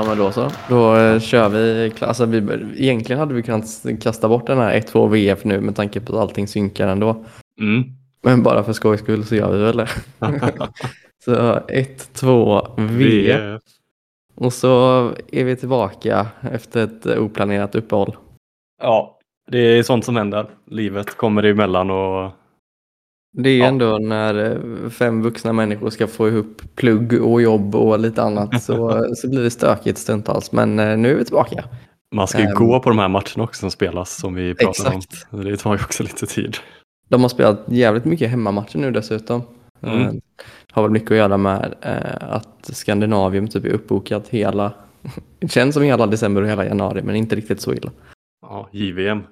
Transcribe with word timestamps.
Ja 0.00 0.06
men 0.06 0.18
då 0.18 0.32
så. 0.32 0.50
Då 0.68 0.96
eh, 0.96 1.20
kör 1.20 1.48
vi. 1.48 1.92
Alltså, 2.00 2.26
vi. 2.26 2.36
Egentligen 2.76 3.20
hade 3.20 3.34
vi 3.34 3.42
kunnat 3.42 3.64
kasta 4.00 4.28
bort 4.28 4.46
den 4.46 4.58
här 4.58 4.80
1-2 4.80 5.08
VF 5.08 5.44
nu 5.44 5.60
med 5.60 5.76
tanke 5.76 6.00
på 6.00 6.12
att 6.12 6.20
allting 6.20 6.48
synkar 6.48 6.88
ändå. 6.88 7.24
Mm. 7.60 7.84
Men 8.22 8.42
bara 8.42 8.64
för 8.64 8.72
skojs 8.72 9.00
skull 9.00 9.24
så 9.24 9.34
gör 9.34 9.52
vi 9.52 9.62
väl 9.62 9.76
det. 9.76 9.88
så 11.24 11.32
1-2 11.32 12.86
VF. 12.96 13.62
Och 14.34 14.52
så 14.52 15.04
är 15.32 15.44
vi 15.44 15.56
tillbaka 15.56 16.26
efter 16.52 16.84
ett 16.84 17.06
oplanerat 17.06 17.74
uppehåll. 17.74 18.16
Ja, 18.82 19.18
det 19.50 19.58
är 19.58 19.82
sånt 19.82 20.04
som 20.04 20.16
händer. 20.16 20.46
Livet 20.66 21.16
kommer 21.16 21.42
emellan 21.42 21.90
och 21.90 22.30
Det 23.32 23.50
är 23.50 23.58
Ja. 23.58 23.66
ändå 23.66 23.98
när 23.98 24.34
eh, 24.84 24.90
fem 24.90 25.22
vuxna 25.22 25.52
människor 25.52 25.90
ska 25.90 26.06
få 26.06 26.28
ihop 26.28 26.62
plugg 26.74 27.22
och 27.22 27.42
jobb 27.42 27.74
och 27.74 27.98
lite 27.98 28.22
annat 28.22 28.62
så, 28.62 29.06
så 29.16 29.28
blir 29.30 29.42
det 29.42 29.50
stökigt 29.50 29.98
stundtals. 29.98 30.52
Men 30.52 30.78
eh, 30.78 30.96
nu 30.96 31.10
är 31.10 31.14
vi 31.14 31.24
tillbaka. 31.24 31.64
man 32.14 32.26
ska 32.28 32.38
ju 32.38 32.44
Ehm. 32.46 32.54
gå 32.54 32.80
på 32.80 32.88
de 32.90 32.98
här 32.98 33.08
matcherna 33.08 33.42
också 33.44 33.60
som 33.60 33.70
spelas 33.70 34.16
som 34.20 34.34
vi 34.34 34.54
pratar 34.54 34.70
Exakt. 34.70 35.26
om. 35.30 35.44
Det 35.44 35.56
tar 35.56 35.74
ju 35.76 35.80
också 35.84 36.02
lite 36.02 36.26
tid. 36.26 36.56
De 37.08 37.22
har 37.22 37.28
spelat 37.28 37.60
jävligt 37.68 38.04
mycket 38.04 38.30
hemmamatcher 38.30 38.78
nu 38.78 38.90
dessutom. 38.90 39.42
Mm. 39.82 40.00
Eh, 40.02 40.12
har 40.72 40.82
väl 40.82 40.90
mycket 40.90 41.10
att 41.10 41.16
göra 41.16 41.36
med 41.36 41.74
eh, 41.82 42.32
att 42.34 42.70
Skandinavium 42.72 43.48
typ 43.48 43.64
är 43.64 43.68
uppbokat 43.70 44.28
hela, 44.28 44.72
det 45.38 45.48
känns 45.48 45.74
som 45.74 45.82
hela 45.82 46.06
december 46.06 46.42
och 46.42 46.48
hela 46.48 46.64
januari 46.64 47.02
men 47.02 47.16
inte 47.16 47.36
riktigt 47.36 47.60
så 47.60 47.72
illa. 47.74 47.90
Ja, 48.42 48.68
JVM. 48.72 49.22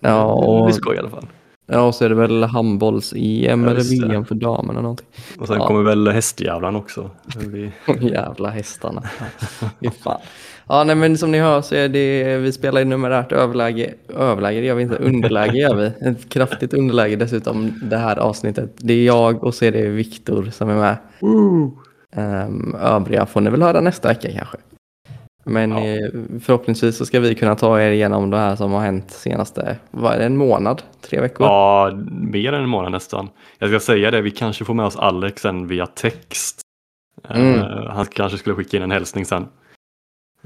Ja, 0.00 0.10
Det 0.10 0.46
och, 0.48 0.64
blir 0.64 0.74
skoj 0.74 0.96
i 0.96 0.98
alla 0.98 1.10
fall. 1.10 1.26
Ja, 1.66 1.80
och 1.80 1.94
så 1.94 2.04
är 2.04 2.08
det 2.08 2.14
väl 2.14 2.44
handbolls-EM 2.44 3.64
Ja, 3.64 3.70
eller. 3.70 4.08
VM 4.08 4.24
för 4.24 4.34
damerna 4.34 4.80
någonting. 4.80 5.06
Och 5.38 5.46
sen 5.46 5.56
Ja. 5.60 5.66
kommer 5.66 5.82
väl 5.82 6.08
hästjävlan 6.08 6.76
också. 6.76 7.10
Vi... 7.38 7.70
Jävla 8.00 8.50
hästarna. 8.50 9.02
Fan. 10.02 10.20
Ja, 10.68 10.84
nej, 10.84 10.96
men 10.96 11.18
som 11.18 11.30
ni 11.30 11.38
hör 11.38 11.62
så 11.62 11.74
är 11.74 11.88
det, 11.88 12.38
vi 12.38 12.52
spelar 12.52 12.80
i 12.80 12.84
numerärt 12.84 13.32
överläge. 13.32 13.94
Överläge 14.08 14.60
det 14.60 14.66
gör 14.66 14.74
vi 14.74 14.82
inte, 14.82 14.96
underläge 14.96 15.58
gör 15.58 15.74
vi. 15.74 16.08
Ett 16.10 16.28
kraftigt 16.28 16.74
underläge 16.74 17.16
dessutom 17.16 17.80
det 17.82 17.96
här 17.96 18.16
avsnittet. 18.16 18.70
Det 18.76 18.92
är 18.92 19.04
jag 19.06 19.44
och 19.44 19.54
så 19.54 19.64
är 19.64 19.72
det 19.72 19.88
Viktor 19.88 20.50
som 20.52 20.68
är 20.70 20.74
med. 20.74 20.96
Um, 22.16 22.74
övriga 22.80 23.26
får 23.26 23.40
ni 23.40 23.50
väl 23.50 23.62
höra 23.62 23.80
nästa 23.80 24.08
vecka 24.08 24.28
kanske. 24.32 24.56
Men 25.44 25.70
Ja. 25.70 26.10
förhoppningsvis 26.40 26.96
så 26.96 27.06
ska 27.06 27.20
vi 27.20 27.34
kunna 27.34 27.54
ta 27.54 27.80
er 27.80 27.90
igenom 27.90 28.30
det 28.30 28.36
här 28.36 28.56
som 28.56 28.72
har 28.72 28.80
hänt 28.80 29.10
senaste, 29.10 29.76
vad 29.90 30.12
är 30.14 30.18
det, 30.18 30.24
en 30.24 30.36
månad? 30.36 30.82
Tre 31.00 31.20
veckor? 31.20 31.46
Ja, 31.46 31.92
mer 32.10 32.52
än 32.52 32.62
en 32.62 32.68
månad 32.68 32.92
nästan. 32.92 33.28
Jag 33.58 33.68
ska 33.70 33.80
säga 33.80 34.10
det, 34.10 34.20
vi 34.20 34.30
kanske 34.30 34.64
får 34.64 34.74
med 34.74 34.86
oss 34.86 34.96
Alex 34.96 35.42
sen 35.42 35.66
via 35.66 35.86
text. 35.86 36.60
Eh, 37.28 37.40
Mm. 37.40 37.86
han 37.90 38.06
kanske 38.06 38.38
skulle 38.38 38.56
skicka 38.56 38.76
in 38.76 38.82
en 38.82 38.90
hälsning 38.90 39.24
sen. 39.24 39.46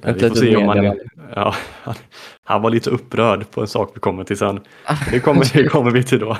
Eh, 0.02 0.14
vi 0.14 0.20
får 0.28 0.34
se 0.36 0.56
om 0.56 0.68
han, 0.68 0.84
ja, 1.34 1.54
han, 1.82 1.94
han 2.44 2.62
var 2.62 2.70
lite 2.70 2.90
upprörd 2.90 3.50
på 3.50 3.60
en 3.60 3.66
sak 3.68 3.90
vi 3.94 4.00
kommer 4.00 4.24
till 4.24 4.36
sen. 4.38 4.60
Det 5.10 5.20
kommer, 5.20 5.46
det 5.52 5.64
kommer 5.68 5.90
vi 5.90 6.02
till 6.02 6.18
då. 6.18 6.36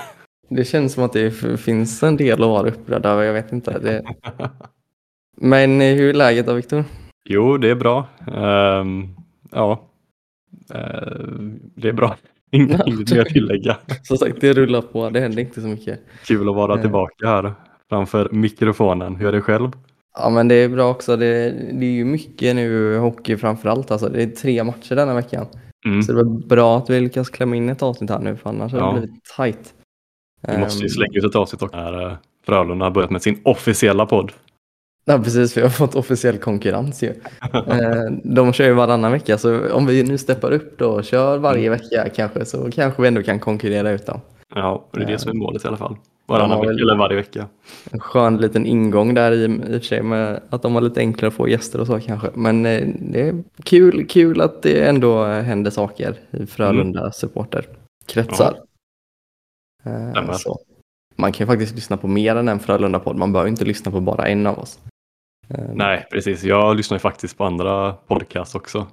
Det 0.51 0.65
känns 0.65 0.93
som 0.93 1.03
att 1.05 1.13
det 1.13 1.31
finns 1.61 2.03
en 2.03 2.17
del 2.17 2.43
att 2.43 2.49
vara 2.49 2.69
upprörd 2.69 3.07
över, 3.07 3.23
jag 3.23 3.33
vet 3.33 3.53
inte. 3.53 3.79
Det... 3.79 4.03
Men 5.37 5.81
eh, 5.81 5.95
hur 5.95 6.09
är 6.09 6.15
läget 6.15 6.47
då 6.47 6.53
Viktor? 6.53 6.85
Jo, 7.31 7.57
det 7.59 7.69
är 7.71 7.75
bra. 7.75 8.07
Ehm, 8.35 9.09
ja, 9.53 9.85
Eh, 10.75 11.23
det 11.75 11.89
är 11.89 11.93
bra. 11.93 12.17
Inget 12.51 12.87
mer 13.11 13.21
att 13.21 13.27
tillägga. 13.29 13.77
Som 14.03 14.17
sagt, 14.17 14.41
det 14.41 14.53
rullar 14.53 14.83
på, 14.83 15.11
det 15.11 15.21
händer 15.21 15.41
inte 15.43 15.61
så 15.61 15.67
mycket. 15.67 16.01
Kul 16.27 16.49
att 16.49 16.55
vara 16.55 16.75
Eh. 16.75 16.81
tillbaka 16.81 17.27
här 17.27 17.53
framför 17.89 18.29
mikrofonen. 18.33 19.17
Hur 19.17 19.29
är 19.29 19.33
det 19.33 19.41
själv? 19.41 19.71
Ja 20.19 20.31
men 20.31 20.49
det 20.49 20.55
är 20.55 20.69
bra 20.69 20.91
också, 20.91 21.17
det, 21.17 21.51
det 21.73 21.87
är 21.87 21.91
ju 21.91 22.05
mycket 22.05 22.57
nu 22.57 22.97
hockey 22.99 23.37
framförallt. 23.37 23.91
Alltså, 23.91 24.09
det 24.09 24.23
är 24.23 24.27
tre 24.27 24.65
matcher 24.65 24.95
denna 24.97 25.15
veckan. 25.15 25.47
Mm. 25.87 26.03
Så 26.03 26.13
det 26.13 26.25
var 26.25 26.47
bra 26.49 26.77
att 26.79 26.91
vi 26.91 27.01
lyckas 27.01 27.31
klämma 27.31 27.57
in 27.57 27.69
ett 27.69 27.83
avsnitt 27.83 28.11
här 28.11 28.19
nu, 28.21 28.37
för 28.37 28.51
annars 28.51 28.73
hade 28.73 28.85
Ja. 28.85 28.93
det 28.93 29.01
blivit 29.01 29.21
tight. 29.37 29.75
Vi 30.49 30.59
måste 30.59 30.83
ju 30.83 30.89
slänga 30.89 31.19
ut 31.19 31.25
ett 31.25 31.37
avsnitt 31.37 31.63
också 31.63 31.77
när 31.77 32.07
eh, 32.07 32.17
Frölunda 32.47 32.85
har 32.87 32.91
börjat 32.91 33.11
med 33.11 33.23
sin 33.23 33.41
officiella 33.45 34.07
podd. 34.07 34.33
Ja 35.11 35.19
precis, 35.19 35.57
vi 35.57 35.61
har 35.63 35.69
fått 35.69 35.95
officiell 35.95 36.39
konkurrens 36.39 37.03
ju. 37.03 37.09
Eh, 37.53 38.13
De 38.25 38.53
kör 38.53 38.65
ju 38.67 38.73
varannan 38.73 39.13
vecka, 39.13 39.39
så 39.39 39.73
om 39.73 39.87
vi 39.87 40.03
nu 40.03 40.19
steppar 40.19 40.53
upp 40.53 40.79
då 40.79 40.91
och 40.91 41.05
kör 41.05 41.39
varje 41.39 41.67
Mm. 41.67 41.79
vecka 41.79 42.09
kanske, 42.15 42.45
så 42.45 42.71
kanske 42.71 43.03
vi 43.03 43.09
ändå 43.09 43.23
kan 43.23 43.41
konkurrera 43.41 43.91
ut 43.91 44.07
dem. 44.07 44.21
Ja, 44.55 44.89
det 44.93 45.01
är 45.03 45.07
det 45.07 45.13
Eh, 45.13 45.19
som 45.19 45.31
är 45.31 45.35
målet 45.35 45.65
i 45.65 45.69
alla 45.69 45.77
fall. 45.77 45.97
Varannan 46.27 46.61
vecka 46.61 46.71
eller 46.73 46.97
varje 46.97 47.17
vecka. 47.17 47.47
En 47.91 48.01
skön 48.01 48.37
liten 48.37 48.67
ingång 48.67 49.15
där 49.15 49.33
i, 49.33 49.45
i 49.45 49.59
och 49.59 49.63
för 49.73 49.81
sig 49.81 50.03
med 50.03 50.41
att 50.51 50.63
de 50.63 50.75
har 50.75 50.81
lite 50.83 51.01
enklare 51.01 51.29
att 51.29 51.35
få 51.35 51.49
gäster 51.49 51.81
och 51.81 51.87
så 51.87 52.01
kanske. 52.01 52.29
Men 52.35 52.67
eh, 52.67 52.89
det 53.01 53.29
är 53.29 53.45
kul, 53.63 54.07
kul 54.07 54.41
att 54.41 54.63
det 54.63 54.89
ändå 54.89 55.25
eh, 55.27 55.43
händer 55.43 55.71
saker 55.71 56.15
i 56.31 56.47
Frölunda 56.47 57.13
supporterkretsar. 57.13 58.55
Eh, 59.85 60.11
Stämmer. 60.11 60.33
så. 60.33 60.59
Man 61.17 61.33
kan 61.33 61.45
ju 61.45 61.49
faktiskt 61.53 61.75
lyssna 61.75 61.97
på 61.97 62.07
mer 62.09 62.37
än 62.37 62.49
en 62.49 62.61
Frölunda-podd. 62.61 63.17
Man 63.17 63.33
behöver 63.33 63.51
inte 63.51 63.65
lyssna 63.65 63.93
på 63.93 64.01
bara 64.01 64.27
en 64.29 64.47
av 64.47 64.59
oss. 64.59 64.79
Eh, 65.51 65.65
Nej, 65.75 66.07
precis. 66.11 66.45
Jag 66.45 66.77
lyssnar 66.77 66.95
ju 66.95 67.01
faktiskt 67.01 67.39
på 67.39 67.45
andra 67.45 67.93
podcasts 67.93 68.55
också. 68.55 68.87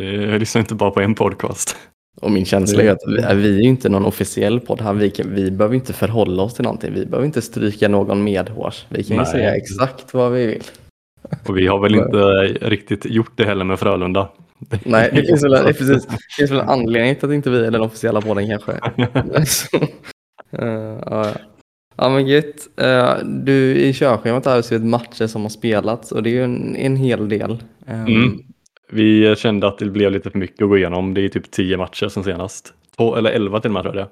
Jag 0.00 0.40
lyssnar 0.40 0.60
inte 0.60 0.74
bara 0.74 0.90
på 0.90 1.00
en 1.00 1.14
podcast. 1.14 1.76
Och 2.20 2.30
min 2.30 2.44
känsla 2.44 2.82
är 2.82 2.90
att 2.90 3.02
vi, 3.06 3.34
vi 3.34 3.56
är 3.56 3.62
ju 3.62 3.68
inte 3.68 3.88
någon 3.88 4.04
officiell 4.04 4.60
podd 4.60 4.80
här. 4.80 4.92
Vi, 4.92 5.10
kan, 5.10 5.34
vi 5.34 5.50
behöver 5.50 5.74
inte 5.74 5.92
förhålla 5.92 6.42
oss 6.42 6.54
till 6.54 6.64
någonting. 6.64 6.94
Vi 6.94 7.06
behöver 7.06 7.26
inte 7.26 7.42
stryka 7.42 7.88
någon 7.88 8.24
medhårs. 8.24 8.86
Vi 8.88 9.04
kan 9.04 9.16
ju 9.16 9.22
Nej. 9.22 9.32
säga 9.32 9.56
exakt 9.56 10.14
vad 10.14 10.32
vi 10.32 10.46
vill. 10.46 10.62
Och 11.46 11.58
vi 11.58 11.66
har 11.66 11.78
väl 11.78 11.94
inte 11.94 12.18
riktigt 12.60 13.04
gjort 13.04 13.32
det 13.34 13.44
heller 13.44 13.64
med 13.64 13.78
Frölunda. 13.78 14.28
Nej, 14.84 15.10
det 15.12 15.22
finns 15.22 15.44
väl, 15.44 15.50
det 15.66 15.72
precis, 15.72 16.06
det 16.06 16.18
finns 16.36 16.50
väl 16.50 16.60
en 16.60 16.68
anledning 16.68 17.16
till 17.16 17.24
att 17.28 17.34
inte 17.34 17.50
vi 17.50 17.66
är 17.66 17.70
den 17.70 17.80
officiella 17.80 18.20
podden 18.20 18.48
kanske. 18.48 18.80
Eh, 20.52 20.98
ja, 21.06 21.26
ja. 22.00 22.08
men 22.08 22.26
gött. 22.26 22.68
Eh, 22.76 23.14
du, 23.24 23.74
I 23.76 23.92
körschemat 23.92 24.64
ser 24.64 24.78
vi 24.78 24.84
matcher 24.84 25.26
som 25.26 25.42
har 25.42 25.48
spelats 25.48 26.12
och 26.12 26.22
det 26.22 26.30
är 26.30 26.32
ju 26.34 26.44
en, 26.44 26.76
en 26.76 26.96
hel 26.96 27.28
del. 27.28 27.50
Eh, 27.86 28.00
Mm. 28.04 28.38
Vi 28.92 29.36
kände 29.36 29.66
att 29.68 29.78
det 29.78 29.84
blev 29.90 30.12
lite 30.12 30.30
för 30.30 30.38
mycket 30.38 30.62
att 30.62 30.68
gå 30.68 30.76
igenom. 30.78 31.14
Det 31.14 31.20
är 31.24 31.28
typ 31.28 31.50
tio 31.50 31.76
matcher 31.76 32.08
sen 32.08 32.24
senast. 32.24 32.74
Två, 32.96 33.16
eller 33.16 33.30
elva 33.30 33.60
till 33.60 33.68
och 33.68 33.72
med 33.74 33.82
tror 33.82 33.96
jag 33.96 34.06
det. 34.06 34.10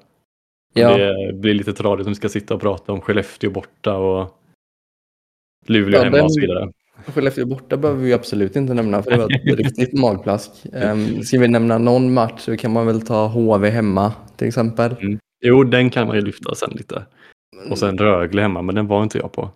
Ja, 0.81 0.97
Det 0.97 1.33
blir 1.33 1.53
lite 1.53 1.73
tradigt 1.73 2.07
om 2.07 2.11
vi 2.11 2.15
ska 2.15 2.29
sitta 2.29 2.53
och 2.53 2.61
prata 2.61 2.91
om 2.93 3.01
Skellefteå 3.01 3.49
borta 3.51 3.95
och 3.97 4.35
Luleå 5.67 5.99
Ja, 5.99 6.03
hemma 6.03 6.15
den- 6.17 6.25
och 6.25 6.33
så 6.33 6.41
vidare. 6.41 6.71
Skellefteå 7.07 7.45
borta 7.45 7.77
behöver 7.77 8.03
vi 8.03 8.13
absolut 8.13 8.55
inte 8.55 8.73
nämna 8.73 9.03
för 9.03 9.11
det 9.11 9.17
var 9.17 9.25
ett 9.51 9.59
riktigt 9.59 9.93
magplask. 9.99 10.51
Um, 10.73 11.23
ska 11.23 11.39
vi 11.39 11.47
nämna 11.47 11.77
någon 11.77 12.13
match 12.13 12.41
så 12.41 12.57
kan 12.57 12.71
man 12.71 12.85
väl 12.87 13.01
ta 13.01 13.27
HV 13.27 13.69
hemma 13.69 14.13
till 14.37 14.47
exempel. 14.47 14.95
Jo, 15.41 15.63
den 15.63 15.89
kan 15.89 16.07
man 16.07 16.15
ju 16.15 16.21
lyfta 16.21 16.55
sen 16.55 16.69
lite. 16.75 17.05
Och 17.71 17.77
sen 17.77 17.97
Rögle 17.97 18.41
hemma, 18.41 18.61
men 18.61 18.75
den 18.75 18.87
var 18.87 19.03
inte 19.03 19.17
jag 19.17 19.31
på. 19.31 19.49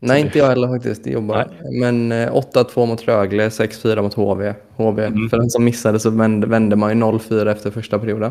Nej, 0.00 0.20
inte 0.20 0.38
jag 0.38 0.46
heller 0.46 0.68
faktiskt. 0.68 1.06
Jobbar. 1.06 1.46
Men 1.80 2.12
eh, 2.12 2.32
8-2 2.34 2.86
mot 2.86 3.02
Rögle, 3.08 3.48
6-4 3.48 4.02
mot 4.02 4.14
HV. 4.14 4.54
HV. 4.76 5.04
Mm. 5.04 5.28
För 5.30 5.36
den 5.36 5.50
som 5.50 5.64
missade 5.64 6.00
så 6.00 6.10
vände, 6.10 6.46
vände 6.46 6.76
man 6.76 6.90
ju 6.90 7.04
0-4 7.04 7.50
efter 7.52 7.70
första 7.70 7.98
perioden. 7.98 8.30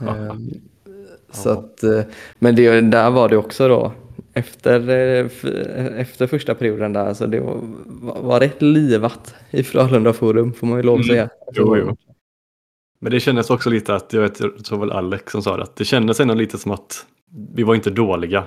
Ehm, 0.00 0.50
Så 1.30 1.50
att, 1.50 1.82
eh, 1.82 2.00
men 2.38 2.56
det, 2.56 2.80
där 2.80 3.10
var 3.10 3.28
det 3.28 3.36
också 3.36 3.68
då. 3.68 3.92
Efter, 4.34 4.88
eh, 4.90 5.26
efter 6.00 6.26
första 6.26 6.54
perioden 6.54 6.92
där, 6.92 7.14
så 7.14 7.26
det 7.26 7.40
var, 7.40 7.56
var 8.22 8.40
rätt 8.40 8.62
livat 8.62 9.34
i 9.50 9.62
Frölunda 9.62 10.12
Forum 10.12 10.52
får 10.52 10.66
man 10.66 10.78
ju 10.78 10.82
lov 10.82 10.94
att 11.00 11.04
Mm. 11.04 11.14
säga. 11.16 11.28
Jo, 11.52 11.76
jo. 11.76 11.96
Men 13.02 13.12
det 13.12 13.20
kändes 13.20 13.50
också 13.50 13.70
lite 13.70 13.94
att, 13.94 14.12
jag 14.12 14.20
vet, 14.20 14.40
jag 14.40 14.64
tror 14.64 14.78
väl 14.78 14.90
Alex 14.92 15.32
som 15.32 15.42
sa 15.42 15.56
det, 15.56 15.62
att 15.62 15.76
det 15.76 15.84
kändes 15.84 16.20
ändå 16.20 16.34
lite 16.34 16.58
som 16.58 16.72
att 16.72 17.06
vi 17.54 17.62
var 17.62 17.74
inte 17.74 17.90
dåliga. 17.90 18.44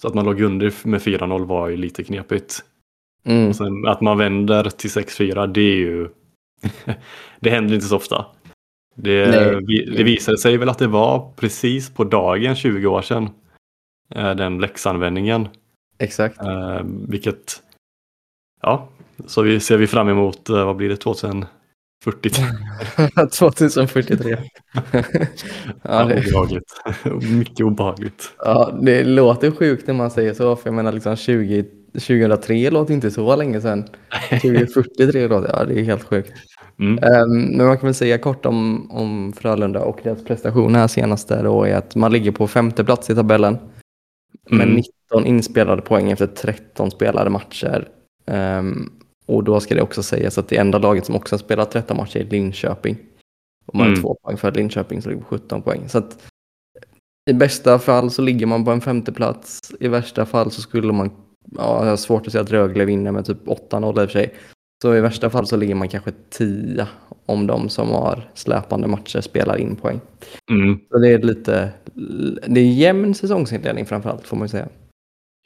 Så 0.00 0.08
att 0.08 0.14
man 0.14 0.24
låg 0.24 0.40
under 0.40 0.72
med 0.88 1.00
4-0 1.00 1.44
var 1.46 1.68
ju 1.68 1.76
lite 1.76 2.04
knepigt. 2.04 2.64
Mm. 3.24 3.48
Och 3.48 3.56
sen 3.56 3.86
att 3.86 4.00
man 4.00 4.18
vänder 4.18 4.70
till 4.70 4.90
6-4, 4.90 5.46
det 5.46 5.60
är 5.60 5.76
ju... 5.76 6.08
det 7.40 7.50
händer 7.50 7.74
inte 7.74 7.86
så 7.86 7.96
ofta. 7.96 8.26
Det, 8.94 9.30
Nej. 9.30 9.84
det 9.96 10.02
visade 10.04 10.38
sig 10.38 10.56
väl 10.56 10.68
att 10.68 10.78
det 10.78 10.86
var 10.86 11.32
precis 11.36 11.94
på 11.94 12.04
dagen 12.04 12.56
20 12.56 12.86
år 12.86 13.02
sedan. 13.02 13.30
eh, 14.14 14.34
Den 14.34 14.58
läxanvändningen. 14.58 15.48
Exakt. 15.98 16.40
Eh, 16.40 16.80
vilket... 17.08 17.62
Ja, 18.62 18.88
så 19.26 19.42
vi 19.42 19.60
ser 19.60 19.76
vi 19.76 19.86
fram 19.86 20.08
emot, 20.08 20.48
eh, 20.48 20.64
vad 20.66 20.76
blir 20.76 20.88
det, 20.88 20.96
2040? 22.04 22.30
2043. 23.38 24.30
ja, 25.82 26.04
det, 26.04 26.26
obehagligt. 26.26 26.72
Mycket 27.30 27.60
obehagligt. 27.60 28.32
ja, 28.38 28.78
det 28.82 29.04
låter 29.04 29.50
sjukt 29.50 29.86
när 29.86 29.94
man 29.94 30.10
säger 30.10 30.34
så, 30.34 30.56
för 30.56 30.68
jag 30.68 30.74
menar 30.74 30.92
liksom 30.92 31.16
20, 31.16 31.64
2003 31.92 32.70
låter 32.70 32.94
inte 32.94 33.10
så 33.10 33.36
länge 33.36 33.60
sedan. 33.60 33.84
2043 34.30 35.28
låter, 35.28 35.48
ja 35.48 35.64
det 35.64 35.80
är 35.80 35.84
helt 35.84 36.04
sjukt. 36.04 36.32
Mm. 36.78 36.98
Ehm, 37.04 37.56
men 37.56 37.66
man 37.66 37.78
kan 37.78 37.86
väl 37.86 37.94
säga 37.94 38.18
kort 38.18 38.46
om, 38.46 38.90
om 38.90 39.32
Frölunda 39.32 39.80
och 39.80 40.00
deras 40.02 40.24
prestation 40.24 40.74
här 40.74 40.86
senaste 40.86 41.42
då 41.42 41.64
är 41.64 41.74
att 41.74 41.94
man 41.94 42.12
ligger 42.12 42.30
på 42.30 42.46
femte 42.48 42.84
plats 42.84 43.10
i 43.10 43.14
tabellen. 43.14 43.58
Med 44.50 44.68
Mm. 44.68 44.74
19 45.10 45.26
inspelade 45.26 45.82
poäng 45.82 46.10
efter 46.10 46.26
13 46.26 46.90
spelade 46.90 47.30
matcher. 47.30 47.88
Ehm, 48.26 48.90
Och 49.28 49.44
då 49.44 49.60
ska 49.60 49.74
det 49.74 49.82
också 49.82 50.02
sägas 50.02 50.38
att 50.38 50.48
det 50.48 50.56
enda 50.56 50.78
laget 50.78 51.06
som 51.06 51.14
också 51.16 51.34
har 51.34 51.38
spelat 51.38 51.70
13 51.70 51.96
matcher 51.96 52.16
är 52.20 52.24
Linköping. 52.24 52.96
Och 53.66 53.74
man 53.74 53.86
har 53.86 53.92
Mm. 53.92 54.02
två 54.02 54.14
poäng 54.22 54.36
för 54.36 54.52
Linköping 54.52 55.02
som 55.02 55.10
ligger 55.10 55.22
på 55.22 55.28
17 55.28 55.62
poäng. 55.62 55.88
Så 55.88 55.98
att 55.98 56.18
i 57.30 57.32
bästa 57.32 57.78
fall 57.78 58.10
så 58.10 58.22
ligger 58.22 58.46
man 58.46 58.64
på 58.64 58.70
en 58.70 58.80
femte 58.80 59.12
plats. 59.12 59.72
I 59.80 59.88
värsta 59.88 60.26
fall 60.26 60.50
så 60.50 60.60
skulle 60.60 60.92
man, 60.92 61.10
ja, 61.56 61.84
jag 61.84 61.90
har 61.90 61.96
svårt 61.96 62.26
att 62.26 62.32
säga 62.32 62.42
att 62.42 62.50
Rögle 62.50 62.84
vinner 62.84 63.12
med 63.12 63.24
typ 63.26 63.46
8-0 63.46 64.02
i 64.02 64.06
och 64.06 64.10
för 64.10 64.18
sig. 64.18 64.34
Så 64.82 64.96
i 64.96 65.00
värsta 65.00 65.30
fall 65.30 65.46
så 65.46 65.56
ligger 65.56 65.74
man 65.74 65.88
kanske 65.88 66.12
10 66.30 66.86
om 67.26 67.46
de 67.46 67.68
som 67.68 67.88
har 67.88 68.30
släpande 68.34 68.88
matcher 68.88 69.20
spelar 69.20 69.56
in 69.56 69.76
poäng. 69.76 70.00
Mm. 70.50 70.80
Så 70.90 70.98
det 70.98 71.08
är 71.08 71.18
lite, 71.18 71.70
det 72.46 72.60
är 72.60 72.72
jämn 72.72 73.14
säsongsinledning 73.14 73.86
framförallt 73.86 74.26
får 74.26 74.36
man 74.36 74.44
ju 74.44 74.50
säga. 74.50 74.68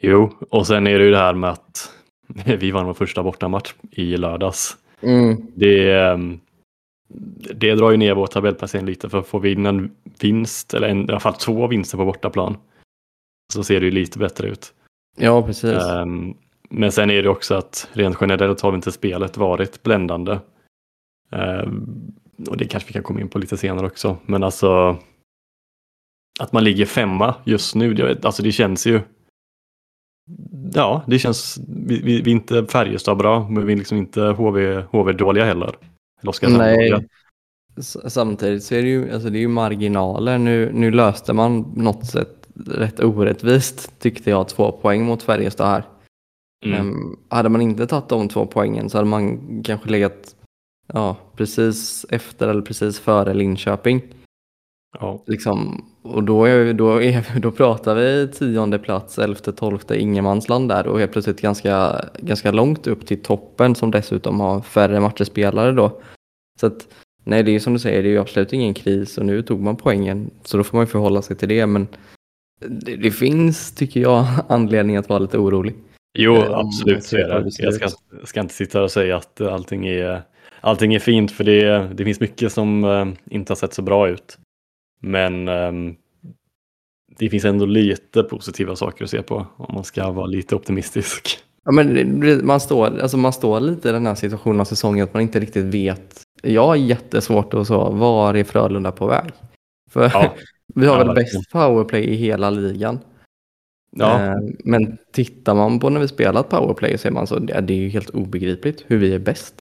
Jo, 0.03 0.31
och 0.51 0.67
sen 0.67 0.87
är 0.87 0.99
det 0.99 1.05
ju 1.05 1.11
det 1.11 1.19
här 1.19 1.35
med 1.35 1.51
att 1.51 1.91
vi 2.59 2.71
vann 2.71 2.87
vår 2.87 2.95
första 2.95 3.23
bortamatch 3.23 3.75
i 3.91 4.17
lördags. 4.17 4.77
Mm. 5.01 5.37
Det, 5.55 5.93
ehm, 5.93 6.41
det 7.55 7.75
drar 7.75 7.91
ju 7.91 7.97
ner 7.97 8.15
vår 8.15 8.27
tabellplacering 8.27 8.87
lite 8.87 9.09
för 9.09 9.23
får 9.23 9.41
vi 9.41 9.53
in 9.53 9.67
en 9.67 9.91
vinst, 10.21 10.75
eller 10.75 10.89
en, 10.89 11.07
i 11.07 11.11
alla 11.11 11.21
fall 11.21 11.35
två 11.35 11.67
vinster 11.67 11.99
på 11.99 12.05
bortaplan, 12.05 12.57
så 13.53 13.65
ser 13.65 13.81
det 13.81 13.87
ju 13.87 13.93
lite 13.93 14.19
bättre 14.19 14.49
ut. 14.49 14.75
Ja, 15.17 15.43
precis. 15.43 15.83
Ehm, 15.83 16.35
Men 16.71 16.93
sen 16.93 17.11
är 17.11 17.23
det 17.23 17.29
också 17.29 17.55
att 17.55 17.89
rent 17.93 18.17
generellt 18.21 18.61
har 18.61 18.75
inte 18.75 18.93
spelet 18.93 19.37
varit 19.37 19.83
bländande. 19.83 20.39
Ehm, 21.31 22.13
Och 22.49 22.57
det 22.57 22.65
kanske 22.65 22.87
vi 22.87 22.93
kan 22.93 23.03
komma 23.03 23.21
in 23.21 23.29
på 23.29 23.39
lite 23.39 23.57
senare 23.57 23.87
också. 23.87 24.17
Men 24.27 24.43
alltså 24.43 24.99
att 26.41 26.53
man 26.53 26.65
ligger 26.65 26.87
femma 26.87 27.35
just 27.45 27.75
nu, 27.75 27.95
vet, 27.95 28.25
alltså 28.25 28.43
det 28.43 28.53
känns 28.53 28.87
ju 28.87 29.01
Ja, 30.75 31.05
det 31.07 31.19
känns, 31.19 31.61
vi, 31.69 32.03
vi, 32.03 32.23
vi 32.23 32.31
är 32.31 32.35
inte 32.35 32.67
Färjestad 32.67 33.17
bra, 33.17 33.49
men 33.49 33.67
vi 33.67 33.73
är 33.73 33.77
liksom 33.77 33.99
inte 33.99 34.21
HV, 34.21 34.83
HV 34.91 35.13
heller. 35.43 35.77
Eller 36.23 36.59
Nej. 36.59 37.09
Samtidigt 38.07 38.65
så 38.65 38.75
är 38.75 38.83
det 38.83 38.89
ju, 38.89 39.13
alltså 39.13 39.31
det 39.31 39.39
är 39.39 39.41
ju 39.41 39.49
marginaler. 39.49 40.39
Nu, 40.39 40.73
nu 40.73 40.91
löste 40.91 41.33
man 41.33 41.73
något 41.77 42.07
sätt 42.07 42.43
rätt 42.67 43.01
orättvist 43.01 43.99
tyckte 43.99 44.31
jag 44.31 44.49
två 44.49 44.73
poäng 44.73 45.05
mot 45.05 45.23
Färjestad 45.23 45.67
här. 45.67 45.85
Mm. 46.65 46.81
Ehm, 46.81 47.17
hade 47.29 47.49
man 47.49 47.61
inte 47.61 47.87
tagit 47.87 48.09
de 48.09 48.29
två 48.29 48.47
poängen 48.47 48.91
så 48.91 48.99
hade 48.99 49.09
man 49.09 49.63
kanske 49.63 49.91
legat 49.91 50.37
ja, 50.87 51.17
precis 51.37 52.07
efter 52.09 52.49
eller 52.49 52.63
precis 52.63 53.01
före 53.01 53.35
Linköping. 53.35 54.03
Ja. 55.01 55.25
Liksom, 55.27 55.85
och 56.03 56.23
då, 56.23 56.45
är, 56.45 56.73
då, 56.73 57.03
är, 57.03 57.41
då 57.41 57.51
pratar 57.51 57.95
vi 57.95 58.29
tionde 58.29 58.79
plats, 58.79 59.19
elfte, 59.19 59.53
tolfte, 59.53 60.01
ingenmansland 60.01 60.69
där 60.69 60.87
och 60.87 60.99
helt 60.99 61.13
plötsligt 61.13 61.41
ganska, 61.41 62.05
ganska 62.19 62.51
långt 62.51 62.87
upp 62.87 63.07
till 63.07 63.23
toppen 63.23 63.75
som 63.75 63.91
dessutom 63.91 64.41
har 64.41 64.61
färre 64.61 65.01
matcher 65.01 65.25
spelare 65.25 65.73
då. 65.73 66.01
Så 66.61 66.67
att, 66.67 66.89
nej, 67.25 67.43
det 67.43 67.51
är 67.51 67.53
ju 67.53 67.61
som 67.61 67.73
du 67.73 67.79
säger, 67.79 68.03
det 68.03 68.09
är 68.09 68.13
ju 68.13 68.21
absolut 68.21 68.53
ingen 68.53 68.75
kris 68.75 69.19
och 69.19 69.27
nu 69.27 69.43
tog 69.43 69.61
man 69.61 69.77
poängen 69.77 70.31
så 70.45 70.57
då 70.57 70.65
får 70.65 70.77
man 70.77 70.87
ju 70.87 70.91
förhålla 70.91 71.23
sig 71.23 71.37
till 71.37 71.49
det. 71.49 71.67
Men 71.67 71.89
det, 72.67 72.97
det 72.97 73.11
finns, 73.11 73.75
tycker 73.75 74.01
jag, 74.01 74.27
anledning 74.49 74.97
att 74.97 75.09
vara 75.09 75.19
lite 75.19 75.39
orolig. 75.39 75.75
Jo, 76.19 76.35
Eh, 76.35 76.59
absolut 76.59 77.05
så 77.05 77.17
är 77.17 77.21
jag 77.21 77.45
det. 77.45 77.51
Jag 77.59 77.75
ska, 77.75 77.89
ska 78.25 78.41
inte 78.41 78.55
sitta 78.55 78.83
och 78.83 78.91
säga 78.91 79.17
att 79.17 79.41
allting 79.41 79.87
är, 79.87 80.23
allting 80.61 80.95
är 80.95 80.99
fint 80.99 81.33
för 81.33 81.45
det, 81.45 81.89
det 81.95 82.05
finns 82.05 82.21
mycket 82.21 82.53
som 82.53 82.85
eh, 82.85 83.35
inte 83.35 83.51
har 83.51 83.57
sett 83.57 83.75
så 83.75 83.83
bra 83.83 84.09
ut. 84.09 84.39
Men 85.03 85.49
ehm, 85.49 85.95
det 87.19 87.31
finns 87.31 87.45
ändå 87.45 87.67
lite 87.67 88.23
positiva 88.23 88.77
saker 88.77 89.05
att 89.05 89.11
se 89.11 89.23
på 89.23 89.47
om 89.57 89.75
man 89.75 89.85
ska 89.85 90.11
vara 90.11 90.27
lite 90.27 90.55
optimistisk. 90.55 91.39
Ja, 91.65 91.73
men 91.73 92.47
man 92.47 92.61
står, 92.61 93.01
alltså 93.01 93.17
man 93.17 93.33
står 93.33 93.61
lite 93.61 93.89
i 93.89 93.93
den 93.93 94.07
här 94.07 94.15
situationen 94.15 94.61
av 94.61 94.65
säsongen 94.65 95.05
att 95.05 95.15
man 95.15 95.23
inte 95.23 95.41
riktigt 95.41 95.65
vet. 95.65 96.23
Jag 96.43 96.67
har 96.67 96.77
jättesvårt 96.77 97.55
att 97.55 97.67
så, 97.67 97.91
var 97.91 98.35
är 98.35 98.45
Frölunda 98.45 98.93
på 98.93 99.07
väg? 99.07 99.31
För 99.91 100.03
Ja, 100.03 100.35
vi 100.75 100.87
har 100.87 101.05
väl 101.05 101.15
bäst 101.15 101.51
powerplay 101.53 102.05
i 102.05 102.15
hela 102.15 102.51
ligan. 102.51 102.99
ja, 103.97 104.21
Eh, 104.21 104.37
men 104.65 104.99
tittar 105.13 105.55
man 105.55 105.81
på 105.81 105.91
när 105.91 106.01
vi 106.01 106.09
spelat 106.09 106.49
powerplay 106.49 106.99
så 106.99 107.09
är 107.09 107.13
man 107.13 107.27
så, 107.27 107.39
det 107.39 107.55
är 107.55 107.79
ju 107.79 107.89
helt 107.89 108.11
obegripligt 108.11 108.85
hur 108.87 108.99
vi 108.99 109.15
är 109.15 109.19
bäst. 109.19 109.62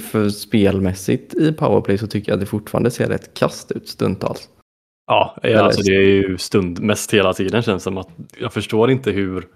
För 0.00 0.28
spelmässigt 0.28 1.34
i 1.34 1.52
powerplay 1.52 1.98
så 1.98 2.06
tycker 2.06 2.32
jag 2.32 2.36
att 2.36 2.40
det 2.40 2.46
fortfarande 2.46 2.90
ser 2.90 3.08
rätt 3.08 3.34
kast 3.34 3.72
ut 3.72 3.88
stundtals. 3.88 4.48
ja 5.42 5.60
alltså 5.60 5.82
det 5.82 5.96
är 5.96 6.00
ju 6.00 6.38
stund 6.38 6.80
mest 6.80 7.14
hela 7.14 7.32
tiden 7.32 7.62
känns 7.62 7.82
som 7.82 7.98
att 7.98 8.08
jag 8.38 8.52
förstår 8.52 8.90
inte 8.90 9.10
hur 9.10 9.46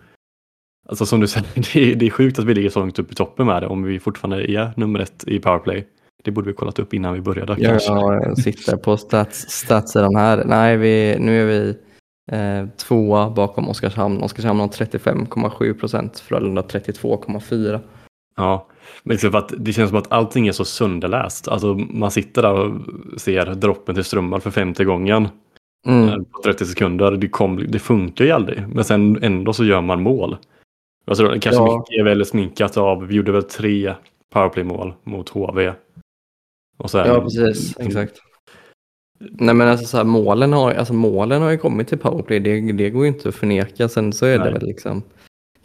Alltså 0.88 1.06
som 1.06 1.20
du 1.20 1.26
säger, 1.28 1.46
det 1.54 1.92
är, 1.92 1.96
det 1.96 2.06
är 2.06 2.10
sjukt 2.10 2.38
att 2.38 2.44
vi 2.44 2.54
ligger 2.54 2.70
så 2.70 2.80
långt 2.80 2.98
upp 2.98 3.12
i 3.12 3.14
toppen 3.14 3.46
med 3.46 3.62
det 3.62 3.66
om 3.66 3.82
vi 3.82 4.00
fortfarande 4.00 4.50
är 4.50 4.72
nummer 4.76 5.00
ett 5.00 5.24
i 5.26 5.38
powerplay. 5.38 5.86
Det 6.24 6.30
borde 6.30 6.46
vi 6.46 6.54
kollat 6.54 6.78
upp 6.78 6.94
innan 6.94 7.14
vi 7.14 7.20
började 7.20 7.56
kanske. 7.56 7.92
Jag 7.92 8.38
sitter 8.38 8.76
på 8.76 8.96
stats, 8.96 9.50
statssidan 9.50 10.16
här. 10.16 10.44
Nej, 10.44 10.76
vi, 10.76 11.16
nu 11.20 11.42
är 11.42 11.46
vi 11.46 11.76
eh, 12.32 12.68
tvåa 12.76 13.30
bakom 13.30 13.68
Oskarshamn. 13.68 14.22
Oskarshamn 14.22 14.60
har 14.60 14.68
35,7 14.68 15.78
procent, 15.78 16.18
Frölunda 16.18 16.62
32,4. 16.62 17.80
Ja, 18.36 18.66
men 19.02 19.14
liksom 19.14 19.31
för 19.31 19.38
att 19.38 19.52
det 19.58 19.72
känns 19.72 19.88
som 19.88 19.98
att 19.98 20.12
allting 20.12 20.48
är 20.48 20.52
så 20.52 20.64
sönderläst. 20.64 21.48
Alltså 21.48 21.75
man 21.75 22.10
sitter 22.10 22.42
där 22.42 22.52
och 22.52 22.81
ser 23.20 23.46
droppen 23.54 23.94
till 23.94 24.04
strömmar 24.04 24.40
för 24.40 24.50
femte 24.50 24.84
gången 24.84 25.28
Mm. 25.86 26.08
eh, 26.08 26.14
på 26.16 26.42
30 26.44 26.64
sekunder. 26.66 27.10
Det, 27.10 27.28
kom, 27.28 27.64
det 27.69 27.78
funkar 27.78 28.25
ju 28.25 28.31
aldrig, 28.31 28.69
men 28.69 28.84
sen 28.84 29.22
ändå 29.22 29.52
så 29.52 29.64
gör 29.64 29.81
man 29.81 30.02
mål. 30.02 30.36
Alltså, 31.06 31.28
kanske 31.28 31.54
Ja. 31.54 31.76
mycket 31.78 32.00
är 32.00 32.04
väl 32.04 32.26
sminkat 32.26 32.76
av, 32.76 33.06
vi 33.06 33.14
gjorde 33.14 33.32
väl 33.32 33.42
tre 33.42 33.94
powerplay-mål 34.32 34.94
mot 35.04 35.28
HV. 35.28 35.72
Och 36.76 36.90
sen, 36.90 37.06
Ja, 37.08 37.20
precis. 37.20 37.78
Exakt. 37.78 38.19
Nej, 39.20 39.54
men 39.54 39.69
alltså, 39.69 39.86
så 39.86 39.96
här, 39.96 40.04
målen, 40.04 40.52
har, 40.52 40.72
alltså, 40.72 40.94
målen 40.94 41.42
har 41.42 41.50
ju 41.50 41.58
kommit 41.58 41.88
till 41.88 41.98
powerplay. 41.98 42.40
Det, 42.40 42.72
det 42.72 42.90
går 42.90 43.02
ju 43.02 43.08
inte 43.08 43.28
att 43.28 43.34
förneka. 43.34 43.88
Sen 43.88 44.12
så 44.12 44.26
är 44.26 44.38
Nej. 44.38 44.46
det 44.48 44.52
väl 44.58 44.66
liksom... 44.66 45.02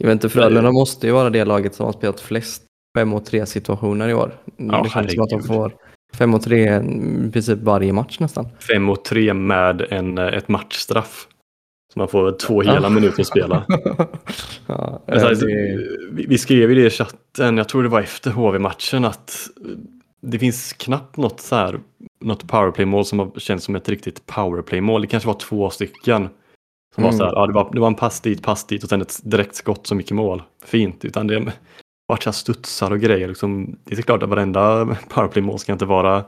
Jag 0.00 0.06
vet 0.06 0.12
inte, 0.12 0.28
Frölunda 0.28 0.72
måste 0.72 1.06
ju 1.06 1.12
vara 1.12 1.30
det 1.30 1.44
laget 1.44 1.74
som 1.74 1.86
har 1.86 1.92
spelat 1.92 2.20
flest 2.20 2.62
5 2.98 3.08
mot 3.08 3.26
3 3.26 3.46
situationer 3.46 4.08
i 4.08 4.14
år. 4.14 4.32
Ja, 4.56 4.82
det 4.82 4.90
känns 4.90 5.12
som 5.12 5.22
att 5.22 5.30
de 5.30 5.42
får 5.42 5.72
5 6.14 6.30
mot 6.30 6.42
3 6.42 6.80
i 7.26 7.30
princip 7.32 7.58
varje 7.58 7.92
match 7.92 8.20
nästan. 8.20 8.48
Fem 8.60 8.82
mot 8.82 9.04
tre 9.04 9.34
med 9.34 9.86
en, 9.90 10.18
eh, 10.18 10.26
ett 10.26 10.48
matchstraff. 10.48 11.26
Så 11.92 11.98
man 11.98 12.08
får 12.08 12.32
två 12.32 12.62
hela 12.62 12.88
minuter 12.88 13.20
att 13.20 13.26
spela. 13.26 13.64
ja, 14.66 15.02
Men 15.06 15.20
så 15.20 15.26
här, 15.26 15.34
det, 15.34 15.86
vi, 16.12 16.26
vi 16.26 16.38
skrev 16.38 16.70
ju 16.70 16.74
det 16.74 16.86
i 16.86 16.90
chatten, 16.90 17.56
jag 17.56 17.68
tror 17.68 17.82
det 17.82 17.88
var 17.88 18.00
efter 18.00 18.30
HV-matchen, 18.30 19.04
att 19.04 19.48
det 20.22 20.38
finns 20.38 20.72
knappt 20.72 21.16
något, 21.16 21.40
så 21.40 21.56
här, 21.56 21.80
något 22.20 22.48
powerplay-mål 22.48 23.04
som 23.04 23.18
har 23.18 23.30
känts 23.36 23.64
som 23.64 23.76
ett 23.76 23.88
riktigt 23.88 24.26
powerplay-mål. 24.26 25.00
Det 25.00 25.06
kanske 25.06 25.26
var 25.26 25.38
två 25.38 25.70
stycken. 25.70 26.28
Som 26.94 27.02
var 27.04 27.10
Mm. 27.10 27.18
så 27.18 27.24
här, 27.24 27.32
ja, 27.32 27.46
det, 27.46 27.52
var, 27.52 27.70
det 27.72 27.80
var 27.80 27.86
en 27.86 27.94
pass 27.94 28.20
dit, 28.20 28.42
pass 28.42 28.66
dit 28.66 28.82
och 28.82 28.88
sen 28.88 29.02
ett 29.02 29.20
direkt 29.24 29.54
skott 29.54 29.86
som 29.86 29.98
gick 30.00 30.10
i 30.10 30.14
mål. 30.14 30.42
Fint, 30.64 31.04
utan 31.04 31.26
det 31.26 31.34
har 31.34 31.52
varit 32.08 32.22
så 32.22 32.32
studsar 32.32 32.90
och 32.90 33.00
grejer. 33.00 33.28
Liksom, 33.28 33.76
det 33.84 33.98
är 33.98 34.02
klart 34.02 34.22
att 34.22 34.28
varenda 34.28 34.86
powerplay-mål 35.08 35.58
ska 35.58 35.72
inte 35.72 35.84
vara 35.84 36.24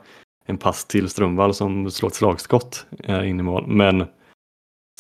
en 0.46 0.58
pass 0.58 0.84
till 0.84 1.08
Strömvall 1.08 1.54
som 1.54 1.90
slår 1.90 2.08
ett 2.08 2.14
slagskott 2.14 2.86
eh, 3.04 3.28
in 3.30 3.40
i 3.40 3.42
mål. 3.42 3.66
Men 3.66 4.04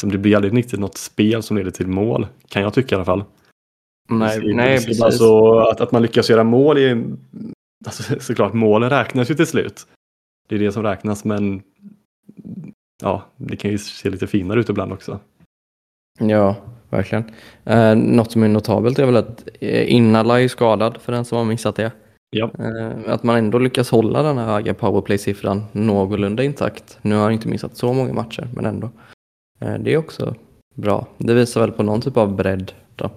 som 0.00 0.10
det 0.12 0.18
blir 0.18 0.36
aldrig 0.36 0.56
riktigt 0.56 0.80
något 0.80 0.96
spel 0.96 1.42
som 1.42 1.56
leder 1.56 1.70
till 1.70 1.86
mål, 1.86 2.26
kan 2.48 2.62
jag 2.62 2.74
tycka 2.74 2.94
i 2.94 2.96
alla 2.96 3.04
fall. 3.04 3.24
nej, 4.10 4.40
Det- 4.40 4.54
nej, 4.54 4.76
precis. 4.76 5.02
Alltså, 5.02 5.48
att, 5.58 5.80
att 5.80 5.92
man 5.92 6.02
lyckas 6.02 6.30
göra 6.30 6.44
mål 6.44 6.78
är 6.78 7.04
alltså, 7.86 8.20
såklart 8.20 8.52
målen 8.52 8.90
räknas 8.90 9.30
ju 9.30 9.34
till 9.34 9.46
slut. 9.46 9.86
Det 10.48 10.54
är 10.54 10.58
det 10.58 10.72
som 10.72 10.82
räknas 10.82 11.24
men 11.24 11.62
ja, 13.02 13.22
det 13.36 13.56
kan 13.56 13.70
ju 13.70 13.78
se 13.78 14.10
lite 14.10 14.26
finare 14.26 14.60
ut 14.60 14.68
ibland 14.68 14.92
också. 14.92 15.20
Ja, 16.18 16.56
verkligen. 16.90 17.24
Eh, 17.64 17.94
något 17.94 18.32
som 18.32 18.42
är 18.42 18.48
notabelt 18.48 18.98
är 18.98 19.06
väl 19.06 19.16
att 19.16 19.48
eh, 19.60 19.92
Innala 19.92 20.40
är 20.40 20.48
skadad 20.48 20.98
för 21.00 21.12
den 21.12 21.24
som 21.24 21.38
har 21.38 21.44
missat 21.44 21.76
det. 21.76 21.92
Ja, 22.36 22.50
Eh, 22.58 23.12
att 23.12 23.22
man 23.22 23.36
ändå 23.36 23.58
lyckas 23.58 23.90
hålla 23.90 24.22
den 24.22 24.38
här 24.38 24.46
höga 24.46 24.74
powerplay-siffran 24.74 25.64
någorlunda 25.72 26.42
intakt. 26.42 26.98
Nu 27.02 27.14
har 27.14 27.22
han 27.22 27.32
inte 27.32 27.48
missat 27.48 27.76
så 27.76 27.92
många 27.92 28.12
matcher, 28.12 28.48
men 28.54 28.66
ändå. 28.66 28.90
Eh, 29.60 29.74
det 29.74 29.92
är 29.92 29.96
också 29.96 30.34
bra. 30.74 31.06
Det 31.18 31.34
visar 31.34 31.60
väl 31.60 31.72
på 31.72 31.82
någon 31.82 32.00
typ 32.00 32.16
av 32.16 32.36
bredd. 32.36 32.72
Då. 32.96 33.10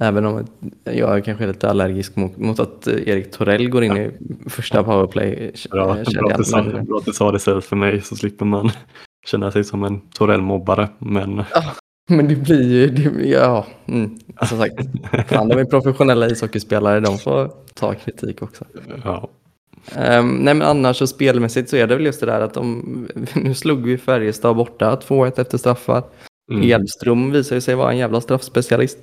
Även 0.00 0.26
om 0.26 0.46
jag 0.84 1.16
är 1.16 1.20
kanske 1.20 1.44
är 1.44 1.48
lite 1.48 1.70
allergisk 1.70 2.16
mot, 2.16 2.36
mot 2.36 2.60
att 2.60 2.86
Erik 2.86 3.30
Torell 3.30 3.70
går 3.70 3.84
in 3.84 3.96
i 3.96 4.10
första 4.46 4.84
powerplay. 4.84 5.52
bra, 5.70 5.84
bra, 5.84 6.30
att 6.30 6.46
sa, 6.46 6.62
bra 6.62 6.98
att 6.98 7.04
du 7.04 7.12
sa 7.12 7.30
det 7.30 7.36
istället 7.36 7.64
för 7.64 7.76
mig 7.76 8.00
så 8.00 8.16
slipper 8.16 8.44
man 8.44 8.70
känna 9.26 9.50
sig 9.50 9.64
som 9.64 9.84
en 9.84 10.00
Torell-mobbare. 10.00 10.88
Men 10.98 11.44
Men 12.16 12.28
det 12.28 12.36
blir 12.36 12.62
ju, 12.62 12.86
det, 12.88 13.28
ja, 13.28 13.66
mm, 13.86 14.18
som 14.42 14.58
sagt, 14.58 14.74
fan, 15.28 15.48
de 15.48 15.58
är 15.58 15.64
professionella 15.64 16.26
ishockeyspelare, 16.28 17.00
de 17.00 17.18
får 17.18 17.50
ta 17.74 17.94
kritik 17.94 18.42
också. 18.42 18.64
ja, 19.04 19.28
Um, 19.96 20.36
nej 20.36 20.54
men 20.54 20.62
annars 20.62 20.96
så 20.96 21.06
spelmässigt 21.06 21.70
så 21.70 21.76
är 21.76 21.86
det 21.86 21.96
väl 21.96 22.04
just 22.04 22.20
det 22.20 22.26
där 22.26 22.40
att 22.40 22.54
de, 22.54 23.08
nu 23.34 23.54
slog 23.54 23.86
vi 23.86 23.98
Färjestad 23.98 24.56
borta 24.56 24.96
2-1 24.96 25.40
efter 25.40 25.58
straffar. 25.58 26.02
mm. 26.50 26.62
Edström 26.62 27.30
visar 27.30 27.60
sig 27.60 27.74
vara 27.74 27.92
en 27.92 27.98
jävla 27.98 28.20
straffspecialist. 28.20 28.98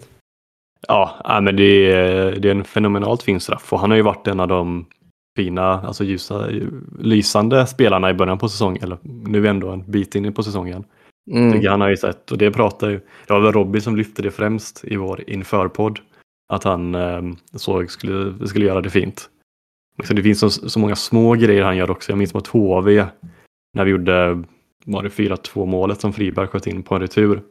Ja, 0.87 1.39
men 1.41 1.55
det 1.55 1.91
är, 1.91 2.31
det 2.31 2.47
är 2.47 2.51
en 2.51 2.63
fenomenalt 2.63 3.23
fin 3.23 3.39
straff 3.39 3.73
och 3.73 3.79
han 3.79 3.89
har 3.89 3.97
ju 3.97 4.03
varit 4.03 4.27
en 4.27 4.39
av 4.39 4.47
de 4.47 4.85
fina, 5.35 5.81
alltså 5.81 6.03
ljusa, 6.03 6.47
lysande 6.99 7.67
spelarna 7.67 8.09
i 8.09 8.13
början 8.13 8.37
på 8.37 8.49
säsongen, 8.49 8.83
eller 8.83 8.97
nu 9.03 9.47
ändå 9.47 9.69
en 9.69 9.91
bit 9.91 10.15
in 10.15 10.33
på 10.33 10.43
säsongen. 10.43 10.83
Mm. 11.31 11.65
Han 11.67 11.81
har 11.81 11.89
ju 11.89 11.97
sett, 11.97 12.31
och 12.31 12.37
det 12.37 12.51
pratar 12.51 12.89
ju, 12.89 12.99
det 13.27 13.33
var 13.33 13.39
väl 13.39 13.51
Robin 13.51 13.81
som 13.81 13.95
lyfte 13.95 14.21
det 14.21 14.31
främst 14.31 14.85
i 14.85 14.95
vår 14.95 15.29
införpodd, 15.29 15.99
att 16.49 16.63
han 16.63 16.95
eh, 16.95 17.21
såg 17.53 17.91
skulle, 17.91 18.47
skulle 18.47 18.65
göra 18.65 18.81
det 18.81 18.89
fint. 18.89 19.29
Så 20.03 20.13
det 20.13 20.23
finns 20.23 20.39
så, 20.39 20.49
så 20.49 20.79
många 20.79 20.95
små 20.95 21.33
grejer 21.33 21.63
han 21.63 21.77
gör 21.77 21.91
också. 21.91 22.11
Jag 22.11 22.17
minns 22.17 22.33
mot 22.33 22.47
HV 22.47 23.05
när 23.73 23.85
vi 23.85 23.91
gjorde, 23.91 24.43
var 24.85 25.03
det 25.03 25.09
4-2 25.09 25.65
målet 25.65 26.01
som 26.01 26.13
Friberg 26.13 26.47
sköt 26.47 26.67
in 26.67 26.83
på 26.83 26.95
en 26.95 27.01
retur. 27.01 27.41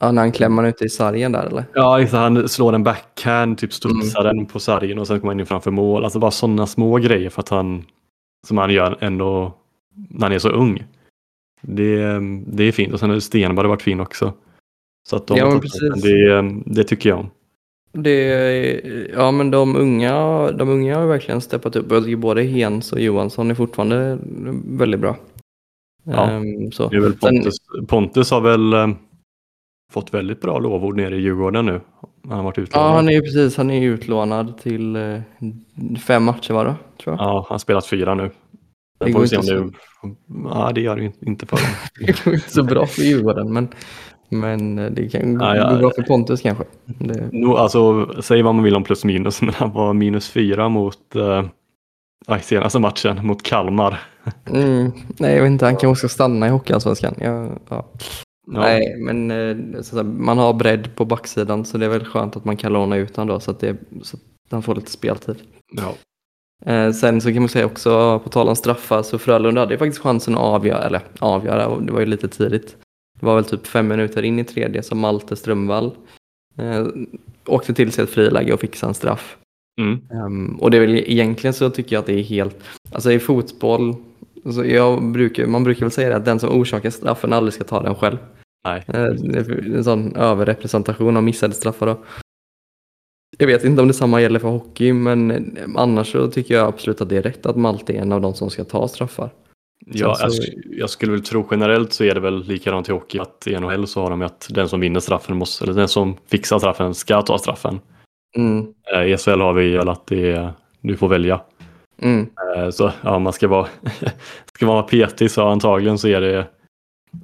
Ja, 0.00 0.12
när 0.12 0.22
han 0.22 0.32
klämmer 0.32 0.64
ute 0.64 0.84
i 0.84 0.88
sargen 0.88 1.32
där 1.32 1.46
eller? 1.46 1.64
Ja, 1.74 2.06
så 2.06 2.16
han 2.16 2.48
slår 2.48 2.72
en 2.72 2.84
backhand, 2.84 3.58
typ 3.58 3.72
studsar 3.72 4.24
mm. 4.24 4.36
den 4.36 4.46
på 4.46 4.60
sargen 4.60 4.98
och 4.98 5.06
sen 5.06 5.20
kommer 5.20 5.32
han 5.32 5.40
in 5.40 5.46
framför 5.46 5.70
mål. 5.70 6.04
Alltså 6.04 6.18
bara 6.18 6.30
sådana 6.30 6.66
små 6.66 6.96
grejer 6.96 7.30
för 7.30 7.40
att 7.40 7.48
han, 7.48 7.84
som 8.46 8.58
han 8.58 8.70
gör 8.70 8.98
ändå 9.00 9.54
när 9.94 10.22
han 10.22 10.32
är 10.32 10.38
så 10.38 10.48
ung. 10.48 10.84
Det, 11.62 12.20
det 12.46 12.64
är 12.64 12.72
fint 12.72 12.92
och 12.92 13.00
sen 13.00 13.10
har 13.10 13.20
Stenberg 13.20 13.68
varit 13.68 13.82
fin 13.82 14.00
också. 14.00 14.32
Så 15.08 15.16
att 15.16 15.26
de, 15.26 15.38
ja, 15.38 15.60
det, 16.02 16.42
det 16.66 16.84
tycker 16.84 17.08
jag 17.08 17.18
om. 17.18 17.30
Det, 17.92 19.10
ja 19.14 19.30
men 19.30 19.50
de 19.50 19.76
unga, 19.76 20.50
de 20.52 20.68
unga 20.68 20.98
har 20.98 21.06
verkligen 21.06 21.40
steppat 21.40 21.76
upp. 21.76 21.86
Både 22.18 22.42
Hens 22.42 22.92
och 22.92 23.00
Johansson 23.00 23.50
är 23.50 23.54
fortfarande 23.54 24.18
väldigt 24.66 25.00
bra. 25.00 25.16
Ja, 26.04 26.36
um, 26.36 26.72
så. 26.72 26.88
Det 26.88 26.96
är 26.96 27.00
väl 27.00 27.12
Pontus, 27.12 27.54
Sen, 27.76 27.86
Pontus 27.86 28.30
har 28.30 28.40
väl 28.40 28.74
um, 28.74 28.96
fått 29.92 30.14
väldigt 30.14 30.40
bra 30.40 30.58
lovord 30.58 30.96
nere 30.96 31.16
i 31.16 31.20
Djurgården 31.20 31.66
nu. 31.66 31.80
Han 32.22 32.36
har 32.36 32.42
varit 32.42 32.58
utlånad. 32.58 32.90
Ja, 32.90 32.94
han 32.94 33.08
är 33.08 33.20
precis. 33.20 33.56
Han 33.56 33.70
är 33.70 33.82
utlånad 33.82 34.58
till 34.58 34.96
uh, 34.96 35.20
fem 36.06 36.24
matcher 36.24 36.54
var 36.54 36.64
det, 36.64 36.74
tror 37.02 37.16
jag. 37.16 37.24
Ja, 37.24 37.34
han 37.34 37.54
har 37.54 37.58
spelat 37.58 37.86
fyra 37.86 38.14
nu. 38.14 38.30
Det, 39.04 39.10
går 39.10 39.22
inte 39.22 39.42
så... 39.42 39.70
Ja, 40.44 40.72
det 40.74 40.80
gör 40.80 40.96
det 40.96 41.12
inte 41.26 41.46
för 41.46 41.56
honom. 41.56 41.72
det 42.06 42.24
går 42.24 42.34
inte 42.34 42.50
så 42.50 42.62
bra 42.62 42.86
för 42.86 43.02
Djurgården, 43.02 43.52
men 43.52 43.68
men 44.32 44.76
det 44.94 45.08
kan 45.08 45.40
ja, 45.40 45.56
ja. 45.56 45.70
gå 45.70 45.78
bra 45.78 45.90
för 45.90 46.02
Pontus 46.02 46.40
kanske. 46.40 46.64
Det... 46.84 47.28
No, 47.32 47.56
alltså, 47.56 48.08
säg 48.22 48.42
vad 48.42 48.54
man 48.54 48.64
vill 48.64 48.76
om 48.76 48.84
plus 48.84 49.04
minus, 49.04 49.42
men 49.42 49.54
han 49.54 49.72
var 49.72 49.92
minus 49.92 50.28
fyra 50.28 50.68
mot 50.68 51.16
eh, 51.16 52.38
senaste 52.42 52.78
matchen 52.78 53.26
mot 53.26 53.42
Kalmar. 53.42 54.00
Mm, 54.46 54.92
nej, 55.18 55.34
jag 55.34 55.42
vet 55.42 55.50
inte, 55.50 55.64
han 55.64 55.76
kanske 55.76 56.08
ska 56.08 56.14
stanna 56.14 56.46
i 56.46 56.50
Hockeyallsvenskan. 56.50 57.14
Ja, 57.18 57.48
ja. 57.68 57.88
Nej, 58.46 58.96
men 58.98 59.30
eh, 59.30 59.82
så 59.82 60.02
man 60.04 60.38
har 60.38 60.52
bredd 60.52 60.94
på 60.94 61.04
backsidan 61.04 61.64
så 61.64 61.78
det 61.78 61.84
är 61.84 61.90
väl 61.90 62.04
skönt 62.04 62.36
att 62.36 62.44
man 62.44 62.56
kan 62.56 62.72
låna 62.72 62.96
ut 62.96 63.16
honom 63.16 63.34
då 63.34 63.40
så 63.40 63.50
att, 63.50 63.60
det, 63.60 63.76
så 64.02 64.16
att 64.16 64.22
han 64.50 64.62
får 64.62 64.74
lite 64.74 64.90
speltid. 64.90 65.36
Ja. 65.72 65.94
Eh, 66.66 66.92
sen 66.92 67.20
så 67.20 67.32
kan 67.32 67.42
man 67.42 67.48
säga 67.48 67.66
också, 67.66 68.18
på 68.18 68.28
tal 68.28 68.48
om 68.48 68.56
straffar, 68.56 69.02
så 69.02 69.18
Frölunda 69.18 69.60
hade 69.60 69.78
faktiskt 69.78 70.02
chansen 70.02 70.34
att 70.34 70.40
avgöra, 70.40 70.84
eller 70.84 71.00
avgöra, 71.18 71.80
det 71.80 71.92
var 71.92 72.00
ju 72.00 72.06
lite 72.06 72.28
tidigt. 72.28 72.76
Det 73.20 73.26
var 73.26 73.34
väl 73.34 73.44
typ 73.44 73.66
fem 73.66 73.88
minuter 73.88 74.22
in 74.22 74.38
i 74.38 74.44
tredje 74.44 74.82
som 74.82 74.98
Malte 74.98 75.36
Strömvall 75.36 75.90
eh, 76.58 76.86
åkte 77.46 77.74
till 77.74 77.92
sig 77.92 78.04
ett 78.04 78.10
friläge 78.10 78.52
och 78.52 78.60
fixade 78.60 78.90
en 78.90 78.94
straff. 78.94 79.36
Mm. 79.80 80.00
Um, 80.10 80.56
och 80.60 80.70
det 80.70 80.76
är 80.76 80.80
väl 80.80 80.94
egentligen 80.94 81.54
så 81.54 81.70
tycker 81.70 81.96
jag 81.96 82.00
att 82.00 82.06
det 82.06 82.18
är 82.18 82.22
helt, 82.22 82.56
alltså 82.92 83.12
i 83.12 83.18
fotboll, 83.18 83.94
alltså 84.44 84.64
jag 84.64 85.02
brukar, 85.04 85.46
man 85.46 85.64
brukar 85.64 85.80
väl 85.80 85.90
säga 85.90 86.16
att 86.16 86.24
den 86.24 86.40
som 86.40 86.60
orsakar 86.60 86.90
straffen 86.90 87.32
aldrig 87.32 87.54
ska 87.54 87.64
ta 87.64 87.82
den 87.82 87.94
själv. 87.94 88.18
Nej. 88.64 88.84
Uh, 88.88 89.76
en 89.76 89.84
sån 89.84 90.16
överrepresentation 90.16 91.16
av 91.16 91.22
missade 91.22 91.54
straffar 91.54 91.86
då. 91.86 91.98
Jag 93.42 93.46
vet 93.46 93.64
inte 93.64 93.82
om 93.82 93.88
detsamma 93.88 94.20
gäller 94.20 94.38
för 94.38 94.48
hockey, 94.48 94.92
men 94.92 95.56
annars 95.76 96.12
så 96.12 96.30
tycker 96.30 96.54
jag 96.54 96.68
absolut 96.68 97.00
att 97.00 97.08
det 97.08 97.16
är 97.16 97.22
rätt 97.22 97.46
att 97.46 97.56
Malte 97.56 97.92
är 97.92 98.00
en 98.00 98.12
av 98.12 98.20
de 98.20 98.34
som 98.34 98.50
ska 98.50 98.64
ta 98.64 98.88
straffar. 98.88 99.30
Ja, 99.86 100.14
så... 100.14 100.42
jag, 100.42 100.54
jag, 100.78 100.90
skulle 100.90 101.12
väl 101.12 101.22
tro 101.22 101.48
generellt 101.50 101.92
så 101.92 102.04
är 102.04 102.14
det 102.14 102.20
väl 102.20 102.44
likadant 102.44 102.88
i 102.88 102.92
hockey 102.92 103.18
att 103.18 103.46
i 103.46 103.60
NHL 103.60 103.86
så 103.86 104.02
har 104.02 104.10
de 104.10 104.22
att 104.22 104.46
den 104.50 104.68
som 104.68 104.80
vinner 104.80 105.00
straffen 105.00 105.36
måste, 105.36 105.64
eller 105.64 105.74
den 105.74 105.88
som 105.88 106.16
fixar 106.30 106.58
straffen 106.58 106.94
ska 106.94 107.22
ta 107.22 107.38
straffen. 107.38 107.80
Mm. 108.36 108.66
Eh, 108.94 109.02
I 109.02 109.16
SHL 109.16 109.40
har 109.40 109.52
vi 109.52 109.76
väl 109.76 109.88
att 109.88 110.06
det 110.06 110.30
är, 110.30 110.52
du 110.80 110.96
får 110.96 111.08
välja. 111.08 111.40
Mm. 112.02 112.26
Eh, 112.56 112.70
så 112.70 112.92
ja, 113.02 113.18
man 113.18 113.32
ska 113.32 113.48
vara, 113.48 113.66
ska 114.54 114.66
vara 114.66 114.82
petig 114.82 115.30
så 115.30 115.48
antagligen 115.48 115.98
så 115.98 116.08
är 116.08 116.20
det 116.20 116.38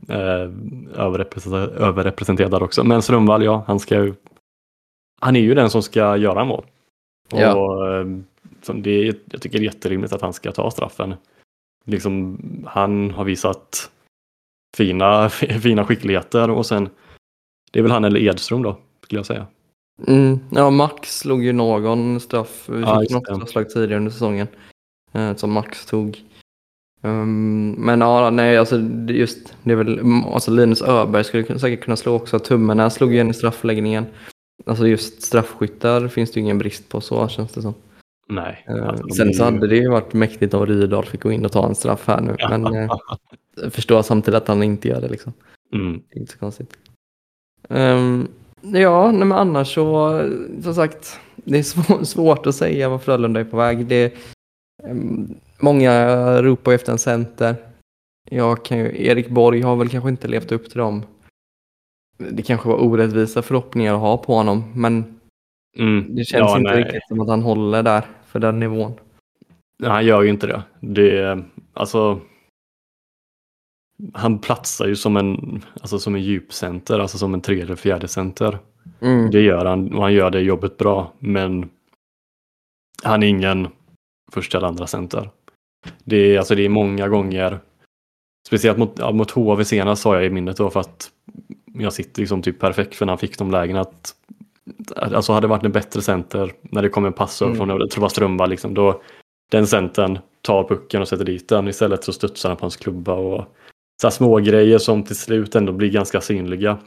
eh, 0.08 0.50
överrepresenterad, 1.04 1.70
överrepresenterad 1.70 2.62
också. 2.62 2.84
Men 2.84 3.02
Strömvall, 3.02 3.44
ja, 3.44 3.64
han 3.66 3.78
ska 3.78 3.94
ju, 3.94 4.14
han 5.20 5.36
är 5.36 5.40
ju 5.40 5.54
den 5.54 5.70
som 5.70 5.82
ska 5.82 6.16
göra 6.16 6.44
mål. 6.44 6.64
Ja. 7.30 7.54
Och, 7.54 7.94
eh, 7.94 8.06
det 8.74 9.04
jag 9.04 9.42
tycker 9.42 9.58
det 9.58 9.64
är 9.64 9.72
jätterimligt 9.72 10.12
att 10.12 10.22
han 10.22 10.32
ska 10.32 10.52
ta 10.52 10.70
straffen 10.70 11.14
liksom, 11.88 12.38
han 12.66 13.10
har 13.10 13.24
visat 13.24 13.90
fina, 14.76 15.28
fina 15.62 15.84
skickligheter 15.84 16.50
och 16.50 16.66
sen 16.66 16.88
det 17.70 17.78
är 17.78 17.82
väl 17.82 17.92
han 17.92 18.04
eller 18.04 18.20
Edström 18.20 18.62
då, 18.62 18.76
skulle 19.02 19.18
jag 19.18 19.26
säga. 19.26 19.46
Mm, 20.06 20.38
ja, 20.50 20.70
Max 20.70 21.18
slog 21.18 21.44
ju 21.44 21.52
någon 21.52 22.20
straff, 22.20 22.68
vi 22.68 22.80
ja, 22.80 23.00
fick 23.00 23.10
något 23.10 23.24
straffslag 23.26 23.70
tidigare 23.70 23.96
under 23.96 24.10
säsongen 24.10 24.48
eh, 25.12 25.36
som 25.36 25.52
Max 25.52 25.86
tog. 25.86 26.24
Um, 27.02 27.70
men 27.70 28.00
ja, 28.00 28.30
nej, 28.30 28.58
alltså 28.58 28.78
just 29.08 29.54
det 29.62 29.72
är 29.72 29.76
väl, 29.76 30.00
alltså 30.26 30.50
Linus 30.50 30.82
Öberg 30.82 31.24
skulle 31.24 31.58
säkert 31.58 31.84
kunna 31.84 31.96
slå 31.96 32.14
också. 32.14 32.38
Tummarna 32.38 32.90
slog 32.90 33.14
igen 33.14 33.30
i 33.30 33.34
straffläggningen. 33.34 34.06
Alltså 34.66 34.86
just 34.86 35.22
straffskyttar 35.22 36.08
finns 36.08 36.30
det 36.30 36.40
ju 36.40 36.44
ingen 36.44 36.58
brist 36.58 36.88
på 36.88 37.00
så 37.00 37.28
känns 37.28 37.52
det 37.52 37.62
som. 37.62 37.74
Nej. 38.28 38.64
Eh, 38.68 38.88
alltså, 38.88 39.08
Sen 39.08 39.34
så 39.34 39.44
hade 39.44 39.66
det 39.66 39.76
ju 39.76 39.88
varit 39.88 40.12
mäktigt 40.12 40.54
om 40.54 40.66
Rydahl 40.66 41.04
fick 41.04 41.22
gå 41.22 41.32
in 41.32 41.44
och 41.44 41.52
ta 41.52 41.66
en 41.66 41.74
straff 41.74 42.06
här 42.06 42.20
nu. 42.20 42.34
Ja. 42.38 42.58
Men 42.58 42.74
eh, 42.74 42.90
förstår 43.70 44.02
samtidigt 44.02 44.42
att 44.42 44.48
han 44.48 44.62
inte 44.62 44.88
gör 44.88 45.00
det. 45.00 45.08
Liksom. 45.08 45.32
Mm. 45.72 46.02
Det 46.08 46.16
är 46.16 46.20
inte 46.20 46.32
så 46.32 46.38
konstigt. 46.38 46.78
Um, 47.68 48.28
ja, 48.60 49.12
men 49.12 49.32
annars 49.32 49.74
så, 49.74 50.20
som 50.62 50.74
sagt, 50.74 51.20
det 51.36 51.58
är 51.58 51.62
svår, 51.62 52.04
svårt 52.04 52.46
att 52.46 52.54
säga 52.54 52.88
vad 52.88 53.02
Frölunda 53.02 53.40
är 53.40 53.44
på 53.44 53.56
väg. 53.56 53.86
Det, 53.86 54.14
um, 54.84 55.34
många 55.58 56.42
ropar 56.42 56.72
efter 56.72 56.92
en 56.92 56.98
center. 56.98 57.56
Jag 58.30 58.64
kan 58.64 58.78
ju, 58.78 59.06
Erik 59.06 59.28
Borg 59.28 59.60
har 59.60 59.76
väl 59.76 59.88
kanske 59.88 60.10
inte 60.10 60.28
levt 60.28 60.52
upp 60.52 60.70
till 60.70 60.78
dem. 60.78 61.02
Det 62.18 62.42
kanske 62.42 62.68
var 62.68 62.76
orättvisa 62.76 63.42
förhoppningar 63.42 63.94
att 63.94 64.00
ha 64.00 64.18
på 64.18 64.34
honom, 64.34 64.72
men 64.74 65.20
mm. 65.78 66.14
det 66.14 66.24
känns 66.24 66.50
ja, 66.50 66.58
inte 66.58 66.70
nej. 66.70 66.84
riktigt 66.84 67.08
som 67.08 67.20
att 67.20 67.28
han 67.28 67.42
håller 67.42 67.82
där 67.82 68.04
för 68.26 68.38
den 68.38 68.60
nivån. 68.60 68.92
Nej, 69.78 69.90
han 69.90 70.06
gör 70.06 70.22
ju 70.22 70.30
inte 70.30 70.46
det. 70.46 70.62
det 70.80 71.44
alltså, 71.72 72.20
han 74.12 74.38
platsar 74.38 74.86
ju 74.86 74.96
som 74.96 75.16
en, 75.16 75.62
alltså 75.80 75.98
som 75.98 76.14
en 76.14 76.22
djupcenter, 76.22 76.98
alltså 76.98 77.18
som 77.18 77.34
en 77.34 77.40
tredje 77.40 77.76
fjärde 77.76 78.08
center. 78.08 78.58
Mm. 79.00 79.30
Det 79.30 79.40
gör 79.40 79.64
han 79.64 79.94
och 79.94 80.02
han 80.02 80.12
gör 80.12 80.30
det 80.30 80.40
jobbet 80.40 80.76
bra, 80.76 81.12
men 81.18 81.70
han 83.02 83.22
är 83.22 83.26
ingen 83.26 83.68
första 84.32 84.58
eller 84.58 84.68
andra 84.68 84.86
center. 84.86 85.30
Det 86.04 86.16
är, 86.16 86.38
alltså 86.38 86.54
det 86.54 86.64
är 86.64 86.68
många 86.68 87.08
gånger, 87.08 87.60
speciellt 88.46 88.78
mot, 88.78 89.14
mot 89.14 89.30
HV 89.30 89.64
senast 89.64 90.02
sa 90.02 90.14
jag 90.14 90.24
i 90.24 90.30
minnet 90.30 90.56
då 90.56 90.70
för 90.70 90.80
att 90.80 91.10
jag 91.74 91.92
sitter 91.92 92.20
liksom 92.20 92.42
typ 92.42 92.58
perfekt 92.58 92.94
för 92.94 93.06
när 93.06 93.10
han 93.10 93.18
fick 93.18 93.38
de 93.38 93.50
lägena 93.50 93.80
att 93.80 94.14
alltså 94.96 95.32
hade 95.32 95.44
det 95.44 95.50
varit 95.50 95.64
en 95.64 95.72
bättre 95.72 96.02
center 96.02 96.52
när 96.62 96.82
det 96.82 96.88
kommer 96.88 97.06
en 97.06 97.12
pass 97.12 97.42
mm. 97.42 97.56
från, 97.56 97.68
var 97.96 98.08
Strömvall, 98.08 98.50
liksom, 98.50 98.74
då 98.74 99.02
den 99.50 99.66
centern 99.66 100.18
tar 100.42 100.64
pucken 100.64 101.02
och 101.02 101.08
sätter 101.08 101.24
dit 101.24 101.48
den. 101.48 101.68
Istället 101.68 102.04
så 102.04 102.12
studsar 102.12 102.48
han 102.48 102.56
på 102.56 102.64
hans 102.64 102.76
klubba 102.76 103.12
och 103.12 103.44
så 104.02 104.10
små 104.10 104.36
grejer 104.36 104.78
som 104.78 105.02
till 105.02 105.16
slut 105.16 105.54
ändå 105.54 105.72
blir 105.72 105.90
ganska 105.90 106.20
synliga 106.20 106.78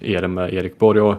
är 0.00 0.22
det 0.22 0.28
med 0.28 0.54
Erik 0.54 0.78
Borg. 0.78 1.00
Och, 1.00 1.14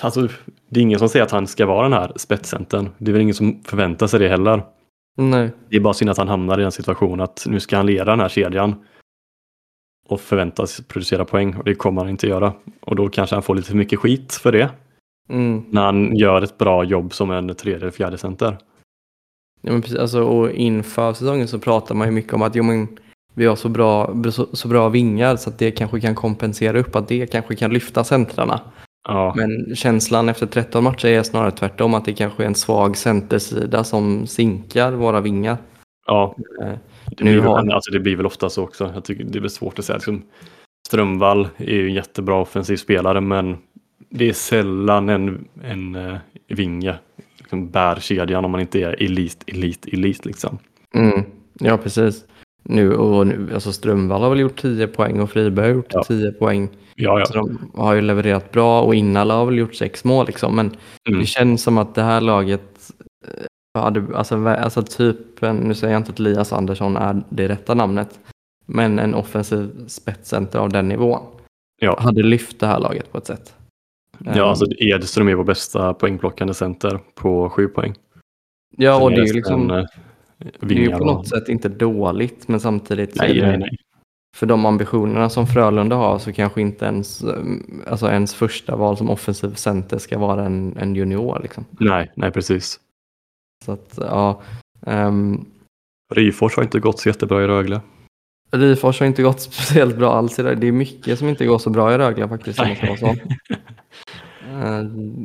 alltså, 0.00 0.28
det 0.68 0.80
är 0.80 0.82
ingen 0.82 0.98
som 0.98 1.08
säger 1.08 1.24
att 1.24 1.30
han 1.30 1.46
ska 1.46 1.66
vara 1.66 1.82
den 1.82 1.92
här 1.92 2.12
spetscentern. 2.16 2.88
Det 2.98 3.10
är 3.10 3.12
väl 3.12 3.22
ingen 3.22 3.34
som 3.34 3.62
förväntar 3.64 4.06
sig 4.06 4.20
det 4.20 4.28
heller. 4.28 4.62
Nej. 5.16 5.50
Det 5.68 5.76
är 5.76 5.80
bara 5.80 5.94
synd 5.94 6.10
att 6.10 6.18
han 6.18 6.28
hamnar 6.28 6.60
i 6.60 6.64
en 6.64 6.72
situation 6.72 7.20
att 7.20 7.44
nu 7.48 7.60
ska 7.60 7.76
han 7.76 7.86
leda 7.86 8.04
den 8.04 8.20
här 8.20 8.28
kedjan 8.28 8.74
och 10.08 10.20
förväntas 10.20 10.80
producera 10.88 11.24
poäng 11.24 11.54
och 11.56 11.64
det 11.64 11.74
kommer 11.74 12.00
han 12.00 12.10
inte 12.10 12.26
göra. 12.26 12.52
Och 12.80 12.96
då 12.96 13.08
kanske 13.08 13.36
han 13.36 13.42
får 13.42 13.54
lite 13.54 13.68
för 13.68 13.76
mycket 13.76 13.98
skit 13.98 14.32
för 14.32 14.52
det. 14.52 14.70
Mm. 15.28 15.64
När 15.70 15.82
han 15.82 16.16
gör 16.16 16.42
ett 16.42 16.58
bra 16.58 16.84
jobb 16.84 17.14
som 17.14 17.30
en 17.30 17.54
tredje 17.54 17.80
eller 17.80 17.90
fjärde 17.90 18.18
center. 18.18 18.58
Ja, 19.60 19.72
men 19.72 19.82
precis, 19.82 19.98
alltså, 19.98 20.22
och 20.22 20.50
inför 20.50 21.12
säsongen 21.12 21.48
så 21.48 21.58
pratar 21.58 21.94
man 21.94 22.08
ju 22.08 22.12
mycket 22.12 22.32
om 22.32 22.42
att 22.42 22.54
jo, 22.54 22.62
men, 22.62 22.98
vi 23.34 23.46
har 23.46 23.56
så 23.56 23.68
bra, 23.68 24.14
så, 24.30 24.46
så, 24.52 24.68
bra 24.68 24.88
vingar 24.88 25.36
så 25.36 25.50
att 25.50 25.58
det 25.58 25.70
kanske 25.70 26.00
kan 26.00 26.14
kompensera 26.14 26.78
upp, 26.78 26.96
att 26.96 27.08
det 27.08 27.26
kanske 27.26 27.56
kan 27.56 27.72
lyfta 27.72 28.04
centrarna. 28.04 28.60
Ja. 29.08 29.34
Men 29.36 29.76
känslan 29.76 30.28
efter 30.28 30.46
13 30.46 30.84
matcher 30.84 31.06
är 31.06 31.22
snarare 31.22 31.50
tvärtom, 31.50 31.94
att 31.94 32.04
det 32.04 32.12
kanske 32.12 32.42
är 32.42 32.46
en 32.46 32.54
svag 32.54 32.96
centersida 32.96 33.84
som 33.84 34.26
sinkar 34.26 34.92
våra 34.92 35.20
vingar. 35.20 35.56
Ja. 36.06 36.36
Det 37.10 37.24
blir, 37.24 37.40
har... 37.40 37.62
väl, 37.62 37.72
alltså 37.72 37.92
det 37.92 38.00
blir 38.00 38.16
väl 38.16 38.26
ofta 38.26 38.50
så 38.50 38.62
också. 38.62 38.90
Jag 38.94 39.04
tycker 39.04 39.24
det 39.24 39.38
är 39.38 39.40
väl 39.40 39.50
svårt 39.50 39.78
att 39.78 39.84
säga. 39.84 39.96
Liksom, 39.96 40.22
Strömvall 40.88 41.48
är 41.56 41.74
ju 41.74 41.86
en 41.88 41.94
jättebra 41.94 42.34
offensiv 42.34 42.76
spelare 42.76 43.20
men 43.20 43.56
det 44.10 44.28
är 44.28 44.32
sällan 44.32 45.08
en, 45.08 45.48
en 45.62 45.94
uh, 45.96 46.16
vinge 46.48 46.94
liksom 47.38 47.70
bär 47.70 47.96
kedjan 48.00 48.44
om 48.44 48.50
man 48.50 48.60
inte 48.60 48.80
är 48.80 49.02
elit, 49.02 49.44
elit, 49.46 49.86
elit 49.92 50.24
liksom. 50.24 50.58
Mm. 50.94 51.22
Ja, 51.60 51.76
precis. 51.78 52.24
Nu, 52.62 52.94
och 52.94 53.26
nu, 53.26 53.50
alltså 53.54 53.72
Strömvall 53.72 54.22
har 54.22 54.30
väl 54.30 54.40
gjort 54.40 54.60
10 54.60 54.86
poäng 54.86 55.20
och 55.20 55.30
Friberg 55.30 55.66
har 55.66 55.74
gjort 55.74 55.86
Ja. 55.90 56.02
10 56.04 56.32
poäng. 56.32 56.68
Ja, 56.94 57.18
ja. 57.18 57.24
Så 57.26 57.32
de 57.34 57.70
har 57.74 57.94
ju 57.94 58.00
levererat 58.00 58.52
bra 58.52 58.82
och 58.82 58.94
Innala 58.94 59.34
har 59.34 59.46
väl 59.46 59.58
gjort 59.58 59.74
sex 59.74 60.04
mål 60.04 60.26
liksom. 60.26 60.56
Men 60.56 60.76
Mm. 61.08 61.20
det 61.20 61.26
känns 61.26 61.62
som 61.62 61.78
att 61.78 61.94
det 61.94 62.02
här 62.02 62.20
laget 62.20 62.90
hade, 63.80 64.16
alltså, 64.16 64.46
alltså 64.46 64.82
typ, 64.82 65.40
nu 65.42 65.74
säger 65.74 65.92
jag 65.94 66.00
inte 66.00 66.10
att 66.12 66.20
Elias 66.20 66.52
Andersson 66.52 66.96
är 66.96 67.22
det 67.28 67.48
rätta 67.48 67.74
namnet, 67.74 68.20
men 68.66 68.98
en 68.98 69.14
offensiv 69.14 69.70
spetscenter 69.88 70.58
av 70.58 70.68
den 70.68 70.88
nivån 70.88 71.20
Ja. 71.80 71.96
hade 72.00 72.22
lyft 72.22 72.60
det 72.60 72.66
här 72.66 72.78
laget 72.80 73.12
på 73.12 73.18
ett 73.18 73.26
sätt. 73.26 73.54
Ja, 74.18 74.32
Ehm, 74.32 74.40
alltså 74.44 74.66
Edström 74.78 75.28
är 75.28 75.34
vår 75.34 75.44
bästa 75.44 75.94
poängplockande 75.94 76.54
center 76.54 77.00
på 77.14 77.50
sju 77.50 77.68
poäng. 77.68 77.94
ja, 78.76 79.02
och 79.02 79.10
det 79.10 79.20
är 79.20 79.26
ju 79.26 79.32
liksom, 79.32 79.70
eh, 79.70 79.84
det 80.60 80.74
är 80.74 80.78
ju 80.78 80.90
på 80.90 81.04
något 81.04 81.28
sätt 81.28 81.48
inte 81.48 81.68
dåligt, 81.68 82.48
men 82.48 82.60
samtidigt 82.60 83.14
Nej, 83.16 83.34
det- 83.34 83.46
nej, 83.46 83.58
nej. 83.58 83.76
för 84.36 84.46
de 84.46 84.66
ambitionerna 84.66 85.28
som 85.28 85.46
Frölunda 85.46 85.96
har 85.96 86.18
så 86.18 86.32
kanske 86.32 86.60
inte 86.60 86.84
ens, 86.84 87.22
eh, 87.24 87.42
alltså 87.86 88.06
ens 88.10 88.34
första 88.34 88.76
val 88.76 88.96
som 88.96 89.10
offensiv 89.10 89.54
center 89.54 89.98
ska 89.98 90.18
vara 90.18 90.44
en, 90.44 90.76
en 90.76 90.94
junior. 90.94 91.40
Liksom. 91.42 91.64
Nej, 91.70 92.10
nej, 92.16 92.30
precis. 92.30 92.80
Så 93.66 93.72
att, 93.72 93.98
ja. 94.00 94.42
ehm, 94.86 95.44
Ryfors 96.14 96.56
har 96.56 96.62
inte 96.62 96.80
gått 96.80 96.98
så 97.00 97.08
jättebra 97.08 97.44
i 97.44 97.46
Rögle. 97.46 97.80
Rifors 98.50 99.00
har 99.00 99.06
inte 99.06 99.22
gått 99.22 99.40
speciellt 99.40 99.96
bra 99.96 100.14
alls 100.14 100.38
idag. 100.38 100.60
Det 100.60 100.66
är 100.66 100.72
mycket 100.72 101.18
som 101.18 101.28
inte 101.28 101.46
går 101.46 101.58
så 101.58 101.70
bra 101.70 101.94
i 101.94 101.98
Rögle 101.98 102.28
faktiskt. 102.28 102.60
Om 102.60 102.66
man. 103.02 103.18
Eh, 104.62 104.84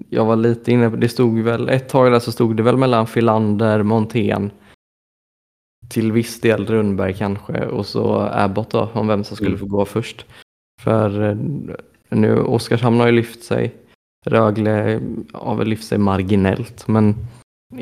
Jag 0.10 0.25
var 0.25 0.36
lite 0.36 0.71
inne 0.71 0.89
på, 0.89 0.95
det 0.95 1.10
stod 1.10 1.39
väl, 1.39 1.69
ett 1.69 1.89
tag 1.89 2.12
där 2.12 2.19
så 2.19 2.31
stod 2.31 2.57
det 2.57 2.63
väl 2.63 2.77
mellan 2.77 3.07
Filander, 3.07 3.83
Montén, 3.83 4.51
till 5.89 6.12
viss 6.12 6.41
del 6.41 6.65
Rundberg 6.65 7.13
kanske 7.13 7.65
och 7.65 7.86
så 7.86 8.15
Abbott 8.33 8.69
då, 8.69 8.89
om 8.93 9.07
vem 9.07 9.24
som 9.24 9.36
skulle 9.36 9.50
Mm. 9.50 9.60
få 9.60 9.65
gå 9.65 9.86
först. 9.86 10.25
För 10.81 11.29
eh, 11.29 11.38
nu, 12.10 12.39
Oskarshamn 12.39 13.00
har 13.00 13.07
ju 13.07 13.13
lyft 13.13 13.43
sig, 13.43 13.75
Rögle 14.25 15.01
har 15.33 15.55
väl 15.55 15.67
lyft 15.67 15.88
sig 15.88 15.98
marginellt 15.98 16.88
men 16.88 17.15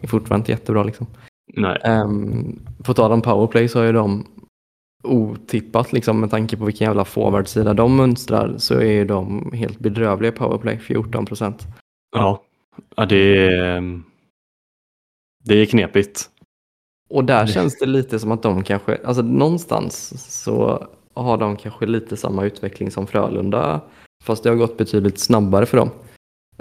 är 0.01 0.07
fortfarande 0.07 0.41
inte 0.41 0.51
jättebra 0.51 0.83
liksom. 0.83 1.07
Um, 1.85 2.59
på 2.83 2.93
tal 2.93 3.11
om 3.11 3.21
powerplay 3.21 3.67
så 3.67 3.79
är 3.79 3.85
ju 3.85 3.91
de 3.91 4.25
otippat 5.03 5.93
liksom 5.93 6.19
med 6.19 6.31
tanke 6.31 6.57
på 6.57 6.65
vilken 6.65 6.85
jävla 6.87 7.05
forwardsida 7.05 7.73
de 7.73 7.95
mönstrar 7.95 8.57
så 8.57 8.73
är 8.73 8.91
ju 8.91 9.05
de 9.05 9.51
helt 9.53 9.79
bedrövliga 9.79 10.31
powerplay, 10.31 10.79
14 10.79 11.25
procent. 11.25 11.67
ja. 12.15 12.43
ja 12.95 13.05
det, 13.05 13.47
är, 13.47 14.01
det 15.43 15.55
är 15.55 15.65
knepigt. 15.65 16.29
Och 17.09 17.25
där 17.25 17.47
känns 17.47 17.79
det 17.79 17.85
lite 17.85 18.19
som 18.19 18.31
att 18.31 18.43
de 18.43 18.63
kanske, 18.63 18.99
alltså 19.05 19.21
någonstans 19.21 20.13
så 20.43 20.87
har 21.13 21.37
de 21.37 21.57
kanske 21.57 21.85
lite 21.85 22.17
samma 22.17 22.45
utveckling 22.45 22.91
som 22.91 23.07
Frölunda 23.07 23.81
fast 24.23 24.43
det 24.43 24.49
har 24.49 24.57
gått 24.57 24.77
betydligt 24.77 25.19
snabbare 25.19 25.65
för 25.65 25.77
dem. 25.77 25.89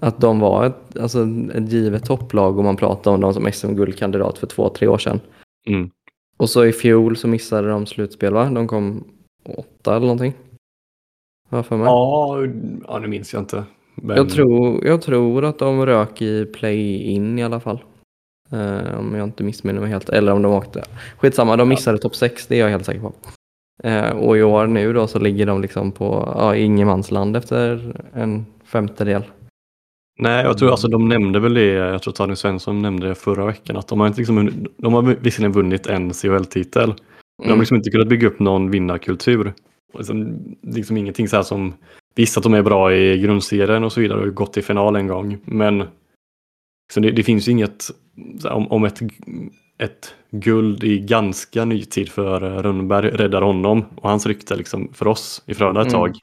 Att 0.03 0.21
de 0.21 0.41
var 0.41 0.67
ett, 0.67 0.99
alltså 1.01 1.27
ett 1.55 1.73
givet 1.73 2.05
topplag 2.05 2.59
om 2.59 2.65
man 2.65 2.77
pratar 2.77 3.11
om 3.11 3.21
dem 3.21 3.35
som 3.35 3.53
SM-guldkandidat 3.53 4.39
för 4.39 4.47
två, 4.47 4.69
tre 4.69 4.89
år 4.89 4.99
sedan. 4.99 5.21
Mm. 5.67 5.91
Och 6.37 6.51
så 6.51 6.65
i 6.65 6.73
fjol 6.73 7.17
så 7.17 7.29
missade 7.29 7.69
de 7.69 7.87
slutspel 7.87 8.33
va? 8.33 8.51
De 8.51 8.69
kom 8.69 9.05
åtta 9.45 9.97
eller 9.97 10.07
någonting. 10.07 10.35
Har 11.51 11.59
jag 11.59 11.67
för 11.67 11.77
mig. 11.77 11.87
Ja, 11.87 12.39
ja, 12.89 12.99
nu 12.99 13.09
minns 13.09 13.33
jag 13.33 13.43
inte. 13.43 13.65
Men, 13.95 14.17
jag, 14.17 14.31
tror, 14.31 14.87
jag 14.87 15.03
tror 15.03 15.45
att 15.45 15.59
de 15.59 15.87
rök 15.87 16.23
i 16.23 16.45
play-in 16.45 17.39
i 17.39 17.45
alla 17.45 17.61
fall. 17.61 17.85
Eh, 18.51 18.99
om 18.99 19.15
jag 19.15 19.25
inte 19.25 19.43
missminner 19.43 19.81
mig 19.81 19.91
helt. 19.91 20.09
Eller 20.09 20.33
om 20.33 20.43
de 20.43 20.53
åkte. 20.53 20.83
Skitsamma, 21.19 21.57
de 21.57 21.69
missade 21.69 21.99
topp 21.99 22.15
6, 22.15 22.47
det 22.47 22.57
är 22.57 22.61
jag 22.61 22.69
helt 22.69 22.85
säker 22.85 23.01
på. 23.01 23.13
Eh, 23.85 24.11
och 24.11 24.39
i 24.39 24.43
år 24.43 24.67
nu 24.67 24.93
då 24.93 25.07
så 25.07 25.19
ligger 25.19 25.47
de 25.47 25.63
liksom 25.63 25.93
på 25.93 26.35
ja, 26.37 26.57
ingenmansland 26.57 27.37
efter 27.37 27.97
en 28.13 28.47
femtedel. 28.65 29.25
Nej, 30.19 30.45
jag 30.45 30.59
tror 30.59 30.71
alltså 30.71 30.89
de 30.89 31.09
nämnde 31.09 31.41
väl 31.41 31.55
det, 31.55 31.65
jag 31.67 32.03
tror 32.03 32.13
Tony 32.15 32.37
Svensson 32.37 32.83
nämnde 32.83 33.09
det 33.09 33.15
förra 33.15 33.47
veckan, 33.47 33.77
att 33.77 33.89
de 33.89 34.01
har, 34.01 34.07
inte 34.07 34.19
liksom, 34.21 34.51
de 34.77 34.93
har 34.93 35.03
visserligen 35.03 35.53
vunnit 35.53 35.87
en 35.87 36.13
CHL-titel, 36.13 36.89
men 36.89 36.97
de 37.39 37.45
har 37.45 37.51
Mm. 37.53 37.59
liksom 37.61 37.77
inte 37.77 37.91
kunnat 37.91 38.09
bygga 38.09 38.27
upp 38.29 38.39
någon 38.39 38.71
vinnarkultur. 38.71 39.53
Liksom, 39.99 40.39
liksom 40.63 40.97
ingenting 40.97 41.29
så 41.29 41.37
här 41.37 41.43
som, 41.43 41.75
visst 42.15 42.37
att 42.37 42.43
de 42.43 42.55
är 42.55 42.63
bra 42.63 42.95
i 42.95 43.19
grundserien 43.19 43.85
och 43.85 43.93
så 43.93 44.01
vidare 44.01 44.19
och 44.19 44.25
har 44.25 44.31
gått 44.33 44.53
till 44.53 44.65
final 44.65 44.97
en 44.97 45.07
gång, 45.07 45.39
men 45.45 45.79
liksom 45.79 47.03
det, 47.03 47.11
det 47.11 47.23
finns 47.23 47.49
ju 47.49 47.53
inget, 47.53 47.83
så 48.39 48.49
om, 48.51 48.69
om 48.73 48.85
ett, 48.85 49.01
ett 49.79 50.15
guld 50.31 50.85
i 50.85 50.99
ganska 50.99 51.65
ny 51.65 51.85
tid 51.85 52.09
för 52.09 52.43
eh, 52.45 52.63
Rönnberg 52.63 53.11
räddar 53.11 53.43
honom 53.43 53.85
och 53.97 54.09
hans 54.11 54.27
rykte 54.27 54.57
liksom 54.57 54.89
för 54.93 55.07
oss 55.09 55.43
i 55.47 55.55
Frölunda 55.55 55.81
ett 55.81 55.89
Mm. 55.89 56.01
tag. 56.01 56.19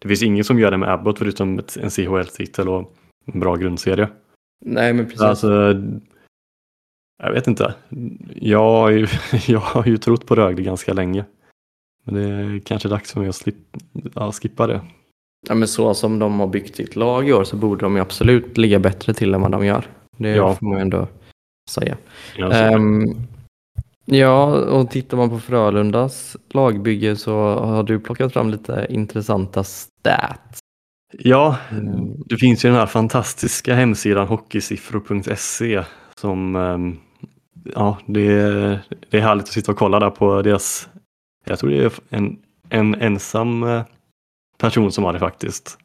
Det 0.00 0.08
finns 0.08 0.22
ingen 0.22 0.44
som 0.44 0.58
gör 0.58 0.70
det 0.70 0.76
med 0.76 0.88
Abbott 0.92 1.18
förutom 1.18 1.60
en 1.82 1.90
CHL-titel 1.90 2.68
och 2.68 2.96
bra 3.34 3.56
grundserie. 3.56 4.08
Nej 4.64 4.92
men 4.92 5.04
precis. 5.04 5.20
Alltså, 5.20 5.76
jag 7.22 7.32
vet 7.32 7.46
inte. 7.46 7.74
Jag, 8.34 8.58
har 8.58 8.90
ju- 8.90 9.06
jag 9.46 9.60
har 9.60 9.86
ju 9.86 9.98
trott 9.98 10.26
på 10.26 10.34
Rögle 10.34 10.62
ganska 10.62 10.92
länge. 10.92 11.24
Men 12.04 12.14
det 12.14 12.20
är 12.22 12.60
kanske 12.60 12.88
dags 12.88 13.12
för 13.12 13.20
mig 13.20 13.28
att 13.28 13.34
slip, 13.36 13.56
ja, 14.14 14.32
skippa 14.32 14.66
det. 14.66 14.80
Ja, 15.48 15.54
men 15.54 15.68
så 15.68 15.94
som 15.94 16.18
de 16.18 16.40
har 16.40 16.46
byggt 16.46 16.76
sitt 16.76 16.96
lag 16.96 17.28
i 17.28 17.32
år 17.32 17.44
så 17.44 17.56
borde 17.56 17.80
de 17.84 17.94
ju 17.96 18.00
absolut 18.02 18.58
ligga 18.58 18.78
bättre 18.78 19.14
till 19.14 19.34
än 19.34 19.40
vad 19.40 19.50
de 19.52 19.64
gör. 19.66 19.84
Det 20.16 20.30
Ja. 20.30 20.54
får 20.54 20.66
man 20.66 20.76
ju 20.76 20.82
ändå 20.82 21.08
säga. 21.70 21.96
Ehm, 22.52 23.04
ja, 24.04 24.44
och 24.64 24.90
tittar 24.90 25.16
man 25.16 25.30
på 25.30 25.38
Frölundas 25.38 26.36
lagbygge 26.50 27.16
så 27.16 27.34
har 27.54 27.82
du 27.82 28.00
plockat 28.00 28.32
fram 28.32 28.50
lite 28.50 28.86
intressanta 28.90 29.64
stats. 29.64 30.58
Ja, 31.12 31.56
Mm. 31.72 32.14
det 32.26 32.36
finns 32.36 32.64
ju 32.64 32.68
den 32.68 32.78
här 32.78 32.86
fantastiska 32.86 33.74
hemsidan 33.74 34.26
hockeysiffror.se 34.26 35.84
som 36.20 36.56
ehm, 36.56 36.96
ja, 37.74 37.98
det 38.06 38.26
är, 38.32 38.80
det 39.10 39.16
är 39.18 39.22
härligt 39.22 39.44
att 39.44 39.48
sitta 39.52 39.72
och 39.72 39.78
kolla 39.78 39.98
där 40.00 40.10
på 40.10 40.42
deras, 40.42 40.88
jag 41.44 41.58
tror 41.58 41.70
det 41.70 41.84
är 41.84 41.92
en, 42.10 42.38
en 42.68 42.94
ensam 42.94 43.62
eh, 43.62 43.82
person 44.58 44.92
som 44.92 45.04
har 45.04 45.12
det 45.12 45.18
faktiskt. 45.18 45.78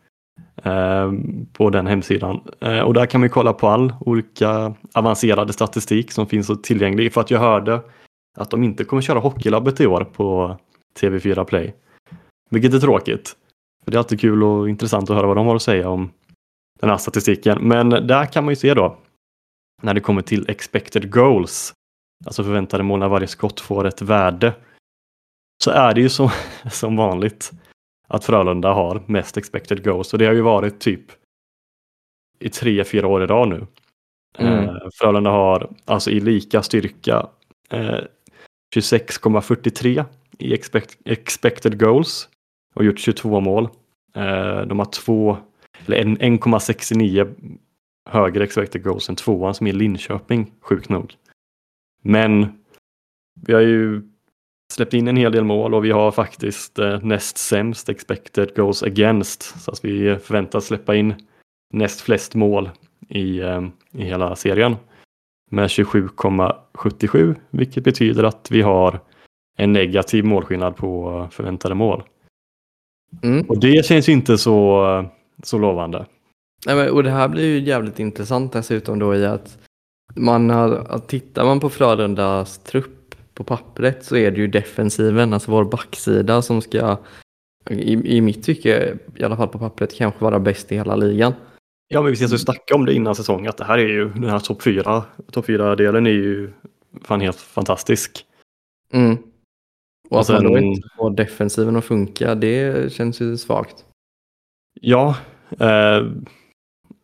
eh, 0.63 1.11
på 1.53 1.69
den 1.69 1.88
hemsidan. 1.88 2.41
Eh, 2.61 2.79
och 2.79 2.93
där 2.93 3.05
kan 3.05 3.19
man 3.21 3.29
kolla 3.29 3.53
på 3.53 3.67
all 3.67 3.93
olika 3.99 4.73
avancerade 4.93 5.53
statistik 5.53 6.11
som 6.11 6.27
finns 6.27 6.51
tillgänglig. 6.63 7.13
För 7.13 7.21
att 7.21 7.31
jag 7.31 7.39
hörde 7.39 7.81
att 8.38 8.49
de 8.49 8.63
inte 8.63 8.83
kommer 8.83 9.01
köra 9.01 9.19
Hockeylabbet 9.19 9.81
i 9.81 9.88
år 9.88 10.03
på 10.03 10.57
TV4 10.99 11.43
Play. 11.43 11.73
Vilket 12.49 12.73
är 12.73 12.79
tråkigt. 12.79 13.35
För 13.86 13.91
det 13.91 13.95
är 13.95 14.00
alltid 14.00 14.19
kul 14.19 14.43
och 14.43 14.69
intressant 14.69 15.10
att 15.10 15.15
höra 15.15 15.28
vad 15.28 15.38
de 15.38 15.48
har 15.48 15.56
att 15.56 15.62
säga 15.62 15.89
om 15.89 16.12
den 16.80 16.89
här 16.89 16.98
statistiken. 16.98 17.67
Men 17.67 17.89
där 17.89 18.26
kan 18.26 18.43
man 18.43 18.52
ju 18.52 18.56
se 18.56 18.74
då 18.74 18.98
när 19.82 19.93
det 19.93 20.00
kommer 20.00 20.21
till 20.21 20.50
expected 20.50 21.12
goals, 21.12 21.74
alltså 22.26 22.43
förväntade 22.43 22.84
mål 22.84 23.00
när 23.00 23.08
varje 23.08 23.28
skott 23.28 23.60
får 23.60 23.86
ett 23.86 24.02
värde, 24.02 24.54
så 25.63 25.71
är 25.71 25.93
det 25.93 26.02
ju 26.02 26.10
som, 26.10 26.30
som 26.71 26.95
vanligt 26.95 27.52
att 28.08 28.26
Frölunda 28.26 28.74
har 28.74 29.04
mest 29.06 29.38
expected 29.38 29.84
goals 29.84 30.13
och 30.13 30.19
det 30.19 30.26
har 30.26 30.34
ju 30.34 30.41
varit 30.41 30.80
typ 30.80 31.06
i 32.39 32.50
tre, 32.50 32.84
fyra 32.84 33.08
år 33.08 33.24
i 33.24 33.28
rad 33.28 33.50
nu. 33.50 33.67
Mm. 34.38 34.63
Eh, 34.63 34.76
Frölunda 34.93 35.30
har 35.30 35.76
alltså 35.86 36.12
i 36.12 36.19
lika 36.19 36.62
styrka 36.62 37.28
eh, 37.69 38.00
26,43 38.76 40.06
i 40.39 40.54
expect, 40.54 40.98
expected 41.06 41.80
goals 41.80 42.30
och 42.75 42.85
gjort 42.85 42.99
22 42.99 43.39
mål. 43.39 43.69
Eh, 44.15 44.61
de 44.61 44.79
har 44.79 44.85
två, 44.85 45.38
eller 45.85 45.97
1,69 45.97 47.35
högre 48.09 48.43
expected 48.43 48.83
goals 48.83 49.09
än 49.09 49.15
tvåan 49.15 49.53
som 49.53 49.67
är 49.67 49.73
Linköping, 49.73 50.51
sjukt 50.61 50.89
nog. 50.89 51.13
Men 52.01 52.47
vi 53.41 53.53
har 53.53 53.61
ju 53.61 54.01
släppt 54.73 54.93
in 54.93 55.07
en 55.07 55.17
hel 55.17 55.31
del 55.31 55.43
mål 55.43 55.73
och 55.73 55.85
vi 55.85 55.91
har 55.91 56.11
faktiskt 56.11 56.79
eh, 56.79 56.99
näst 57.03 57.38
sämst 57.38 57.89
expected 57.89 58.55
goals 58.55 58.83
against. 58.83 59.61
Så 59.61 59.71
att 59.71 59.85
vi 59.85 60.17
förväntas 60.17 60.65
släppa 60.65 60.95
in 60.95 61.13
näst 61.73 62.01
flest 62.01 62.35
mål 62.35 62.69
i, 63.09 63.39
eh, 63.39 63.67
i 63.91 64.03
hela 64.03 64.35
serien. 64.35 64.75
Med 65.51 65.67
27,77 65.67 67.35
vilket 67.49 67.83
betyder 67.83 68.23
att 68.23 68.51
vi 68.51 68.61
har 68.61 68.99
en 69.57 69.73
negativ 69.73 70.25
målskillnad 70.25 70.75
på 70.75 71.27
förväntade 71.31 71.75
mål. 71.75 72.03
Mm. 73.24 73.46
Och 73.50 73.60
det 73.60 73.86
känns 73.86 74.10
inte 74.10 74.38
så, 74.38 75.06
så 75.44 75.58
lovande. 75.58 76.06
Nej, 76.65 76.76
men, 76.76 76.89
och 76.89 77.04
det 77.04 77.10
här 77.10 77.28
blir 77.28 77.46
ju 77.46 77.60
jävligt 77.60 78.00
intressant 78.00 78.54
dessutom 78.54 79.00
då 79.00 79.15
i 79.15 79.26
att 79.26 79.58
man 80.15 80.50
har, 80.50 80.70
att 80.89 81.08
tittar 81.08 81.46
man 81.46 81.60
på 81.60 81.70
Frölundas 81.70 82.58
trupp 82.58 83.15
på 83.34 83.44
pappret 83.44 84.06
så 84.06 84.15
är 84.15 84.32
det 84.32 84.38
ju 84.38 84.48
defensiven, 84.48 85.34
alltså 85.34 85.52
vår 85.52 85.65
backsida 85.65 86.41
som 86.41 86.62
ska 86.62 86.98
i, 87.70 88.18
i 88.18 88.22
mitt 88.22 88.44
tycke, 88.44 88.98
i 89.15 89.24
alla 89.24 89.38
fall 89.38 89.48
på 89.48 89.60
pappret, 89.60 89.94
kanske 89.94 90.24
vara 90.24 90.39
bäst 90.39 90.72
i 90.72 90.76
hela 90.76 90.96
ligan. 90.96 91.34
Ja, 91.88 92.02
men 92.02 92.12
vi 92.12 92.15
ska 92.15 92.28
ju 92.28 92.38
snacka 92.38 92.76
om 92.76 92.86
det 92.86 92.94
innan 92.94 93.15
säsongen, 93.15 93.50
att 93.50 93.58
det 93.58 93.65
här 93.65 93.78
är 93.78 93.88
ju, 93.88 94.10
den 94.10 94.30
här 94.30 94.39
topp 94.39 94.63
fyra, 94.63 95.04
topp 95.32 95.46
fyra 95.46 95.76
delen 95.76 96.08
är 96.08 96.12
ju 96.12 96.52
fan 97.02 97.22
helt 97.22 97.38
fantastisk. 97.38 98.26
Mm. 98.94 99.18
Och, 100.10 100.20
att 100.20 100.30
man 100.30 100.44
då 100.44 100.58
inte 100.58 100.89
får 100.98 101.10
defensiven 101.10 101.76
att 101.76 101.86
funka, 101.86 102.36
det 102.36 102.94
känns 102.94 103.22
ju 103.22 103.38
svagt. 103.38 103.86
Ja, 104.82 105.15
eh, 105.60 106.08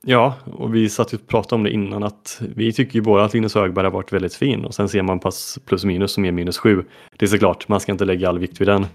ja, 0.05 0.35
och 0.45 0.75
vi 0.75 0.89
satt 0.89 1.13
ju 1.13 1.17
och 1.17 1.27
pratade 1.27 1.55
om 1.55 1.63
det 1.63 1.71
innan 1.71 2.03
att 2.03 2.41
vi 2.55 2.73
tycker 2.73 2.95
ju 2.95 3.01
båda 3.01 3.23
att 3.23 3.33
Linus 3.33 3.55
Högberg 3.55 3.85
har 3.85 3.91
varit 3.91 4.13
väldigt 4.13 4.35
fin 4.35 4.65
och 4.65 4.73
sen 4.73 4.89
ser 4.89 5.01
man 5.01 5.19
pass 5.19 5.59
plus 5.65 5.85
minus 5.85 6.11
som 6.11 6.25
är 6.25 6.31
minus 6.31 6.57
sju. 6.57 6.83
Det 7.17 7.25
är 7.25 7.29
såklart, 7.29 7.67
man 7.67 7.79
ska 7.79 7.91
inte 7.91 8.05
lägga 8.05 8.29
all 8.29 8.39
vikt 8.39 8.61
vid 8.61 8.67
den. 8.67 8.85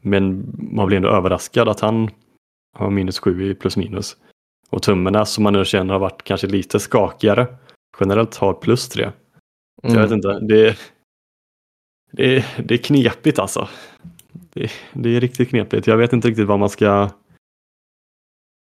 Men 0.00 0.54
man 0.56 0.86
blir 0.86 0.96
ändå 0.96 1.08
överraskad 1.08 1.68
att 1.68 1.80
han 1.80 2.10
har 2.78 2.90
minus 2.90 3.18
sju 3.18 3.50
i 3.50 3.54
plus 3.54 3.76
minus. 3.76 4.16
Och 4.70 4.82
tummarna 4.82 5.24
som 5.24 5.44
man 5.44 5.52
nu 5.52 5.64
känner 5.64 5.92
har 5.92 6.00
varit 6.00 6.22
kanske 6.22 6.46
lite 6.46 6.80
skakigare 6.80 7.46
generellt 8.00 8.36
har 8.36 8.52
plus 8.52 8.88
tre. 8.88 9.10
Mm. 9.82 9.96
jag 9.96 10.02
vet 10.02 10.12
inte, 10.12 10.38
det, 10.40 10.76
det, 12.16 12.36
är- 12.36 12.62
det 12.64 12.74
är 12.74 12.78
knepigt 12.78 13.38
alltså. 13.38 13.68
Det, 14.52 14.70
det 14.92 15.16
är 15.16 15.20
riktigt 15.20 15.48
knepigt. 15.48 15.86
Jag 15.86 15.96
vet 15.96 16.12
inte 16.12 16.28
riktigt 16.28 16.46
vad 16.46 16.58
man 16.58 16.68
ska... 16.70 17.10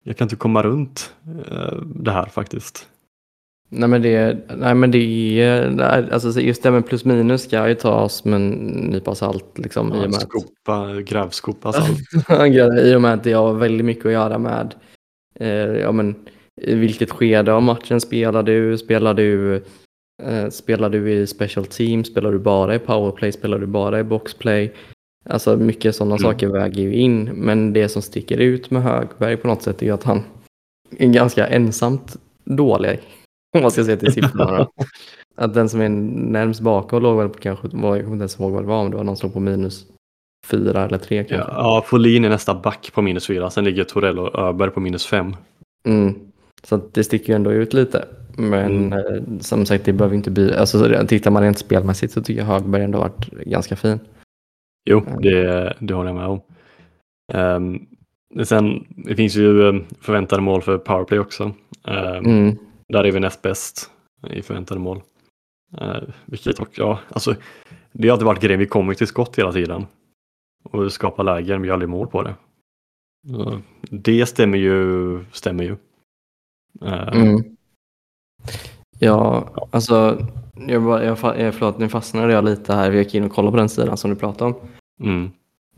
Jag 0.04 0.16
kan 0.16 0.24
inte 0.24 0.36
komma 0.36 0.62
runt 0.62 1.14
eh, 1.50 1.78
det 1.84 2.10
här 2.10 2.26
faktiskt. 2.26 2.88
Nej 3.70 3.88
men 3.88 4.02
det, 4.02 4.38
nej, 4.56 4.74
men 4.74 4.90
det 4.90 4.98
är, 5.40 5.80
alltså 6.12 6.40
just 6.40 6.62
det 6.62 6.70
med 6.70 6.86
plus 6.86 7.04
minus 7.04 7.42
ska 7.42 7.68
ju 7.68 7.74
tas 7.74 8.24
med 8.24 8.34
en 8.36 8.48
nypa 8.90 9.14
salt 9.14 9.58
liksom. 9.58 9.88
i 9.88 9.96
och 9.96 9.96
med 10.00 10.06
att- 10.14 10.20
Skopa, 10.22 11.00
grävskopa 11.00 11.72
salt. 11.72 11.98
I 12.84 12.94
och 12.94 13.02
med 13.02 13.14
att 13.14 13.24
det 13.24 13.32
har 13.32 13.52
väldigt 13.54 13.84
mycket 13.84 14.06
att 14.06 14.12
göra 14.12 14.38
med 14.38 14.74
eh, 15.40 15.48
ja, 15.58 15.92
men, 15.92 16.14
i 16.62 16.74
vilket 16.74 17.10
skede 17.10 17.52
av 17.52 17.62
matchen 17.62 18.00
spelar 18.00 18.42
du? 18.42 18.78
Spelar 18.78 19.14
du, 19.14 19.64
spelar 20.50 20.90
du 20.90 21.10
i 21.12 21.26
special 21.26 21.66
team? 21.66 22.04
Spelar 22.04 22.32
du 22.32 22.38
bara 22.38 22.74
i 22.74 22.78
powerplay? 22.78 23.32
Spelar 23.32 23.58
du 23.58 23.66
bara 23.66 24.00
i 24.00 24.04
boxplay? 24.04 24.72
Alltså 25.30 25.56
mycket 25.56 25.94
sådana 25.96 26.14
Mm. 26.16 26.22
saker 26.32 26.48
väger 26.48 26.82
ju 26.82 26.94
in. 26.94 27.24
Men 27.24 27.72
det 27.72 27.88
som 27.88 28.02
sticker 28.02 28.38
ut 28.38 28.70
med 28.70 28.82
Högberg 28.82 29.36
på 29.36 29.46
något 29.48 29.62
sätt 29.62 29.82
är 29.82 29.86
ju 29.86 29.92
att 29.92 30.04
han 30.04 30.22
är 30.98 31.08
ganska 31.08 31.46
ensamt 31.46 32.16
dålig. 32.44 33.00
Om 33.56 33.62
man 33.62 33.70
ska 33.70 33.84
se 33.84 33.96
till 33.96 34.12
siffrorna. 34.12 34.68
att 35.36 35.54
den 35.54 35.68
som 35.68 35.80
är 35.80 35.88
närmst 35.88 36.60
bakom 36.60 37.02
låg 37.02 37.18
väl 37.18 37.28
på 37.28 37.38
kanske, 37.38 37.68
var, 37.72 37.96
jag 37.96 38.04
kommer 38.04 38.14
inte 38.16 38.22
ens 38.22 38.40
ihåg 38.40 38.52
vad 38.52 38.62
det 38.62 38.66
var, 38.66 38.80
om 38.80 38.90
det 38.90 38.96
var 38.96 39.04
någon 39.04 39.16
som 39.16 39.26
låg 39.26 39.34
på 39.34 39.40
minus 39.40 39.86
fyra 40.46 40.84
eller 40.84 40.98
tre 40.98 41.16
Ja, 41.16 41.24
kanske. 41.28 41.52
ja, 41.52 41.84
Folin 41.86 42.24
är 42.24 42.28
nästa 42.28 42.54
back 42.54 42.90
på 42.94 43.02
minus 43.02 43.26
fyra. 43.26 43.50
Sen 43.50 43.64
ligger 43.64 43.84
Torell 43.84 44.18
och 44.18 44.38
Öberg 44.38 44.70
på 44.70 44.80
minus 44.80 45.06
fem. 45.06 45.36
Mm. 45.86 46.14
Så 46.62 46.80
det 46.92 47.04
sticker 47.04 47.28
ju 47.28 47.34
ändå 47.36 47.52
ut 47.52 47.72
lite. 47.74 48.04
Men 48.38 48.92
eh, 48.92 49.22
som 49.40 49.66
sagt, 49.66 49.84
det 49.84 49.92
behöver 49.92 50.16
inte 50.16 50.30
bli... 50.30 50.54
Alltså, 50.54 50.78
så 50.78 51.06
tittar 51.06 51.30
man 51.30 51.42
rent 51.42 51.58
spelmässigt 51.58 52.12
så 52.12 52.22
tycker 52.22 52.40
jag 52.40 52.46
Högberg 52.46 52.82
ändå 52.82 52.98
varit 52.98 53.30
ganska 53.30 53.76
fin. 53.76 54.00
Jo, 54.90 55.00
Mm. 55.06 55.20
det, 55.22 55.76
det 55.80 55.94
håller 55.94 56.10
jag 56.10 56.16
med 56.16 56.26
om. 56.26 56.40
Um, 57.34 57.86
sen, 58.44 58.86
det 58.88 59.16
finns 59.16 59.36
ju 59.36 59.68
eh, 59.68 59.74
förväntade 60.00 60.42
mål 60.42 60.62
för 60.62 60.78
powerplay 60.78 61.18
också. 61.18 61.44
Um, 61.84 62.24
Mm. 62.24 62.56
Där 62.88 63.04
är 63.04 63.12
vi 63.12 63.20
näst 63.20 63.42
bäst 63.42 63.90
i 64.30 64.42
förväntade 64.42 64.80
mål. 64.80 65.00
Uh, 65.80 66.02
vilket 66.26 66.60
också, 66.60 66.80
ja, 66.82 66.98
alltså, 67.08 67.34
det 67.92 68.08
har 68.08 68.12
alltid 68.12 68.26
varit 68.26 68.40
grejen, 68.42 68.58
vi 68.60 68.66
kommer 68.66 68.94
till 68.94 69.06
skott 69.06 69.38
hela 69.38 69.52
tiden. 69.52 69.86
Och 70.64 70.92
skapar 70.92 71.24
lägen, 71.24 71.62
vi 71.62 71.68
har 71.68 71.72
aldrig 71.72 71.88
mål 71.88 72.06
på 72.06 72.22
det. 72.22 72.34
Så 73.28 73.60
det 73.90 74.26
stämmer 74.26 74.58
ju. 74.58 75.24
Stämmer 75.32 75.64
ju. 75.64 75.76
Eh, 76.82 77.08
Mm. 77.08 77.56
Ja, 78.98 79.48
alltså... 79.70 80.26
Jag, 80.66 80.82
bara, 80.82 81.04
jag, 81.04 81.40
eh, 81.40 81.52
förlåt, 81.52 81.78
nu 81.78 81.88
fastnade 81.88 82.32
jag 82.32 82.44
lite 82.44 82.74
här. 82.74 82.90
Vi 82.90 82.98
gick 82.98 83.14
in 83.14 83.24
och 83.24 83.32
kollade 83.32 83.50
på 83.50 83.56
den 83.56 83.68
sidan 83.68 83.96
som 83.96 84.10
du 84.10 84.16
pratade 84.16 84.54
om. 84.54 84.60
mm, 85.02 85.30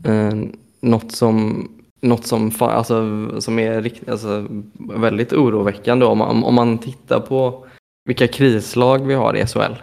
Eh, 0.03 0.49
något 0.79 1.11
som, 1.11 1.67
något 2.01 2.25
som, 2.25 2.51
alltså, 2.59 3.27
som 3.41 3.59
är 3.59 3.81
rikt, 3.81 4.09
alltså, 4.09 4.47
väldigt 4.79 5.33
oroväckande 5.33 6.05
om 6.05 6.17
man, 6.17 6.43
om 6.43 6.55
man 6.55 6.77
tittar 6.77 7.19
på 7.19 7.65
vilka 8.05 8.27
krislag 8.27 9.05
vi 9.05 9.13
har 9.13 9.35
i 9.35 9.45
SHL. 9.47 9.73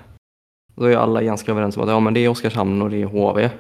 Då 0.75 0.85
är 0.85 0.97
alla 0.97 1.23
ganska 1.23 1.53
överens 1.53 1.77
om 1.77 1.83
att 1.83 1.89
ja, 1.89 2.01
men 2.01 2.15
det 2.15 2.21
är 2.21 2.29
Oskarshamn 2.29 2.83
och 2.83 2.91
det 2.91 3.03
är 3.03 3.07
HV 3.07 3.51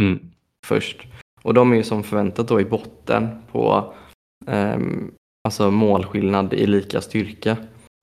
mm, 0.00 0.18
först. 0.66 1.06
Och 1.42 1.54
de 1.54 1.72
är 1.72 1.76
ju 1.76 1.82
som 1.82 2.02
förväntat 2.02 2.48
då 2.48 2.60
i 2.60 2.64
botten 2.64 3.28
på 3.52 3.94
ehm, 4.46 5.10
alltså 5.44 5.70
målskillnad 5.70 6.52
i 6.54 6.66
lika 6.66 7.00
styrka. 7.00 7.56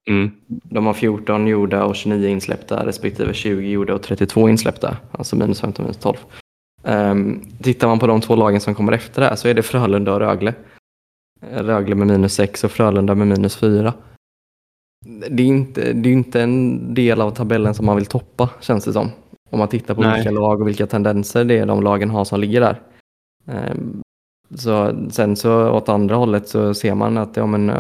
Mm, 0.09 0.31
De 0.47 0.85
har 0.85 0.93
14 0.93 1.47
gjorda 1.47 1.85
och 1.85 1.95
29 1.95 2.27
insläppta 2.27 2.85
respektive 2.85 3.33
20 3.33 3.69
gjorda 3.69 3.93
och 3.93 4.01
32 4.01 4.49
insläppta. 4.49 4.97
Alltså 5.11 5.35
minus 5.35 5.61
15 5.61 5.85
minus 5.85 5.97
12. 5.97 6.17
Um, 6.83 7.41
tittar 7.61 7.87
man 7.87 7.99
på 7.99 8.07
de 8.07 8.21
två 8.21 8.35
lagen 8.35 8.61
som 8.61 8.75
kommer 8.75 8.91
efter 8.91 9.21
det 9.21 9.27
här 9.27 9.35
så 9.35 9.47
är 9.47 9.53
det 9.53 9.63
Frölunda 9.63 10.13
och 10.13 10.19
Rögle. 10.19 10.53
Rögle 11.51 11.95
med 11.95 12.07
minus 12.07 12.33
6 12.33 12.63
och 12.63 12.71
Frölunda 12.71 13.15
med 13.15 13.27
minus 13.27 13.55
4. 13.57 13.93
Det 15.05 15.43
är, 15.43 15.47
inte, 15.47 15.93
det 15.93 16.09
är 16.09 16.13
inte 16.13 16.41
en 16.41 16.93
del 16.93 17.21
av 17.21 17.31
tabellen 17.31 17.73
som 17.73 17.85
man 17.85 17.95
vill 17.95 18.05
toppa 18.05 18.49
känns 18.61 18.85
det 18.85 18.93
som. 18.93 19.11
Om 19.49 19.59
man 19.59 19.67
tittar 19.67 19.95
på 19.95 20.01
Nej. 20.01 20.15
vilka 20.15 20.31
lag 20.31 20.61
och 20.61 20.67
vilka 20.67 20.87
tendenser 20.87 21.43
det 21.43 21.57
är 21.57 21.65
de 21.65 21.83
lagen 21.83 22.09
har 22.09 22.25
som 22.25 22.39
ligger 22.39 22.61
där. 22.61 22.81
Ehm, 23.47 24.01
så, 24.55 24.95
sen 25.11 25.35
så 25.35 25.69
åt 25.71 25.89
andra 25.89 26.15
hållet 26.15 26.47
så 26.47 26.73
ser 26.73 26.95
man 26.95 27.17
att 27.17 27.37
ja, 27.37 27.45
men, 27.45 27.71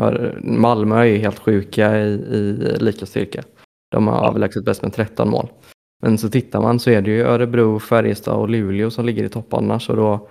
Malmö 0.59 1.05
är 1.05 1.17
helt 1.17 1.39
sjuka 1.39 1.97
i, 1.97 2.11
i 2.13 2.75
lika 2.79 3.05
styrka. 3.05 3.43
De 3.91 4.07
har 4.07 4.15
Ja. 4.15 4.29
överlägset 4.29 4.65
bäst 4.65 4.81
med 4.81 4.93
13 4.93 5.29
mål. 5.29 5.47
Men 6.03 6.17
så 6.17 6.29
tittar 6.29 6.61
man 6.61 6.79
så 6.79 6.89
är 6.89 7.01
det 7.01 7.11
ju 7.11 7.21
Örebro, 7.21 7.79
Färjestad 7.79 8.35
och 8.35 8.49
Luleå 8.49 8.91
som 8.91 9.05
ligger 9.05 9.23
i 9.23 9.29
topp 9.29 9.53
annars. 9.53 9.89
Och 9.89 9.95
då, 9.95 10.27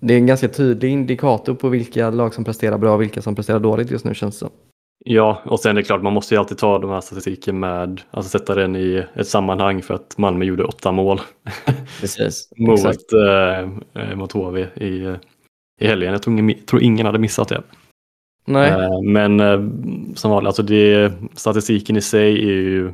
det 0.00 0.14
är 0.14 0.18
en 0.18 0.26
ganska 0.26 0.48
tydlig 0.48 0.90
indikator 0.90 1.54
på 1.54 1.68
vilka 1.68 2.10
lag 2.10 2.34
som 2.34 2.44
presterar 2.44 2.78
bra 2.78 2.94
och 2.94 3.02
vilka 3.02 3.22
som 3.22 3.34
presterar 3.34 3.60
dåligt 3.60 3.90
just 3.90 4.04
nu 4.04 4.14
känns 4.14 4.34
det 4.34 4.38
som. 4.38 4.50
Ja, 5.04 5.42
och 5.44 5.60
sen 5.60 5.70
är 5.70 5.74
det 5.74 5.82
klart, 5.82 6.02
man 6.02 6.12
måste 6.12 6.34
ju 6.34 6.38
alltid 6.38 6.58
ta 6.58 6.78
de 6.78 6.90
här 6.90 7.00
statistiken 7.00 7.60
med, 7.60 8.00
alltså 8.10 8.38
sätta 8.38 8.54
den 8.54 8.76
i 8.76 9.04
ett 9.14 9.28
sammanhang 9.28 9.82
för 9.82 9.94
att 9.94 10.18
Malmö 10.18 10.44
gjorde 10.44 10.64
åtta 10.64 10.92
mål 10.92 11.20
Precis. 12.00 12.48
mot, 12.56 12.84
eh, 12.84 13.58
eh, 14.02 14.16
mot 14.16 14.32
HV 14.32 14.66
i, 14.74 15.04
eh, 15.04 15.14
i 15.78 15.86
helgen. 15.86 16.12
Jag 16.12 16.22
tror 16.22 16.38
ingen, 16.38 16.58
tror 16.66 16.82
ingen 16.82 17.06
hade 17.06 17.18
missat 17.18 17.48
det. 17.48 17.62
Nej, 18.44 18.70
Eh, 18.70 19.02
Men 19.02 19.40
eh, 19.40 19.58
som 20.14 20.30
vanligt, 20.30 20.46
alltså 20.46 20.62
det, 20.62 21.12
statistiken 21.34 21.96
i 21.96 22.00
sig 22.00 22.32
är 22.32 22.52
ju, 22.52 22.92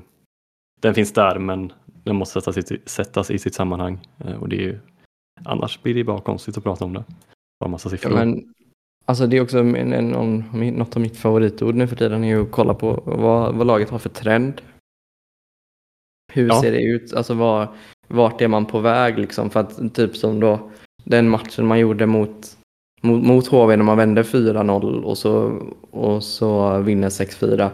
den 0.81 0.95
finns 0.95 1.13
där 1.13 1.39
men 1.39 1.73
den 1.87 2.17
måste 2.17 2.41
sättas 2.41 2.73
i, 2.73 2.81
sättas 2.87 3.31
i 3.31 3.39
sitt 3.39 3.55
sammanhang. 3.55 4.09
Eh, 4.25 4.35
Och 4.43 4.49
det 4.49 4.65
är 4.65 4.81
annars 5.45 5.83
blir 5.83 5.95
det 5.95 6.05
bara 6.05 6.21
konstigt 6.21 6.57
att 6.59 6.65
prata 6.65 6.85
om 6.85 6.93
det. 6.93 7.05
Bara 7.61 7.71
massa 7.71 7.87
ja, 7.89 7.91
siffror. 7.91 8.11
men 8.15 8.55
alltså 9.05 9.27
det 9.27 9.37
är 9.37 9.41
också 9.43 9.59
en, 9.59 9.93
en, 9.93 10.09
någon, 10.09 10.45
något 10.79 10.97
av 10.97 11.03
mitt 11.03 11.17
favoritord 11.17 11.75
nu 11.75 11.87
för 11.87 11.97
tiden 11.97 12.25
är 12.25 12.29
ju 12.29 12.43
att 12.43 12.51
kolla 12.51 12.75
på 12.75 13.03
vad, 13.07 13.55
vad 13.55 13.67
laget 13.67 13.91
har 13.91 13.99
för 13.99 14.09
trend. 14.09 14.61
Hur 16.33 16.49
Ja. 16.49 16.61
ser 16.63 16.73
det 16.73 16.83
ut? 16.83 17.15
Alltså 17.15 17.35
var, 17.35 17.69
vart 18.09 18.41
är 18.41 18.49
man 18.49 18.67
på 18.67 18.81
väg 18.81 19.19
liksom? 19.19 19.51
För 19.51 19.61
att 19.61 19.95
typ 19.95 20.17
som 20.17 20.41
då 20.41 20.71
den 21.05 21.29
matchen 21.29 21.67
man 21.67 21.79
gjorde 21.79 22.07
mot, 22.07 22.57
mot, 23.05 23.23
mot 23.23 23.47
HV 23.47 23.77
när 23.77 23.85
man 23.85 23.97
vände 23.97 24.23
4-0 24.23 25.03
och 25.03 25.19
så, 25.19 25.59
och 25.91 26.23
så 26.25 26.79
vinner 26.79 27.09
6-4. 27.09 27.71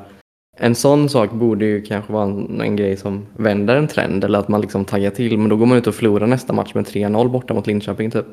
En 0.59 0.75
sån 0.75 1.09
sak 1.09 1.33
borde 1.33 1.65
ju 1.65 1.83
kanske 1.83 2.13
vara 2.13 2.25
en, 2.25 2.61
en 2.61 2.77
grej 2.77 2.97
som 2.97 3.27
vänder 3.37 3.77
en 3.77 3.89
trend 3.89 4.25
eller 4.25 4.39
att 4.39 4.49
man 4.49 4.61
liksom 4.61 4.85
taggar 4.85 5.11
till. 5.11 5.39
Men 5.39 5.49
då 5.49 5.57
går 5.57 5.67
man 5.67 5.79
ut 5.79 5.87
och 5.87 5.95
förlorar 5.95 6.27
nästa 6.27 6.53
match 6.53 6.75
med 6.75 6.85
3-0 6.85 7.29
borta 7.29 7.55
mot 7.55 7.67
Linköping 7.67 8.11
typ. 8.11 8.27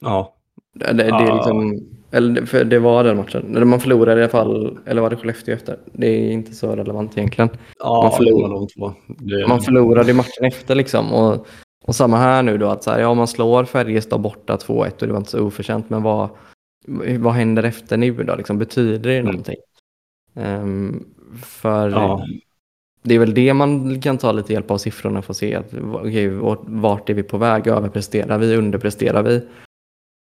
Ja, 0.00 0.34
Det, 0.74 0.92
det, 0.92 1.02
det, 1.04 1.08
är 1.10 1.34
liksom, 1.34 1.80
eller 2.10 2.46
för 2.46 2.64
det 2.64 2.78
var 2.78 3.04
den 3.04 3.16
matchen. 3.16 3.56
Eller 3.56 3.64
man 3.66 3.80
förlorade 3.80 4.20
i 4.20 4.22
alla 4.24 4.30
fall, 4.30 4.78
eller 4.86 5.02
var 5.02 5.10
det 5.10 5.16
Skellefteå 5.16 5.54
efter? 5.54 5.78
Det 5.92 6.06
är 6.06 6.30
inte 6.30 6.52
så 6.54 6.76
relevant 6.76 7.18
egentligen. 7.18 7.50
ja 7.78 8.02
Man 8.02 8.12
förlorar. 8.12 8.60
det 8.60 8.80
var. 8.80 8.94
Det, 9.06 9.48
Man 9.48 9.60
förlorade 9.60 10.14
matchen 10.14 10.44
efter 10.44 10.74
liksom. 10.74 11.12
Och, 11.12 11.46
och 11.86 11.96
samma 11.96 12.16
här 12.16 12.42
nu 12.42 12.58
då, 12.58 12.68
att 12.68 12.82
så 12.84 12.90
här, 12.90 13.00
ja, 13.00 13.14
man 13.14 13.28
slår 13.28 13.64
Färjestad 13.64 14.20
borta 14.20 14.56
2-1 14.56 15.00
och 15.00 15.06
det 15.06 15.12
var 15.12 15.18
inte 15.18 15.30
så 15.30 15.40
oförtjänt. 15.44 15.90
Men 15.90 16.02
vad, 16.02 16.28
vad 17.18 17.32
händer 17.32 17.62
efter 17.62 17.96
nu 17.96 18.12
då? 18.12 18.34
Liksom, 18.36 18.58
betyder 18.58 18.98
det 19.10 19.14
Mm. 19.18 19.26
någonting? 19.26 19.56
Ehm, 20.34 21.04
för 21.44 21.90
Ja. 21.90 22.26
det 23.02 23.14
är 23.14 23.18
väl 23.18 23.34
det 23.34 23.54
man 23.54 24.00
kan 24.00 24.18
ta 24.18 24.32
lite 24.32 24.52
hjälp 24.52 24.70
av 24.70 24.78
siffrorna 24.78 25.22
för 25.22 25.32
att 25.32 25.36
se. 25.36 25.54
Att, 25.54 25.74
okej, 25.92 26.28
vart- 26.62 27.10
är 27.10 27.14
vi 27.14 27.22
på 27.22 27.38
väg? 27.38 27.66
Överpresterar 27.66 28.38
vi? 28.38 28.56
Underpresterar 28.56 29.22
vi? 29.22 29.42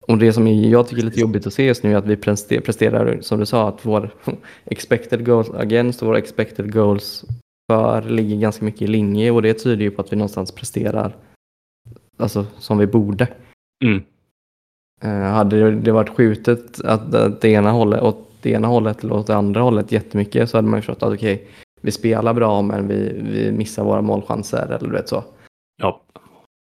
Och 0.07 0.19
det 0.19 0.33
som 0.33 0.47
jag 0.49 0.89
tycker 0.89 1.03
är 1.03 1.07
lite 1.07 1.21
jobbigt 1.21 1.47
att 1.47 1.53
se 1.55 1.65
just 1.67 1.83
nu 1.83 1.93
är 1.93 1.97
att 1.97 2.07
vi 2.07 2.17
prester- 2.17 2.61
presterar, 2.61 3.19
som 3.21 3.41
du 3.41 3.47
sa, 3.47 3.69
att 3.69 3.87
vår 3.87 4.11
expected 4.65 5.27
goals 5.27 5.51
against 5.51 6.03
och 6.03 6.09
våra 6.09 6.19
expected 6.19 6.73
goals 6.73 7.25
för 7.73 8.03
ligger 8.03 8.37
ganska 8.37 8.65
mycket 8.65 8.83
i 8.83 8.87
linje 8.87 9.31
och 9.31 9.43
det 9.43 9.55
tyder 9.55 9.83
ju 9.85 9.91
på 9.91 10.01
att 10.03 10.13
vi 10.13 10.17
någonstans 10.17 10.53
presterar 10.53 11.17
alltså 12.17 12.47
som 12.59 12.79
vi 12.79 12.87
borde. 12.87 13.29
Mm. 13.85 14.03
Eh, 15.03 15.33
hade 15.33 15.71
det 15.71 15.93
varit 15.93 16.09
skjutet 16.17 16.81
att, 16.81 17.15
att 17.15 17.41
det 17.41 17.49
ena 17.49 17.71
hållet, 17.71 18.03
åt 18.03 18.29
det 18.43 18.51
ena 18.51 18.69
hållet 18.69 19.05
eller 19.05 19.15
åt 19.15 19.27
det 19.27 19.37
andra 19.37 19.61
hållet 19.61 19.93
jättemycket 19.93 20.51
så 20.51 20.57
hade 20.57 20.69
man 20.69 20.79
ju 20.79 20.83
förstått 20.83 21.03
att 21.03 21.15
okej, 21.15 21.35
okay, 21.35 21.47
vi 21.81 21.91
spelar 21.91 22.35
bra 22.35 22.63
men 22.63 22.89
vi, 22.89 23.23
vi 23.23 23.53
missar 23.53 23.85
våra 23.85 24.03
målchanser 24.03 24.67
eller 24.67 24.89
du 24.89 24.93
vet 24.93 25.09
så. 25.09 25.25
Ja. 25.77 26.01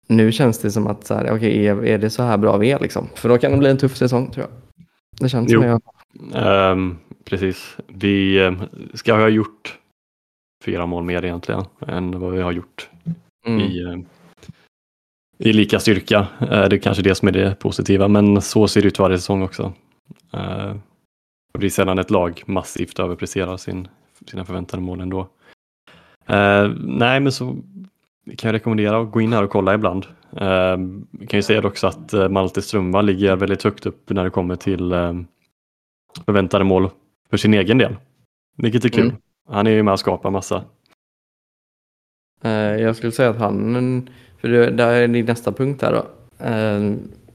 Nu 0.09 0.33
känns 0.33 0.59
det 0.59 0.71
som 0.71 0.87
att 0.87 1.07
så 1.07 1.15
här, 1.15 1.33
okay, 1.33 1.67
är, 1.67 1.85
är 1.85 1.99
det 1.99 2.11
så 2.11 2.23
här 2.23 2.37
bra 2.37 2.57
vi 2.57 2.71
är 2.71 2.79
liksom? 2.79 3.09
För 3.15 3.29
då 3.29 3.39
kan 3.39 3.53
det 3.53 3.59
bli 3.59 3.71
en 3.71 3.79
tuff 3.79 3.97
säsong 3.97 4.31
tror 4.31 4.47
jag. 4.47 4.87
Det 5.21 5.29
känns 5.29 5.53
jo. 5.53 5.61
som 5.61 5.69
jag. 5.69 6.73
Um, 6.73 6.99
precis. 7.25 7.77
Vi 7.89 8.41
um, 8.41 8.59
ska 8.95 9.15
ha 9.15 9.29
gjort 9.29 9.79
fyra 10.65 10.87
mål 10.87 11.05
mer 11.05 11.25
egentligen 11.25 11.65
än 11.87 12.21
vad 12.21 12.33
vi 12.33 12.43
har 12.43 12.53
gjort 12.53 12.91
mm. 13.47 13.61
i, 13.61 13.85
um, 13.85 14.07
i 15.39 15.53
lika 15.53 15.81
styrka. 15.81 16.21
Uh, 16.21 16.49
det 16.49 16.77
är 16.77 16.79
kanske 16.79 17.03
det 17.03 17.15
som 17.15 17.29
är 17.29 17.33
det 17.33 17.59
positiva, 17.59 18.09
men 18.09 18.43
så 18.43 18.69
ser 18.69 18.83
det 18.83 18.89
ut 18.89 18.99
varje 18.99 19.19
säsong 19.19 19.43
också. 19.43 19.73
Uh, 20.35 20.75
det 21.59 21.67
är 21.67 21.71
sällan 21.71 21.99
ett 21.99 22.11
lag 22.11 22.43
massivt 22.47 22.99
överpresterar 22.99 23.57
sin, 23.57 23.89
sina 24.27 24.45
förväntade 24.45 24.83
mål 24.83 25.01
ändå. 25.01 25.21
Uh, 26.31 26.75
nej, 26.79 27.21
men 27.21 27.33
så 27.33 27.57
kan 28.37 28.49
jag 28.49 28.53
rekommendera 28.53 29.01
att 29.01 29.11
gå 29.11 29.21
in 29.21 29.33
här 29.33 29.43
och 29.43 29.51
kolla 29.51 29.75
ibland. 29.75 30.07
Uh, 30.33 30.77
kan 31.29 31.39
ju 31.39 31.43
säga 31.43 31.67
också 31.67 31.87
att 31.87 32.13
Malte 32.31 32.63
Strömva 32.63 33.03
ligger 33.03 33.37
väldigt 33.37 33.63
högt 33.63 33.87
upp 33.87 34.11
när 34.11 34.25
det 34.25 34.31
kommer 34.31 34.57
till 34.57 34.95
förväntade 36.25 36.65
mål 36.65 36.91
för 37.31 37.37
sin 37.37 37.55
egen 37.55 37.79
del. 37.79 37.97
Vilket 38.57 38.85
är 38.85 38.89
kul. 38.89 39.05
Mm. 39.05 39.17
Han 39.49 39.67
är 39.67 39.71
ju 39.71 39.83
med 39.83 39.93
och 39.93 40.01
skapar 40.01 40.31
massa. 40.31 40.65
Jag 42.79 42.97
skulle 42.97 43.13
säga 43.13 43.31
att 43.31 43.39
han, 43.39 44.09
för 44.47 44.53
det, 44.53 44.71
där 44.71 44.93
är 44.93 45.09
din 45.09 45.27
nästa 45.27 45.53
punkt 45.53 45.81
där 45.81 45.93
då. 45.93 46.07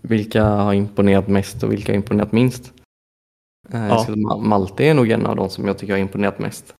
Vilka 0.01 0.43
har 0.43 0.73
imponerat 0.73 1.27
mest 1.27 1.63
och 1.63 1.71
vilka 1.71 1.91
har 1.91 1.95
imponerat 1.95 2.31
minst? 2.31 2.73
Ja. 3.71 4.07
Malte 4.37 4.83
är 4.83 4.93
nog 4.93 5.11
en 5.11 5.25
av 5.25 5.35
de 5.35 5.49
som 5.49 5.67
jag 5.67 5.77
tycker 5.77 5.93
har 5.93 5.99
imponerat 5.99 6.39
mest. 6.39 6.73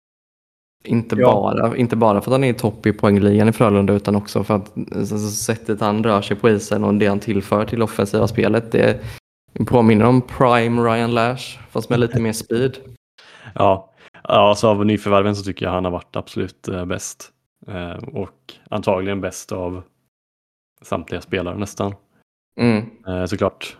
Inte, 0.83 1.15
ja. 1.15 1.33
bara, 1.33 1.77
inte 1.77 1.95
bara 1.95 2.21
för 2.21 2.31
att 2.31 2.33
han 2.33 2.43
är 2.43 2.53
topp 2.53 2.85
i 2.85 2.93
poängligan 2.93 3.49
i 3.49 3.51
Frölunda 3.51 3.93
utan 3.93 4.15
också 4.15 4.43
för 4.43 4.55
att 4.55 4.73
alltså, 4.95 5.17
sättet 5.17 5.81
han 5.81 6.03
rör 6.03 6.21
sig 6.21 6.37
på 6.37 6.49
isen 6.49 6.83
och 6.83 6.93
det 6.93 7.07
han 7.07 7.19
tillför 7.19 7.65
till 7.65 7.81
offensiva 7.81 8.27
spelet. 8.27 8.71
Det 8.71 8.99
påminner 9.67 10.05
om 10.05 10.21
Prime 10.21 10.81
Ryan 10.81 11.13
Lash 11.13 11.59
fast 11.69 11.89
med 11.89 11.99
lite 11.99 12.21
mer 12.21 12.33
speed. 12.33 12.77
Ja, 13.55 13.93
alltså 14.21 14.67
av 14.67 14.85
nyförvärven 14.85 15.35
så 15.35 15.43
tycker 15.43 15.65
jag 15.65 15.73
han 15.73 15.85
har 15.85 15.91
varit 15.91 16.15
absolut 16.15 16.67
eh, 16.67 16.85
bäst. 16.85 17.31
Eh, 17.67 18.09
och 18.13 18.53
antagligen 18.69 19.21
bäst 19.21 19.51
av 19.51 19.83
samtliga 20.81 21.21
spelare 21.21 21.57
nästan. 21.57 21.95
Mm. 22.59 22.85
Eh, 23.07 23.25
såklart. 23.25 23.77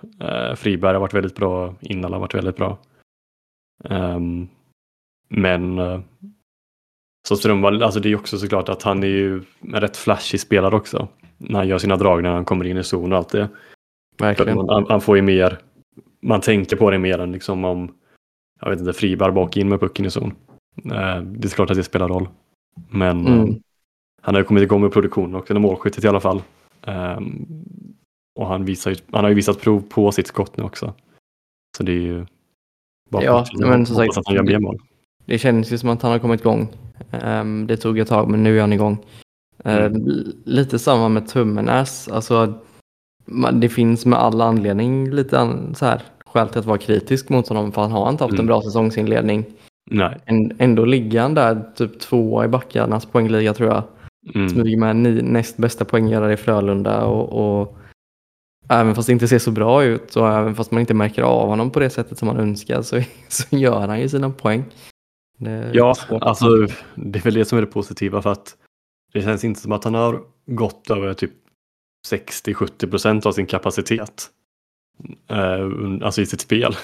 Friberg 0.56 0.94
har 0.94 1.00
varit 1.00 1.14
väldigt 1.14 1.36
bra, 1.36 1.76
Innala 1.80 2.16
har 2.16 2.22
varit 2.22 2.36
väldigt 2.36 2.56
bra. 2.56 2.78
Ehm, 3.90 4.48
men 5.30 5.80
så 7.28 7.38
Strömvall, 7.38 7.84
alltså 7.84 8.00
det 8.00 8.12
är 8.12 8.16
också 8.16 8.38
såklart 8.38 8.70
att 8.70 8.84
han 8.84 9.04
är 9.04 9.08
ju 9.08 9.42
en 9.62 9.82
rätt 9.82 9.98
flashig 9.98 10.40
spelare 10.40 10.76
också. 10.76 11.08
När 11.38 11.60
han 11.60 11.68
gör 11.68 11.78
sina 11.78 11.98
drag 11.98 12.24
när 12.24 12.30
han 12.30 12.46
kommer 12.46 12.66
in 12.66 12.78
i 12.78 12.84
zon 12.84 13.12
och 13.12 13.18
allt 13.18 13.30
det. 13.30 13.50
Verkligen. 14.18 14.70
Han, 14.70 14.86
han, 14.90 15.02
får 15.02 15.16
ju 15.16 15.22
mer, 15.22 15.58
man 16.22 16.42
tänker 16.42 16.76
på 16.76 16.92
det 16.92 17.00
mer 17.00 17.20
än 17.20 17.32
liksom 17.32 17.66
om, 17.66 17.94
jag 18.62 18.70
vet 18.70 18.80
inte, 18.80 18.94
Friberg 18.94 19.32
bak 19.32 19.58
in 19.58 19.70
med 19.70 19.80
pucken 19.80 20.06
i 20.06 20.10
zon. 20.10 20.34
Eh, 20.86 21.22
det 21.22 21.48
är 21.48 21.56
klart 21.56 21.70
att 21.70 21.78
det 21.78 21.84
spelar 21.84 22.08
roll. 22.08 22.28
Men 22.90 23.28
mm. 23.28 23.50
Eh, 23.50 23.56
han 24.22 24.36
har 24.36 24.42
ju 24.42 24.46
kommit 24.46 24.64
igång 24.64 24.82
med 24.82 24.94
produktionen 24.94 25.36
också, 25.36 25.54
eller 25.54 25.62
målskyttet 25.62 26.04
i 26.04 26.08
alla 26.08 26.20
fall. 26.20 26.42
Um, 26.88 27.48
och 28.40 28.48
han, 28.48 28.66
visar 28.66 28.96
han 29.12 29.24
har 29.24 29.30
ju 29.30 29.36
visat 29.36 29.62
prov 29.62 29.82
på 29.90 30.12
sitt 30.12 30.28
skott 30.28 30.58
nu 30.58 30.64
också. 30.64 30.94
Så 31.78 31.84
det 31.84 31.92
är 31.92 32.02
ju 32.02 32.26
bara 33.10 33.24
ja, 33.24 33.46
men 33.60 33.86
som 33.86 33.96
sagt, 33.96 34.18
att 34.18 34.28
han 34.28 34.36
gör 34.36 34.44
mer 34.44 34.60
mål. 34.60 34.78
Det 35.26 35.38
känns 35.38 35.72
ju 35.72 35.78
som 35.78 35.90
att 35.90 36.02
han 36.02 36.12
har 36.12 36.20
kommit 36.20 36.42
igång 36.42 36.70
Um, 37.12 37.68
det 37.68 37.78
tog 37.78 38.00
ett 38.00 38.08
tag 38.08 38.30
men 38.30 38.44
nu 38.44 38.58
är 38.58 38.62
han 38.62 38.74
igång. 38.74 38.98
Mm. 39.64 39.96
Uh, 39.96 40.08
lite 40.46 40.80
samma 40.80 41.10
med 41.10 41.28
Tummenäs. 41.28 42.08
Alltså, 42.08 42.54
det 43.54 43.70
finns 43.70 44.06
med 44.06 44.20
all 44.20 44.42
anledning 44.42 45.12
lite 45.12 45.40
an, 45.40 45.76
så 45.76 45.86
här, 45.86 46.02
skäl 46.26 46.50
till 46.50 46.60
att 46.60 46.66
vara 46.66 46.78
kritisk 46.78 47.30
mot 47.30 47.48
honom 47.48 47.72
för 47.72 47.82
han 47.82 47.92
har 47.92 48.10
inte 48.10 48.24
haft 48.24 48.32
mm. 48.32 48.40
en 48.40 48.48
bra 48.48 48.62
säsongsinledning. 48.62 49.46
Nej. 49.92 50.18
Ändå 50.58 50.86
ligger 50.86 51.22
han 51.22 51.34
där 51.34 51.72
typ 51.76 52.00
tvåa 52.00 52.46
i 52.46 52.48
backarnas 52.48 53.06
poängliga 53.06 53.54
tror 53.54 53.70
jag. 53.70 53.84
Mm. 54.36 54.50
Smyger 54.50 54.78
med 54.78 54.96
ni, 54.96 55.22
näst 55.22 55.58
bästa 55.58 55.86
poänggörare 55.86 56.34
i 56.34 56.38
Frölunda 56.38 57.06
och, 57.06 57.62
och 57.62 57.78
även 58.70 58.96
fast 58.96 59.08
det 59.08 59.14
inte 59.14 59.28
ser 59.28 59.40
så 59.40 59.52
bra 59.52 59.84
ut 59.84 60.16
och 60.16 60.30
även 60.30 60.56
fast 60.56 60.72
man 60.72 60.80
inte 60.82 60.94
märker 60.94 61.22
av 61.22 61.48
honom 61.48 61.72
på 61.72 61.80
det 61.80 61.90
sättet 61.90 62.18
som 62.18 62.28
man 62.28 62.38
önskar 62.38 62.82
så, 62.82 63.02
så 63.28 63.56
gör 63.58 63.88
han 63.88 64.00
ju 64.00 64.10
sina 64.10 64.30
poäng. 64.30 64.66
Ja, 65.74 65.96
alltså 66.10 66.48
det 66.96 67.20
är 67.20 67.24
väl 67.24 67.34
det 67.34 67.46
som 67.46 67.58
är 67.58 67.62
det 67.62 67.68
positiva 67.68 68.22
för 68.22 68.32
att 68.32 68.58
det 69.14 69.22
känns 69.22 69.44
inte 69.44 69.62
som 69.62 69.72
att 69.72 69.84
han 69.84 69.94
har 69.94 70.22
gått 70.46 70.90
över 70.90 71.14
typ 71.14 71.32
60-70 72.10 72.90
procent 72.90 73.26
av 73.26 73.32
sin 73.32 73.46
kapacitet. 73.46 74.30
Eh, 75.28 75.70
alltså 76.02 76.22
i 76.22 76.26
sitt 76.26 76.42
spel. 76.42 76.76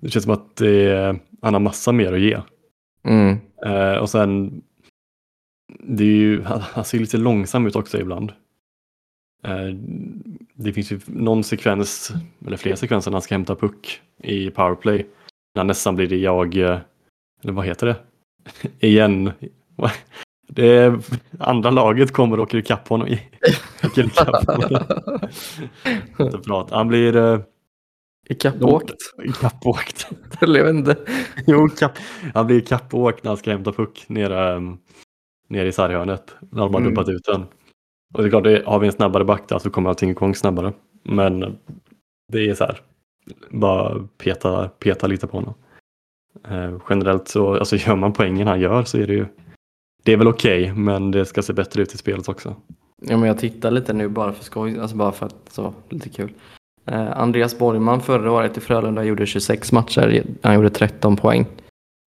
Det 0.00 0.10
känns 0.10 0.24
som 0.24 0.32
att 0.32 0.56
det, 0.56 1.16
han 1.42 1.54
har 1.54 1.60
massa 1.60 1.92
mer 1.92 2.12
att 2.12 2.20
ge. 2.20 2.40
Mm. 3.04 3.38
Eh, 3.66 3.96
och 3.96 4.10
sen, 4.10 4.62
det 5.68 6.04
är 6.04 6.16
ju, 6.16 6.42
han 6.42 6.84
ser 6.84 6.98
lite 6.98 7.16
långsam 7.16 7.66
ut 7.66 7.76
också 7.76 8.00
ibland. 8.00 8.32
Eh, 9.44 9.68
det 10.54 10.72
finns 10.72 10.92
ju 10.92 11.00
någon 11.06 11.44
sekvens, 11.44 12.12
eller 12.46 12.56
flera 12.56 12.76
sekvenser 12.76 13.10
när 13.10 13.16
han 13.16 13.22
ska 13.22 13.34
hämta 13.34 13.56
puck 13.56 14.00
i 14.22 14.50
powerplay. 14.50 14.96
När 15.54 15.60
han 15.60 15.66
nästan 15.66 15.96
blir 15.96 16.06
det 16.06 16.16
jag 16.16 16.56
eh, 16.56 16.78
eller 17.42 17.52
vad 17.52 17.66
heter 17.66 17.86
det? 17.86 17.96
Igen. 18.86 19.32
Det 20.48 20.66
är, 20.66 20.98
andra 21.38 21.70
laget 21.70 22.12
kommer 22.12 22.36
och 22.36 22.42
åker 22.42 22.58
ikapp 22.58 22.88
honom. 22.88 23.16
åker 23.84 24.06
ikapp 24.06 24.46
honom. 24.46 24.84
Han 26.70 26.88
blir... 26.88 27.16
Uh, 27.16 27.40
ikappåkt? 28.28 28.94
Ikappåkt. 29.24 30.08
Eller 30.40 30.58
jag 30.64 30.66
vet 30.66 30.74
inte. 30.74 30.96
Jo, 31.46 31.68
kapp, 31.68 31.98
han 32.34 32.46
blir 32.46 32.58
ikappåkt 32.58 33.24
när 33.24 33.30
han 33.30 33.38
ska 33.38 33.50
hämta 33.50 33.72
puck 33.72 34.04
nere, 34.08 34.60
nere 35.48 35.68
i 35.68 35.72
sarghörnet. 35.72 36.34
När 36.40 36.62
de 36.62 36.74
har 36.74 36.80
mm. 36.80 36.84
dumpat 36.84 37.08
ut 37.08 37.24
den. 37.24 37.44
Och 38.14 38.22
det 38.22 38.28
är 38.28 38.30
klart, 38.30 38.44
det, 38.44 38.62
har 38.66 38.78
vi 38.78 38.86
en 38.86 38.92
snabbare 38.92 39.24
back 39.24 39.48
där 39.48 39.58
så 39.58 39.70
kommer 39.70 39.88
allting 39.88 40.10
igång 40.10 40.34
snabbare. 40.34 40.72
Men 41.02 41.58
det 42.32 42.50
är 42.50 42.54
så 42.54 42.64
här, 42.64 42.80
bara 43.50 44.08
peta, 44.18 44.68
peta 44.68 45.06
lite 45.06 45.26
på 45.26 45.36
honom. 45.36 45.54
Eh, 46.48 46.80
generellt 46.88 47.28
så, 47.28 47.54
alltså 47.54 47.76
gör 47.76 47.96
man 47.96 48.12
poängen 48.12 48.46
han 48.46 48.60
gör 48.60 48.84
så 48.84 48.98
är 48.98 49.06
det 49.06 49.12
ju, 49.12 49.26
det 50.04 50.12
är 50.12 50.16
väl 50.16 50.28
okej, 50.28 50.62
okay, 50.62 50.82
men 50.82 51.10
det 51.10 51.24
ska 51.24 51.42
se 51.42 51.52
bättre 51.52 51.82
ut 51.82 51.94
i 51.94 51.98
spelet 51.98 52.28
också. 52.28 52.56
Ja, 53.02 53.16
men 53.16 53.28
jag 53.28 53.38
tittar 53.38 53.70
lite 53.70 53.92
nu 53.92 54.08
bara 54.08 54.32
för 54.32 54.44
skoj, 54.44 54.78
alltså 54.78 54.96
bara 54.96 55.12
för 55.12 55.26
att 55.26 55.36
så, 55.48 55.74
lite 55.88 56.08
kul. 56.08 56.32
Eh, 56.84 57.18
Andreas 57.18 57.58
Borgman 57.58 58.00
förra 58.00 58.32
året 58.32 58.56
i 58.56 58.60
Frölunda 58.60 59.04
gjorde 59.04 59.26
26 59.26 59.72
matcher, 59.72 60.24
han 60.42 60.54
gjorde 60.54 60.70
13 60.70 61.16
poäng. 61.16 61.46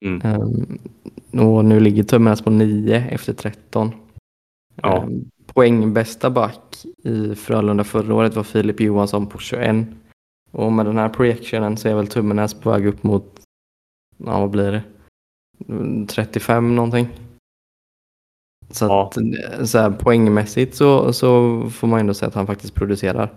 Mm. 0.05 0.21
Eh, 0.21 1.41
och 1.41 1.65
nu 1.65 1.79
ligger 1.79 2.03
Tummernas 2.03 2.41
på 2.41 2.49
9 2.49 3.07
efter 3.09 3.33
13. 3.33 3.91
Ja. 4.75 4.97
Eh, 4.97 5.09
poängbästa 5.45 6.29
back 6.29 6.85
i 7.03 7.35
Frölunda 7.35 7.83
förra 7.83 8.15
året 8.15 8.35
var 8.35 8.43
Filip 8.43 8.79
Johansson 8.79 9.27
på 9.27 9.37
21. 9.37 9.87
Och 10.51 10.71
med 10.71 10.85
den 10.85 10.97
här 10.97 11.09
projektionen 11.09 11.77
så 11.77 11.89
är 11.89 11.95
väl 11.95 12.07
Tummenäs 12.07 12.53
på 12.53 12.69
väg 12.69 12.85
upp 12.85 13.03
mot 13.03 13.41
ja 14.17 14.39
vad 14.39 14.49
blir 14.49 14.71
det? 14.71 14.83
35 16.07 16.75
någonting. 16.75 17.07
Så, 18.71 18.85
ja. 18.85 19.07
att, 19.07 19.69
så 19.69 19.77
här, 19.77 19.91
poängmässigt 19.91 20.75
så, 20.75 21.13
så 21.13 21.61
får 21.69 21.87
man 21.87 21.99
ändå 21.99 22.13
säga 22.13 22.27
att 22.27 22.35
han 22.35 22.47
faktiskt 22.47 22.75
producerar. 22.75 23.33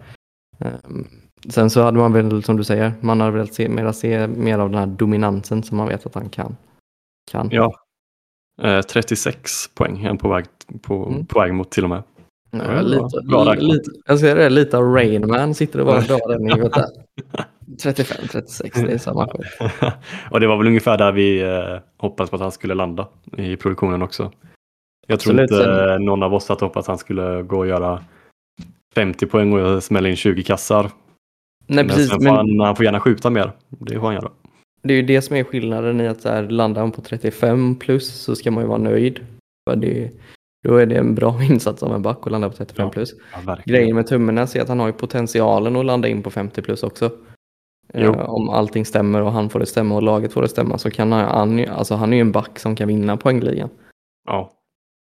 Um, 0.58 1.08
sen 1.48 1.70
så 1.70 1.82
hade 1.82 1.98
man 1.98 2.12
väl, 2.12 2.42
som 2.42 2.56
du 2.56 2.64
säger, 2.64 2.92
man 3.00 3.20
hade 3.20 3.32
velat 3.32 3.54
se, 3.54 3.68
mer, 3.68 3.92
se 3.92 4.26
mer 4.26 4.58
av 4.58 4.70
den 4.70 4.78
här 4.78 4.86
dominansen 4.86 5.62
som 5.62 5.76
man 5.76 5.88
vet 5.88 6.06
att 6.06 6.14
han 6.14 6.28
kan. 6.28 6.56
kan. 7.30 7.48
Ja, 7.52 7.72
eh, 8.62 8.82
36 8.82 9.68
poäng 9.74 10.02
är 10.04 10.08
han 10.08 10.18
på 10.18 10.28
väg, 10.28 10.44
på, 10.82 11.06
mm. 11.06 11.26
på 11.26 11.40
väg 11.40 11.54
mot 11.54 11.70
till 11.70 11.84
och 11.84 11.90
med. 11.90 12.02
Ja, 12.50 12.80
lite, 12.80 13.60
lite, 13.60 13.90
jag 14.06 14.18
ser 14.18 14.36
det, 14.36 14.50
lite 14.50 14.78
av 14.78 14.84
Rainman 14.94 15.54
sitter 15.54 15.80
och 15.80 15.86
bara 15.86 16.00
drar 16.00 16.28
den 16.28 16.66
i 16.66 16.70
35, 17.82 18.16
36, 18.30 18.80
det 18.86 18.92
är 18.92 18.98
samma 18.98 19.28
skit. 19.28 19.72
och 20.30 20.40
det 20.40 20.46
var 20.46 20.56
väl 20.56 20.66
ungefär 20.66 20.98
där 20.98 21.12
vi 21.12 21.42
eh, 21.42 21.78
hoppades 21.96 22.30
på 22.30 22.36
att 22.36 22.42
han 22.42 22.52
skulle 22.52 22.74
landa 22.74 23.08
i 23.36 23.56
produktionen 23.56 24.02
också. 24.02 24.32
Jag 25.06 25.20
tror 25.20 25.40
Absolut, 25.40 25.50
inte 25.50 25.64
sen... 25.64 26.04
någon 26.04 26.22
av 26.22 26.34
oss 26.34 26.48
hade 26.48 26.64
hoppats 26.64 26.88
att 26.88 26.92
han 26.92 26.98
skulle 26.98 27.42
gå 27.42 27.58
och 27.58 27.66
göra 27.66 28.04
50 28.94 29.26
poäng 29.26 29.52
och 29.52 29.82
smälla 29.82 30.08
in 30.08 30.16
20 30.16 30.42
kassar. 30.42 30.90
Nej, 31.66 31.88
precis, 31.88 32.10
men, 32.12 32.22
men... 32.24 32.34
Han, 32.36 32.60
han, 32.60 32.76
får 32.76 32.84
gärna 32.84 33.00
skjuta 33.00 33.30
mer. 33.30 33.52
Det 33.68 33.94
får 33.98 34.06
han 34.06 34.14
göra. 34.14 34.30
Det 34.82 34.92
är 34.94 34.96
ju 34.96 35.02
det 35.02 35.22
som 35.22 35.36
är 35.36 35.44
skillnaden 35.44 36.00
i 36.00 36.08
att 36.08 36.20
så 36.20 36.28
här, 36.28 36.42
landar 36.42 36.80
han 36.80 36.90
på 36.92 37.00
35 37.00 37.74
plus 37.76 38.14
så 38.22 38.34
ska 38.36 38.50
man 38.50 38.62
ju 38.64 38.68
vara 38.68 38.78
nöjd. 38.78 39.20
För 39.70 39.76
det, 39.76 40.10
då 40.68 40.76
är 40.76 40.86
det 40.86 40.96
en 40.96 41.14
bra 41.14 41.42
insats 41.50 41.82
av 41.82 41.94
en 41.94 42.02
back 42.02 42.18
att 42.26 42.32
landa 42.32 42.50
på 42.50 42.56
35 42.56 42.84
Ja. 42.86 42.90
plus. 42.90 43.14
Ja. 43.46 43.58
Grejen 43.64 43.96
med 43.96 44.06
Tummenäs 44.06 44.56
är 44.56 44.62
att 44.62 44.68
han 44.68 44.80
har 44.80 44.86
ju 44.86 44.92
potentialen 44.92 45.76
att 45.76 45.84
landa 45.86 46.08
in 46.08 46.22
på 46.22 46.30
50 46.30 46.62
plus 46.62 46.82
också. 46.82 47.10
Eh, 47.94 48.10
om 48.10 48.48
allting 48.48 48.84
stämmer 48.86 49.22
och 49.22 49.32
han 49.32 49.50
får 49.50 49.60
det 49.60 49.66
stämma 49.66 49.94
och 49.94 50.02
laget 50.02 50.32
får 50.32 50.42
det 50.42 50.48
stämma 50.48 50.78
så 50.78 50.90
kan 50.90 51.12
han, 51.12 51.24
han, 51.28 51.58
ju- 51.58 51.66
alltså 51.66 51.94
han 51.94 52.12
är 52.12 52.16
ju 52.16 52.20
en 52.20 52.32
back 52.32 52.58
som 52.58 52.76
kan 52.76 52.88
vinna 52.88 53.16
poängligan. 53.16 53.68
Ja, 54.28 54.52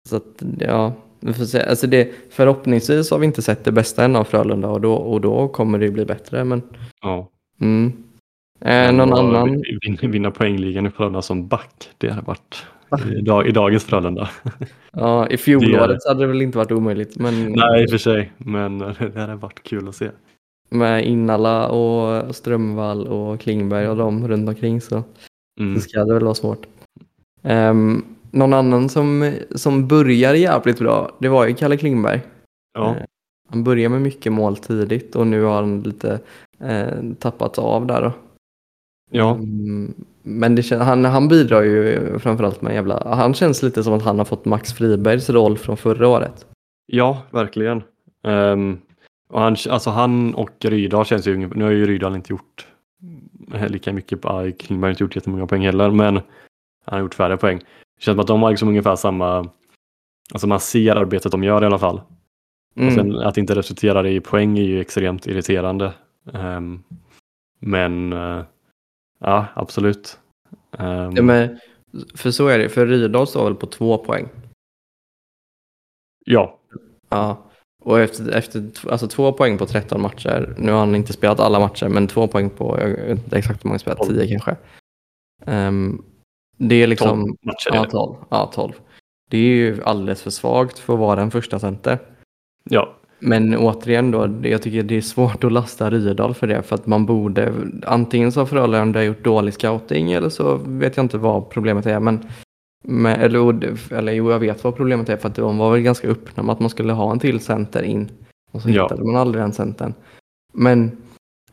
Så 0.09 0.17
att, 0.17 0.43
ja, 0.61 0.93
vi 1.25 1.33
får 1.33 1.45
se. 1.45 1.63
Alltså 1.63 1.87
det, 1.87 2.11
förhoppningsvis 2.31 3.11
har 3.11 3.19
vi 3.19 3.27
inte 3.27 3.43
sett 3.43 3.65
det 3.65 3.73
bästa 3.73 4.05
än 4.05 4.17
av 4.17 4.25
Frölunda 4.25 4.69
och 4.69 4.81
då, 4.81 4.95
och 4.95 5.21
då 5.21 5.49
kommer 5.49 5.79
det 5.79 5.91
bli 5.91 6.05
bättre. 6.05 6.45
Men, 6.45 6.63
ja. 7.03 7.31
mm. 7.61 7.93
eh, 8.61 8.93
någon 8.93 9.13
att 9.13 9.19
annan? 9.19 9.63
Vinna, 10.01 10.31
poängligan 10.31 10.87
i 10.87 10.91
Frölunda 10.91 11.23
som 11.23 11.49
back, 11.49 11.91
det 11.99 12.11
hade 12.11 12.27
varit 12.27 12.67
i, 13.19 13.21
dag, 13.21 13.47
i 13.47 13.53
dagens 13.53 13.85
Frölunda. 13.85 14.31
Ja, 14.97 15.29
I 15.29 15.37
fjolåret 15.37 16.03
så 16.03 16.09
hade 16.09 16.21
det 16.21 16.27
väl 16.27 16.43
inte 16.43 16.59
varit 16.59 16.73
omöjligt. 16.73 17.19
Men 17.19 17.53
Nej, 17.53 17.83
i 17.83 17.87
och 17.87 17.91
för 17.91 17.99
sig, 17.99 18.33
men 18.39 18.79
det 19.15 19.21
hade 19.21 19.35
varit 19.35 19.63
kul 19.63 19.89
att 19.89 19.97
se. 19.97 20.11
med 20.71 21.05
Innala 21.05 21.69
och 21.69 22.37
Strömvall 22.37 23.07
och 23.07 23.41
Klingberg 23.41 23.89
och 23.89 23.97
de 23.97 24.29
runt 24.29 24.49
omkring 24.49 24.81
så 24.81 25.03
Mm. 25.61 25.75
Det 25.75 25.81
ska 25.81 26.05
det 26.05 26.15
väl 26.15 26.25
vara 26.25 26.35
svårt. 26.35 26.67
Um, 27.43 28.14
någon 28.35 28.53
annan 28.55 28.89
som, 28.89 29.33
som 29.55 29.89
börjar 29.89 30.35
jävligt 30.35 30.79
bra, 30.79 31.11
det 31.21 31.29
var 31.29 31.47
ju 31.47 31.55
Kalle 31.55 31.77
Klingberg. 31.77 32.21
Ja, 32.75 32.95
Eh, 32.97 33.03
Han 33.51 33.65
börjar 33.65 33.89
med 33.89 34.03
mycket 34.03 34.33
mål 34.33 34.57
tidigt 34.57 35.17
och 35.17 35.27
nu 35.27 35.43
har 35.43 35.55
han 35.55 35.83
lite 35.83 36.21
eh, 36.61 37.03
tappat 37.19 37.59
av 37.59 37.87
där 37.87 38.03
då. 38.03 38.13
ja, 39.11 39.35
Mm, 39.35 39.95
men 40.23 40.55
det, 40.55 40.71
han, 40.77 41.05
han 41.05 41.29
bidrar 41.29 41.63
ju 41.63 42.19
framförallt 42.19 42.63
med 42.63 42.71
en 42.71 42.77
jävla, 42.77 43.15
han 43.15 43.35
känns 43.35 43.63
lite 43.63 43.83
som 43.85 43.93
att 43.95 44.03
han 44.03 44.19
har 44.19 44.25
fått 44.25 44.45
Max 44.45 44.73
Fribergs 44.73 45.31
roll 45.31 45.59
från 45.59 45.77
förra 45.77 46.09
året. 46.09 46.47
ja, 46.87 47.23
verkligen. 47.31 47.83
Ehm, 48.27 48.79
och 49.29 49.41
han, 49.41 49.57
alltså 49.71 49.91
han 49.91 50.35
och 50.35 50.51
Rydahl 50.65 51.05
känns 51.05 51.27
ju 51.27 51.37
nu 51.37 51.65
har 51.65 51.71
ju 51.71 51.87
Rydahl 51.87 52.15
inte 52.15 52.33
gjort 52.33 52.67
eh, 53.55 53.69
lika 53.69 53.93
mycket, 53.93 54.21
på- 54.21 54.53
Klingberg 54.59 54.89
har 54.89 54.91
inte 54.91 55.05
gjort 55.05 55.17
jättemånga 55.17 55.47
poäng 55.47 55.65
heller, 55.65 55.91
men 55.91 56.15
han 56.15 56.23
har 56.85 56.99
gjort 57.01 57.15
färre 57.15 57.37
poäng. 57.37 57.61
Det 57.97 58.03
känns 58.05 58.15
som 58.15 58.21
att 58.21 58.27
de 58.27 58.43
har 58.43 58.51
liksom 58.51 58.69
ungefär 58.69 58.97
samma, 58.97 59.51
alltså 60.33 60.47
man 60.47 60.61
ser 60.61 60.97
arbetet 60.97 61.33
de 61.33 61.45
gör 61.45 61.63
i 61.63 61.67
alla 61.67 61.79
fall. 61.79 62.01
Mm. 62.77 62.89
Och 62.89 62.95
sen 62.95 63.17
att 63.17 63.35
det 63.35 63.41
inte 63.41 63.55
resulterar 63.55 64.07
i 64.07 64.21
poäng 64.21 64.59
är 64.59 64.63
ju 64.63 64.81
extremt 64.81 65.27
irriterande. 65.27 65.93
Ehm, 66.33 66.83
men 67.59 68.13
eh, 68.13 68.45
ja, 69.19 69.47
absolut. 69.55 70.19
Ehm, 70.79 71.17
Ja, 71.17 71.23
men, 71.23 71.59
för 72.15 72.31
så 72.31 72.47
är 72.49 72.59
det, 72.59 72.69
för 72.69 72.87
Rydahl 72.87 73.27
står 73.27 73.45
väl 73.45 73.55
på 73.55 73.67
två 73.67 73.99
poäng. 73.99 74.29
ja, 76.27 76.59
Ja, 77.09 77.51
och 77.83 78.01
efter, 78.01 78.33
efter 78.33 78.91
alltså 78.91 79.09
två 79.09 79.33
poäng 79.33 79.59
på 79.59 79.67
13 79.67 80.01
matcher. 80.01 80.55
Nu 80.59 80.73
har 80.73 80.79
han 80.79 80.95
inte 80.95 81.13
spelat 81.13 81.41
alla 81.41 81.61
matcher, 81.61 81.89
men 81.89 82.07
två 82.09 82.29
poäng 82.29 82.51
på, 82.51 82.79
jag 82.81 82.89
vet 82.89 83.25
inte 83.25 83.39
exakt 83.39 83.65
hur 83.65 83.69
många 83.69 83.79
spelat, 83.79 83.99
Tolv. 83.99 84.19
10 84.19 84.29
kanske. 84.29 84.57
Ehm, 85.47 86.05
det 86.57 86.83
är 86.83 86.87
liksom, 86.87 87.21
12 87.21 87.37
matcher 87.43 87.71
ja 87.73 87.83
det. 87.83 87.91
12. 87.91 88.17
Ja, 88.29 88.51
12. 88.55 88.73
Det 89.31 89.37
är 89.39 89.43
ju 89.57 89.83
alldeles 89.85 90.23
för 90.23 90.31
svagt 90.31 90.79
för 90.79 90.93
att 90.93 90.99
vara 90.99 91.23
en 91.23 91.31
första 91.31 91.59
center. 91.59 91.99
Ja, 92.71 92.95
Men 93.19 93.57
återigen 93.57 94.11
då, 94.11 94.29
jag 94.43 94.63
tycker 94.63 94.83
det 94.83 94.97
är 94.97 95.01
svårt 95.01 95.45
att 95.45 95.53
lasta 95.53 95.91
Rydahl 95.91 96.35
för 96.35 96.47
det. 96.47 96.63
För 96.63 96.75
att 96.75 96.87
man 96.87 97.07
borde, 97.07 97.53
antingen 97.87 98.33
så 98.33 98.41
har 98.41 98.47
Frölunda 98.47 99.05
gjort 99.05 99.25
dålig 99.25 99.55
scouting 99.55 100.13
eller 100.13 100.29
så 100.29 100.57
vet 100.57 100.97
jag 100.97 101.05
inte 101.05 101.19
vad 101.19 101.51
problemet 101.51 101.87
är. 101.87 102.01
Men, 102.01 102.27
men, 102.85 103.21
eller, 103.21 103.93
eller 103.93 104.13
jo, 104.13 104.31
jag 104.31 104.39
vet 104.39 104.65
vad 104.65 104.77
problemet 104.77 105.09
är 105.09 105.17
för 105.17 105.29
att 105.29 105.35
de 105.35 105.59
var 105.59 105.71
väl 105.73 105.81
ganska 105.81 106.09
öppna 106.09 106.43
med 106.43 106.53
att 106.53 106.61
man 106.61 106.71
skulle 106.71 106.93
ha 106.93 107.13
en 107.13 107.19
till 107.19 107.41
center 107.41 107.83
in. 107.83 108.11
Och 108.53 108.63
så 108.63 108.71
Ja. 108.71 108.83
hittade 108.83 109.05
man 109.05 109.17
aldrig 109.17 109.45
den 109.45 109.53
centern. 109.53 109.95
Men 110.53 110.97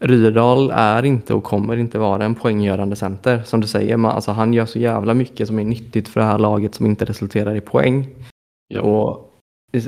Rydahl 0.01 0.71
är 0.73 1.05
inte 1.05 1.33
och 1.33 1.43
kommer 1.43 1.77
inte 1.77 1.99
vara 1.99 2.25
en 2.25 2.35
poänggörande 2.35 2.95
center. 2.95 3.41
Som 3.45 3.61
du 3.61 3.67
säger, 3.67 3.97
man, 3.97 4.11
alltså, 4.11 4.31
han 4.31 4.53
gör 4.53 4.65
så 4.65 4.79
jävla 4.79 5.13
mycket 5.13 5.47
som 5.47 5.59
är 5.59 5.63
nyttigt 5.63 6.07
för 6.07 6.19
det 6.19 6.25
här 6.25 6.39
laget 6.39 6.75
som 6.75 6.85
inte 6.85 7.05
resulterar 7.05 7.55
i 7.55 7.61
poäng. 7.61 8.07
Ja. 8.67 8.81
Och 8.81 9.27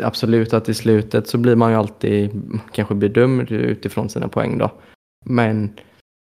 absolut 0.04 0.54
att 0.54 0.70
i 0.70 0.74
slutet 0.74 1.28
så 1.28 1.38
blir 1.38 1.56
man 1.56 1.72
ju 1.72 1.78
alltid 1.78 2.42
kanske 2.72 2.96
bedömd 2.96 3.52
utifrån 3.52 4.10
sina 4.10 4.28
poäng 4.28 4.58
då. 4.58 4.72
Men 5.26 5.74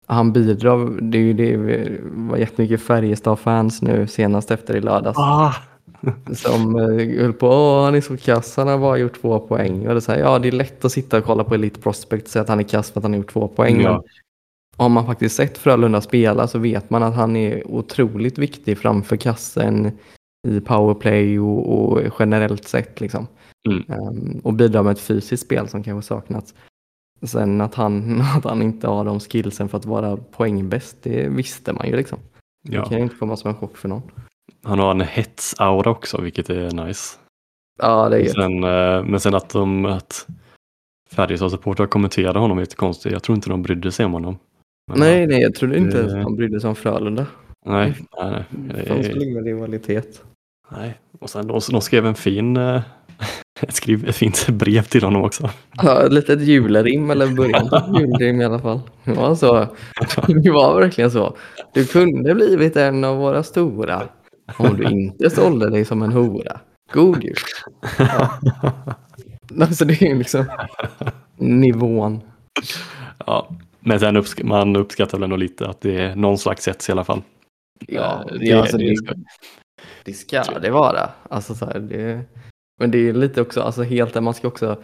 han 0.08 0.34
bidrar, 0.34 1.02
det 1.02 1.18
är 1.18 1.22
ju 1.22 1.34
det 1.34 1.58
var 2.04 2.38
jättemycket 2.38 2.82
Färjestad-fans 2.82 3.82
nu 3.82 4.08
senast 4.08 4.52
efter 4.52 4.76
i 4.76 4.82
lördags. 4.82 5.18
ah, 5.18 5.54
Som 6.34 6.76
eh, 6.76 7.22
höll 7.22 7.34
på, 7.34 7.48
åh 7.48 7.86
han 7.86 7.96
är 7.96 8.02
så 8.02 8.18
kass, 8.18 8.58
han 8.58 8.68
har 8.68 8.78
bara 8.78 8.98
gjort 8.98 9.22
två 9.22 9.40
poäng. 9.40 9.88
Och 9.88 9.94
det, 9.94 10.00
är 10.00 10.00
så 10.00 10.12
här, 10.12 10.20
ja, 10.20 10.40
det 10.40 10.48
är 10.48 10.52
lätt 10.52 10.86
att 10.86 10.92
sitta 10.92 11.18
och 11.18 11.24
kolla 11.24 11.44
på 11.44 11.56
Elite 11.56 11.82
Prospect 11.82 12.26
och 12.26 12.30
säga 12.30 12.44
att 12.44 12.50
han 12.50 12.60
är 12.60 12.64
kass 12.64 12.92
för 12.92 13.00
att 13.00 13.04
han 13.04 13.14
har 13.14 13.18
gjort 13.18 13.34
två 13.34 13.48
poäng. 13.48 13.82
Ja. 13.82 13.92
Men 13.92 14.02
har 14.78 14.90
man 14.90 15.06
faktiskt 15.06 15.36
sett 15.36 15.58
Frölunda 15.58 16.02
spela 16.02 16.48
så 16.48 16.60
vet 16.60 16.90
man 16.90 17.04
att 17.04 17.16
han 17.16 17.36
är 17.36 17.68
otroligt 17.68 18.38
viktig 18.38 18.78
framför 18.78 19.16
kassen 19.16 19.92
i 20.48 20.60
powerplay 20.60 21.40
och, 21.40 21.74
och 21.74 22.02
generellt 22.20 22.68
sett. 22.68 23.02
Liksom. 23.02 23.28
Mm. 23.70 23.84
Ehm, 23.88 24.40
och 24.44 24.54
bidrar 24.54 24.84
med 24.84 24.92
ett 24.92 25.00
fysiskt 25.00 25.44
spel 25.44 25.68
som 25.68 25.84
kanske 25.84 26.08
saknats. 26.08 26.54
Sen 27.22 27.62
att 27.62 27.76
han, 27.76 28.22
att 28.38 28.44
han 28.44 28.62
inte 28.62 28.88
har 28.88 29.06
de 29.06 29.20
skillsen 29.20 29.70
för 29.70 29.78
att 29.78 29.86
vara 29.86 30.18
poängbäst, 30.18 30.98
det 31.04 31.28
visste 31.30 31.74
man 31.74 31.88
ju 31.88 31.96
liksom. 31.96 32.20
Det 32.64 32.76
ja. 32.76 32.86
kan 32.86 32.98
ju 32.98 33.04
inte 33.04 33.16
komma 33.16 33.38
som 33.38 33.50
en 33.50 33.58
chock 33.58 33.78
för 33.78 33.90
någon. 33.90 34.12
Han 34.68 34.80
har 34.80 34.92
en 34.92 35.02
hetsaura 35.02 35.90
också, 35.90 36.22
vilket 36.22 36.50
är 36.50 36.86
nice. 36.86 37.18
Ja, 37.82 38.10
det 38.10 38.18
är. 38.22 38.26
Sen, 38.30 38.64
eh, 38.64 39.04
men 39.12 39.20
sen 39.20 39.36
att 39.36 39.50
de 39.50 39.86
att 39.86 40.28
Färjestad-supportrar 41.12 41.88
kommenterade 41.88 42.40
honom 42.40 42.58
är 42.58 42.62
lite 42.62 42.76
konstigt. 42.76 43.12
Jag 43.12 43.24
tror 43.24 43.36
inte 43.36 43.50
de 43.50 43.62
brydde 43.62 43.92
sig 43.92 44.06
om 44.06 44.14
honom. 44.14 44.38
Men, 44.92 45.00
Nej, 45.00 45.28
nej, 45.28 45.42
jag 45.42 45.56
trodde 45.56 45.78
inte 45.78 45.98
ens 45.98 46.14
Det- 46.14 46.22
de 46.22 46.36
brydde 46.36 46.62
sig 46.62 46.68
om 46.68 46.76
Frölunda. 46.76 47.26
Nej, 47.66 47.94
nej, 48.22 48.44
Det 48.50 48.74
nej. 48.74 48.86
fanns 48.86 49.08
väl 49.08 49.24
ingen 49.24 49.44
rivalitet. 49.44 50.24
nej. 50.78 50.98
Och 51.20 51.30
sen 51.30 51.48
de, 51.48 51.60
de 51.72 51.82
skrev 51.82 52.06
en 52.06 52.16
fin, 52.16 52.58
eh, 52.58 52.82
skrev 53.70 54.08
ett 54.10 54.16
fint 54.16 54.50
brev 54.50 54.82
till 54.84 55.04
honom 55.04 55.24
också. 55.24 55.50
Ja, 55.84 56.06
ett 56.06 56.14
litet 56.14 56.42
julrim 56.42 57.10
eller 57.12 57.28
början 57.28 57.70
på 57.70 57.76
ett 57.76 57.84
julrim 58.00 58.42
i 58.42 58.46
alla 58.46 58.60
fall. 58.60 58.80
Det 59.04 59.12
var, 59.14 59.36
så. 59.36 59.54
det 60.44 60.52
var 60.52 60.80
verkligen 60.80 61.12
så. 61.12 61.38
Du 61.74 61.86
kunde 61.86 62.36
blivit 62.36 62.78
en 62.78 63.04
av 63.04 63.18
våra 63.18 63.44
stora 63.44 64.04
om 64.58 64.78
du 64.78 64.84
inte 64.84 65.30
sålde 65.30 65.70
dig 65.70 65.86
som 65.86 66.02
en 66.02 66.12
hora. 66.12 66.60
God 66.94 67.24
jul. 67.24 67.36
Ja. 68.00 68.40
Alltså 69.62 69.86
det 69.86 70.02
är 70.02 70.16
liksom 70.16 70.46
nivån. 71.36 72.22
Ja, 73.26 73.50
men 73.80 74.00
sen 74.00 74.18
uppsk 74.18 74.44
man 74.44 74.76
uppskattar 74.76 75.18
väl 75.18 75.24
ändå 75.24 75.36
lite 75.36 75.68
att 75.68 75.82
det 75.82 76.00
är 76.02 76.16
någon 76.16 76.38
slags 76.38 76.68
hets 76.68 76.90
i 76.90 76.92
alla 76.92 77.04
fall. 77.04 77.22
Ja, 77.88 78.26
Eh, 78.32 78.38
det, 78.40 78.54
alltså, 78.54 78.78
det, 78.78 78.96
ska- 78.96 79.14
det 80.06 80.14
ska 80.14 80.60
det 80.60 80.70
vara. 80.72 81.10
Alltså, 81.30 81.56
så 81.56 81.66
här, 81.66 81.80
det, 81.80 82.22
men 82.80 82.92
det 82.92 83.10
är 83.10 83.14
lite 83.14 83.42
också, 83.42 83.62
alltså 83.62 83.84
helt 83.84 84.14
där 84.14 84.22
man 84.22 84.34
ska 84.34 84.48
också 84.48 84.78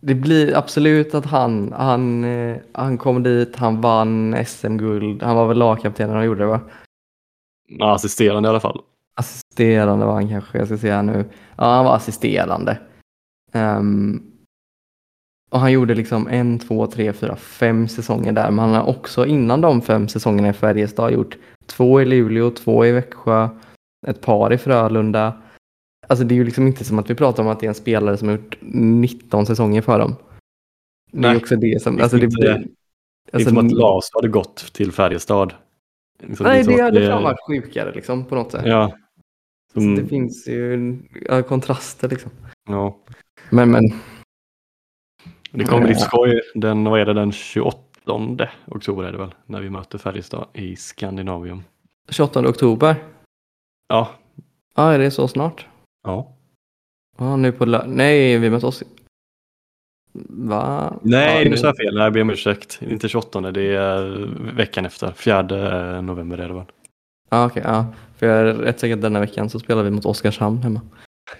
det 0.00 0.14
blir 0.14 0.56
absolut 0.56 1.14
att 1.14 1.26
han, 1.26 1.72
han, 1.72 2.24
eh, 2.24 2.56
han 2.72 2.98
kom 2.98 3.22
dit, 3.22 3.56
han 3.56 3.80
vann 3.80 4.44
SM-guld, 4.46 5.22
han 5.22 5.36
var 5.36 5.48
väl 5.48 5.58
lagkapten 5.58 6.08
när 6.08 6.16
han 6.16 6.24
gjorde 6.26 6.40
det 6.40 6.46
va? 6.46 6.60
Ja, 7.78 7.94
assisterande 7.94 8.46
i 8.46 8.50
alla 8.50 8.60
fall. 8.60 8.80
Assisterande 9.14 10.06
var 10.06 10.14
han 10.14 10.28
kanske, 10.28 10.58
jag 10.58 10.66
ska 10.66 10.76
här 10.76 11.02
nu. 11.02 11.24
Ja, 11.56 11.64
han 11.64 11.84
var 11.84 11.96
assisterande. 11.96 12.78
Ehm, 13.52 14.22
och 15.50 15.60
han 15.60 15.72
gjorde 15.72 15.94
liksom 15.94 16.28
en, 16.28 16.58
två, 16.58 16.86
tre, 16.86 17.12
fyra, 17.12 17.36
fem 17.36 17.88
säsonger 17.88 18.32
där. 18.32 18.50
Men 18.50 18.58
han 18.58 18.74
har 18.74 18.88
också 18.88 19.26
innan 19.26 19.60
de 19.60 19.82
fem 19.82 20.08
säsongerna 20.08 20.48
i 20.48 20.52
Färjestad 20.52 21.12
gjort 21.12 21.38
två 21.66 22.00
i 22.00 22.04
Luleå, 22.04 22.50
två 22.50 22.86
i 22.86 22.92
Växjö, 22.92 23.48
ett 24.06 24.20
par 24.20 24.52
i 24.52 24.58
Frölunda. 24.58 25.42
Alltså 26.06 26.24
det 26.24 26.34
är 26.34 26.36
ju 26.36 26.44
liksom 26.44 26.66
inte 26.66 26.84
som 26.84 26.98
att 26.98 27.10
vi 27.10 27.14
pratar 27.14 27.42
om 27.42 27.48
att 27.48 27.60
det 27.60 27.66
är 27.66 27.68
en 27.68 27.74
spelare 27.74 28.16
som 28.16 28.28
har 28.28 28.36
gjort 28.36 28.58
19 28.60 29.46
säsonger 29.46 29.82
för 29.82 29.98
dem. 29.98 30.16
Det 31.12 31.18
är 31.18 31.22
Nej, 31.22 31.36
också 31.36 31.56
det 31.56 31.82
som, 31.82 31.96
det 31.96 32.02
alltså 32.02 32.18
det 32.18 32.24
inte 32.24 32.36
blir... 32.36 32.48
det. 32.48 32.58
Det 32.58 32.64
är 33.30 33.36
Alltså, 33.36 33.48
som 33.48 33.58
att 33.66 33.72
Lars 33.72 34.04
hade 34.12 34.28
gått 34.28 34.56
till 34.72 34.92
Färjestad. 34.92 35.54
Liksom, 36.22 36.46
nej, 36.46 36.64
som 36.64 36.76
det 36.76 36.82
hade 36.82 37.06
fan 37.10 37.22
varit 37.22 37.40
sjukare 37.46 37.92
liksom 37.94 38.24
på 38.24 38.34
något 38.34 38.52
sätt. 38.52 38.62
Ja. 38.66 38.92
Så 39.72 39.80
Mm, 39.80 39.94
det 39.94 40.06
finns 40.08 40.48
ju 40.48 40.98
ja, 41.28 41.42
kontraster 41.42 42.08
liksom. 42.08 42.30
ja. 42.68 42.96
Men, 43.50 43.70
men 43.70 43.82
Det 45.50 45.64
kommer 45.64 45.88
Ja. 45.88 45.94
skoj 45.94 46.40
den, 46.54 46.84
vad 46.84 47.00
är 47.00 47.04
det, 47.06 47.14
den 47.14 47.32
28 47.32 48.48
oktober 48.66 49.04
är 49.04 49.12
det 49.12 49.18
väl, 49.18 49.34
när 49.46 49.60
vi 49.60 49.70
möter 49.70 49.98
Färjestad 49.98 50.46
i 50.52 50.76
Skandinavium. 50.76 51.62
28 52.10 52.48
oktober. 52.48 52.96
Ja, 53.88 54.10
Ja, 54.76 54.92
är 54.92 54.98
det 54.98 55.10
så 55.10 55.28
snart? 55.28 55.66
ja. 56.04 56.36
Ja, 57.18 57.36
nu 57.36 57.52
på 57.52 57.64
lö- 57.64 57.86
Nej, 57.86 58.38
vi 58.38 58.50
möter 58.50 58.66
oss. 58.66 58.82
Va? 60.28 60.94
Nej, 61.02 61.42
ja, 61.44 61.50
nu 61.50 61.56
sa 61.56 61.66
jag 61.66 61.76
fel. 61.76 61.94
Nej, 61.94 62.04
jag 62.04 62.12
ber 62.12 62.20
om 62.20 62.30
ursäkt. 62.30 62.80
Inte 62.90 63.08
28, 63.08 63.40
det 63.50 63.62
är 63.62 64.28
veckan 64.56 64.86
efter. 64.86 65.12
4 65.16 65.42
november 66.00 66.38
är 66.38 66.48
det 66.48 66.54
väl. 66.54 66.64
Ja, 67.30 67.46
okej. 67.46 67.62
ja. 67.66 67.86
För 68.18 68.26
jag 68.26 68.38
är 68.38 68.54
rätt 68.54 68.80
säker 68.80 68.94
att 68.94 69.02
denna 69.02 69.20
veckan 69.20 69.50
så 69.50 69.58
spelar 69.58 69.82
vi 69.82 69.90
mot 69.90 70.06
Oskarshamn 70.06 70.62
hemma. 70.62 70.80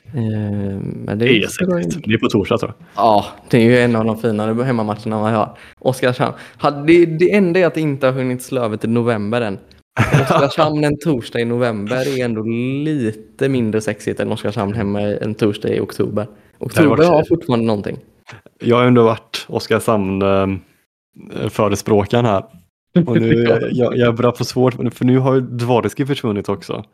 Eh, 0.07 0.81
men 0.81 1.19
Det 1.19 1.29
är 1.29 1.47
säkert. 1.47 2.05
Det 2.05 2.15
är 2.15 2.19
på 2.19 2.29
torsdag 2.29 2.59
tror 2.59 2.73
jag. 2.79 2.87
Ja, 3.05 3.27
det 3.51 3.59
är 3.59 3.63
ju 3.63 3.79
en 3.79 3.97
av 3.97 4.05
de 4.05 4.19
finare 4.19 4.65
hemmamatcherna 4.65 5.21
man 5.21 5.35
har. 5.35 5.59
Oskarshamn. 5.79 6.35
Det, 6.87 7.07
det 7.07 7.35
enda 7.35 7.61
är 7.61 7.67
att 7.67 7.75
det 7.75 7.81
inte 7.81 8.07
har 8.07 8.13
hunnit 8.13 8.43
slå 8.43 8.61
över 8.61 8.77
till 8.77 8.91
november 8.91 9.41
än. 9.41 9.59
Oskarshamn 10.23 10.85
en 10.85 10.99
torsdag 10.99 11.41
i 11.41 11.45
november 11.45 12.19
är 12.19 12.25
ändå 12.25 12.43
lite 12.85 13.49
mindre 13.49 13.81
sexigt 13.81 14.21
än 14.21 14.33
Oskarshamn 14.33 14.75
hemma 14.75 15.01
en 15.01 15.35
torsdag 15.35 15.69
i 15.69 15.81
oktober. 15.81 16.27
Oktober 16.59 17.05
har 17.05 17.25
fortfarande 17.29 17.67
någonting. 17.67 17.99
Jag 18.59 18.77
har 18.77 18.85
ändå 18.85 19.05
varit 19.05 19.45
Oskarshamn 19.49 20.23
eh, 20.23 20.47
här. 22.13 22.45
Och 23.07 23.21
nu, 23.21 23.45
jag, 23.73 23.97
jag 23.97 24.15
börjar 24.15 24.33
få 24.33 24.45
svårt, 24.45 24.75
för 24.95 25.05
nu 25.05 25.19
har 25.19 25.35
ju 25.35 25.41
Dvoriski 25.41 26.07
försvunnit 26.07 26.49
också. 26.49 26.85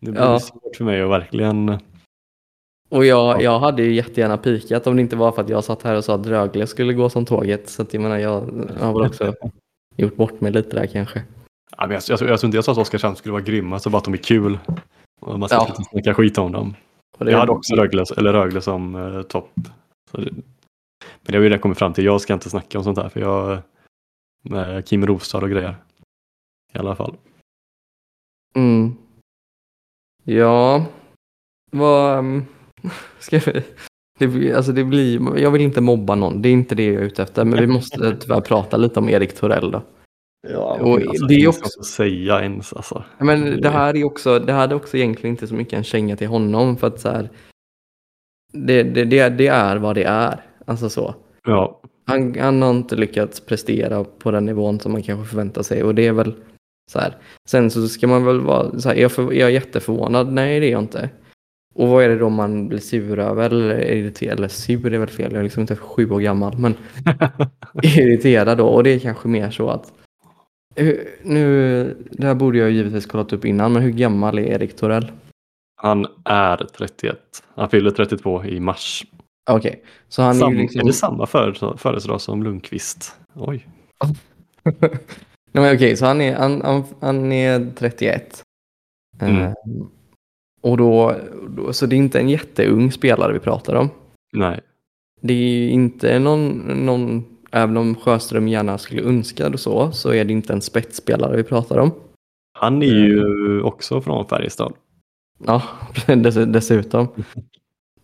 Det 0.00 0.10
blir 0.10 0.20
Ja. 0.22 0.38
svårt 0.40 0.76
för 0.76 0.84
mig 0.84 1.02
att 1.02 1.10
verkligen... 1.10 1.78
Och 2.90 3.04
jag, 3.06 3.42
jag 3.42 3.58
hade 3.58 3.82
ju 3.82 3.92
jättegärna 3.94 4.36
pikat 4.38 4.86
om 4.86 4.96
det 4.96 5.02
inte 5.02 5.16
var 5.16 5.32
för 5.32 5.42
att 5.42 5.48
jag 5.48 5.64
satt 5.64 5.82
här 5.82 5.96
och 5.96 6.04
sa 6.04 6.14
att 6.14 6.26
Rögle 6.26 6.66
skulle 6.66 6.92
gå 6.92 7.08
som 7.08 7.24
tåget. 7.24 7.68
Så 7.68 7.82
att 7.82 7.94
jag 7.94 8.02
menar, 8.02 8.18
jag 8.18 8.40
har 8.80 8.92
väl 8.92 9.06
också 9.06 9.34
gjort 9.96 10.16
bort 10.16 10.40
mig 10.40 10.52
lite 10.52 10.76
där 10.76 10.86
kanske. 10.86 11.22
Ja, 11.76 11.86
men 11.86 11.90
jag, 11.94 12.02
jag, 12.20 12.28
jag 12.30 12.40
tror 12.40 12.48
inte 12.48 12.56
jag 12.56 12.64
sa 12.64 12.72
att 12.72 12.78
Oskarshamn 12.78 13.16
skulle 13.16 13.32
vara 13.32 13.42
grymma, 13.42 13.78
så 13.78 13.90
bara 13.90 13.98
att 13.98 14.04
de 14.04 14.14
är 14.14 14.18
kul. 14.18 14.58
Och 15.20 15.38
man 15.38 15.48
ska 15.48 15.58
Ja. 15.58 15.84
snacka 15.90 16.14
skit 16.14 16.38
om 16.38 16.52
dem. 16.52 16.74
Och 17.18 17.24
det, 17.24 17.30
Jag 17.30 17.38
hade 17.38 17.52
också 17.52 17.74
Rögle, 17.74 18.04
eller 18.16 18.32
Rögle 18.32 18.60
som 18.60 18.94
eh, 18.94 19.22
topp. 19.22 19.50
Så 20.10 20.16
det, 20.20 20.30
men 21.22 21.32
det 21.32 21.38
har 21.38 21.42
ju 21.42 21.48
redan 21.48 21.58
kommit 21.60 21.78
fram 21.78 21.92
till. 21.92 22.04
Jag 22.04 22.20
ska 22.20 22.34
inte 22.34 22.50
snacka 22.50 22.78
om 22.78 22.84
sånt 22.84 22.98
här 22.98 23.08
för 23.08 23.20
jag 23.20 23.58
med 24.44 24.86
Kim 24.86 25.06
Rostad 25.06 25.42
och 25.42 25.50
grejer. 25.50 25.76
I 26.74 26.78
alla 26.78 26.96
fall. 26.96 27.16
Mm. 28.54 28.94
Ja, 30.24 30.86
vad... 31.70 32.18
um, 32.18 32.44
Ska 33.18 33.38
vi... 33.38 33.62
Det, 34.18 34.26
blir- 34.28 34.54
alltså 34.56 34.72
det 34.72 34.84
blir, 34.84 35.38
jag 35.38 35.50
vill 35.50 35.62
inte 35.62 35.80
mobba 35.80 36.14
någon, 36.14 36.42
det 36.42 36.48
är 36.48 36.52
inte 36.52 36.74
det 36.74 36.86
jag 36.86 36.94
är 36.94 37.06
ute 37.06 37.22
efter. 37.22 37.44
Men 37.44 37.60
vi 37.60 37.66
måste 37.66 38.16
tyvärr 38.20 38.40
prata 38.40 38.76
lite 38.76 39.00
om 39.00 39.08
Erik 39.08 39.34
Torell 39.36 39.70
då. 39.70 39.82
Ja, 40.48 40.78
Och 40.80 41.28
det 41.28 41.34
är 41.34 41.48
också- 41.48 41.82
säga 41.82 42.40
ens 42.42 42.72
alltså. 42.72 43.04
Men 43.18 43.60
det 43.60 43.68
här 43.70 43.96
är 43.96 44.04
också, 44.04 44.38
det 44.38 44.52
här 44.52 44.68
är 44.68 44.74
också 44.74 44.96
egentligen 44.96 45.34
inte 45.34 45.46
så 45.46 45.54
mycket 45.54 45.72
en 45.72 45.84
känga 45.84 46.16
till 46.16 46.26
honom 46.28 46.76
för 46.76 46.86
att 46.86 47.00
så 47.00 47.08
här, 47.08 47.30
det, 48.52 48.82
det, 48.82 49.04
det, 49.04 49.28
det 49.28 49.46
är 49.46 49.76
vad 49.76 49.94
det 49.94 50.04
är. 50.04 50.40
Alltså 50.64 50.90
så. 50.90 51.14
Ja, 51.46 51.80
Han, 52.06 52.34
han 52.38 52.62
har 52.62 52.70
inte 52.70 52.96
lyckats 52.96 53.40
prestera 53.40 54.04
på 54.04 54.30
den 54.30 54.46
nivån 54.46 54.80
som 54.80 54.92
man 54.92 55.02
kanske 55.02 55.28
förväntar 55.28 55.62
sig 55.62 55.82
och 55.82 55.94
det 55.94 56.06
är 56.06 56.12
väl 56.12 56.34
så 56.90 56.98
här. 56.98 57.16
Sen 57.48 57.70
så 57.70 57.88
ska 57.88 58.06
man 58.06 58.24
väl 58.24 58.40
vara 58.40 58.80
så 58.80 58.88
här, 58.88 58.96
är 58.96 59.02
jag, 59.02 59.12
för, 59.12 59.32
är 59.32 59.40
jag 59.40 59.50
jätteförvånad? 59.50 60.32
Nej 60.32 60.60
det 60.60 60.66
är 60.66 60.70
jag 60.70 60.82
inte. 60.82 61.10
Och 61.74 61.88
vad 61.88 62.04
är 62.04 62.08
det 62.08 62.18
då 62.18 62.28
man 62.28 62.68
blir 62.68 62.78
sur 62.78 63.18
över? 63.18 63.50
Eller, 63.50 63.80
irriterad? 63.80 64.38
eller 64.38 64.48
sur 64.48 64.94
är 64.94 64.98
väl 64.98 65.08
fel, 65.08 65.32
jag 65.32 65.38
är 65.38 65.44
liksom 65.44 65.60
inte 65.60 65.76
sju 65.76 66.10
år 66.10 66.20
gammal. 66.20 66.58
Men 66.58 66.74
irriterad 67.82 68.58
då 68.58 68.66
och 68.66 68.84
det 68.84 68.90
är 68.90 68.98
kanske 68.98 69.28
mer 69.28 69.50
så 69.50 69.70
att 69.70 69.92
nu, 71.22 71.96
det 72.10 72.26
här 72.26 72.34
borde 72.34 72.58
jag 72.58 72.70
givetvis 72.70 73.06
kollat 73.06 73.32
upp 73.32 73.44
innan, 73.44 73.72
men 73.72 73.82
hur 73.82 73.90
gammal 73.90 74.38
är 74.38 74.42
Erik 74.42 74.76
Torell? 74.76 75.12
han 75.82 76.06
är 76.24 76.66
31. 76.76 77.18
Han 77.54 77.68
fyller 77.68 77.90
32 77.90 78.44
i 78.44 78.60
mars. 78.60 79.06
Okej, 79.50 79.82
så 80.08 80.22
han 80.22 80.36
är 80.36 80.40
Sam, 80.40 80.52
ju 80.52 80.58
liksom... 80.58 80.80
Är 80.80 80.84
det 80.84 80.92
samma 80.92 81.26
födelsedag 81.76 82.20
som 82.20 82.42
Lundqvist? 82.42 83.16
Oj. 83.34 83.68
Nej, 85.54 85.62
men 85.64 85.76
okej, 85.76 85.96
så 85.96 86.06
han 86.06 86.20
är, 86.20 86.36
han, 86.36 86.62
han, 86.62 86.84
han 87.00 87.32
är 87.32 87.72
31. 87.76 88.42
Mm. 89.20 89.36
Eh, 89.36 89.52
och 90.60 90.76
då, 90.76 91.16
då, 91.48 91.72
så 91.72 91.86
det 91.86 91.96
är 91.96 91.98
inte 91.98 92.20
en 92.20 92.28
jätteung 92.28 92.92
spelare 92.92 93.32
vi 93.32 93.38
pratar 93.38 93.74
om. 93.74 93.90
Nej. 94.32 94.60
Det 95.20 95.32
är 95.32 95.68
inte 95.68 96.18
någon, 96.18 96.48
någon 96.86 97.24
även 97.52 97.76
om 97.76 97.94
Sjöström 97.94 98.48
gärna 98.48 98.78
skulle 98.78 99.02
önska 99.02 99.48
det 99.48 99.58
så, 99.58 99.92
så 99.92 100.12
är 100.12 100.24
det 100.24 100.32
inte 100.32 100.52
en 100.52 100.60
spetsspelare 100.60 101.36
vi 101.36 101.42
pratar 101.42 101.78
om. 101.78 101.90
Han 102.58 102.82
är 102.82 102.86
ju 102.86 103.62
också 103.62 104.00
från 104.00 104.28
Färjestad. 104.28 104.72
Ja, 105.46 105.62
dess, 106.06 106.34
dessutom. 106.34 107.08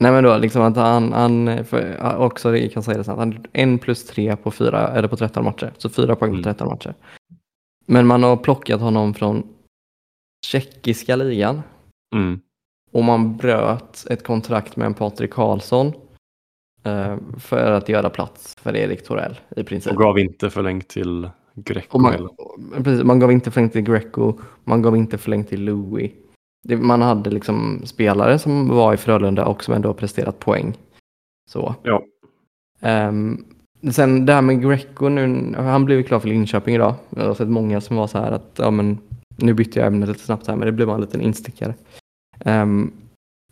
Nej 0.01 0.13
men 0.13 0.25
då 0.25 0.37
liksom 0.39 0.63
att 0.63 0.77
han, 0.77 1.13
han 1.13 1.65
för, 1.65 2.17
också 2.17 2.57
jag 2.57 2.73
kan 2.73 2.83
säga 2.83 2.99
det 2.99 3.05
snabbt, 3.05 3.19
han 3.19 3.47
en 3.53 3.79
plus 3.79 4.07
tre 4.07 4.37
på 4.37 4.51
fyra, 4.51 4.89
eller 4.89 5.09
på 5.09 5.17
13 5.17 5.45
matcher. 5.45 5.73
Så 5.79 5.89
fyra 5.89 6.17
poäng 6.17 6.31
på 6.31 6.35
Mm. 6.35 6.43
13 6.45 6.69
matcher. 6.69 6.95
Men 7.87 8.07
man 8.07 8.23
har 8.23 8.37
plockat 8.37 8.81
honom 8.81 9.15
från 9.15 9.43
tjeckiska 10.47 11.17
ligan 11.17 11.63
Mm. 12.15 12.41
och 12.93 13.05
man 13.05 13.37
bröt 13.37 14.07
ett 14.11 14.25
kontrakt 14.25 14.77
med 14.77 14.87
en 14.87 14.95
Patrik 14.95 15.31
Karlsson 15.33 15.93
eh, 16.85 17.17
för 17.39 17.73
att 17.73 17.89
göra 17.89 18.11
plats 18.11 18.55
för 18.61 18.77
Erik 18.77 19.05
Torell 19.05 19.41
i 19.57 19.65
princip. 19.65 19.93
Och 19.93 19.99
gav 19.99 20.19
inte 20.19 20.51
förlängt 20.51 20.89
till 20.89 21.31
Greco. 21.55 21.99
Man, 21.99 22.29
precis, 22.85 23.05
man 23.05 23.19
gav 23.19 23.33
inte 23.33 23.51
förlängt 23.51 23.73
till 23.73 23.83
Greco, 23.83 24.39
man 24.65 24.83
gav 24.83 24.97
inte 24.97 25.19
förlängt 25.19 25.49
till 25.49 25.65
Louis. 25.65 26.13
Det, 26.63 26.77
man 26.77 27.03
hade 27.03 27.31
liksom 27.31 27.83
spelare 27.85 28.39
som 28.39 28.69
var 28.69 28.95
i 28.95 28.97
Frölunda 28.97 29.45
och 29.47 29.65
som 29.65 29.75
ändå 29.75 29.89
har 29.89 29.95
presterat 29.95 30.39
poäng. 30.39 30.75
Så. 31.51 31.75
Ja. 31.83 32.03
Ehm, 32.81 33.45
sen 33.91 34.27
det 34.27 34.33
här 34.33 34.43
med 34.43 34.63
Greco 34.63 35.09
nu, 35.09 35.55
han 35.57 35.85
blev 35.85 35.99
ju 35.99 36.05
klar 36.05 36.21
för 36.21 36.29
Linköping 36.29 36.75
idag. 36.75 36.95
Jag 37.11 37.25
har 37.27 37.35
sett 37.35 37.49
många 37.49 37.81
som 37.81 37.97
var 37.97 38.07
så 38.07 38.19
här 38.19 38.33
att, 38.33 38.53
ja 38.59 38.71
men 38.71 38.99
nu 39.37 39.55
bytte 39.55 39.79
jag 39.79 39.87
ämnet 39.87 40.09
lite 40.09 40.21
snabbt 40.21 40.47
här 40.47 40.57
men 40.57 40.67
det 40.67 40.73
blev 40.73 40.87
bara 40.89 40.95
en 40.95 41.01
liten 41.01 41.21
instickare. 41.21 41.75
Ehm, 42.41 42.93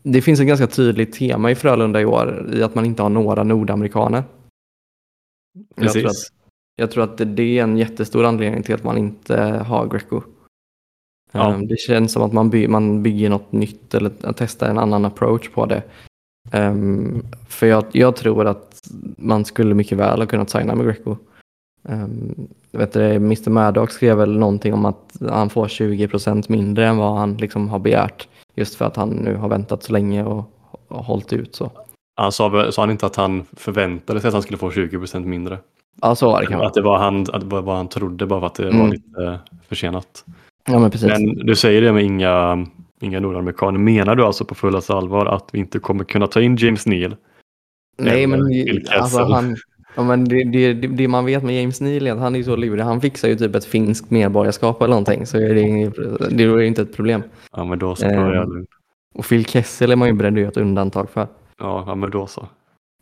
det 0.02 0.22
finns 0.22 0.40
ett 0.40 0.46
ganska 0.46 0.66
tydligt 0.66 1.12
tema 1.12 1.50
i 1.50 1.54
Frölunda 1.54 2.00
i 2.00 2.04
år 2.04 2.50
i 2.54 2.62
att 2.62 2.74
man 2.74 2.84
inte 2.84 3.02
har 3.02 3.10
några 3.10 3.42
nordamerikaner. 3.42 4.24
Jag 5.76 5.92
tror, 5.92 6.00
att, 6.02 6.06
Precis. 6.06 6.32
jag 6.76 6.90
tror 6.90 7.04
att 7.04 7.18
det- 7.18 7.24
det 7.24 7.58
är 7.58 7.62
en 7.62 7.76
jättestor 7.76 8.24
anledning 8.24 8.62
till 8.62 8.74
att 8.74 8.84
man 8.84 8.98
inte 8.98 9.36
har 9.42 9.86
Greco. 9.86 10.22
Ja. 11.36 11.52
Ehm, 11.54 11.66
Det 11.68 11.80
känns 11.80 12.12
som 12.12 12.22
att 12.22 12.32
man, 12.32 12.50
by, 12.50 12.68
man 12.68 13.02
bygger 13.02 13.30
något 13.30 13.52
nytt 13.52 13.94
eller 13.94 14.10
testar 14.36 14.68
en 14.68 14.78
annan 14.78 15.04
approach 15.04 15.48
på 15.50 15.66
det. 15.66 15.82
Ehm, 16.52 17.22
för 17.48 17.66
jag, 17.66 17.84
jag 17.92 18.16
tror 18.16 18.46
att 18.46 18.80
man 19.18 19.44
skulle 19.44 19.74
mycket 19.74 19.98
väl 19.98 20.20
ha 20.20 20.26
kunnat 20.26 20.50
signa 20.50 20.74
med 20.74 20.86
Greco. 20.86 21.16
Um, 21.88 22.48
vet 22.72 22.92
du, 22.92 23.02
Mr 23.14 23.50
Maddox 23.50 23.94
skrev 23.94 24.16
väl 24.16 24.38
någonting 24.38 24.74
om 24.74 24.84
att 24.84 25.16
han 25.30 25.50
får 25.50 25.66
20% 25.68 26.44
mindre 26.48 26.86
än 26.86 26.96
vad 26.96 27.16
han 27.18 27.36
liksom 27.36 27.68
har 27.68 27.78
begärt. 27.78 28.28
Just 28.54 28.74
för 28.74 28.84
att 28.84 28.96
han 28.96 29.08
nu 29.08 29.34
har 29.36 29.48
väntat 29.48 29.82
så 29.82 29.92
länge 29.92 30.24
och, 30.24 30.50
och 30.88 31.04
hållit 31.04 31.32
ut 31.32 31.54
så. 31.54 31.70
Han 32.16 32.32
sa, 32.32 32.72
sa 32.72 32.82
han 32.82 32.90
inte 32.90 33.06
att 33.06 33.16
han 33.16 33.44
förväntade 33.52 34.20
sig 34.20 34.28
att 34.28 34.34
han 34.34 34.42
skulle 34.42 34.58
få 34.58 34.70
20% 34.70 35.24
mindre? 35.24 35.58
Ja, 36.02 36.14
så 36.14 36.26
var 36.26 36.40
det 36.40 36.46
kan 36.46 36.60
Att 36.60 36.74
det 36.74 36.82
var 36.82 36.98
han, 36.98 37.20
att 37.20 37.40
det 37.40 37.46
var 37.46 37.62
vad 37.62 37.76
han 37.76 37.88
trodde 37.88 38.26
bara 38.26 38.40
för 38.40 38.46
att 38.46 38.54
det 38.54 38.68
Mm. 38.68 38.80
var 38.80 38.88
lite 38.88 39.38
försenat. 39.68 40.24
Ja, 40.66 40.78
men 40.78 40.90
precis. 40.90 41.08
Men 41.08 41.34
du 41.34 41.56
säger 41.56 41.82
det 41.82 41.92
med 41.92 42.04
inga, 42.04 42.66
inga 43.00 43.20
nordamerikaner. 43.20 43.78
Menar 43.78 44.16
du 44.16 44.24
alltså 44.24 44.44
på 44.44 44.54
fullaste 44.54 44.94
allvar 44.94 45.26
att 45.26 45.48
vi 45.52 45.58
inte 45.58 45.78
kommer 45.78 46.04
kunna 46.04 46.26
ta 46.26 46.40
in 46.40 46.56
James 46.56 46.86
Neal? 46.86 47.16
Nej, 47.98 48.26
men, 48.26 48.40
alltså, 48.90 49.24
han, 49.24 49.56
ja, 49.96 50.02
men 50.02 50.24
det, 50.24 50.44
det, 50.44 50.72
det, 50.72 51.08
man 51.08 51.24
vet 51.24 51.42
med 51.42 51.60
James 51.60 51.80
Neal 51.80 52.06
är 52.06 52.12
att 52.12 52.18
han 52.18 52.36
är 52.36 52.42
så 52.42 52.56
lurig. 52.56 52.82
Han 52.82 53.00
fixar 53.00 53.28
ju 53.28 53.36
typ 53.36 53.54
ett 53.54 53.64
finskt 53.64 54.10
medborgarskap 54.10 54.82
eller 54.82 54.90
någonting. 54.90 55.26
Så 55.26 55.36
är 55.38 55.54
det, 55.54 55.90
det 56.30 56.44
är 56.44 56.60
inte 56.60 56.82
ett 56.82 56.96
problem. 56.96 57.22
Ja, 57.52 57.64
men 57.64 57.78
då 57.78 57.94
så. 57.94 58.06
Eh. 58.06 58.44
Och 59.14 59.28
Phil 59.28 59.46
Kessel 59.46 59.92
är 59.92 59.96
man 59.96 60.08
ju 60.08 60.14
beredd 60.14 60.32
att 60.32 60.40
göra 60.40 60.50
ett 60.50 60.56
undantag 60.56 61.10
för. 61.10 61.26
Ja, 61.58 61.84
ja, 61.86 61.94
men 61.94 62.10
då 62.10 62.26
så. 62.26 62.48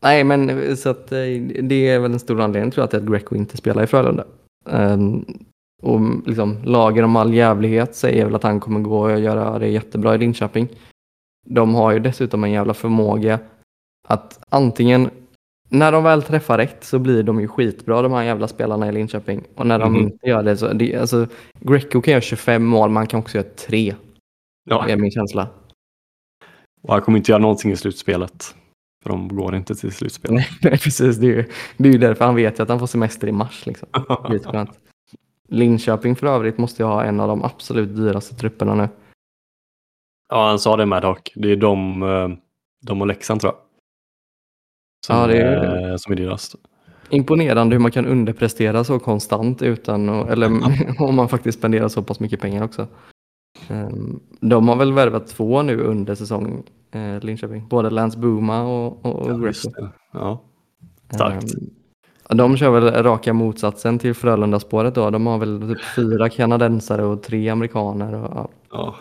Nej, 0.03 0.25
men 0.25 0.77
så 0.77 0.91
att 0.91 1.13
eh, 1.13 1.19
det 1.63 1.89
är 1.89 1.99
väl 1.99 2.13
en 2.13 2.19
stor 2.19 2.41
anledning 2.41 2.71
tror 2.71 2.83
jag 2.83 2.91
till 2.91 2.99
att 2.99 3.07
Greco 3.07 3.37
inte 3.37 3.57
spelar 3.57 3.83
i 3.83 3.87
Frölunda. 3.87 4.25
Ehm, 4.71 5.25
och 5.85 6.01
liksom 6.27 6.57
lagen 6.65 7.05
om 7.05 7.17
all 7.17 7.35
jävlighet 7.35 7.95
säger 7.95 8.25
väl 8.25 8.35
att 8.35 8.43
han 8.43 8.61
kommer 8.61 8.81
gå 8.81 8.99
och 9.01 9.21
göra 9.21 9.59
det 9.59 9.69
jättebra 9.69 10.15
i 10.15 10.19
Linköping. 10.19 10.69
De 11.47 11.75
har 11.75 11.93
ju 11.93 11.99
dessutom 11.99 12.45
en 12.45 12.51
jävla 12.51 12.75
förmåga 12.75 13.39
att 14.09 14.41
antingen 14.49 15.11
när 15.69 15.93
de 15.93 16.05
väl 16.05 16.23
träffar 16.23 16.59
rätt 16.59 16.85
så 16.85 16.99
blir 16.99 17.23
de 17.23 17.41
ju 17.41 17.49
skitbra 17.49 18.03
de 18.03 18.13
här 18.13 18.23
jävla 18.23 18.49
spelarna 18.49 18.89
i 18.89 18.93
Linköping. 18.93 19.43
Och 19.55 19.67
när 19.67 19.79
de 19.79 19.93
Mhm. 19.93 20.03
inte 20.03 20.29
gör 20.29 20.43
det 20.43 20.57
så, 20.57 20.73
det, 20.73 20.97
alltså 20.97 21.27
Greco 21.61 22.01
kan 22.01 22.13
göra 22.13 22.21
25 22.21 22.65
mål, 22.65 22.91
man 22.91 23.07
kan 23.07 23.21
också 23.21 23.39
göra 23.39 23.47
3. 23.57 23.95
Ja, 24.71 24.89
är 24.89 24.97
min 24.97 25.11
känsla. 25.11 25.49
och 26.83 26.93
han 26.93 27.03
kommer 27.03 27.19
inte 27.19 27.31
göra 27.33 27.43
någonting 27.43 27.73
i 27.73 27.77
slutspelet. 27.77 28.55
För 29.03 29.11
de 29.11 29.29
går 29.37 29.55
inte 29.57 29.75
till 29.75 29.93
slutspel. 29.93 30.33
Nej, 30.63 30.79
precis. 30.79 31.17
Det 31.17 31.27
är, 31.27 31.31
ju, 31.37 31.45
det 31.77 31.89
är 31.89 31.93
ju 31.93 31.99
därför 31.99 32.25
han 32.25 32.35
vet 32.35 32.59
ju 32.59 32.63
att 32.63 32.69
han 32.69 32.79
får 32.79 32.87
semester 32.87 33.29
i 33.29 33.33
mars. 33.33 33.67
Liksom. 33.67 33.89
Linköping 35.49 36.17
för 36.17 36.27
övrigt 36.27 36.59
måste 36.59 36.83
ju 36.83 36.87
ha 36.87 37.05
en 37.05 37.21
av 37.21 37.29
de 37.29 37.43
absolut 37.45 37.97
dyraste 37.97 38.35
trupperna 38.35 38.75
nu. 38.75 38.89
Ja, 40.29 40.49
han 40.49 40.59
sa 40.59 40.77
det 40.77 40.87
med 40.87 41.03
dock. 41.03 41.33
Det 41.35 41.53
är 41.53 41.57
de, 41.57 42.03
eh, 42.03 42.29
de 42.87 43.01
och 43.01 43.07
Leksand 43.07 43.41
tror 43.41 43.53
jag. 43.53 43.61
Som, 45.07 45.17
Ja, 45.17 45.27
det 45.27 45.37
är- 45.43 45.65
är, 45.93 45.97
som 45.97 46.13
är 46.13 46.17
dyrast. 46.17 46.55
Imponerande 47.11 47.75
hur 47.75 47.81
man 47.81 47.91
kan 47.91 48.07
underprestera 48.07 48.85
så 48.85 48.99
konstant 48.99 49.63
utan 49.63 50.09
att, 50.09 50.31
eller 50.31 50.47
om 51.03 51.15
man 51.15 51.29
faktiskt 51.29 51.59
spenderar 51.59 51.89
så 51.89 52.03
pass 52.03 52.21
mycket 52.21 52.41
pengar 52.41 52.65
också. 52.65 52.87
Ehm, 53.69 54.21
De 54.41 54.69
har 54.69 54.77
väl 54.77 54.93
värvat 54.93 55.27
två 55.27 55.63
nu 55.63 55.81
under 55.81 56.15
säsong 56.15 56.63
eh, 56.91 57.21
Linköping. 57.21 57.69
Både 57.69 57.91
Lance 57.91 58.19
Booma 58.19 58.63
och, 58.63 59.05
och, 59.07 59.27
och 59.27 59.55
Ja, 60.13 60.43
starkt. 61.15 61.55
Ehm, 61.55 61.71
de 62.29 62.57
kör 62.57 62.71
väl 62.71 63.03
raka 63.03 63.33
motsatsen 63.33 63.99
till 63.99 64.15
Frölunda-spåret 64.15 64.95
då. 64.95 65.11
De 65.11 65.27
har 65.27 65.39
väl 65.39 65.61
typ 65.69 65.85
fyra 65.97 66.29
kanadensare 66.29 67.05
och 67.05 67.23
tre 67.23 67.49
amerikaner. 67.49 68.15
Och, 68.15 68.31
ja, 68.35 68.49
ja. 68.71 68.95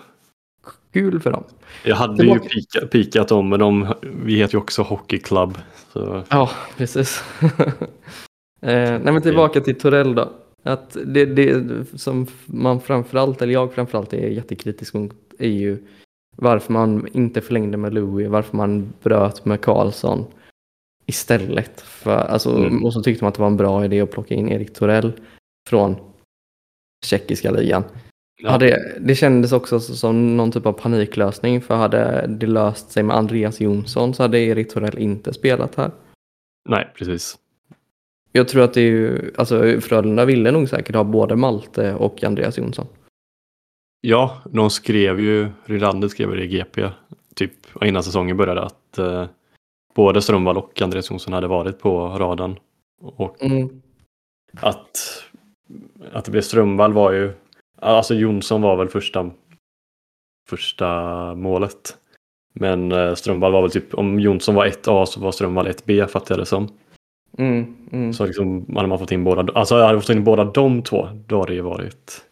kul 0.93 1.19
för 1.19 1.31
dem. 1.31 1.43
Jag 1.83 1.95
hade 1.95 2.17
Tillbaka- 2.17 2.43
ju 2.43 2.49
pika, 2.49 2.87
pikat 2.87 3.27
dem, 3.27 3.49
men 3.49 3.59
de, 3.59 3.93
vi 4.01 4.35
heter 4.35 4.53
ju 4.53 4.59
också 4.59 4.81
Hockey. 4.81 5.21
Så, 5.93 6.23
Ja, 6.29 6.49
precis. 6.77 7.23
eh, 8.61 8.99
nej 9.01 9.13
men 9.13 9.21
tillbaka 9.21 9.61
till 9.61 9.79
Torell 9.79 10.15
då. 10.15 10.29
Att 10.63 10.97
det, 11.05 11.25
det 11.25 11.63
som 11.95 12.27
man 12.45 12.79
framförallt, 12.79 13.41
eller 13.41 13.53
jag 13.53 13.73
framförallt 13.73 14.13
är 14.13 14.27
jättekritisk 14.27 14.93
mot 14.93 15.13
är 15.39 15.49
ju 15.49 15.77
varför 16.35 16.73
man 16.73 17.07
inte 17.13 17.41
förlängde 17.41 17.77
med 17.77 17.93
Louis, 17.93 18.29
varför 18.29 18.57
man 18.57 18.93
bröt 19.03 19.45
med 19.45 19.61
Karlsson 19.61 20.25
istället. 21.05 21.81
För, 21.81 22.17
alltså, 22.17 22.55
Mm. 22.57 22.85
Och 22.85 22.93
så 22.93 23.03
tyckte 23.03 23.23
man 23.23 23.29
att 23.29 23.35
det 23.35 23.41
var 23.41 23.47
en 23.47 23.57
bra 23.57 23.85
idé 23.85 24.01
att 24.01 24.11
plocka 24.11 24.33
in 24.35 24.49
Erik 24.49 24.73
Torell 24.73 25.13
från 25.69 25.95
tjeckiska 27.05 27.51
ligan. 27.51 27.83
ja, 28.41 28.49
Hade, 28.49 28.93
det 28.99 29.15
kändes 29.15 29.51
också 29.51 29.79
som 29.79 30.37
någon 30.37 30.51
typ 30.51 30.65
av 30.65 30.73
paniklösning 30.73 31.61
för 31.61 31.75
hade 31.75 32.25
det 32.27 32.47
löst 32.47 32.91
sig 32.91 33.03
med 33.03 33.15
Andreas 33.15 33.61
Jonsson 33.61 34.13
så 34.13 34.23
hade 34.23 34.39
Erik 34.39 34.73
Torell 34.73 34.97
inte 34.97 35.33
spelat 35.33 35.75
här. 35.75 35.91
Nej, 36.69 36.91
precis. 36.95 37.37
Jag 38.31 38.47
tror 38.47 38.63
att 38.63 38.73
det 38.73 38.81
är 38.81 38.85
ju, 38.91 39.31
alltså 39.37 39.81
Frölunda 39.81 40.25
ville 40.25 40.51
nog 40.51 40.69
säkert 40.69 40.95
ha 40.95 41.03
både 41.03 41.35
Malte 41.35 41.93
och 41.93 42.23
Andreas 42.23 42.57
Jonsson. 42.57 42.87
Ja, 44.01 44.41
de 44.51 44.69
skrev 44.69 45.19
ju, 45.19 45.49
Rylander 45.65 46.07
skrev 46.07 46.31
det 46.35 46.43
i 46.43 46.47
GP, 46.47 46.89
typ 47.35 47.51
innan 47.81 48.03
säsongen 48.03 48.37
började, 48.37 48.61
att 48.61 48.97
eh, 48.97 49.25
både 49.93 50.21
Strömvall 50.21 50.57
och 50.57 50.81
Andreas 50.81 51.11
Jonsson 51.11 51.33
hade 51.33 51.47
varit 51.47 51.79
på 51.79 52.07
radarn. 52.07 52.59
Och 53.01 53.43
Mm. 53.43 53.81
att, 54.53 55.23
att 56.11 56.25
det 56.25 56.31
blev 56.31 56.41
Strömvall 56.41 56.93
var 56.93 57.11
ju, 57.11 57.33
alltså 57.79 58.15
Jonsson 58.15 58.61
var 58.61 58.75
väl 58.75 58.87
första, 58.87 59.31
första 60.49 60.89
målet. 61.35 61.97
Men 62.53 62.91
eh, 62.91 63.13
Strömvall 63.13 63.51
var 63.51 63.61
väl 63.61 63.71
typ, 63.71 63.93
om 63.93 64.19
Jonsson 64.19 64.55
var 64.55 64.65
1A 64.67 65.05
så 65.05 65.19
var 65.19 65.31
Strömvall 65.31 65.67
1B 65.67 66.07
fattar 66.07 66.35
jag 66.35 66.39
det 66.41 66.45
som. 66.45 66.67
Mm. 67.37 67.75
Mm. 67.91 68.13
Så 68.13 68.25
liksom, 68.25 68.65
hade 68.75 68.87
man 68.87 68.99
fått 68.99 69.11
in 69.11 69.23
båda, 69.23 69.53
alltså 69.53 69.75
hade 69.75 69.93
man 69.93 70.01
fått 70.01 70.15
in 70.15 70.23
båda 70.23 70.43
de 70.43 70.81
två, 70.81 71.07
då 71.27 71.39
hade 71.39 71.51
det 71.51 71.55
ju 71.55 71.61
varit, 71.61 72.25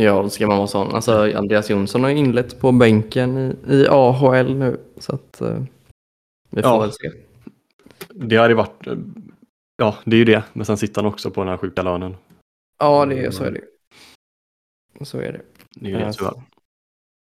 Ja, 0.00 0.22
då 0.22 0.28
ska 0.30 0.46
man 0.46 0.56
vara 0.56 0.66
sån. 0.66 0.94
Alltså 0.94 1.32
Andreas 1.36 1.70
Jonsson 1.70 2.02
har 2.02 2.10
inlett 2.10 2.60
på 2.60 2.72
bänken 2.72 3.38
i, 3.38 3.74
i 3.74 3.86
AHL 3.90 4.54
nu. 4.54 4.80
Så 4.98 5.14
att 5.14 5.40
eh, 5.40 5.62
vi 6.50 6.62
får 6.62 6.70
Ja. 6.70 6.80
väl 6.80 6.92
se. 6.92 7.10
det 8.14 8.36
hade 8.36 8.48
ju 8.48 8.54
varit, 8.54 8.86
ja 9.76 9.96
det 10.04 10.16
är 10.16 10.18
ju 10.18 10.24
det, 10.24 10.42
men 10.52 10.66
sen 10.66 10.76
sitter 10.76 11.02
han 11.02 11.12
också 11.12 11.30
på 11.30 11.40
den 11.40 11.48
här 11.48 11.56
sjuka 11.56 11.82
lönen. 11.82 12.16
Ja, 12.78 13.06
det 13.06 13.24
är, 13.24 13.30
så 13.30 13.44
är 13.44 13.50
det. 13.50 15.04
Så 15.04 15.18
är 15.18 15.32
det. 15.32 15.40
Det 15.70 15.86
är 15.86 15.90
ju 15.90 15.98
det 15.98 16.12
tyvärr. 16.12 16.42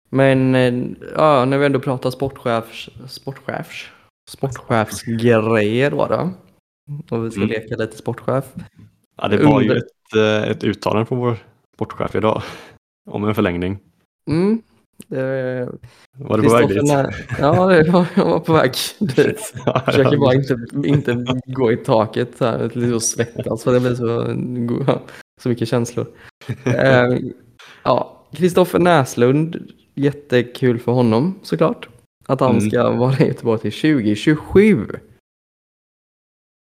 Men 0.08 0.54
eh, 0.54 0.84
ja, 1.16 1.44
när 1.44 1.58
vi 1.58 1.66
ändå 1.66 1.80
pratar 1.80 2.10
sportchefs, 2.10 2.88
sportchefs, 3.08 3.86
sportchefsgrejer 4.30 5.90
då, 5.90 6.06
då. 6.06 6.30
Och 7.16 7.26
vi 7.26 7.30
ska 7.30 7.40
Mm. 7.40 7.48
leka 7.48 7.76
lite 7.76 7.96
sportchef. 7.96 8.44
Ja, 9.16 9.28
det 9.28 9.44
var 9.44 9.60
ju 9.60 9.72
ett, 9.76 10.14
eh, 10.16 10.50
ett 10.50 10.64
uttalande 10.64 11.06
från 11.06 11.18
vår 11.18 11.36
sportchef 11.74 12.14
idag 12.14 12.42
om 13.10 13.24
en 13.24 13.34
förlängning. 13.34 13.78
Mm. 14.26 14.62
Det, 15.08 15.68
Var 16.18 16.36
du 16.38 16.42
på 16.48 16.54
väg 16.54 16.68
dit? 16.68 16.82
Ja, 17.38 17.74
jag 17.76 17.92
var 18.16 18.40
på 18.40 18.52
väg 18.52 18.72
dit. 18.98 19.40
Försöker 19.84 20.16
bara 20.16 20.34
inte, 20.34 20.56
inte 20.88 21.40
gå 21.46 21.72
i 21.72 21.76
taket 21.76 22.40
här, 22.40 22.70
lite 22.74 22.94
och 22.94 23.02
svettas 23.02 23.64
för 23.64 23.72
det 23.72 23.80
blir 23.80 23.94
så, 23.94 24.24
så 25.42 25.48
mycket 25.48 25.68
känslor. 25.68 26.06
Eh, 26.64 27.18
ja, 27.82 28.26
Kristoffer 28.32 28.78
Näslund, 28.78 29.72
jättekul 29.94 30.78
för 30.78 30.92
honom 30.92 31.38
såklart. 31.42 31.88
Att 32.26 32.40
han 32.40 32.56
Mm. 32.56 32.70
ska 32.70 32.90
vara 32.90 33.18
i 33.18 33.26
Göteborg 33.28 33.60
till 33.60 33.72
2027. 33.72 34.86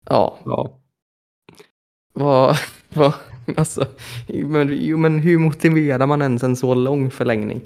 Ja, 0.10 0.40
Ja. 0.46 0.80
vad, 2.14 2.56
vad, 2.94 3.14
alltså, 3.58 3.86
men, 4.28 4.70
jo, 4.82 4.98
men 4.98 5.20
hur 5.20 5.40
motiverar 5.40 6.08
man 6.08 6.22
ens 6.22 6.44
en 6.44 6.56
så 6.56 6.74
lång 6.74 7.12
förlängning? 7.12 7.62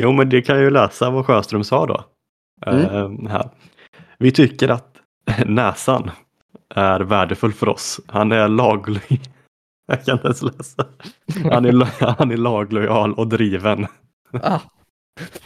Jo, 0.00 0.12
men 0.12 0.28
det 0.28 0.42
kan 0.42 0.56
jag 0.56 0.64
ju 0.64 0.70
läsa 0.70 1.10
vad 1.10 1.26
Sjöström 1.26 1.64
sa 1.64 1.86
då. 1.86 2.04
Eh, 2.66 3.10
här. 3.28 3.50
Vi 4.18 4.32
tycker 4.32 4.68
att 4.68 4.96
näsan 5.46 6.10
är 6.74 7.00
värdefull 7.00 7.52
för 7.52 7.68
oss. 7.68 8.00
Han 8.06 8.32
är 8.32 8.48
laglig. 8.48 9.20
Jag 9.86 10.04
kan 10.04 10.12
inte 10.14 10.26
ens 10.26 10.42
läsa. 10.42 10.86
Han 11.52 11.64
är, 11.64 12.04
han 12.16 12.30
är 12.30 12.36
laglojal 12.36 13.14
och 13.14 13.28
driven. 13.28 13.86
Ah, 14.32 14.58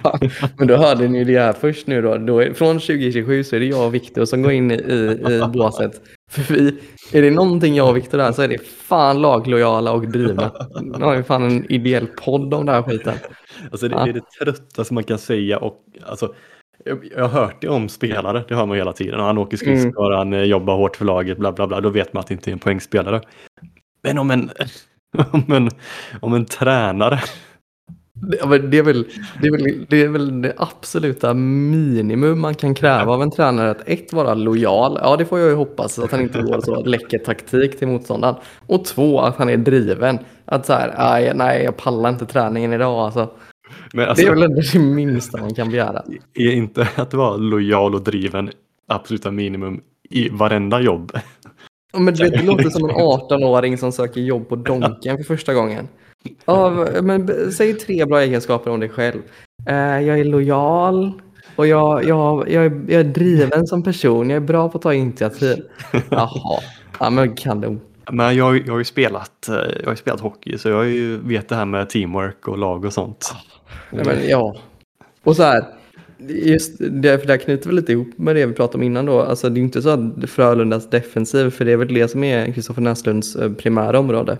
fan. 0.02 0.18
Men 0.58 0.68
då 0.68 0.76
hörde 0.76 1.08
ni 1.08 1.18
ju 1.18 1.24
det 1.24 1.40
här 1.40 1.52
först 1.52 1.86
nu 1.86 2.02
då. 2.02 2.16
då 2.18 2.38
är, 2.38 2.52
från 2.52 2.80
2027 2.80 3.44
så 3.44 3.56
är 3.56 3.60
det 3.60 3.66
jag 3.66 3.86
och 3.86 3.94
Viktor 3.94 4.24
som 4.24 4.42
går 4.42 4.52
in 4.52 4.70
i, 4.70 4.74
i, 4.74 5.42
båset. 5.52 6.00
För 6.30 6.54
vi, 6.54 6.78
är 7.12 7.22
det 7.22 7.30
någonting 7.30 7.74
jag 7.74 7.88
och 7.88 7.96
Viktor 7.96 8.20
är 8.20 8.32
så 8.32 8.42
är 8.42 8.48
det 8.48 8.66
fan 8.66 9.22
laglojala 9.22 9.92
och 9.92 10.08
drivna. 10.08 10.52
Nu 10.80 11.04
har 11.04 11.16
vi 11.16 11.22
fan 11.22 11.42
en 11.42 11.72
ideell 11.72 12.06
podd 12.06 12.54
om 12.54 12.66
den 12.66 12.74
här 12.74 12.82
skiten. 12.82 13.14
Alltså 13.70 13.88
det 13.88 13.94
Ja. 13.94 14.08
är 14.08 14.12
det 14.12 14.22
tröttaste 14.40 14.94
man 14.94 15.04
kan 15.04 15.18
säga. 15.18 15.58
Och, 15.58 15.76
alltså, 16.06 16.34
jag, 16.84 17.28
har 17.28 17.28
hört 17.28 17.60
det 17.60 17.68
om 17.68 17.88
spelare, 17.88 18.44
det 18.48 18.54
hör 18.54 18.66
man 18.66 18.76
hela 18.76 18.92
tiden. 18.92 19.20
Han 19.20 19.38
åker 19.38 19.56
skridskor, 19.56 20.12
han 20.12 20.32
eh, 20.32 20.42
jobbar 20.42 20.76
hårt 20.76 20.96
för 20.96 21.04
laget, 21.04 21.38
bla 21.38 21.52
bla 21.52 21.66
bla. 21.66 21.80
Då 21.80 21.88
vet 21.88 22.12
man 22.12 22.20
att 22.20 22.26
det 22.26 22.34
inte 22.34 22.50
är 22.50 22.52
en 22.52 22.58
poängspelare. 22.58 23.20
Men 24.02 24.18
om 24.18 24.30
en, 24.30 24.50
om 25.30 25.52
en, 25.52 25.70
om 26.20 26.34
en 26.34 26.44
tränare 26.44 27.20
Det, 28.30 28.38
är 28.40 28.46
väl, 28.46 28.70
det, 28.70 28.78
är 28.78 28.82
väl, 28.82 29.86
det 29.88 30.02
är 30.02 30.08
väl 30.08 30.42
det 30.42 30.54
absoluta 30.56 31.34
minimum 31.34 32.40
man 32.40 32.54
kan 32.54 32.74
kräva 32.74 33.12
av 33.12 33.22
en 33.22 33.30
tränare. 33.30 33.70
Att 33.70 33.88
ett, 33.88 34.12
vara 34.12 34.34
lojal. 34.34 34.98
Ja, 35.02 35.16
det 35.16 35.24
får 35.24 35.38
jag 35.38 35.48
ju 35.48 35.54
hoppas. 35.54 35.98
Att 35.98 36.10
han 36.10 36.20
inte 36.20 36.42
går 36.42 36.60
så 36.60 36.84
läcker 36.84 37.18
taktik 37.18 37.78
till 37.78 37.88
motståndaren. 37.88 38.34
Och 38.66 38.84
två, 38.84 39.20
att 39.20 39.36
han 39.36 39.48
är 39.48 39.56
driven. 39.56 40.18
Att 40.44 40.66
så 40.66 40.72
här, 40.72 40.94
"Aj, 40.96 41.32
nej, 41.34 41.64
jag 41.64 41.76
pallar 41.76 42.10
inte 42.10 42.26
träningen 42.26 42.72
idag. 42.72 42.98
Alltså, 42.98 43.30
Men 43.92 44.08
alltså, 44.08 44.24
det 44.24 44.30
är 44.30 44.34
väl 44.34 44.42
ändå 44.42 44.60
det 44.72 44.78
minsta 44.78 45.40
man 45.40 45.54
kan 45.54 45.70
begära. 45.70 46.02
är 46.34 46.50
inte 46.52 46.88
att 46.94 47.14
vara 47.14 47.36
lojal 47.36 47.94
och 47.94 48.02
driven 48.02 48.50
absoluta 48.88 49.30
minimum 49.30 49.80
i 50.10 50.28
varenda 50.28 50.80
jobb? 50.80 51.12
Men 51.96 52.14
du 52.14 52.24
vet, 52.24 52.32
det 52.32 52.42
låter 52.46 52.70
som 52.70 52.90
en 52.90 52.96
18-åring 52.96 53.78
som 53.78 53.92
söker 53.92 54.20
jobb 54.20 54.48
på 54.48 54.56
Donken 54.56 55.16
för 55.16 55.24
första 55.24 55.54
gången. 55.54 55.88
Ja, 56.44 56.86
men 57.02 57.52
säg 57.52 57.74
tre 57.74 58.04
bra 58.04 58.20
egenskaper 58.20 58.70
om 58.70 58.80
dig 58.80 58.88
själv. 58.88 59.20
Eh, 59.66 60.00
jag 60.00 60.20
är 60.20 60.24
lojal 60.24 61.22
och 61.56 61.66
jag, 61.66 62.04
jag, 62.04 62.50
jag, 62.50 62.64
är, 62.64 62.82
jag 62.88 63.00
är 63.00 63.04
driven 63.04 63.66
som 63.66 63.82
person. 63.82 64.30
Jag 64.30 64.36
är 64.36 64.40
bra 64.40 64.68
på 64.68 64.78
att 64.78 64.82
ta 64.82 64.94
initiativ. 64.94 65.56
Jaha, 66.10 66.60
ja, 67.00 67.10
men 67.10 67.34
kanon. 67.34 67.80
Men 68.12 68.36
jag, 68.36 68.66
jag 68.66 68.72
har 68.72 68.78
ju 68.78 68.84
spelat, 68.84 69.48
eh, 69.48 69.54
jag 69.54 69.84
har 69.84 69.92
ju 69.92 69.96
spelat 69.96 70.20
hockey 70.20 70.58
så 70.58 70.68
jag 70.68 70.88
ju 70.88 71.16
vet 71.16 71.48
det 71.48 71.54
här 71.54 71.64
med 71.64 71.90
teamwork 71.90 72.48
och 72.48 72.58
lag 72.58 72.84
och 72.84 72.92
sånt. 72.92 73.34
Ja, 73.90 74.02
men, 74.04 74.28
ja. 74.28 74.56
Och 75.24 75.36
så 75.36 75.42
här, 75.42 75.64
just 76.28 76.78
det, 76.78 77.18
för 77.18 77.26
det 77.26 77.32
här 77.32 77.38
knyter 77.38 77.66
väl 77.66 77.76
lite 77.76 77.92
ihop 77.92 78.08
med 78.16 78.36
det 78.36 78.46
vi 78.46 78.52
pratade 78.52 78.78
om 78.78 78.82
innan 78.82 79.06
då. 79.06 79.22
Alltså 79.22 79.48
det 79.48 79.60
är 79.60 79.62
inte 79.62 79.82
så 79.82 79.88
att 79.88 80.30
Frölundas 80.30 80.90
defensiv, 80.90 81.50
för 81.50 81.64
det 81.64 81.72
är 81.72 81.76
väl 81.76 81.94
det 81.94 82.08
som 82.08 82.24
är 82.24 82.52
Kristoffer 82.52 82.82
Näslunds 82.82 83.36
eh, 83.36 83.52
primära 83.52 83.98
område. 83.98 84.38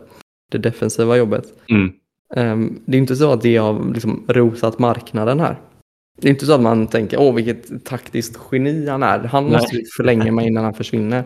Det 0.52 0.58
defensiva 0.58 1.16
jobbet. 1.16 1.44
Mm. 1.70 1.92
Ehm, 2.36 2.80
det 2.84 2.96
är 2.96 2.98
inte 2.98 3.16
så 3.16 3.32
att 3.32 3.42
det 3.42 3.56
har 3.56 3.92
liksom 3.94 4.24
rosat 4.28 4.78
marknaden 4.78 5.40
här. 5.40 5.60
Det 6.20 6.28
är 6.28 6.30
inte 6.30 6.46
så 6.46 6.52
att 6.52 6.60
man 6.60 6.86
tänker, 6.86 7.20
åh 7.20 7.34
vilket 7.34 7.84
taktiskt 7.84 8.38
geni 8.52 8.88
han 8.88 9.02
är. 9.02 9.18
Han 9.18 9.44
Nej. 9.44 9.52
måste 9.52 9.82
förlänga 9.96 10.32
med 10.32 10.46
innan 10.46 10.64
han 10.64 10.74
försvinner. 10.74 11.24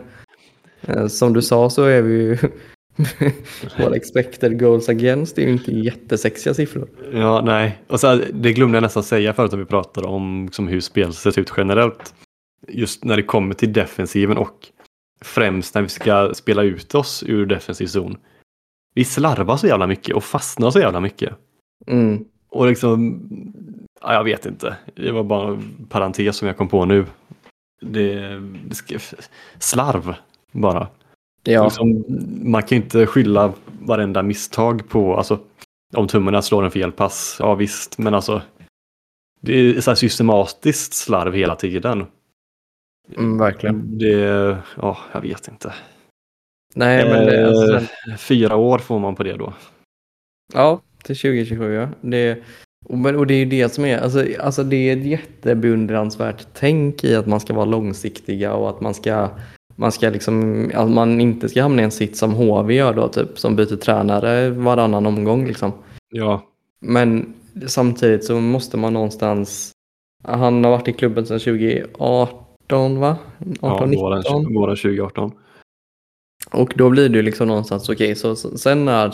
Eh, 0.81 1.07
som 1.07 1.33
du 1.33 1.41
sa 1.41 1.69
så 1.69 1.83
är 1.83 2.01
vi 2.01 2.13
ju, 2.13 2.37
våra 3.79 3.95
expected 3.95 4.59
goals 4.59 4.89
against 4.89 5.35
det 5.35 5.41
är 5.41 5.45
ju 5.45 5.51
inte 5.51 5.71
jättesexiga 5.71 6.53
siffror. 6.53 6.87
Ja, 7.13 7.41
nej. 7.41 7.81
Och 7.87 7.99
så 7.99 8.21
det 8.33 8.53
glömde 8.53 8.75
jag 8.75 8.81
nästan 8.81 9.03
säga 9.03 9.33
förut 9.33 9.51
när 9.51 9.59
vi 9.59 9.65
pratade 9.65 10.07
om 10.07 10.45
liksom, 10.45 10.67
hur 10.67 10.81
spel 10.81 11.13
ser 11.13 11.39
ut 11.39 11.53
generellt. 11.57 12.13
Just 12.67 13.03
när 13.03 13.17
det 13.17 13.23
kommer 13.23 13.53
till 13.53 13.73
defensiven 13.73 14.37
och 14.37 14.67
främst 15.21 15.75
när 15.75 15.81
vi 15.81 15.89
ska 15.89 16.33
spela 16.33 16.63
ut 16.63 16.95
oss 16.95 17.23
ur 17.27 17.45
defensiv 17.45 17.87
zon. 17.87 18.17
Vi 18.97 19.03
slarvar 19.03 19.57
så 19.57 19.67
jävla 19.67 19.87
mycket 19.87 20.15
och 20.15 20.23
fastnar 20.23 20.71
så 20.71 20.79
jävla 20.79 20.99
mycket. 20.99 21.33
Mm. 21.87 22.25
Och 22.49 22.67
liksom, 22.67 23.21
ja, 24.01 24.13
jag 24.13 24.23
vet 24.23 24.45
inte. 24.45 24.77
Det 24.95 25.11
var 25.11 25.23
bara 25.23 25.49
en 25.49 25.85
parentes 25.89 26.37
som 26.37 26.47
jag 26.47 26.57
kom 26.57 26.67
på 26.67 26.85
nu. 26.85 27.05
Det, 27.81 28.41
slarv 29.59 30.15
bara. 30.51 30.87
Ja, 31.43 31.63
Liksom, 31.63 32.05
man 32.43 32.63
kan 32.63 32.77
ju 32.77 32.83
inte 32.83 33.05
skylla 33.05 33.53
varenda 33.81 34.23
misstag 34.23 34.89
på, 34.89 35.17
alltså 35.17 35.39
om 35.95 36.07
tummarna 36.07 36.41
slår 36.41 36.63
en 36.63 36.71
fel 36.71 36.91
pass, 36.91 37.37
ja 37.39 37.55
visst, 37.55 37.97
men 37.97 38.13
alltså 38.13 38.41
det 39.41 39.53
är 39.53 39.81
så 39.81 39.91
här 39.91 39.95
systematiskt 39.95 40.93
slarv 40.93 41.33
hela 41.33 41.55
tiden. 41.55 42.05
Mm, 43.17 43.37
verkligen. 43.37 43.97
Det, 43.97 44.57
ja, 44.75 44.97
jag 45.11 45.21
vet 45.21 45.47
inte. 45.47 45.73
Nej, 46.75 47.09
men 47.09 47.25
det, 47.25 47.47
alltså, 47.47 47.87
Eh, 48.07 48.17
Fyra 48.17 48.55
år 48.55 48.77
får 48.77 48.99
man 48.99 49.15
på 49.15 49.23
det 49.23 49.33
då. 49.37 49.53
Ja, 50.53 50.81
till 51.03 51.15
2027 51.15 51.73
ja. 51.73 51.89
Det, 52.01 52.43
och, 52.85 52.97
men, 52.97 53.15
och 53.15 53.27
det 53.27 53.33
är 53.33 53.39
ju 53.39 53.45
det 53.45 53.69
som 53.69 53.85
är, 53.85 53.97
alltså, 53.97 54.25
alltså 54.39 54.63
det 54.63 54.89
är 54.89 54.97
ett 54.97 55.05
jättebeundransvärt 55.05 56.47
tänk 56.53 57.03
i 57.03 57.15
att 57.15 57.27
man 57.27 57.39
ska 57.39 57.53
vara 57.53 57.65
långsiktiga 57.65 58.53
och 58.53 58.69
att 58.69 58.81
man 58.81 58.93
ska, 58.93 59.29
man 59.75 59.91
ska 59.91 60.09
liksom, 60.09 60.71
att 60.73 60.89
man 60.89 61.21
inte 61.21 61.49
ska 61.49 61.61
hamna 61.61 61.81
i 61.81 61.85
en 61.85 61.91
sitt 61.91 62.17
som 62.17 62.33
HV 62.33 62.73
gör 62.73 62.93
då, 62.93 63.07
typ, 63.07 63.39
som 63.39 63.55
byter 63.55 63.75
tränare 63.75 64.49
varannan 64.49 65.05
omgång 65.05 65.47
liksom. 65.47 65.71
Ja, 66.09 66.41
Men 66.79 67.33
samtidigt 67.67 68.25
så 68.25 68.39
måste 68.39 68.77
man 68.77 68.93
någonstans, 68.93 69.71
han 70.23 70.63
har 70.63 70.71
varit 70.71 70.87
i 70.87 70.93
klubben 70.93 71.25
sedan 71.25 71.39
2018 71.39 72.99
va? 72.99 73.17
18, 73.39 73.57
ja 73.61 73.85
19. 73.85 74.03
våren, 74.03 74.53
våren 74.53 74.75
2018. 74.75 75.31
Och 76.57 76.73
då 76.75 76.89
blir 76.89 77.09
det 77.09 77.21
liksom 77.21 77.47
någonstans, 77.47 77.89
okej, 77.89 78.15
så, 78.15 78.35
så 78.35 78.57
sen, 78.57 78.85
när, 78.85 79.13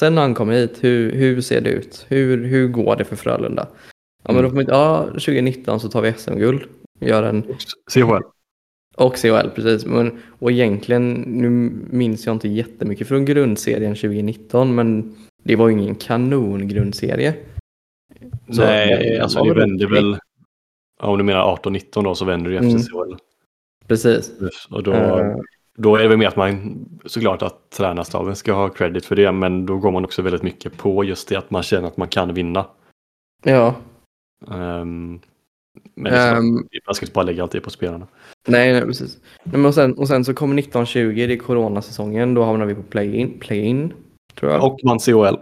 sen 0.00 0.14
när 0.14 0.22
han 0.22 0.34
kommer 0.34 0.52
hit, 0.52 0.78
hur, 0.80 1.12
hur 1.12 1.40
ser 1.40 1.60
det 1.60 1.70
ut? 1.70 2.06
Hur, 2.08 2.44
hur 2.44 2.68
går 2.68 2.96
det 2.96 3.04
för 3.04 3.16
Frölunda? 3.16 3.68
Ja, 4.22 4.32
men 4.32 4.42
då 4.42 4.48
får 4.48 4.56
man, 4.56 4.64
ja, 4.68 5.04
2019 5.04 5.80
så 5.80 5.88
tar 5.88 6.02
vi 6.02 6.12
SM-guld. 6.12 6.62
Gör 7.00 7.22
en, 7.22 7.42
CHL. 7.92 8.22
och 8.96 9.16
CHL, 9.16 9.48
precis. 9.54 9.86
Men, 9.86 10.22
och 10.38 10.50
egentligen, 10.52 11.12
nu 11.12 11.50
minns 11.90 12.26
jag 12.26 12.34
inte 12.34 12.48
jättemycket 12.48 13.08
från 13.08 13.24
grundserien 13.24 13.94
2019, 13.94 14.74
men 14.74 15.16
det 15.42 15.56
var 15.56 15.68
ju 15.68 15.72
ingen 15.72 15.94
kanongrundserie. 15.94 17.34
Så 18.50 18.62
Nej, 18.62 18.88
det 18.88 19.22
alltså 19.22 19.44
det 19.44 19.54
vänder 19.54 19.86
väl. 19.86 20.18
Ja, 21.00 21.06
om 21.08 21.18
du 21.18 21.24
menar 21.24 21.56
18-19 21.56 22.04
då 22.04 22.14
så 22.14 22.24
vänder 22.24 22.50
det 22.50 22.56
efter 22.56 22.70
Mm. 22.70 22.82
CHL. 22.82 23.16
Precis. 23.86 24.32
Och 24.70 24.82
då, 24.82 24.92
Eh, 24.92 25.36
då 25.80 25.96
är 25.96 26.02
det 26.02 26.08
väl 26.08 26.18
mer 26.18 26.28
att 26.28 26.36
man 26.36 26.84
såklart 27.04 27.42
att 27.42 27.70
tränarstaben 27.70 28.36
ska 28.36 28.52
ha 28.52 28.68
credit 28.68 29.04
för 29.04 29.16
det. 29.16 29.32
Men 29.32 29.66
då 29.66 29.76
går 29.76 29.90
man 29.90 30.04
också 30.04 30.22
väldigt 30.22 30.42
mycket 30.42 30.76
på 30.78 31.04
just 31.04 31.28
det 31.28 31.36
att 31.36 31.50
man 31.50 31.62
känner 31.62 31.88
att 31.88 31.96
man 31.96 32.08
kan 32.08 32.34
vinna. 32.34 32.66
ja, 33.44 33.74
Ehm, 34.50 35.20
men 35.94 36.12
klart, 36.12 36.86
man 36.86 36.94
ska 36.94 37.06
inte 37.06 37.12
bara 37.14 37.24
lägga 37.24 37.42
allt 37.42 37.52
det 37.52 37.60
på 37.60 37.70
spelarna. 37.70 38.06
nej, 38.48 38.72
nej 38.72 38.82
precis. 38.82 39.18
Men 39.44 39.66
och, 39.66 39.74
sen, 39.74 39.94
och 39.94 40.08
sen 40.08 40.24
så 40.24 40.34
kommer 40.34 40.58
1920, 40.58 41.14
det 41.14 41.32
är 41.34 41.36
coronasäsongen, 41.36 42.34
då 42.34 42.44
hamnar 42.44 42.66
vi 42.66 42.74
på 42.74 42.82
play-in, 42.82 43.38
play-in 43.40 43.92
tror 44.34 44.52
jag. 44.52 44.64
Och 44.64 44.80
man 44.84 44.98
CHL. 44.98 45.36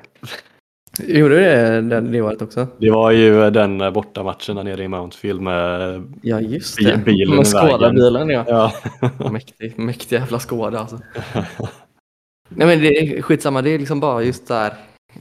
Gjorde 1.06 1.34
du 1.34 1.40
det 1.40 1.80
det, 1.80 2.00
det 2.00 2.20
året 2.22 2.42
också? 2.42 2.66
Det 2.78 2.90
var 2.90 3.10
ju 3.10 3.50
den 3.50 3.92
bortamatchen 3.92 4.56
där 4.56 4.64
nere 4.64 4.82
i 4.84 4.88
Mountfield 4.88 5.40
med 5.40 6.02
Ja, 6.22 6.40
just 6.40 6.76
det. 6.76 7.00
bilen 7.04 7.36
Med 7.36 7.46
i 7.46 7.52
vägen. 7.52 7.68
Skåda-bilen, 7.68 8.28
ja. 8.30 8.44
Ja. 8.48 8.72
Mäktig, 9.30 9.78
mäktig 9.78 10.16
jävla 10.16 10.38
Skåda 10.38 10.78
alltså. 10.78 10.98
Nej 12.48 12.66
men 12.66 12.78
det 12.80 12.88
är 12.98 13.22
skitsamma, 13.22 13.62
det 13.62 13.70
är 13.70 13.78
liksom 13.78 14.00
bara 14.00 14.22
just 14.22 14.48
där. 14.48 14.72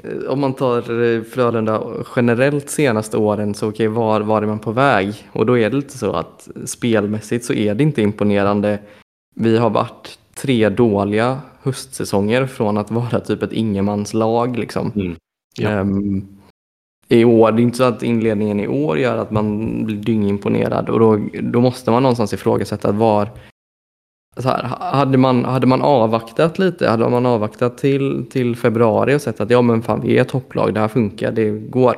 eh, 0.03 0.29
Om 0.29 0.39
man 0.39 0.53
tar 0.53 0.77
eh, 1.03 1.21
Frölunda 1.23 1.83
generellt 2.15 2.69
senaste 2.69 3.17
åren 3.17 3.53
så 3.53 3.69
okej, 3.69 3.87
var, 3.87 4.21
var 4.21 4.41
är 4.41 4.45
man 4.47 4.59
på 4.59 4.71
väg? 4.71 5.13
Och 5.31 5.45
då 5.45 5.57
är 5.57 5.69
det 5.69 5.75
lite 5.75 5.97
så 5.97 6.13
att 6.13 6.47
spelmässigt 6.65 7.45
så 7.45 7.53
är 7.53 7.75
det 7.75 7.83
inte 7.83 8.01
imponerande. 8.01 8.79
Vi 9.35 9.57
har 9.57 9.69
varit 9.69 10.19
tre 10.35 10.69
dåliga 10.69 11.39
höstsäsonger 11.63 12.45
från 12.45 12.77
att 12.77 12.91
vara 12.91 13.19
typ 13.19 13.43
ett 13.43 13.53
ingenmanslag 13.53 14.57
liksom. 14.59 14.91
Mm. 14.95 15.15
Ja. 15.57 15.69
Ehm, 15.69 16.27
I 17.07 17.25
år, 17.25 17.51
det 17.51 17.61
är 17.61 17.63
inte 17.63 17.77
så 17.77 17.83
att 17.83 18.03
inledningen 18.03 18.59
i 18.59 18.67
år 18.67 18.97
gör 18.97 19.17
att 19.17 19.31
man 19.31 19.85
blir 19.85 19.97
dyngimponerad 19.97 20.89
och 20.89 20.99
då, 20.99 21.19
då 21.41 21.61
måste 21.61 21.91
man 21.91 22.03
någonstans 22.03 22.33
ifrågasätta 22.33 22.91
var 22.91 23.29
så 24.37 24.49
här, 24.49 24.63
hade, 24.93 25.17
man, 25.17 25.45
hade 25.45 25.67
man 25.67 25.81
avvaktat 25.81 26.59
lite, 26.59 26.89
hade 26.89 27.09
man 27.09 27.25
avvaktat 27.25 27.77
till, 27.77 28.25
till 28.29 28.55
februari 28.55 29.15
och 29.15 29.21
sett 29.21 29.41
att 29.41 29.49
ja 29.49 29.61
men 29.61 29.81
fan 29.81 30.01
vi 30.01 30.17
är 30.17 30.23
topplag, 30.23 30.73
det 30.73 30.79
här 30.79 30.87
funkar, 30.87 31.31
det 31.31 31.49
går. 31.51 31.95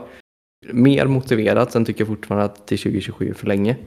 Mer 0.72 1.06
motiverat, 1.06 1.72
sen 1.72 1.86
tycker 1.86 2.02
jag 2.02 2.08
fortfarande 2.08 2.46
att 2.46 2.68
till 2.68 2.78
2027 2.78 3.30
är 3.30 3.34
för 3.34 3.48
länge. 3.48 3.78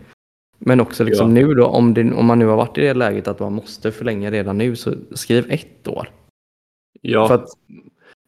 Men 0.59 0.81
också 0.81 1.05
liksom 1.05 1.37
Ja. 1.37 1.47
nu 1.47 1.55
då, 1.55 1.67
om, 1.67 1.95
det, 1.95 2.13
om 2.13 2.27
man 2.27 2.39
nu 2.39 2.47
har 2.47 2.57
varit 2.57 2.79
i 2.79 2.81
det 2.81 2.95
läget 2.95 3.29
att 3.29 3.41
man 3.41 3.53
måste 3.53 3.93
förlänga 3.93 4.31
redan 4.31 4.59
nu, 4.59 4.77
så 4.77 4.95
skriv 5.15 5.47
ett 5.51 5.89
år. 5.89 6.11
ja. 7.01 7.29
För 7.29 7.35
att, 7.35 7.49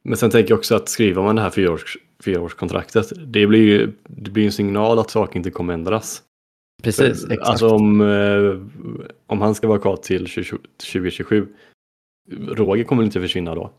Men 0.04 0.16
sen 0.16 0.30
tänker 0.30 0.50
jag 0.50 0.58
också 0.58 0.74
att 0.74 0.88
skriver 0.88 1.22
man 1.22 1.36
det 1.36 1.42
här 1.42 1.50
fyraårs, 1.50 1.98
fyraårskontraktet, 2.24 3.12
det 3.26 3.46
blir 3.46 3.62
ju 3.62 3.92
det 4.06 4.30
blir 4.30 4.44
en 4.44 4.52
signal 4.52 4.98
att 4.98 5.10
saker 5.10 5.36
inte 5.36 5.50
kommer 5.50 5.74
ändras. 5.74 6.22
precis, 6.82 7.26
För, 7.26 7.32
exakt. 7.32 7.48
Alltså 7.48 7.68
om, 7.68 8.00
eh, 8.00 8.58
om 9.26 9.40
han 9.40 9.54
ska 9.54 9.68
vara 9.68 9.78
kvar 9.78 9.96
till 9.96 10.26
20, 10.26 10.58
2027, 10.92 11.46
Roger 12.30 12.84
kommer 12.84 13.02
inte 13.02 13.20
försvinna 13.20 13.54
då. 13.54 13.70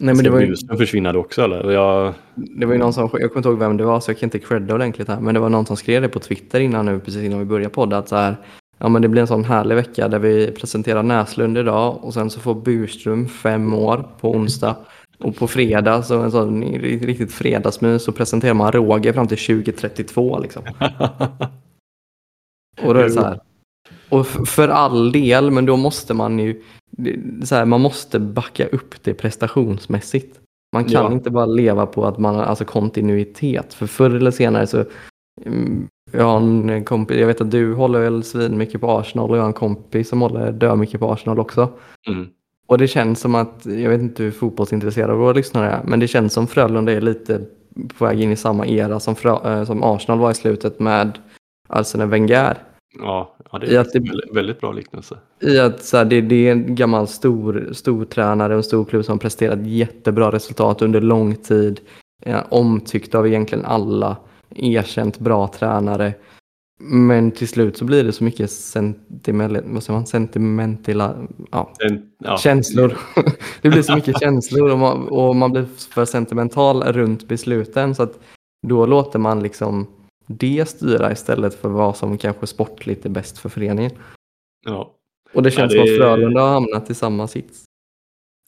Nej, 0.00 0.14
men 0.14 0.24
det 0.24 0.30
var 0.30 0.40
ju, 0.40 0.56
försvinna 0.78 1.12
då 1.12 1.20
också 1.20 1.42
eller? 1.42 1.70
Jag, 1.70 2.14
Det 2.34 2.66
var 2.66 2.72
ju 2.72 2.78
någon 2.78 2.92
som, 2.92 3.02
jag 3.02 3.10
kommer 3.12 3.36
inte 3.36 3.48
ihåg 3.48 3.58
vem 3.58 3.76
det 3.76 3.84
var 3.84 4.00
så 4.00 4.10
jag 4.10 4.18
kan 4.18 4.26
inte 4.26 4.38
credda 4.38 4.74
ordentligt 4.74 5.08
här. 5.08 5.20
Men 5.20 5.34
det 5.34 5.40
var 5.40 5.48
någon 5.48 5.66
som 5.66 5.76
skrev 5.76 6.02
det 6.02 6.08
på 6.08 6.20
Twitter 6.20 6.60
innan 6.60 6.86
nu, 6.86 7.00
precis 7.00 7.22
innan 7.22 7.38
vi 7.38 7.44
började 7.44 7.74
podda. 7.74 7.98
Att 7.98 8.08
så 8.08 8.16
här, 8.16 8.36
ja 8.78 8.88
men 8.88 9.02
det 9.02 9.08
blir 9.08 9.22
en 9.22 9.28
sån 9.28 9.44
härlig 9.44 9.74
vecka 9.74 10.08
där 10.08 10.18
vi 10.18 10.50
presenterar 10.50 11.02
Näslund 11.02 11.58
idag 11.58 12.04
och 12.04 12.14
sen 12.14 12.30
så 12.30 12.40
får 12.40 12.54
Burström 12.54 13.28
fem 13.28 13.74
år 13.74 14.08
på 14.20 14.30
onsdag. 14.30 14.76
Och 15.18 15.36
på 15.36 15.46
fredag, 15.48 16.02
så 16.02 16.20
en 16.22 16.30
sån 16.30 16.62
riktigt 16.80 17.32
fredagsmys, 17.32 18.02
så 18.02 18.12
presenterar 18.12 18.54
man 18.54 18.72
Roger 18.72 19.12
fram 19.12 19.28
till 19.28 19.38
2032 19.38 20.38
liksom. 20.38 20.62
Och 22.82 22.94
då 22.94 23.00
är 23.00 23.04
det 23.04 23.10
så 23.10 23.20
här. 23.22 23.40
Och 24.08 24.26
för 24.26 24.68
all 24.68 25.12
del, 25.12 25.50
men 25.50 25.66
då 25.66 25.76
måste 25.76 26.14
man 26.14 26.38
ju, 26.38 26.62
så 27.44 27.54
här, 27.54 27.64
man 27.64 27.80
måste 27.80 28.18
backa 28.18 28.66
upp 28.66 29.02
det 29.02 29.14
prestationsmässigt. 29.14 30.40
Man 30.72 30.84
kan 30.84 30.92
Ja. 30.92 31.12
inte 31.12 31.30
bara 31.30 31.46
leva 31.46 31.86
på 31.86 32.04
att 32.06 32.18
man 32.18 32.36
alltså 32.36 32.64
kontinuitet. 32.64 33.74
För 33.74 33.86
förr 33.86 34.10
eller 34.10 34.30
senare 34.30 34.66
så, 34.66 34.84
mm, 35.44 35.88
jag 36.12 36.24
har 36.24 36.36
en 36.36 36.84
kompis, 36.84 37.16
jag 37.16 37.26
vet 37.26 37.40
att 37.40 37.50
du 37.50 37.74
håller 37.74 38.00
väl 38.00 38.24
svin 38.24 38.58
mycket 38.58 38.80
på 38.80 38.90
Arsenal 38.90 39.30
och 39.30 39.36
jag 39.36 39.42
har 39.42 39.48
en 39.48 39.52
kompis 39.52 40.08
som 40.08 40.20
håller 40.20 40.52
dö 40.52 40.76
mycket 40.76 41.00
på 41.00 41.12
Arsenal 41.12 41.38
också. 41.40 41.68
mm. 42.08 42.26
Och 42.68 42.78
det 42.78 42.88
känns 42.88 43.20
som 43.20 43.34
att, 43.34 43.66
jag 43.66 43.90
vet 43.90 44.00
inte 44.00 44.22
hur 44.22 44.30
fotbollsintresserade 44.30 45.14
våra 45.14 45.32
lyssnare 45.32 45.70
är, 45.70 45.80
men 45.84 46.00
det 46.00 46.08
känns 46.08 46.32
som 46.32 46.46
Frölunda 46.46 46.92
är 46.92 47.00
lite 47.00 47.40
på 47.98 48.04
väg 48.04 48.20
in 48.20 48.32
i 48.32 48.36
samma 48.36 48.66
era 48.66 49.00
som, 49.00 49.14
Frö, 49.16 49.30
eh, 49.52 49.64
som 49.64 49.82
Arsenal 49.82 50.18
var 50.18 50.30
i 50.30 50.34
slutet 50.34 50.80
med 50.80 51.18
Arsene 51.68 52.06
Wenger. 52.06 52.58
Ja, 52.98 53.36
ja, 53.52 53.58
det 53.58 53.66
I 53.66 53.76
är 53.76 53.80
att 53.80 53.92
det- 53.92 53.98
väldigt, 53.98 54.36
väldigt 54.36 54.60
bra 54.60 54.72
liknelse. 54.72 55.18
I 55.40 55.58
att 55.58 55.84
så 55.84 55.96
här, 55.96 56.04
det, 56.04 56.20
det 56.20 56.48
är 56.48 56.52
en 56.52 56.74
gammal 56.74 57.08
stor, 57.08 57.68
stor 57.72 58.04
tränare 58.04 58.52
och 58.52 58.56
en 58.58 58.62
stor 58.62 58.84
klubb 58.84 59.04
som 59.04 59.12
har 59.12 59.18
presterat 59.18 59.66
jättebra 59.66 60.32
resultat 60.32 60.82
under 60.82 61.00
lång 61.00 61.34
tid. 61.34 61.80
Ja, 62.24 62.44
omtyckt 62.48 63.14
av 63.14 63.26
egentligen 63.26 63.64
alla. 63.64 64.16
Erkänt 64.56 65.18
bra 65.18 65.48
tränare. 65.48 66.12
Men 66.80 67.30
till 67.30 67.48
slut 67.48 67.76
så 67.76 67.84
blir 67.84 68.04
det 68.04 68.12
så 68.12 68.24
mycket 68.24 68.50
sentimental, 68.50 69.62
vad 69.72 69.82
säger 69.82 69.98
man? 69.98 70.06
sentimentala 70.06 71.26
ja, 71.50 71.72
ja, 72.18 72.38
känslor. 72.38 72.98
det 73.62 73.68
blir 73.68 73.82
så 73.82 73.94
mycket 73.94 74.20
känslor 74.20 74.70
och 74.72 74.78
man, 74.78 75.08
och 75.08 75.36
man 75.36 75.52
blir 75.52 75.64
för 75.64 76.04
sentimental 76.04 76.82
runt 76.82 77.28
besluten. 77.28 77.94
Så 77.94 78.02
att 78.02 78.18
då 78.66 78.86
låter 78.86 79.18
man 79.18 79.42
liksom 79.42 79.86
det 80.26 80.68
styra 80.68 81.12
istället 81.12 81.54
för 81.54 81.68
vad 81.68 81.96
som 81.96 82.18
kanske 82.18 82.46
sportligt 82.46 83.04
är 83.06 83.10
bäst 83.10 83.38
för 83.38 83.48
föreningen. 83.48 83.90
Ja, 84.66 84.94
Och 85.34 85.42
det 85.42 85.50
känns 85.50 85.72
Ja, 85.74 85.82
det- 85.82 85.88
som 85.88 85.94
att 85.94 85.98
Frölunda 85.98 86.40
har 86.40 86.48
hamnat 86.52 86.90
i 86.90 86.94
samma 86.94 87.26
sits. 87.28 87.64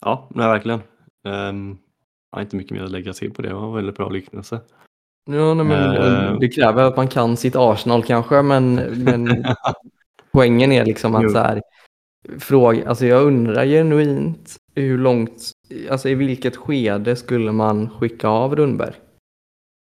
ja 0.05 0.29
nej, 0.35 0.47
verkligen. 0.47 0.79
Um, 1.27 1.77
jag 2.31 2.37
har 2.37 2.41
inte 2.41 2.55
mycket 2.55 2.71
mer 2.77 2.83
att 2.83 2.91
lägga 2.91 3.13
till 3.13 3.31
på 3.33 3.41
det. 3.41 3.47
Det 3.47 3.53
var 3.55 3.67
en 3.67 3.73
väldigt 3.73 3.95
bra 3.97 4.09
liknelse. 4.09 4.59
Ja, 5.25 5.53
nej, 5.53 5.65
men 5.65 5.95
Eh. 5.95 6.39
Det 6.39 6.49
kräver 6.49 6.83
att 6.83 6.97
man 6.97 7.07
kan 7.07 7.37
sitt 7.37 7.55
Arsenal 7.55 8.03
kanske, 8.03 8.41
men, 8.41 8.75
men 8.75 9.45
poängen 10.31 10.71
är 10.71 10.85
liksom 10.85 11.15
att 11.15 11.23
Jo. 11.23 11.29
så 11.29 11.37
här, 11.37 11.61
fråga, 12.39 12.89
alltså 12.89 13.05
jag 13.05 13.23
undrar 13.23 13.65
genuint 13.65 14.57
hur 14.75 14.97
långt, 14.97 15.51
alltså 15.89 16.09
i 16.09 16.15
vilket 16.15 16.55
skede 16.55 17.15
skulle 17.15 17.51
man 17.51 17.89
skicka 17.89 18.27
av 18.27 18.55
Rundberg? 18.55 18.93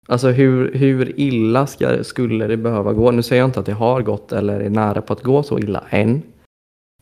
Alltså 0.09 0.29
hur, 0.29 0.75
hur 0.75 1.21
illa 1.21 1.67
ska, 1.67 2.05
skulle 2.05 2.47
det 2.47 2.57
behöva 2.57 2.93
gå? 2.93 3.11
Nu 3.11 3.23
säger 3.23 3.43
jag 3.43 3.49
inte 3.49 3.61
att 3.61 3.67
det 3.67 3.73
har 3.73 4.03
gått 4.03 4.33
eller 4.33 4.61
är 4.61 4.71
nära 4.71 5.03
på 5.03 5.13
att 5.13 5.23
gå 5.23 5.43
så 5.43 5.59
illa 5.59 5.85
än. 5.91 6.23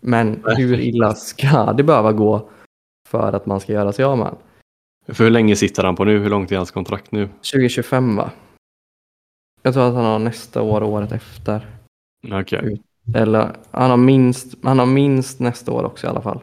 Men 0.01 0.45
hur 0.57 0.81
illa 0.81 1.15
ska 1.15 1.73
det 1.73 1.83
behöva 1.83 2.13
gå 2.13 2.51
för 3.09 3.33
att 3.33 3.47
man 3.47 3.61
ska 3.61 3.73
göra 3.73 3.93
sig 3.93 4.05
av 4.05 4.19
med 4.19 4.27
honom? 4.27 4.43
För 5.07 5.25
hur 5.25 5.31
länge 5.31 5.57
sitter 5.57 5.85
han 5.85 5.97
på 5.97 6.05
nu? 6.05 6.19
Hur 6.19 6.31
långt 6.31 6.53
är 6.53 6.57
hans 6.57 6.71
kontrakt 6.71 7.13
nu? 7.13 7.29
2025 7.29 8.17
va? 8.17 8.31
Jag 9.63 9.75
tror 9.75 9.89
att 9.89 9.95
han 9.95 10.05
har 10.05 10.19
nästa 10.19 10.63
år 10.63 10.81
och 10.81 10.89
året 10.89 11.13
efter. 11.13 11.67
Okej. 12.33 12.83
Eller 13.15 13.57
han 13.71 13.91
har 13.91 13.97
minst, 13.97 14.55
han 14.63 14.79
har 14.79 14.87
minst 14.87 15.41
nästa 15.41 15.73
år 15.73 15.85
också 15.85 16.07
i 16.07 16.11
alla 16.11 16.23
fall. 16.23 16.41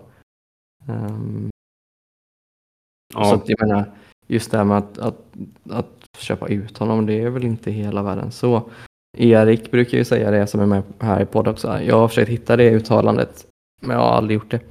Så 3.14 3.20
Ja, 3.20 3.36
att 3.36 3.50
jag 3.50 3.68
menar, 3.68 3.92
just 4.28 4.52
det 4.52 4.58
här 4.58 4.66
med 4.66 4.78
att, 4.78 4.98
att, 4.98 5.34
att 5.70 6.06
köpa 6.18 6.48
ut 6.48 6.78
honom. 6.78 7.06
Det 7.06 7.22
är 7.22 7.30
väl 7.30 7.44
inte 7.44 7.72
hela 7.72 8.04
världen 8.04 8.32
så. 8.32 8.70
Erik 9.18 9.72
brukar 9.72 9.98
ju 9.98 10.06
säga 10.06 10.32
det 10.32 10.48
som 10.48 10.60
är 10.60 10.66
med 10.66 10.84
här 11.00 11.22
i 11.22 11.26
podden 11.26 11.54
också. 11.54 11.82
Jag 11.82 11.96
har 11.96 12.08
försökt 12.08 12.30
hitta 12.30 12.58
det 12.58 12.72
uttalandet, 12.72 13.48
men 13.82 13.96
jag 13.96 14.04
har 14.04 14.12
aldrig 14.12 14.36
gjort 14.36 14.52
det. 14.52 14.62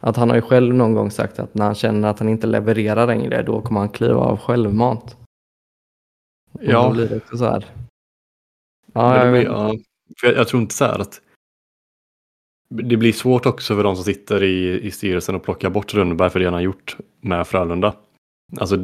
Att 0.00 0.16
han 0.16 0.28
har 0.28 0.36
ju 0.36 0.42
själv 0.42 0.74
någon 0.74 0.94
gång 0.94 1.10
sagt 1.10 1.38
att 1.38 1.54
när 1.54 1.64
han 1.64 1.74
känner 1.74 2.08
att 2.08 2.18
han 2.18 2.28
inte 2.28 2.46
levererar 2.46 3.06
längre, 3.06 3.42
då 3.42 3.60
kommer 3.60 3.80
han 3.80 3.88
kliva 3.88 4.20
av 4.20 4.38
självmant. 4.38 5.16
Och 6.52 6.60
Ja. 6.64 6.88
Då 6.88 6.94
blir 6.94 7.08
det 7.08 7.16
också 7.16 7.36
så 7.36 7.44
här. 7.44 7.64
Ja, 8.92 9.24
jag 9.24 9.32
blir, 9.32 9.44
ja, 9.44 9.74
för 10.20 10.26
jag, 10.26 10.36
jag 10.36 10.48
tror 10.48 10.62
inte 10.62 10.74
så 10.74 10.84
här 10.84 10.98
att 10.98 11.20
det 12.68 12.96
blir 12.96 13.12
svårt 13.12 13.46
också 13.46 13.76
för 13.76 13.82
de 13.82 13.96
som 13.96 14.04
sitter 14.04 14.42
i, 14.42 14.80
i 14.80 14.90
styrelsen 14.90 15.34
och 15.34 15.42
plockar 15.42 15.70
bort 15.70 15.94
Rönnberg 15.94 16.30
för 16.30 16.38
det 16.40 16.46
han 16.46 16.54
har 16.54 16.60
gjort 16.60 16.96
med 17.20 17.46
Frölunda. 17.46 17.94
Alltså, 18.56 18.76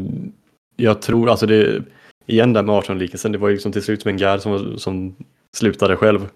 jag 0.77 1.03
tror, 1.03 1.31
alltså 1.31 1.47
det, 1.47 1.85
igen 2.27 2.53
där 2.53 2.63
med 2.63 2.75
Arsenal-likelsen, 2.75 3.33
det 3.33 3.39
var 3.39 3.49
ju 3.49 3.55
liksom 3.55 3.73
till 3.73 3.83
slut 3.83 4.07
Wenger 4.07 4.39
som, 4.39 4.79
som 4.79 5.17
slutade 5.57 5.97
själv. 5.97 6.29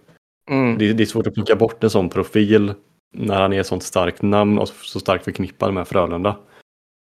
Mm. 0.51 0.79
Det, 0.79 0.93
det 0.93 1.03
är 1.03 1.07
svårt 1.07 1.27
att 1.27 1.35
plocka 1.35 1.57
bort 1.57 1.85
en 1.85 1.91
sån 1.91 2.09
profil 2.09 2.75
när 3.15 3.41
han 3.41 3.53
är 3.53 3.61
ett 3.61 3.67
sånt 3.67 3.83
starkt 3.83 4.23
namn 4.23 4.59
och 4.59 4.69
så 4.69 5.01
starkt 5.01 5.25
förknippad 5.25 5.75
med 5.75 5.89
Frölunda. 5.89 6.37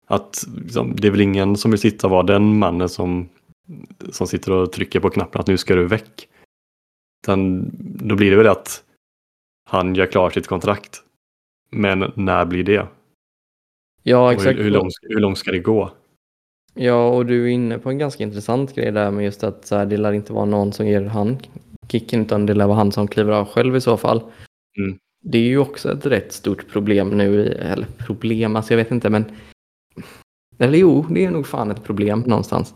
Att 0.07 0.45
liksom, 0.63 0.95
det 0.95 1.07
är 1.07 1.11
väl 1.11 1.21
ingen 1.21 1.57
som 1.57 1.71
vill 1.71 1.79
sitta 1.79 2.07
och 2.07 2.11
vara 2.11 2.23
den 2.23 2.59
mannen 2.59 2.89
som, 2.89 3.29
som 4.09 4.27
sitter 4.27 4.51
och 4.51 4.71
trycker 4.71 4.99
på 4.99 5.09
knappen 5.09 5.41
att 5.41 5.47
nu 5.47 5.57
ska 5.57 5.75
du 5.75 5.87
väck. 5.87 6.27
Utan 7.23 7.71
då 7.79 8.15
blir 8.15 8.31
det 8.31 8.37
väl 8.37 8.47
att 8.47 8.83
han 9.69 9.95
gör 9.95 10.05
klart 10.05 10.33
sitt 10.33 10.47
kontrakt. 10.47 11.03
Men 11.69 12.11
när 12.15 12.45
blir 12.45 12.63
det? 12.63 12.87
Ja, 14.03 14.33
exakt. 14.33 14.57
hur, 14.57 14.63
hur, 14.63 14.71
långt, 14.71 14.93
hur 15.01 15.19
långt 15.19 15.37
ska 15.37 15.51
det 15.51 15.59
gå? 15.59 15.91
Ja, 16.73 17.09
och 17.09 17.25
du 17.25 17.43
är 17.43 17.47
inne 17.47 17.79
på 17.79 17.89
en 17.89 17.97
ganska 17.97 18.23
intressant 18.23 18.75
grej 18.75 18.91
där 18.91 19.11
med 19.11 19.25
just 19.25 19.43
att 19.43 19.65
så 19.65 19.75
här, 19.75 19.85
det 19.85 19.97
lär 19.97 20.13
inte 20.13 20.33
vara 20.33 20.45
någon 20.45 20.73
som 20.73 20.87
ger 20.87 21.01
han 21.01 21.37
kicken 21.87 22.21
utan 22.21 22.45
det 22.45 22.53
lär 22.53 22.67
vara 22.67 22.77
han 22.77 22.91
som 22.91 23.07
kliver 23.07 23.33
av 23.33 23.45
själv 23.45 23.75
i 23.75 23.81
så 23.81 23.97
fall. 23.97 24.21
Mm. 24.77 24.97
Det 25.27 25.37
är 25.37 25.43
ju 25.43 25.57
också 25.57 25.91
ett 25.91 26.05
rätt 26.05 26.33
stort 26.33 26.67
problem 26.67 27.09
nu, 27.09 27.47
eller 27.47 27.87
problem, 27.97 28.55
alltså 28.55 28.73
jag 28.73 28.77
vet 28.77 28.91
inte 28.91 29.09
men 29.09 29.25
eller 30.57 30.77
jo, 30.77 31.05
det 31.09 31.25
är 31.25 31.31
nog 31.31 31.47
fan 31.47 31.71
ett 31.71 31.83
problem 31.83 32.19
någonstans. 32.19 32.75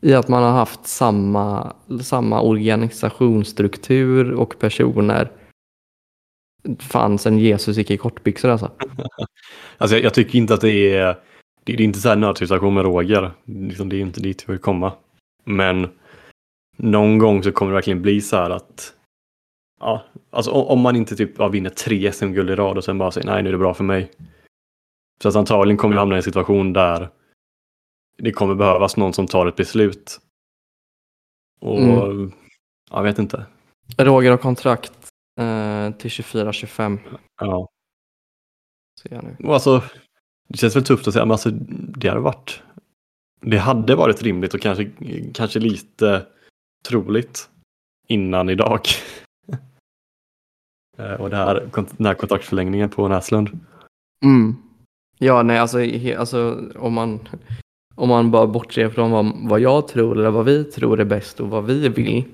I 0.00 0.14
att 0.14 0.28
man 0.28 0.42
har 0.42 0.50
haft 0.50 0.86
samma, 0.86 1.76
samma 2.02 2.40
organisationsstruktur 2.40 4.32
och 4.32 4.58
personer 4.58 5.30
fan 6.78 7.18
sen 7.18 7.38
Jesus 7.38 7.76
gick 7.76 7.90
i 7.90 7.96
kortbyxor 7.96 8.48
alltså. 8.48 8.70
Alltså 9.78 9.96
jag, 9.96 10.04
jag 10.04 10.14
tycker 10.14 10.38
inte 10.38 10.54
att 10.54 10.60
det 10.60 10.94
är, 10.96 11.06
det, 11.64 11.72
det 11.72 11.72
är 11.72 11.80
inte 11.80 12.00
så 12.00 12.08
här 12.08 12.16
nödsituation 12.16 12.74
med 12.74 12.84
Roger. 12.84 13.30
Liksom, 13.44 13.88
det 13.88 13.96
är 13.96 14.00
inte 14.00 14.20
dit 14.20 14.44
vi 14.46 14.52
vill 14.52 14.60
komma. 14.60 14.92
Men 15.44 15.88
någon 16.76 17.18
gång 17.18 17.42
så 17.42 17.52
kommer 17.52 17.72
det 17.72 17.76
verkligen 17.76 18.02
bli 18.02 18.20
så 18.20 18.36
här 18.36 18.50
att 18.50 18.94
ja, 19.80 20.04
alltså 20.30 20.50
om, 20.50 20.80
man 20.80 20.96
inte 20.96 21.16
typ 21.16 21.38
ja, 21.38 21.48
vinner 21.48 21.70
tre 21.70 22.12
SM-guld 22.12 22.50
i 22.50 22.54
rad 22.54 22.76
och 22.76 22.84
sen 22.84 22.98
bara 22.98 23.10
säger 23.10 23.26
nej 23.26 23.42
nu 23.42 23.48
är 23.48 23.52
det 23.52 23.58
bra 23.58 23.74
för 23.74 23.84
mig. 23.84 24.10
Så 25.22 25.28
att 25.28 25.36
antagligen 25.36 25.76
kommer 25.78 25.94
vi 25.94 25.98
hamna 25.98 26.14
i 26.14 26.16
en 26.16 26.22
situation 26.22 26.72
där 26.72 27.08
det 28.18 28.32
kommer 28.32 28.54
behövas 28.54 28.96
någon 28.96 29.12
som 29.12 29.26
tar 29.26 29.46
ett 29.46 29.56
beslut. 29.56 30.20
Och 31.60 31.78
Mm. 31.78 32.32
jag 32.90 33.02
vet 33.02 33.18
inte. 33.18 33.46
Roger 33.98 34.30
har 34.30 34.38
kontrakt 34.38 35.10
eh, 35.40 35.90
till 35.92 36.10
24-25. 36.10 36.98
Ja. 37.40 37.68
Ser 39.02 39.14
jag 39.14 39.24
nu. 39.24 39.36
Och 39.44 39.54
alltså, 39.54 39.82
det 40.48 40.58
känns 40.58 40.76
väl 40.76 40.84
tufft 40.84 41.08
att 41.08 41.14
säga, 41.14 41.24
men 41.24 41.32
alltså, 41.32 41.50
det 41.50 42.08
hade 42.08 42.20
varit 42.20 42.62
det 43.40 43.58
hade 43.58 43.94
varit 43.94 44.22
rimligt 44.22 44.54
och 44.54 44.60
kanske, 44.60 44.90
kanske 45.34 45.58
lite 45.58 46.26
troligt 46.88 47.50
innan 48.06 48.48
idag. 48.48 48.80
Eh, 50.96 51.12
och 51.12 51.30
det 51.30 51.36
här, 51.36 51.68
den 51.96 52.06
här 52.06 52.14
kontraktförlängningen 52.14 52.88
på 52.90 53.08
Näslund. 53.08 53.48
Mm. 54.24 54.56
Ja, 55.18 55.42
nej, 55.42 55.58
alltså, 55.58 55.78
he- 55.78 56.16
alltså 56.16 56.60
om, 56.76 56.92
man, 56.92 57.28
om 57.94 58.08
man 58.08 58.30
bara 58.30 58.46
bortser 58.46 58.88
från 58.88 59.10
vad, 59.10 59.32
vad 59.48 59.60
jag 59.60 59.88
tror 59.88 60.18
eller 60.18 60.30
vad 60.30 60.44
vi 60.44 60.64
tror 60.64 61.00
är 61.00 61.04
bäst 61.04 61.40
och 61.40 61.48
vad 61.48 61.64
vi 61.64 61.88
vill 61.88 62.24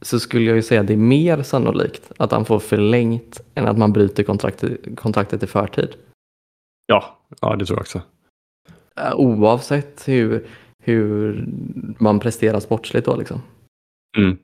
så 0.00 0.20
skulle 0.20 0.44
jag 0.44 0.56
ju 0.56 0.62
säga 0.62 0.80
att 0.80 0.86
det 0.86 0.92
är 0.92 0.96
mer 0.96 1.42
sannolikt 1.42 2.12
att 2.16 2.32
han 2.32 2.44
får 2.44 2.58
förlängt 2.58 3.40
än 3.54 3.66
att 3.66 3.78
man 3.78 3.92
bryter 3.92 4.22
kontraktet, 4.22 4.80
kontraktet 4.96 5.42
i 5.42 5.46
förtid. 5.46 5.88
Ja, 6.86 7.18
ja, 7.40 7.56
det 7.56 7.64
tror 7.66 7.76
jag 7.76 7.82
också. 7.82 8.00
Eh, 9.00 9.14
Oavsett 9.14 10.08
hur, 10.08 10.46
hur 10.82 11.44
man 11.98 12.20
presterar 12.20 12.60
sportsligt 12.60 13.06
då 13.06 13.16
liksom. 13.16 13.42
Mm. 14.18 14.38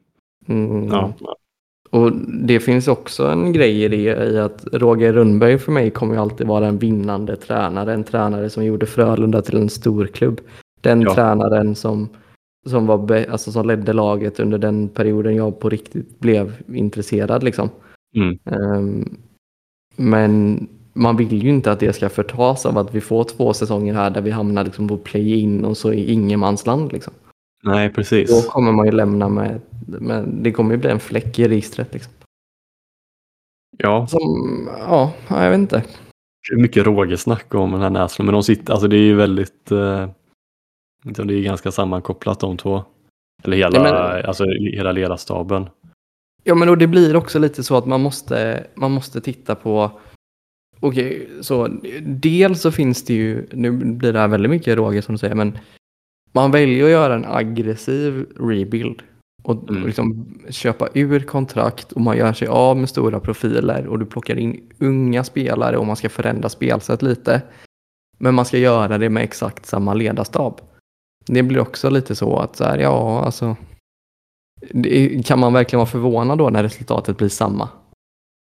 Mm. 0.47 0.89
Ja. 0.89 1.15
Och 1.95 2.13
det 2.29 2.61
finns 2.61 2.89
också 2.89 3.27
en 3.27 3.53
grej 3.53 3.85
i 3.85 3.89
det 3.89 4.33
i 4.33 4.39
att 4.39 4.65
Roger 4.73 5.13
Rönnberg 5.13 5.59
för 5.59 5.73
mig 5.73 5.91
kommer 5.91 6.15
ju 6.15 6.21
alltid 6.21 6.47
vara 6.47 6.67
en 6.67 6.79
vinnande 6.79 7.37
tränare. 7.37 7.95
En 7.95 8.05
tränare 8.05 8.51
som 8.51 8.65
gjorde 8.65 8.87
Frölunda 8.87 9.43
till 9.43 9.57
en 9.57 9.69
stor 9.69 10.07
klubb. 10.07 10.41
Den 10.81 11.01
Ja. 11.01 11.15
tränaren 11.15 11.75
som, 11.75 12.09
som, 12.67 12.87
var 12.87 12.99
be, 12.99 13.27
alltså 13.31 13.53
som 13.53 13.67
ledde 13.67 13.93
laget 13.93 14.41
under 14.41 14.59
den 14.59 14.89
perioden 14.89 15.37
jag 15.37 15.61
på 15.61 15.69
riktigt 15.69 16.21
blev 16.21 16.53
intresserad. 16.75 17.43
Liksom. 17.43 17.69
Mm. 18.17 18.39
Ehm, 18.45 19.17
men 19.97 20.67
man 20.93 21.17
vill 21.17 21.43
ju 21.43 21.49
inte 21.49 21.73
att 21.73 21.81
det 21.81 21.93
ska 21.93 22.09
förtas 22.09 22.67
av 22.67 22.79
att 22.79 22.95
vi 22.95 23.01
får 23.01 23.25
två 23.25 23.53
säsonger 23.53 23.95
här 23.95 24.11
där 24.11 24.21
vi 24.21 24.31
hamnar 24.31 24.65
liksom 24.65 24.89
på 24.89 24.97
play-in 24.97 25.65
och 25.65 25.77
så 25.77 25.93
i 25.93 26.13
ingenmansland. 26.13 26.93
Liksom. 26.93 27.13
Nej, 27.65 27.89
Då 27.89 27.95
precis. 27.95 28.47
kommer 28.49 28.73
man 28.73 28.87
ju 28.87 28.93
lämna 28.93 29.29
med, 29.29 29.61
med 29.87 30.29
det 30.29 30.53
kommer 30.53 30.71
ju 30.75 30.77
bli 30.81 30.91
en 30.91 31.01
fläck 31.01 31.39
i 31.39 31.49
registret. 31.49 31.95
Liksom. 31.95 32.13
Ja, 33.79 34.07
Som, 34.07 34.69
ja, 34.79 35.13
jag 35.29 35.51
vet 35.51 35.59
inte. 35.59 35.83
mycket 36.57 36.87
rågesnack 36.87 37.55
om 37.55 37.73
den 37.73 37.81
här 37.81 37.91
Näslund. 37.91 38.27
Men 38.27 38.33
de 38.33 38.43
sitter, 38.43 38.73
alltså 38.73 38.89
det 38.89 38.97
är 38.97 39.03
ju 39.03 39.15
väldigt, 39.15 39.71
eh, 39.73 40.09
liksom 41.05 41.27
det 41.27 41.35
är 41.35 41.43
ganska 41.43 41.73
sammankopplat 41.73 42.41
de 42.41 42.57
två. 42.57 42.85
Eller 43.43 43.57
hela, 43.57 43.83
Nej, 43.83 43.93
men- 43.93 44.25
alltså, 44.27 44.45
hela 44.45 44.93
ledarstaben. 44.93 45.69
Ja, 46.45 46.55
men 46.55 46.69
och 46.69 46.79
det 46.79 46.87
blir 46.87 47.17
också 47.17 47.39
lite 47.39 47.63
så 47.63 47.77
att 47.77 47.87
man 47.87 48.01
måste, 48.01 48.67
man 48.75 48.91
måste 48.93 49.21
titta 49.21 49.55
på 49.55 49.91
Okej, 50.81 51.29
så 51.41 51.69
dels 52.03 52.61
så 52.61 52.73
finns 52.73 53.05
det 53.05 53.15
ju, 53.15 53.47
nu 53.53 53.71
blir 53.73 54.13
det 54.13 54.19
här 54.19 54.29
väldigt 54.29 54.51
mycket 54.51 54.77
Roger 54.77 55.01
som 55.03 55.15
du 55.15 55.19
säger, 55.19 55.35
men 55.35 55.59
man 56.35 56.51
väljer 56.51 56.85
att 56.85 56.91
göra 56.91 57.15
en 57.15 57.25
aggressiv 57.25 58.27
rebuild 58.37 59.03
och 59.43 59.71
Mm. 59.71 59.87
liksom 59.87 60.39
köpa 60.51 60.89
ur 60.95 61.21
kontrakt 61.21 61.93
och 61.93 62.01
man 62.01 62.17
gör 62.17 62.33
sig 62.33 62.49
av 62.49 62.77
med 62.77 62.89
stora 62.89 63.21
profiler 63.21 63.87
och 63.87 63.99
du 63.99 64.07
plockar 64.07 64.39
in 64.39 64.71
unga 64.79 65.25
spelare 65.25 65.77
och 65.77 65.87
man 65.87 65.97
ska 65.97 66.09
förändra 66.09 66.49
spelsätt 66.49 67.03
lite. 67.03 67.43
Men 68.19 68.35
man 68.35 68.45
ska 68.45 68.59
göra 68.59 68.99
det 68.99 69.11
med 69.11 69.23
exakt 69.23 69.67
samma 69.67 69.95
ledarstab. 69.95 70.61
Det 71.27 71.43
blir 71.43 71.61
också 71.61 71.91
lite 71.91 72.15
så 72.15 72.39
att 72.39 72.57
så 72.57 72.65
här, 72.65 72.79
ja, 72.79 73.25
alltså 73.25 73.57
det, 74.71 75.27
kan 75.27 75.39
man 75.39 75.53
verkligen 75.53 75.79
vara 75.79 75.87
förvånad 75.87 76.39
då 76.39 76.51
när 76.51 76.63
resultatet 76.63 77.17
blir 77.17 77.29
samma? 77.29 77.69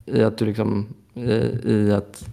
I 0.06 0.24
att 0.24 0.38
du 0.38 0.46
liksom, 0.46 0.88
i, 1.14 1.32
i 1.72 1.92
att, 1.92 2.28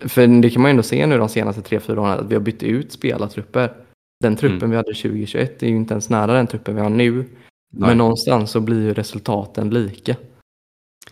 för 0.00 0.26
det 0.42 0.50
kan 0.50 0.62
man 0.62 0.68
ju 0.68 0.70
ändå 0.70 0.82
se 0.82 1.06
nu 1.06 1.18
de 1.18 1.28
senaste 1.28 1.62
tre, 1.62 1.80
fyra 1.80 2.00
åren, 2.00 2.18
att 2.18 2.30
vi 2.30 2.34
har 2.34 2.42
bytt 2.42 2.62
ut 2.62 2.92
spelartrupper. 2.92 3.72
Den 4.20 4.36
truppen 4.36 4.56
Mm. 4.58 4.70
vi 4.70 4.76
hade 4.76 4.94
2021 4.94 5.62
är 5.62 5.66
ju 5.66 5.76
inte 5.76 5.94
ens 5.94 6.10
nära 6.10 6.32
den 6.32 6.46
truppen 6.46 6.74
vi 6.74 6.80
har 6.80 6.90
nu. 6.90 7.12
Nej. 7.16 7.26
Men 7.70 7.98
någonstans 7.98 8.50
så 8.50 8.60
blir 8.60 8.82
ju 8.82 8.94
resultaten 8.94 9.70
lika. 9.70 10.16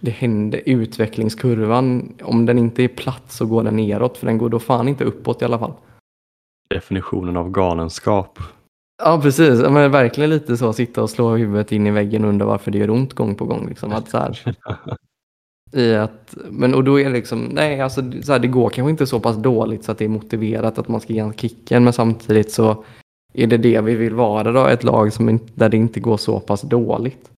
Det 0.01 0.11
händer, 0.11 0.63
utvecklingskurvan, 0.67 2.15
om 2.23 2.47
den 2.47 2.59
inte 2.59 2.83
är 2.83 2.89
platt 2.89 3.33
så 3.33 3.47
går 3.47 3.63
den 3.63 3.77
neråt, 3.77 4.19
för 4.19 4.27
den 4.27 4.39
går 4.39 4.49
då 4.49 4.59
fan 4.59 4.89
inte 4.89 5.05
uppåt 5.05 5.43
i 5.43 5.45
alla 5.45 5.59
fall. 5.59 5.73
Definitionen 6.71 7.37
av 7.37 7.51
galenskap. 7.51 8.39
Ja, 9.03 9.21
precis. 9.23 9.61
Men 9.61 9.91
verkligen 9.91 10.31
lite 10.31 10.57
så, 10.57 10.73
sitta 10.73 11.03
och 11.03 11.11
slå 11.11 11.37
huvudet 11.37 11.73
in 11.73 11.87
i 11.87 11.91
väggen 11.91 12.25
och 12.25 12.29
undra 12.31 12.47
varför 12.47 12.71
det 12.71 12.79
gör 12.79 12.91
ont 12.91 13.13
gång 13.13 13.35
på 13.35 13.45
gång. 13.45 13.69
Liksom. 13.69 13.93
Att 13.93 14.09
så 14.09 14.19
här, 14.19 14.41
i 15.73 15.95
att, 15.95 16.35
men, 16.51 16.75
och 16.75 16.85
då 16.85 17.01
är 17.01 17.05
det 17.05 17.11
liksom, 17.11 17.45
nej, 17.45 17.81
alltså, 17.81 18.03
så 18.23 18.33
här, 18.33 18.39
det 18.39 18.49
går 18.49 18.71
kanske 18.71 18.91
inte 18.91 19.07
så 19.07 19.21
pass 19.21 19.37
dåligt 19.37 19.85
så 19.85 19.93
att 19.93 19.99
det 19.99 20.05
är 20.05 20.09
motiverat 20.09 20.79
att 20.79 20.89
man 20.89 21.01
ska 21.01 21.13
ge 21.13 21.19
en 21.19 21.35
kicken, 21.35 21.85
men 21.85 21.93
samtidigt 21.93 22.53
så 22.53 22.85
är 23.35 23.47
det 23.47 23.57
det 23.57 23.81
vi 23.81 23.95
vill 23.95 24.15
vara 24.15 24.53
då, 24.53 24.67
ett 24.67 24.85
lag 24.85 25.13
som 25.13 25.41
där 25.55 25.69
det 25.69 25.77
inte 25.77 26.01
går 26.01 26.17
så 26.17 26.41
pass 26.41 26.63
dåligt. 26.63 27.31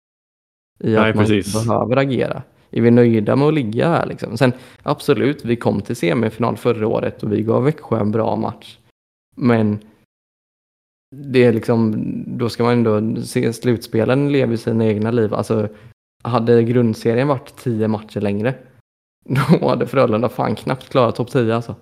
I 0.79 0.93
Nej, 0.93 1.09
att 1.09 1.15
man 1.15 1.25
precis. 1.25 1.67
behöver 1.67 1.97
agera. 1.97 2.43
Är 2.71 2.81
vi 2.81 2.91
nöjda 2.91 3.35
med 3.35 3.47
att 3.47 3.53
ligga 3.53 3.89
här 3.89 4.05
liksom? 4.05 4.37
Sen 4.37 4.53
absolut, 4.83 5.45
vi 5.45 5.55
kom 5.55 5.81
till 5.81 5.95
semifinal 5.95 6.57
förra 6.57 6.87
året 6.87 7.23
och 7.23 7.31
vi 7.31 7.41
gav 7.41 7.63
Växjö 7.63 7.99
en 7.99 8.11
bra 8.11 8.35
match. 8.35 8.77
Men 9.35 9.79
det 11.15 11.43
är 11.43 11.53
liksom, 11.53 11.95
då 12.37 12.49
ska 12.49 12.63
man 12.63 12.73
ändå 12.73 13.21
se 13.21 13.53
slutspelen 13.53 14.31
lever 14.31 14.55
sina 14.55 14.85
egna 14.85 15.11
liv. 15.11 15.33
Alltså, 15.33 15.69
hade 16.23 16.63
grundserien 16.63 17.27
varit 17.27 17.55
tio 17.55 17.87
matcher 17.87 18.21
längre, 18.21 18.55
då 19.59 19.69
hade 19.69 19.87
Frölunda 19.87 20.29
fan 20.29 20.55
knappt 20.55 20.89
klarat 20.89 21.15
topp 21.15 21.31
10 21.31 21.55
alltså. 21.55 21.75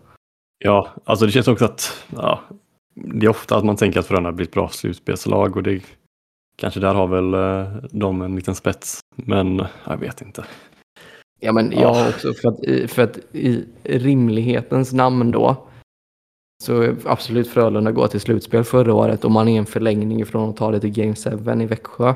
Ja, 0.59 0.89
alltså 1.03 1.25
det 1.25 1.31
känns 1.31 1.47
också 1.47 1.65
att 1.65 2.05
ja, 2.15 2.39
det 2.93 3.25
är 3.25 3.29
ofta 3.29 3.57
att 3.57 3.65
man 3.65 3.75
tänker 3.75 3.99
att 3.99 4.05
Frölunda 4.05 4.31
blir 4.31 4.45
ett 4.45 4.53
bra 4.53 4.69
slutspelslag 4.69 5.57
och 5.57 5.63
det 5.63 5.83
kanske 6.55 6.79
där 6.79 6.93
har 6.93 7.07
väl 7.07 7.33
eh, 7.33 7.83
de 7.91 8.21
en 8.21 8.35
liten 8.35 8.55
spets. 8.55 8.99
Men 9.15 9.65
jag 9.85 9.97
vet 9.97 10.21
inte. 10.21 10.45
Ja, 11.39 11.51
men 11.51 11.71
jag 11.71 12.09
också 12.09 12.33
för 12.33 12.49
att, 12.49 12.91
för 12.91 13.03
att 13.03 13.19
i 13.31 13.65
rimlighetens 13.83 14.93
namn 14.93 15.31
då 15.31 15.67
så 16.63 16.95
absolut 17.05 17.47
Frölunda 17.47 17.91
går 17.91 18.07
till 18.07 18.21
slutspel 18.21 18.63
förra 18.63 18.93
året 18.93 19.25
och 19.25 19.31
man 19.31 19.47
är 19.47 19.59
en 19.59 19.65
förlängning 19.65 20.25
från 20.25 20.49
att 20.49 20.57
ta 20.57 20.71
det 20.71 20.79
till 20.79 20.91
Game 20.91 21.15
7 21.15 21.63
i 21.63 21.65
Växjö. 21.65 22.13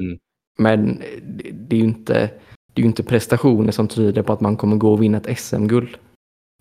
Mm. 0.00 0.18
Men 0.58 1.02
det 1.52 1.76
är 1.76 1.80
ju 1.80 1.84
inte, 1.84 2.30
det 2.72 2.82
är 2.82 2.86
inte 2.86 3.02
prestationer 3.02 3.72
som 3.72 3.88
tyder 3.88 4.22
på 4.22 4.32
att 4.32 4.40
man 4.40 4.56
kommer 4.56 4.76
gå 4.76 4.92
och 4.92 5.02
vinna 5.02 5.18
ett 5.18 5.38
SM-guld. 5.38 5.98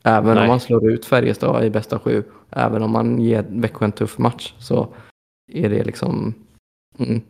Även 0.04 0.36
Nej. 0.36 0.42
om 0.42 0.48
man 0.48 0.60
slår 0.60 0.92
ut 0.92 1.06
Färjestad 1.06 1.66
i 1.66 1.70
bästa 1.70 2.00
sju, 2.00 2.24
även 2.50 2.84
om 2.84 2.92
man 2.92 3.22
ger 3.22 3.46
Växjö 3.50 3.86
en 3.86 3.92
tuff 3.92 4.18
match 4.18 4.54
så 4.60 4.94
är 5.52 5.70
det 5.70 5.84
liksom... 5.84 6.34
Mm. 6.98 7.22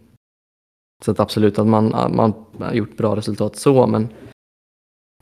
Så 1.05 1.11
att 1.11 1.19
absolut 1.19 1.59
att 1.59 1.67
man, 1.67 1.89
man 2.15 2.33
har 2.59 2.73
gjort 2.73 2.97
bra 2.97 3.15
resultat 3.15 3.55
så, 3.55 3.87
men... 3.87 4.07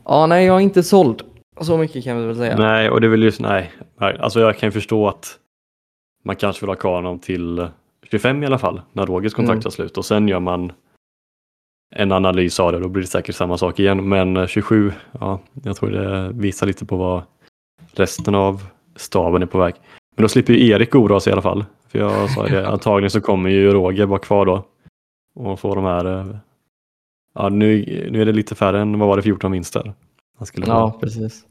Ja, 0.05 0.25
nej, 0.25 0.45
jag 0.45 0.55
är 0.55 0.59
inte 0.59 0.83
såld. 0.83 1.23
Så 1.61 1.77
mycket 1.77 2.03
kan 2.03 2.17
vi 2.17 2.25
väl 2.25 2.35
säga. 2.35 2.57
Nej, 2.57 2.89
och 2.89 3.01
det 3.01 3.07
vill 3.07 3.23
ju, 3.23 3.31
nej. 3.39 3.71
nej. 3.97 4.17
Alltså 4.19 4.39
jag 4.39 4.57
kan 4.57 4.71
förstå 4.71 5.07
att 5.07 5.39
man 6.23 6.35
kanske 6.35 6.61
vill 6.61 6.69
ha 6.69 6.75
kvar 6.75 6.95
honom 6.95 7.19
till 7.19 7.67
25 8.03 8.43
i 8.43 8.45
alla 8.45 8.57
fall, 8.57 8.81
när 8.93 9.05
Rogers 9.05 9.33
kontrakt 9.33 9.55
Mm. 9.55 9.61
tar 9.61 9.69
slut. 9.69 9.97
Och 9.97 10.05
sen 10.05 10.27
gör 10.27 10.39
man 10.39 10.71
en 11.95 12.11
analys 12.11 12.59
av 12.59 12.71
det, 12.71 12.79
då 12.79 12.89
blir 12.89 13.01
det 13.01 13.07
säkert 13.07 13.35
samma 13.35 13.57
sak 13.57 13.79
igen. 13.79 14.09
Men 14.09 14.37
eh, 14.37 14.47
27, 14.47 14.91
ja, 15.19 15.39
jag 15.63 15.75
tror 15.75 15.89
det 15.89 16.31
visar 16.33 16.67
lite 16.67 16.85
på 16.85 16.97
vad 16.97 17.23
resten 17.93 18.35
av 18.35 18.63
staben 18.95 19.41
är 19.41 19.45
på 19.45 19.57
väg. 19.57 19.73
Men 20.15 20.21
då 20.21 20.29
slipper 20.29 20.53
ju 20.53 20.69
Erik 20.69 20.95
oroa 20.95 21.19
sig 21.19 21.31
i 21.31 21.33
alla 21.33 21.41
fall. 21.41 21.65
För 21.87 21.99
jag 21.99 22.29
sa 22.29 22.47
det, 22.47 22.67
antagligen 22.73 23.11
så 23.11 23.21
kommer 23.21 23.49
ju 23.49 23.71
Roger 23.71 24.05
vara 24.05 24.19
kvar 24.19 24.45
då. 24.45 24.65
Och 25.35 25.59
få 25.59 25.75
de 25.75 25.83
här, 25.83 26.05
eh, 26.05 26.35
ja 27.33 27.49
nu, 27.49 27.85
nu 28.11 28.21
är 28.21 28.25
det 28.25 28.31
lite 28.31 28.55
färre 28.55 28.81
än, 28.81 28.99
vad 28.99 29.07
var 29.07 29.15
det, 29.15 29.21
14 29.21 29.51
vinster? 29.51 29.93
Han 30.37 30.45
skulle 30.45 30.65
ha. 30.65 30.79
Ja, 30.79 30.97
precis. 30.99 31.45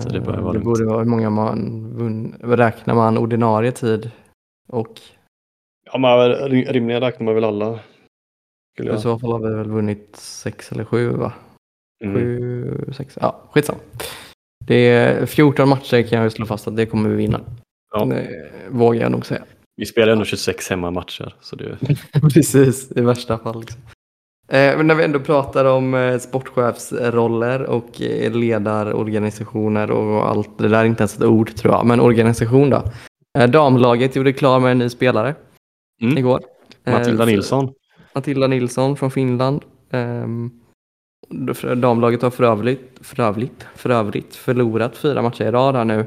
Så 0.00 0.08
det 0.08 0.18
Eh, 0.18 0.24
börjar 0.24 0.40
vara 0.40 0.52
det 0.52 0.58
borde 0.58 0.84
vara 0.84 0.98
hur 0.98 1.04
många 1.04 1.30
man 1.30 1.88
vunn, 1.96 2.34
räknar 2.40 2.94
man 2.94 3.18
ordinarie 3.18 3.72
tid 3.72 4.10
och 4.68 5.00
Ja, 5.84 5.98
men 5.98 6.30
rimligen 6.48 7.00
räknar 7.00 7.24
man 7.24 7.34
väl 7.34 7.44
alla. 7.44 7.80
Skulle 8.74 8.94
i 8.96 8.98
så 9.00 9.18
fall 9.18 9.32
har 9.32 9.38
vi 9.38 9.54
väl 9.54 9.70
vunnit 9.70 10.16
sex 10.16 10.72
eller 10.72 10.84
sju 10.84 11.08
va? 11.08 11.32
Mm. 12.04 12.16
Sju, 12.16 12.92
sex, 12.96 13.18
ja 13.20 13.40
skitsamma. 13.50 13.78
Det 14.66 14.74
är 14.74 15.26
14 15.26 15.68
matcher 15.68 16.02
kan 16.02 16.22
jag 16.22 16.32
slå 16.32 16.46
fast 16.46 16.68
att 16.68 16.76
det 16.76 16.86
kommer 16.86 17.08
vi 17.10 17.16
vinna. 17.16 17.40
Ja. 17.94 18.04
Det 18.04 18.28
vågar 18.70 19.00
jag 19.00 19.12
nog 19.12 19.26
säga. 19.26 19.44
Vi 19.76 19.86
spelar 19.86 20.12
ändå 20.12 20.24
26 20.24 20.70
hemmamatcher. 20.70 21.34
Så 21.40 21.56
det, 21.56 21.78
Precis, 22.34 22.92
i 22.96 23.00
värsta 23.00 23.38
fall. 23.38 23.60
Liksom. 23.60 23.80
Eh, 24.48 24.76
men 24.76 24.86
när 24.86 24.94
vi 24.94 25.04
ändå 25.04 25.20
pratar 25.20 25.64
om 25.64 25.94
eh, 25.94 26.18
sportchefsroller 26.18 27.62
och 27.62 28.02
eh, 28.02 28.32
ledarorganisationer 28.32 29.90
och 29.90 30.28
allt 30.30 30.58
det 30.58 30.68
där 30.68 30.78
är 30.80 30.84
inte 30.84 31.02
ens 31.02 31.16
ett 31.16 31.22
ord 31.24 31.54
tror 31.54 31.74
jag, 31.74 31.86
men 31.86 32.00
organisation 32.00 32.70
då. 32.70 32.82
Eh, 33.38 33.50
damlaget 33.50 34.16
gjorde 34.16 34.32
klar 34.32 34.60
med 34.60 34.70
en 34.72 34.78
ny 34.78 34.88
spelare 34.88 35.34
Mm. 36.02 36.18
igår. 36.18 36.40
Eh, 36.84 36.92
Matilda 36.92 37.24
så- 37.24 37.30
Nilsson. 37.30 37.72
Matilda 38.14 38.46
Nilsson 38.46 38.96
från 38.96 39.10
Finland. 39.10 39.64
Ehm, 39.90 40.50
damlaget 41.76 42.22
har 42.22 42.30
för 42.30 42.44
övrigt, 42.44 42.98
för, 43.00 43.20
övrigt, 43.22 43.66
för 43.74 43.90
övrigt 43.90 44.34
förlorat 44.34 44.96
fyra 44.96 45.22
matcher 45.22 45.44
i 45.44 45.50
rad 45.50 45.74
här 45.76 45.84
nu 45.84 46.06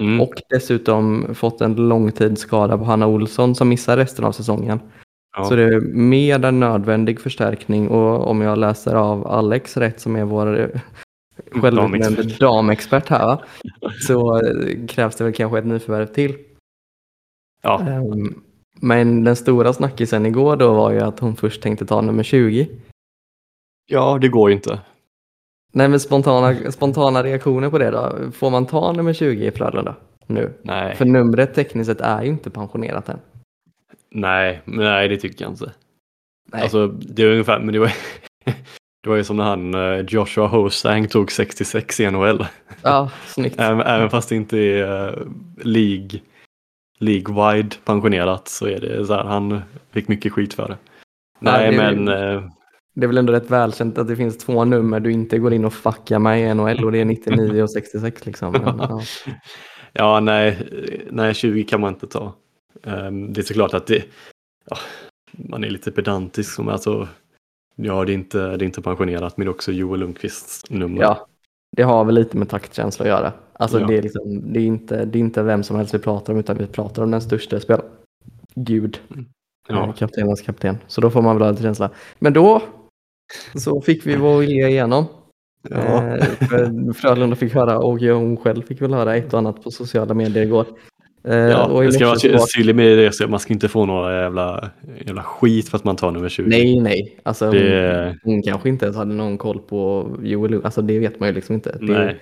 Mm. 0.00 0.20
och 0.20 0.34
dessutom 0.48 1.34
fått 1.34 1.60
en 1.60 1.74
långtidsskada 1.74 2.78
på 2.78 2.84
Hanna 2.84 3.06
Olsson 3.06 3.54
som 3.54 3.68
missar 3.68 3.96
resten 3.96 4.24
av 4.24 4.32
säsongen. 4.32 4.80
ja. 5.36 5.44
Så 5.44 5.54
det 5.56 5.62
är 5.62 5.80
mer 5.94 6.44
än 6.44 6.60
nödvändig 6.60 7.20
förstärkning 7.20 7.88
och 7.88 8.28
om 8.30 8.40
jag 8.40 8.58
läser 8.58 8.94
av 8.94 9.26
Alex 9.26 9.76
rätt 9.76 10.00
som 10.00 10.16
är 10.16 10.24
vår 10.24 10.60
eh, 10.60 10.80
självutnämnde 11.60 12.22
Damexpert. 12.22 13.08
här 13.08 13.26
va? 13.26 13.42
så 14.06 14.36
eh, 14.46 14.86
krävs 14.88 15.16
det 15.16 15.24
väl 15.24 15.32
kanske 15.32 15.58
ett 15.58 15.66
nyförvärv 15.66 16.06
till. 16.06 16.34
ja. 17.62 17.80
Ehm, 17.88 18.42
Men 18.84 19.24
den 19.24 19.36
stora 19.36 19.72
snackisen 19.72 20.26
igår 20.26 20.56
då 20.56 20.74
var 20.74 20.90
ju 20.90 21.00
att 21.00 21.20
hon 21.20 21.36
först 21.36 21.62
tänkte 21.62 21.86
ta 21.86 22.00
nummer 22.00 22.22
20. 22.22 22.68
ja, 23.86 24.18
det 24.20 24.28
går 24.28 24.50
ju 24.50 24.56
inte. 24.56 24.80
Nej 25.72 25.88
men 25.88 26.00
spontana, 26.00 26.72
spontana 26.72 27.22
reaktioner 27.22 27.70
på 27.70 27.78
det 27.78 27.90
då? 27.90 28.30
Får 28.32 28.50
man 28.50 28.66
ta 28.66 28.92
nummer 28.92 29.12
20 29.12 29.46
i 29.46 29.50
Frölunda 29.50 29.96
nu? 30.26 30.52
Nej, 30.62 30.96
För 30.96 31.04
numret 31.04 31.54
tekniskt 31.54 31.90
sett 31.90 32.00
är 32.00 32.22
ju 32.22 32.28
inte 32.28 32.50
pensionerat 32.50 33.08
än. 33.08 33.18
nej, 34.10 34.62
men 34.64 34.84
nej, 34.84 35.08
det 35.08 35.16
tycker 35.16 35.44
jag 35.44 35.52
inte. 35.52 35.72
Nej. 36.52 36.62
Alltså, 36.62 36.86
det 36.86 37.22
är 37.22 37.30
ungefär, 37.30 37.60
men 37.60 37.72
det 37.72 37.78
var, 37.78 37.92
det 39.02 39.08
var 39.08 39.16
ju 39.16 39.24
som 39.24 39.36
när 39.36 39.44
han 39.44 39.74
eh, 39.74 40.04
Joshua 40.08 40.46
Hosang 40.46 41.08
tog 41.08 41.32
66 41.32 42.00
i 42.00 42.10
NHL. 42.10 42.46
Ja, 42.82 43.10
snyggt. 43.26 43.56
Även, 43.60 43.80
även 43.80 44.10
fast 44.10 44.28
det 44.28 44.36
inte 44.36 44.58
är 44.58 45.10
uh, 45.10 45.26
League, 45.62 46.20
League-wide 47.02 47.74
pensionerat 47.84 48.48
så 48.48 48.66
är 48.66 48.80
det 48.80 49.06
så 49.06 49.14
här, 49.14 49.24
han 49.24 49.62
fick 49.90 50.08
mycket 50.08 50.32
skit 50.32 50.54
för 50.54 50.68
det. 50.68 50.76
Nej, 51.40 51.70
det 51.70 51.76
är- 51.82 51.94
men 51.96 52.08
eh, 52.08 52.42
Det 52.94 53.04
är 53.04 53.08
väl 53.08 53.18
ändå 53.18 53.32
rätt 53.32 53.50
välkänt 53.50 53.98
att 53.98 54.08
det 54.08 54.16
finns 54.16 54.38
två 54.38 54.64
nummer 54.64 55.00
du 55.00 55.12
inte 55.12 55.38
går 55.38 55.52
in 55.52 55.64
och 55.64 55.72
fuckar 55.74 56.18
med 56.18 56.40
i 56.40 56.54
NHL 56.54 56.84
och 56.84 56.92
det 56.92 56.98
är 57.00 57.04
99 57.04 57.62
och 57.62 57.70
66 57.70 58.26
liksom. 58.26 58.52
Men, 58.64 58.78
ja. 58.78 59.00
Ja, 59.92 60.20
nej, 60.20 60.68
nej, 61.10 61.34
20 61.34 61.64
kan 61.64 61.80
man 61.80 61.92
inte 61.92 62.06
ta. 62.06 62.32
Ehm, 62.84 63.32
det 63.32 63.40
är 63.40 63.42
såklart 63.42 63.74
att 63.74 63.86
det, 63.86 64.04
ja, 64.70 64.76
man 65.32 65.64
är 65.64 65.70
lite 65.70 65.92
pedantisk. 65.92 66.54
Som, 66.54 66.68
alltså, 66.68 67.08
ja, 67.76 68.04
det 68.04 68.12
är, 68.12 68.14
inte, 68.14 68.38
det 68.56 68.64
är 68.64 68.66
inte 68.66 68.82
pensionerat, 68.82 69.36
men 69.36 69.46
det 69.46 69.50
är 69.50 69.54
också 69.54 69.72
Joel 69.72 70.00
Lundqvists 70.00 70.70
nummer. 70.70 71.02
ja, 71.02 71.26
det 71.76 71.82
har 71.82 72.04
väl 72.04 72.14
lite 72.14 72.36
med 72.36 72.48
taktkänsla 72.48 73.02
att 73.04 73.08
göra. 73.08 73.32
Alltså 73.62 73.80
Ja. 73.80 73.86
det, 73.86 73.98
är 73.98 74.02
liksom, 74.02 74.52
det, 74.52 74.60
är 74.60 74.64
inte, 74.64 75.04
det 75.04 75.18
är 75.18 75.20
inte 75.20 75.42
vem 75.42 75.62
som 75.62 75.76
helst 75.76 75.94
vi 75.94 75.98
pratar 75.98 76.32
om 76.32 76.38
utan 76.38 76.56
vi 76.58 76.66
pratar 76.66 77.02
om 77.02 77.10
den 77.10 77.20
största 77.20 77.60
spelaren. 77.60 77.88
Gud, 78.54 78.98
Ja. 79.68 79.86
eh, 79.86 79.92
kaptenens 79.94 80.40
kapten. 80.42 80.76
Så 80.86 81.00
då 81.00 81.10
får 81.10 81.22
man 81.22 81.36
väl 81.36 81.42
ha 81.44 81.50
lite 81.50 81.62
känsla. 81.62 81.90
Men 82.18 82.32
då 82.32 82.62
så 83.54 83.80
fick 83.80 84.06
vi 84.06 84.16
vår 84.16 84.38
vilja 84.38 84.68
igenom. 84.68 85.04
Ja. 85.70 86.16
Eh, 86.16 86.24
Frölunda 86.94 87.36
fick 87.36 87.54
höra 87.54 87.78
och 87.78 88.00
hon 88.00 88.36
själv 88.36 88.62
fick 88.62 88.82
väl 88.82 88.94
höra 88.94 89.16
ett 89.16 89.32
och 89.32 89.38
annat 89.38 89.62
på 89.64 89.70
sociala 89.70 90.14
medier 90.14 90.42
igår. 90.44 90.66
Eh, 91.24 91.34
Ja, 91.36 91.64
och 91.66 91.82
det 91.82 91.92
ska 91.92 92.06
vara 92.06 92.46
tydlig 92.56 92.76
med 92.76 92.98
det, 92.98 93.12
så 93.14 93.28
man 93.28 93.40
ska 93.40 93.52
inte 93.52 93.68
få 93.68 93.86
några 93.86 94.22
jävla, 94.22 94.70
jävla 95.06 95.22
skit 95.22 95.68
för 95.68 95.76
att 95.76 95.84
man 95.84 95.96
tar 95.96 96.10
nummer 96.10 96.28
20. 96.28 96.48
Nej, 96.48 96.80
nej. 96.80 97.18
Alltså, 97.22 97.50
Det- 97.50 98.16
hon, 98.24 98.32
hon 98.32 98.42
kanske 98.42 98.68
inte 98.68 98.84
ens 98.84 98.96
hade 98.96 99.14
någon 99.14 99.38
koll 99.38 99.58
på 99.58 100.10
Joel. 100.22 100.60
Alltså 100.64 100.82
det 100.82 100.98
vet 100.98 101.20
man 101.20 101.28
ju 101.28 101.34
liksom 101.34 101.54
inte. 101.54 101.78
Det, 101.80 101.92
Nej. 101.98 102.20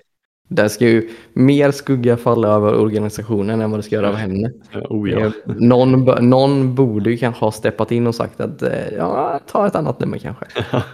Där 0.50 0.68
ska 0.68 0.84
ju 0.88 1.08
mer 1.32 1.70
skugga 1.70 2.16
falla 2.16 2.48
över 2.48 2.74
organisationen 2.74 3.60
än 3.60 3.70
vad 3.70 3.78
det 3.78 3.82
ska 3.82 3.94
göra 3.94 4.08
över 4.08 4.18
henne. 4.18 4.52
Oh, 4.88 5.10
ja. 5.10 5.18
Eh, 5.18 5.32
Någon, 5.44 6.04
någon 6.30 6.74
borde 6.74 7.10
ju 7.10 7.16
kanske 7.16 7.44
ha 7.44 7.52
steppat 7.52 7.92
in 7.92 8.06
och 8.06 8.14
sagt 8.14 8.40
att 8.40 8.62
eh, 8.62 8.88
ja, 8.96 9.40
ta 9.46 9.66
ett 9.66 9.74
annat 9.74 10.00
nummer 10.00 10.18
kanske. 10.18 10.46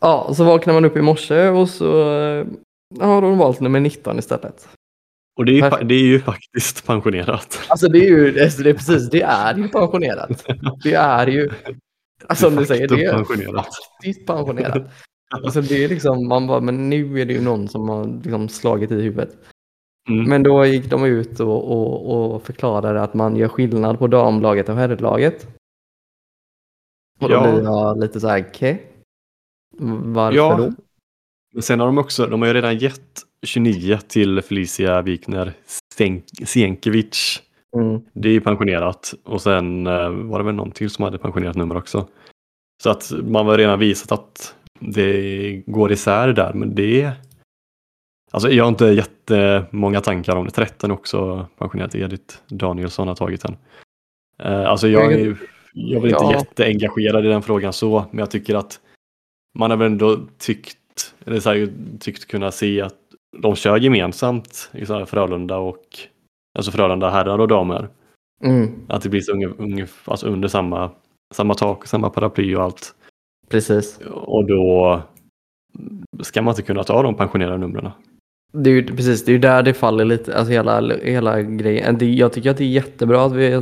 Ja, 0.00 0.34
så 0.36 0.44
vaknar 0.44 0.74
man 0.74 0.84
upp 0.84 0.96
i 0.96 1.02
morse 1.02 1.48
och 1.48 1.68
så 1.68 2.00
eh, 2.00 2.46
har 3.00 3.22
hon 3.22 3.38
valt 3.38 3.60
nummer 3.60 3.80
19 3.80 4.18
istället. 4.18 4.68
Och 5.38 5.44
det 5.44 5.52
är, 5.60 5.78
ju, 5.80 5.84
det 5.84 5.94
är 5.94 6.02
ju 6.02 6.20
faktiskt 6.20 6.86
pensionerat. 6.86 7.60
Alltså 7.68 7.88
det 7.88 7.98
är 7.98 8.08
ju 8.08 8.42
alltså, 8.42 8.62
det 8.62 8.70
är 8.70 8.74
precis, 8.74 9.10
det 9.10 9.22
är 9.22 9.54
ju 9.54 9.68
pensionerat. 9.68 10.46
Det 10.82 10.94
är 10.94 11.26
ju, 11.26 11.50
alltså 12.26 12.46
som 12.46 12.56
du 12.56 12.66
säger, 12.66 12.88
det 12.88 13.04
är 13.04 13.12
pensionerat. 13.12 13.66
faktiskt 13.66 14.26
pensionerat. 14.26 14.90
Alltså 15.44 15.60
det 15.60 15.84
är 15.84 15.88
liksom, 15.88 16.28
man 16.28 16.46
bara, 16.46 16.60
men 16.60 16.90
nu 16.90 17.20
är 17.20 17.26
det 17.26 17.32
ju 17.32 17.40
någon 17.40 17.68
som 17.68 17.88
har 17.88 18.06
liksom 18.06 18.48
slagit 18.48 18.90
i 18.90 18.94
huvudet. 18.94 19.36
Mm. 20.08 20.28
Men 20.28 20.42
då 20.42 20.66
gick 20.66 20.90
de 20.90 21.04
ut 21.04 21.40
och, 21.40 21.70
och, 21.70 22.34
och 22.34 22.42
förklarade 22.42 23.02
att 23.02 23.14
man 23.14 23.36
gör 23.36 23.48
skillnad 23.48 23.98
på 23.98 24.06
damlaget 24.06 24.68
och 24.68 24.74
herrlaget. 24.74 25.46
Och 27.20 27.28
då 27.28 27.34
Ja. 27.34 27.52
blir 27.52 27.62
jag 27.62 28.00
lite 28.00 28.20
så 28.20 28.28
här, 28.28 28.44
okej. 28.48 28.92
Varför 30.04 30.36
Ja. 30.36 30.56
då? 30.56 30.72
Men 31.52 31.62
sen 31.62 31.80
har 31.80 31.86
de 31.86 31.98
också, 31.98 32.26
de 32.26 32.40
har 32.40 32.48
ju 32.48 32.54
redan 32.54 32.78
gett 32.78 33.22
29 33.46 33.98
till 34.08 34.42
Felicia 34.42 35.02
Wikner 35.02 35.52
Sienkiewicz. 36.44 37.42
Mm. 37.76 38.00
Det 38.12 38.28
är 38.28 38.32
ju 38.32 38.40
pensionerat 38.40 39.14
och 39.24 39.42
sen 39.42 39.86
eh, 39.86 40.10
var 40.10 40.38
det 40.38 40.44
väl 40.44 40.54
någon 40.54 40.70
till 40.70 40.90
som 40.90 41.04
hade 41.04 41.18
pensionerat 41.18 41.56
nummer 41.56 41.76
också. 41.76 42.08
Så 42.82 42.90
att 42.90 43.12
man 43.24 43.46
har 43.46 43.58
redan 43.58 43.78
visat 43.78 44.12
att 44.12 44.54
det 44.78 45.62
går 45.66 45.92
isär 45.92 46.28
där, 46.32 46.52
men 46.52 46.74
det. 46.74 47.10
Alltså 48.30 48.50
jag 48.50 48.64
har 48.64 48.68
inte 48.68 48.86
jättemånga 48.86 50.00
tankar 50.00 50.36
om 50.36 50.44
det. 50.44 50.50
13 50.50 50.90
är 50.90 50.94
också 50.94 51.46
pensionerat. 51.58 51.94
Edith 51.94 52.34
Danielsson 52.48 53.08
har 53.08 53.14
tagit 53.14 53.42
den. 53.42 53.56
Eh, 54.38 54.70
Alltså 54.70 54.88
jag 54.88 55.12
är, 55.12 55.36
jag 55.72 55.96
är 55.96 56.00
väl 56.00 56.10
inte 56.10 56.24
Ja. 56.24 56.32
jätteengagerad 56.32 57.26
i 57.26 57.28
den 57.28 57.42
frågan 57.42 57.72
så, 57.72 58.04
men 58.10 58.18
jag 58.18 58.30
tycker 58.30 58.54
att 58.54 58.80
man 59.58 59.70
har 59.70 59.78
väl 59.78 59.86
ändå 59.92 60.18
tyckt, 60.38 61.14
eller 61.26 61.40
så 61.40 61.50
här, 61.50 61.68
tyckt 62.00 62.24
kunna 62.26 62.50
se 62.50 62.80
att 62.80 62.94
de 63.38 63.56
kör 63.56 63.76
gemensamt 63.76 64.70
i 64.74 64.86
så 64.86 65.06
Frölunda 65.06 65.56
och 65.56 65.84
alltså 66.58 66.70
Frölunda 66.72 67.10
herrar 67.10 67.38
och 67.38 67.48
damer. 67.48 67.88
Mm, 68.44 68.74
Att 68.88 69.02
det 69.02 69.08
blir 69.08 69.20
så 69.20 69.32
unge, 69.32 69.46
unge, 69.46 69.86
alltså 70.04 70.26
under 70.26 70.48
samma, 70.48 70.90
samma 71.34 71.54
tak, 71.54 71.86
samma 71.86 72.10
paraply 72.10 72.54
och 72.54 72.62
allt. 72.62 72.94
Precis. 73.48 74.00
Och 74.10 74.46
då 74.46 75.02
ska 76.22 76.42
man 76.42 76.52
inte 76.52 76.62
kunna 76.62 76.84
ta 76.84 77.02
de 77.02 77.14
pensionerade 77.14 77.58
numren. 77.58 77.90
Det 78.52 78.70
är 78.70 78.74
ju 78.74 78.86
precis, 78.86 79.24
det 79.24 79.30
är 79.30 79.32
ju 79.32 79.38
där 79.38 79.62
det 79.62 79.74
faller 79.74 80.04
lite, 80.04 80.36
alltså 80.36 80.52
hela, 80.52 80.80
hela 81.02 81.42
grejen. 81.42 81.98
Det, 81.98 82.06
jag 82.06 82.32
tycker 82.32 82.50
att 82.50 82.56
det 82.56 82.64
är 82.64 82.68
jättebra 82.68 83.24
att, 83.24 83.32
vi, 83.32 83.54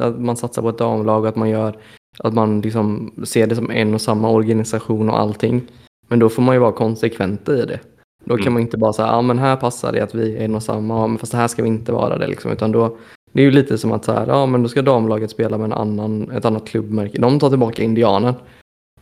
att 0.00 0.20
man 0.20 0.36
satsar 0.36 0.62
på 0.62 0.68
ett 0.68 0.78
damlag 0.78 1.22
och 1.22 1.28
att 1.28 1.36
man 1.36 1.50
gör, 1.50 1.76
att 2.18 2.34
man 2.34 2.60
liksom 2.60 3.12
ser 3.24 3.46
det 3.46 3.56
som 3.56 3.70
en 3.70 3.94
och 3.94 4.00
samma 4.00 4.30
organisation 4.30 5.10
och 5.10 5.18
allting. 5.18 5.62
Men 6.08 6.18
då 6.18 6.28
får 6.28 6.42
man 6.42 6.54
ju 6.54 6.58
vara 6.60 6.72
konsekvent 6.72 7.48
i 7.48 7.64
det. 7.66 7.80
Då 8.24 8.36
kan 8.36 8.42
Mm. 8.42 8.52
man 8.52 8.62
inte 8.62 8.78
bara 8.78 8.92
säga, 8.92 9.08
ja 9.08 9.22
men 9.22 9.38
här 9.38 9.56
passar 9.56 9.92
det 9.92 10.00
att 10.00 10.14
vi 10.14 10.36
är 10.36 10.44
en 10.44 10.54
och 10.54 10.62
samma, 10.62 11.06
men 11.06 11.18
fast 11.18 11.32
här 11.32 11.48
ska 11.48 11.62
vi 11.62 11.68
inte 11.68 11.92
vara 11.92 12.18
det 12.18 12.26
liksom. 12.26 12.50
Utan 12.52 12.72
då, 12.72 12.96
det 13.32 13.40
är 13.42 13.44
ju 13.44 13.50
lite 13.50 13.78
som 13.78 13.92
att 13.92 14.04
så 14.04 14.12
här, 14.12 14.26
ja 14.26 14.46
men 14.46 14.62
då 14.62 14.68
ska 14.68 14.82
damlaget 14.82 15.30
spela 15.30 15.58
med 15.58 15.64
en 15.64 15.72
annan, 15.72 16.30
ett 16.30 16.44
annat 16.44 16.68
klubbmärke. 16.68 17.20
De 17.20 17.38
tar 17.38 17.48
tillbaka 17.48 17.82
Indianen. 17.82 18.34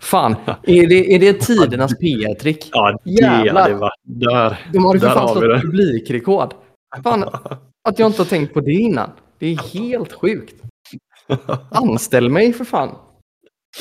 Fan, 0.01 0.37
är 0.63 0.87
det, 0.87 1.15
är 1.15 1.19
det 1.19 1.33
tidernas 1.33 1.99
PR-trick? 1.99 2.69
Ja, 2.73 2.99
det 3.05 3.11
Jävlar. 3.11 3.63
hade 3.63 3.75
varit 3.75 4.01
där. 4.05 4.71
De 4.73 4.85
har 4.85 4.95
ju 4.95 5.01
för 5.01 5.09
fan 5.09 5.29
slått 5.29 5.45
det. 5.45 5.61
publikrekord. 5.61 6.55
Fan, 7.03 7.25
att 7.89 7.99
jag 7.99 8.07
inte 8.07 8.23
har 8.23 8.27
tänkt 8.27 8.55
på 8.55 8.61
det 8.61 8.73
innan. 8.73 9.11
Det 9.39 9.47
är 9.47 9.79
helt 9.79 10.13
sjukt. 10.13 10.63
Anställ 11.71 12.31
mig 12.31 12.53
för 12.53 12.65
fan. 12.65 12.95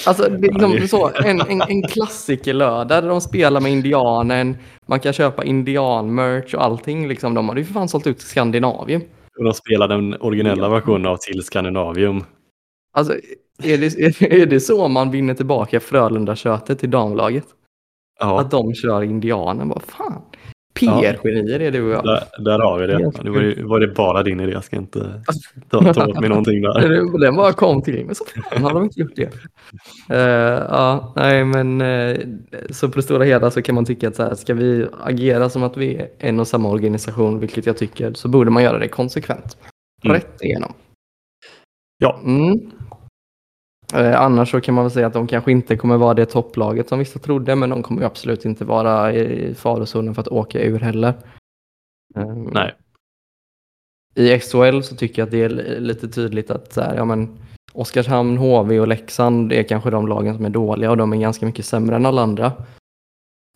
Alltså, 0.07 0.29
det 0.29 0.47
är 0.47 0.51
liksom 0.51 0.87
så, 0.87 1.11
en, 1.25 1.41
en, 1.41 1.61
en 1.61 1.81
klassikerlördag 1.87 3.03
där 3.03 3.09
de 3.09 3.21
spelar 3.21 3.61
med 3.61 3.71
indianen. 3.71 4.57
Man 4.85 4.99
kan 4.99 5.13
köpa 5.13 5.43
indian-merch 5.43 6.55
och 6.55 6.63
allting. 6.63 7.07
Liksom. 7.07 7.33
De 7.33 7.49
har 7.49 7.55
ju 7.55 7.65
för 7.65 7.73
fan 7.73 7.89
sålt 7.89 8.07
ut 8.07 8.17
till 8.17 8.27
Skandinavien. 8.27 9.01
Och 9.37 9.43
de 9.43 9.53
spelar 9.53 9.87
den 9.87 10.21
originella 10.21 10.69
versionen 10.69 11.05
av 11.05 11.17
Till 11.17 11.43
Skandinavium. 11.43 12.23
Alltså, 12.93 13.13
är 13.63 13.77
det, 13.77 14.21
är, 14.41 14.45
det 14.45 14.59
så 14.59 14.87
man 14.87 15.11
vinner 15.11 15.33
tillbaka 15.33 15.79
Frölunda-köttet 15.79 16.79
till 16.79 16.91
damlaget? 16.91 17.45
Ja, 18.19 18.41
Att 18.41 18.51
de 18.51 18.73
kör 18.73 19.03
indianen? 19.03 19.69
Vad 19.69 19.83
fan? 19.83 20.21
PR-genier 20.79 21.59
är 21.59 21.71
du 21.71 21.83
och 21.83 21.91
jag. 21.91 22.03
där, 22.03 22.23
där 22.43 22.59
har 22.59 22.79
vi 22.79 22.87
det. 22.87 23.11
Det 23.23 23.29
var, 23.29 23.41
ju, 23.41 23.63
var 23.63 23.79
det 23.79 23.87
bara 23.87 24.23
din 24.23 24.39
idé. 24.39 24.51
Jag 24.51 24.63
ska 24.63 24.75
inte 24.75 25.21
ta, 25.69 25.93
ta 25.93 26.07
åt 26.07 26.19
mig 26.19 26.29
någonting 26.29 26.61
där. 26.61 27.19
Den- 27.19 27.35
bara 27.35 27.53
kom 27.53 27.81
till 27.81 28.05
mig, 28.05 28.15
så 28.15 28.25
fan 28.25 28.63
har 28.63 28.73
de 28.73 28.83
inte 28.83 28.99
gjort 28.99 29.15
det. 29.15 29.33
Eh, 30.09 30.65
ja, 30.69 31.13
nej 31.15 31.45
men 31.45 31.81
eh, 31.81 32.17
så 32.69 32.89
på 32.89 32.95
det 32.95 33.01
stora 33.01 33.23
hela 33.23 33.51
så 33.51 33.61
kan 33.61 33.75
man 33.75 33.85
tycka 33.85 34.07
att 34.07 34.15
så 34.15 34.23
här, 34.23 34.35
ska 34.35 34.53
vi 34.53 34.87
agera 35.03 35.49
som 35.49 35.63
att 35.63 35.77
vi 35.77 35.95
är 35.95 36.09
en 36.19 36.39
och 36.39 36.47
samma 36.47 36.69
organisation, 36.69 37.39
vilket 37.39 37.65
jag 37.65 37.77
tycker, 37.77 38.13
så 38.13 38.27
borde 38.27 38.51
man 38.51 38.63
göra 38.63 38.79
det 38.79 38.87
konsekvent. 38.87 39.57
Mm. 40.03 40.15
Rätt 40.15 40.41
igenom. 40.41 40.73
Ja. 41.97 42.19
Mm. 42.23 42.71
Eh, 43.93 44.21
annars 44.21 44.51
så 44.51 44.61
kan 44.61 44.75
man 44.75 44.83
väl 44.83 44.91
säga 44.91 45.07
att 45.07 45.13
de 45.13 45.27
kanske 45.27 45.51
inte 45.51 45.77
kommer 45.77 45.97
vara 45.97 46.13
det 46.13 46.25
topplaget 46.25 46.89
som 46.89 46.99
vissa 46.99 47.19
trodde, 47.19 47.55
men 47.55 47.69
de 47.69 47.83
kommer 47.83 48.01
ju 48.01 48.07
absolut 48.07 48.45
inte 48.45 48.65
vara 48.65 49.13
i 49.13 49.55
farozonen 49.55 50.15
för 50.15 50.21
att 50.21 50.27
åka 50.27 50.61
ur 50.61 50.79
heller. 50.79 51.13
Eh, 52.15 52.35
Nej. 52.35 52.75
i 54.15 54.39
SHL 54.39 54.81
så 54.81 54.95
tycker 54.95 55.21
jag 55.21 55.25
att 55.25 55.31
det 55.31 55.43
är 55.43 55.49
li- 55.49 55.79
lite 55.79 56.07
tydligt 56.07 56.51
att 56.51 56.73
så 56.73 56.81
här, 56.81 56.95
ja, 56.95 57.05
men 57.05 57.39
Oskarshamn, 57.73 58.37
HV 58.37 58.79
och 58.79 58.87
Leksand 58.87 59.53
är 59.53 59.63
kanske 59.63 59.89
de 59.89 60.07
lagen 60.07 60.35
som 60.35 60.45
är 60.45 60.49
dåliga 60.49 60.91
och 60.91 60.97
de 60.97 61.13
är 61.13 61.17
ganska 61.17 61.45
mycket 61.45 61.65
sämre 61.65 61.95
än 61.95 62.05
alla 62.05 62.21
andra. 62.21 62.53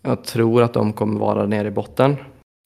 Jag 0.04 0.24
tror 0.24 0.62
att 0.64 0.74
de 0.74 0.94
kommer 0.94 1.20
vara 1.20 1.46
nere 1.46 1.68
i 1.68 1.72
botten. 1.72 2.16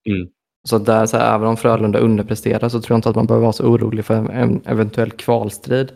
Mm. 0.09 0.30
Så 0.68 0.78
där, 0.78 1.05
så 1.05 1.18
här, 1.18 1.36
även 1.36 1.47
om 1.47 1.57
Frölunda 1.57 1.99
underpresterar 1.99 2.70
så 2.70 2.82
tror 2.82 2.93
jag 2.95 2.97
inte 2.97 3.09
att 3.09 3.16
man 3.16 3.26
behöver 3.26 3.43
vara 3.43 3.53
så 3.53 3.68
orolig 3.68 4.05
för 4.05 4.16
en 4.16 4.61
eventuell 4.66 5.11
kvalstrid. 5.11 5.91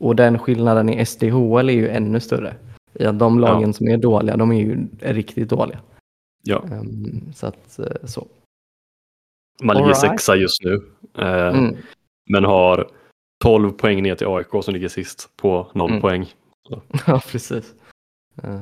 Och 0.00 0.16
den 0.16 0.38
skillnaden 0.38 0.88
i 0.88 1.06
SDHL 1.06 1.68
är 1.68 1.72
ju 1.72 1.88
ännu 1.88 2.20
större. 2.20 2.54
I 2.94 3.04
att 3.04 3.18
de 3.18 3.38
lagen 3.38 3.72
som 3.72 3.88
är 3.88 3.96
dåliga, 3.96 4.36
de 4.36 4.52
är 4.52 4.60
ju 4.60 4.86
riktigt 5.00 5.48
dåliga. 5.48 5.80
Ja. 6.42 6.64
Ehm, 6.72 7.32
så 7.34 7.46
att 7.46 7.78
eh, 7.78 7.86
så. 8.04 8.26
Man 9.62 9.76
ligger 9.76 9.88
right. 9.88 10.00
sexa 10.00 10.36
just 10.36 10.64
nu. 10.64 10.74
Eh, 11.18 11.48
Mm. 11.58 11.76
Men 12.30 12.44
har 12.44 12.88
12 13.44 13.70
poäng 13.72 14.02
ner 14.02 14.14
till 14.14 14.26
AIK 14.26 14.64
som 14.64 14.74
ligger 14.74 14.88
sist 14.88 15.30
på 15.36 15.66
0 15.74 15.90
Mm. 15.90 16.00
poäng. 16.02 16.26
Ja, 17.06 17.20
precis. 17.30 17.74
Eh, 18.42 18.60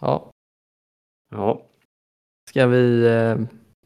ja. 0.00 0.30
Ja. 1.30 1.62
Ska 2.50 2.66
vi 2.66 3.06
eh, 3.06 3.36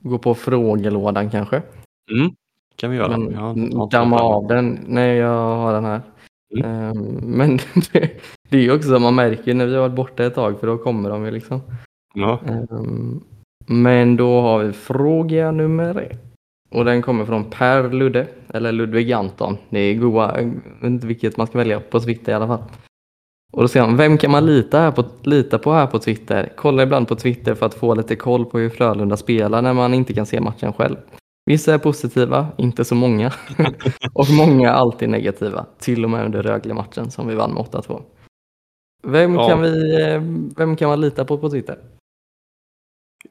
gå 0.00 0.18
på 0.18 0.34
frågelådan 0.34 1.30
kanske? 1.30 1.62
Mm. 2.10 2.34
kan 2.76 2.90
vi 2.90 2.96
göra. 2.96 3.16
Men, 3.18 3.88
damma 3.88 4.20
av 4.20 4.46
den. 4.46 4.78
Nej, 4.86 5.16
jag 5.16 5.56
har 5.56 5.72
den 5.72 5.84
här. 5.84 6.02
Mm. 6.56 6.70
Eh, 6.70 6.94
men 7.22 7.56
det, 7.92 8.10
det 8.48 8.56
är 8.56 8.62
ju 8.62 8.72
också 8.72 8.88
som 8.88 9.02
man 9.02 9.14
märker 9.14 9.54
när 9.54 9.66
vi 9.66 9.74
har 9.74 9.80
varit 9.80 9.96
borta 9.96 10.24
ett 10.24 10.34
tag 10.34 10.60
för 10.60 10.66
då 10.66 10.78
kommer 10.78 11.10
de 11.10 11.24
ju 11.24 11.30
liksom. 11.30 11.60
Ja. 12.14 12.40
Eh, 12.46 12.80
men 13.66 14.16
då 14.16 14.40
har 14.40 14.64
vi 14.64 14.72
fråga 14.72 15.50
nummer 15.50 16.00
ett. 16.00 16.20
Och 16.70 16.84
den 16.84 17.02
kommer 17.02 17.24
från 17.24 17.44
Per 17.50 17.90
Ludde, 17.90 18.26
eller 18.48 18.72
Ludvig 18.72 19.12
Anton. 19.12 19.56
Det 19.70 19.78
är 19.78 19.94
goa, 19.94 20.40
inte 20.82 21.06
vilket 21.06 21.36
man 21.36 21.46
ska 21.46 21.58
välja 21.58 21.80
på 21.80 22.00
Twitter 22.00 22.32
i 22.32 22.34
alla 22.34 22.46
fall. 22.46 22.62
Och 23.52 23.62
då 23.62 23.68
säger 23.68 23.86
han, 23.86 23.96
vem 23.96 24.18
kan 24.18 24.30
man 24.30 24.46
lita, 24.46 24.78
här 24.78 24.90
på, 24.90 25.04
lita 25.22 25.58
på 25.58 25.72
här 25.72 25.86
på 25.86 25.98
Twitter? 25.98 26.52
Kolla 26.56 26.82
ibland 26.82 27.08
på 27.08 27.16
Twitter 27.16 27.54
för 27.54 27.66
att 27.66 27.74
få 27.74 27.94
lite 27.94 28.16
koll 28.16 28.44
på 28.44 28.58
hur 28.58 28.70
Frölunda 28.70 29.16
spelar 29.16 29.62
när 29.62 29.72
man 29.72 29.94
inte 29.94 30.14
kan 30.14 30.26
se 30.26 30.40
matchen 30.40 30.72
själv. 30.72 30.96
Vissa 31.46 31.74
är 31.74 31.78
positiva, 31.78 32.48
inte 32.58 32.84
så 32.84 32.94
många. 32.94 33.32
och 34.12 34.26
många 34.30 34.68
är 34.70 34.72
alltid 34.74 35.08
negativa, 35.08 35.66
till 35.78 36.04
och 36.04 36.10
med 36.10 36.24
under 36.24 36.42
Rögle-matchen 36.42 37.10
som 37.10 37.28
vi 37.28 37.34
vann 37.34 37.54
med 37.54 37.62
8-2. 37.62 38.02
Vem, 39.02 39.34
Ja. 39.34 39.48
kan 39.48 39.62
vi, 39.62 40.02
eh, 40.02 40.22
vem 40.56 40.76
kan 40.76 40.88
man 40.88 41.00
lita 41.00 41.24
på 41.24 41.38
på 41.38 41.50
Twitter? 41.50 41.78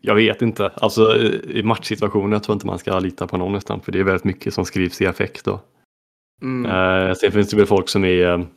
Jag 0.01 0.16
vet 0.16 0.41
inte. 0.41 0.70
Alltså 0.76 1.16
i 1.16 1.59
i 1.59 1.64
matchsituationer 1.64 2.39
tror 2.39 2.53
jag 2.53 2.55
inte 2.55 2.68
man 2.68 2.80
ska 2.80 2.99
lita 2.99 3.28
på 3.28 3.38
någon 3.38 3.51
nästan. 3.51 3.82
För 3.82 3.91
det 3.91 3.99
är 3.99 4.03
väldigt 4.03 4.24
mycket 4.24 4.53
som 4.53 4.66
skrivs 4.66 5.01
i 5.01 5.05
affekt 5.07 5.45
då. 5.45 5.59
Mm. 6.41 6.72
Eh, 6.72 7.14
sen 7.16 7.32
finns 7.32 7.49
det 7.49 7.57
väl 7.57 7.66
folk 7.66 7.89
som 7.89 8.05
är 8.05 8.47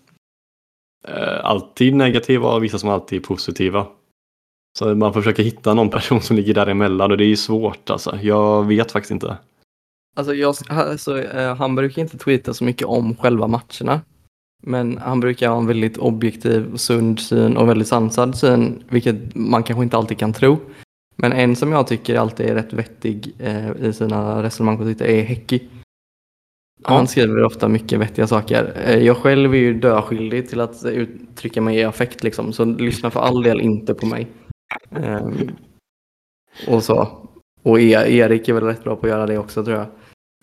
eh, 1.09 1.45
alltid 1.45 1.95
negativa 1.95 2.55
och 2.55 2.65
vissa 2.65 2.79
som 2.79 2.89
alltid 2.89 3.21
är 3.23 3.27
positiva. 3.27 3.87
Så 4.79 4.95
man 4.95 5.13
får 5.13 5.21
försöka 5.21 5.43
hitta 5.43 5.75
någon 5.75 5.91
person 5.91 6.21
som 6.21 6.37
ligger 6.37 6.55
däremellan 6.55 7.11
och 7.11 7.17
det 7.19 7.25
är 7.25 7.29
ju 7.29 7.37
svårt 7.37 7.91
alltså. 7.91 8.19
Jag 8.23 8.65
vet 8.67 8.93
faktiskt 8.93 9.11
inte. 9.11 9.37
Alltså, 10.17 10.35
jag, 10.35 10.55
alltså, 10.69 11.23
eh, 11.23 11.57
han 11.57 11.75
brukar 11.75 12.03
inte 12.03 12.19
tweeta 12.19 12.55
så 12.55 12.65
mycket 12.65 12.87
om 12.87 13.17
själva 13.17 13.47
matcherna. 13.47 14.01
Men 14.63 14.99
han 14.99 15.21
brukar 15.21 15.49
ha 15.49 15.59
en 15.59 15.67
väldigt 15.67 15.99
objektiv, 15.99 16.73
och 16.73 16.81
sund 16.81 17.21
syn 17.21 17.57
och 17.57 17.69
väldigt 17.69 17.89
sansad 17.89 18.39
syn, 18.39 18.83
vilket 18.89 19.35
man 19.35 19.63
kanske 19.63 19.83
inte 19.83 19.97
alltid 19.97 20.19
kan 20.19 20.33
tro. 20.33 20.59
Men 21.17 21.33
en 21.33 21.57
som 21.57 21.73
jag 21.73 21.87
tycker 21.87 22.17
alltid 22.17 22.47
är 22.47 22.55
rätt 22.55 22.73
vettig 22.73 23.33
eh, 23.39 23.71
i 23.83 23.93
sina 23.93 24.43
resonemang 24.43 24.79
på 24.79 24.85
Twitter 24.85 25.05
är 25.05 25.23
Häcki. 25.23 25.63
Han 26.83 27.01
Ja. 27.01 27.07
skriver 27.07 27.45
ofta 27.45 27.69
mycket 27.69 28.01
vettiga 28.01 28.27
saker. 28.27 28.73
Eh, 28.87 28.99
jag 28.99 29.17
själv 29.17 29.55
är 29.55 29.59
ju 29.59 29.75
döskyldig 29.81 30.49
till 30.49 30.61
att 30.61 30.85
uttrycka 30.85 31.61
mig 31.61 31.77
i 31.77 31.85
affekt, 31.85 32.23
liksom, 32.23 32.53
så 32.53 32.65
lyssna 32.65 33.11
för 33.11 33.21
all 33.21 33.43
del 33.43 33.61
inte 33.61 33.95
på 33.95 34.07
mig. 34.07 34.27
Ehm, 34.97 35.49
och 36.69 36.83
så. 36.85 37.09
Och 37.63 37.81
E- 37.81 38.17
Erik 38.19 38.49
är 38.49 38.53
väl 38.53 38.65
rätt 38.65 38.85
bra 38.85 38.97
på 38.97 39.07
att 39.07 39.11
göra 39.11 39.27
det 39.27 39.39
också 39.39 39.65
tror 39.65 39.77
jag. 39.77 39.87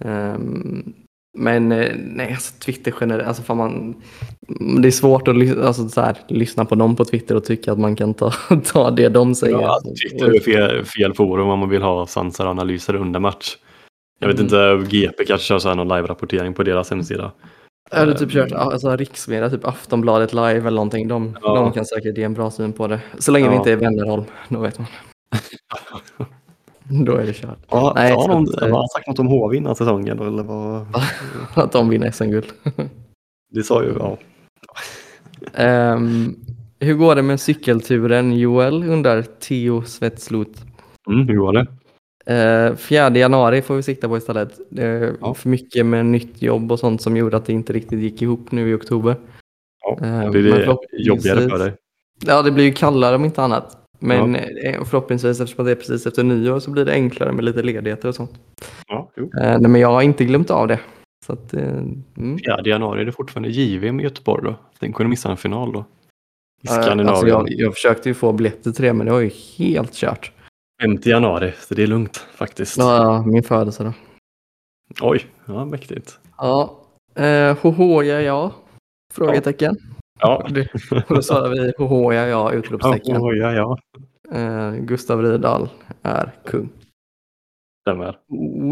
Ehm, 0.06 0.94
men 1.38 1.72
eh, 1.72 1.92
nej, 1.98 2.32
alltså 2.32 2.54
Twitter 2.60 2.94
generellt, 3.02 3.28
alltså 3.28 3.44
fan 3.44 3.58
man, 3.58 3.96
det 4.82 4.88
är 4.88 4.92
svårt 4.92 5.28
att 5.28 5.58
alltså, 5.58 5.90
så 5.90 6.02
här, 6.02 6.18
lyssna 6.28 6.66
på 6.66 6.76
dem 6.76 6.96
på 6.96 7.06
Twitter 7.06 7.36
och 7.36 7.44
tycka 7.46 7.72
att 7.72 7.80
man 7.80 7.96
kan 7.96 8.14
ta, 8.14 8.32
ta 8.66 8.92
det 8.92 9.10
de 9.10 9.36
säger. 9.36 9.62
Ja, 9.62 9.80
Twitter 10.04 10.36
är 10.36 10.40
fel, 10.40 10.86
fel 10.86 11.14
forum 11.14 11.50
om 11.50 11.60
man 11.60 11.70
vill 11.70 11.82
ha 11.82 12.08
sansade 12.08 12.50
analyser 12.50 12.96
under 12.96 13.20
match. 13.20 13.58
Jag 14.20 14.28
vet 14.28 14.40
Mm. 14.40 14.46
inte, 14.80 14.90
GP 14.98 15.26
kanske 15.26 15.46
kör 15.48 15.60
så 15.60 15.68
här 15.70 15.76
någon 15.76 15.88
live-rapportering 15.88 16.54
på 16.54 16.64
deras 16.64 16.90
hemsida. 16.90 17.32
Eller 17.92 18.14
typ 18.14 18.32
kört 18.32 18.52
alltså, 18.52 18.96
riksmedia, 18.96 19.50
typ 19.50 19.66
Aftonbladet 19.66 20.34
live 20.34 20.48
eller 20.60 20.72
någonting. 20.72 21.08
De, 21.08 21.38
Ja. 21.42 21.56
de 21.56 21.72
kan 21.72 21.86
säkert 21.86 22.18
ge 22.18 22.24
en 22.24 22.34
bra 22.34 22.52
syn 22.52 22.74
på 22.74 22.88
det. 22.88 23.00
Så 23.20 23.32
länge 23.32 23.46
Ja. 23.46 23.54
inte 23.56 23.72
är 23.72 23.76
Wennerholm, 23.76 24.24
då 24.50 24.60
vet 24.60 24.80
man. 24.80 24.88
då 27.06 27.16
är 27.16 27.26
det 27.26 27.34
kört. 27.34 27.58
Ja, 27.70 27.94
Nej, 27.96 28.14
så 28.14 28.28
någon, 28.28 28.44
att, 28.44 28.62
eh, 28.62 28.70
har 28.70 28.88
sagt 28.88 29.08
något 29.08 29.20
om 29.20 29.28
HV 29.28 29.58
innan 29.58 29.76
säsongen? 29.76 30.20
Eller 30.20 30.44
vad? 30.44 30.86
Att 31.64 31.72
de 31.72 31.90
vinner 31.90 32.12
SM-guld. 32.12 32.46
Det 33.52 33.64
sa 33.64 33.84
ju, 33.84 33.94
ja. 34.00 34.18
Ehm, 35.54 36.36
hur 36.80 36.94
går 36.94 37.16
det 37.16 37.22
med 37.22 37.40
cykelturen 37.40 38.34
Joel? 38.38 38.84
undrar 38.84 39.22
Theo 39.22 39.82
Svetslot. 39.84 40.50
Mm, 41.10 41.28
hur 41.28 41.36
går 41.38 41.54
det? 41.54 41.68
Uh, 42.30 42.76
4 42.76 43.10
januari 43.18 43.62
får 43.62 43.76
vi 43.76 43.84
sikta 43.84 44.08
på 44.08 44.18
istället. 44.18 44.60
Det 44.70 45.14
Ja. 45.22 45.34
för 45.34 45.50
mycket 45.50 45.86
med 45.86 46.06
nytt 46.06 46.42
jobb 46.42 46.72
och 46.72 46.80
sånt 46.80 47.02
som 47.02 47.18
gjorde 47.18 47.38
att 47.38 47.46
det 47.46 47.54
inte 47.54 47.74
riktigt 47.74 48.00
gick 48.00 48.22
ihop 48.22 48.52
nu 48.52 48.70
i 48.70 48.74
oktober. 48.74 49.16
Ja, 49.86 49.98
Eh, 50.02 50.30
blir 50.32 50.50
men 50.50 50.60
det 50.60 50.78
jobbigare 50.92 51.50
för 51.50 51.58
dig? 51.60 51.74
Ja, 52.26 52.42
det 52.42 52.52
blir 52.52 52.64
ju 52.64 52.72
kallare 52.74 53.16
om 53.16 53.26
inte 53.26 53.42
annat. 53.44 53.78
Men 54.00 54.36
eh, 54.36 54.84
förhoppningsvis 54.84 55.40
eftersom 55.40 55.66
det 55.66 55.72
är 55.72 55.76
precis 55.76 56.06
efter 56.08 56.24
nyår 56.24 56.60
så 56.60 56.72
blir 56.72 56.86
det 56.86 56.92
enklare 56.92 57.32
med 57.32 57.46
lite 57.46 57.62
ledigheter 57.64 58.08
och 58.08 58.16
sånt. 58.16 58.32
Ja. 58.88 59.12
Eh, 59.18 59.26
nej, 59.60 59.68
men 59.72 59.82
jag 59.82 59.88
har 59.92 60.02
inte 60.02 60.26
glömt 60.26 60.50
av 60.52 60.68
det. 60.68 60.80
Så 61.26 61.34
att, 61.34 61.54
eh, 61.54 61.64
mm. 62.18 62.40
4 62.46 62.62
januari 62.66 63.02
är 63.02 63.06
det 63.06 63.12
fortfarande 63.12 63.50
JVM 63.50 64.00
i 64.00 64.04
Göteborg 64.04 64.44
då. 64.44 64.56
Den 64.80 64.94
kunde 64.94 65.10
missa 65.10 65.32
en 65.32 65.38
final 65.38 65.72
då. 65.72 65.80
I 65.80 65.84
Ja, 66.62 66.72
Skandinavien. 66.72 67.10
Alltså 67.10 67.28
jag, 67.28 67.46
jag 67.50 67.74
försökte 67.74 68.10
ju 68.10 68.14
få 68.16 68.32
biljetter 68.34 68.72
till 68.72 68.84
det 68.86 68.94
men 68.94 69.06
det 69.06 69.12
var 69.12 69.20
ju 69.20 69.32
helt 69.58 69.94
kört. 69.94 70.32
5 70.82 70.98
januari, 71.04 71.54
så 71.60 71.74
det 71.74 71.84
är 71.84 71.88
lugnt 71.88 72.18
faktiskt. 72.18 72.78
Ja, 72.78 73.24
min 73.26 73.44
födelsedag. 73.44 73.94
Oj, 75.02 75.26
ja 75.46 75.66
mäktigt. 75.66 76.20
Ja, 76.38 76.80
eh, 77.16 77.58
hoho 77.58 78.04
ja 78.04 78.22
ja? 78.22 78.52
Frågetecken. 79.14 79.76
Ja, 80.20 80.48
Och 81.10 81.16
då 81.16 81.22
svarar 81.22 81.50
vi 81.50 81.74
hoho 81.78 82.14
ja 82.14 82.28
ja 82.28 82.52
utropstecken. 82.54 83.16
ja, 83.22 83.34
ja, 83.34 83.54
ja. 83.54 83.78
Eh, 84.40 84.76
Gustav 84.76 85.22
Rydahl 85.22 85.70
är 86.02 86.32
kung. 86.46 86.70
Stämmer. 87.82 88.18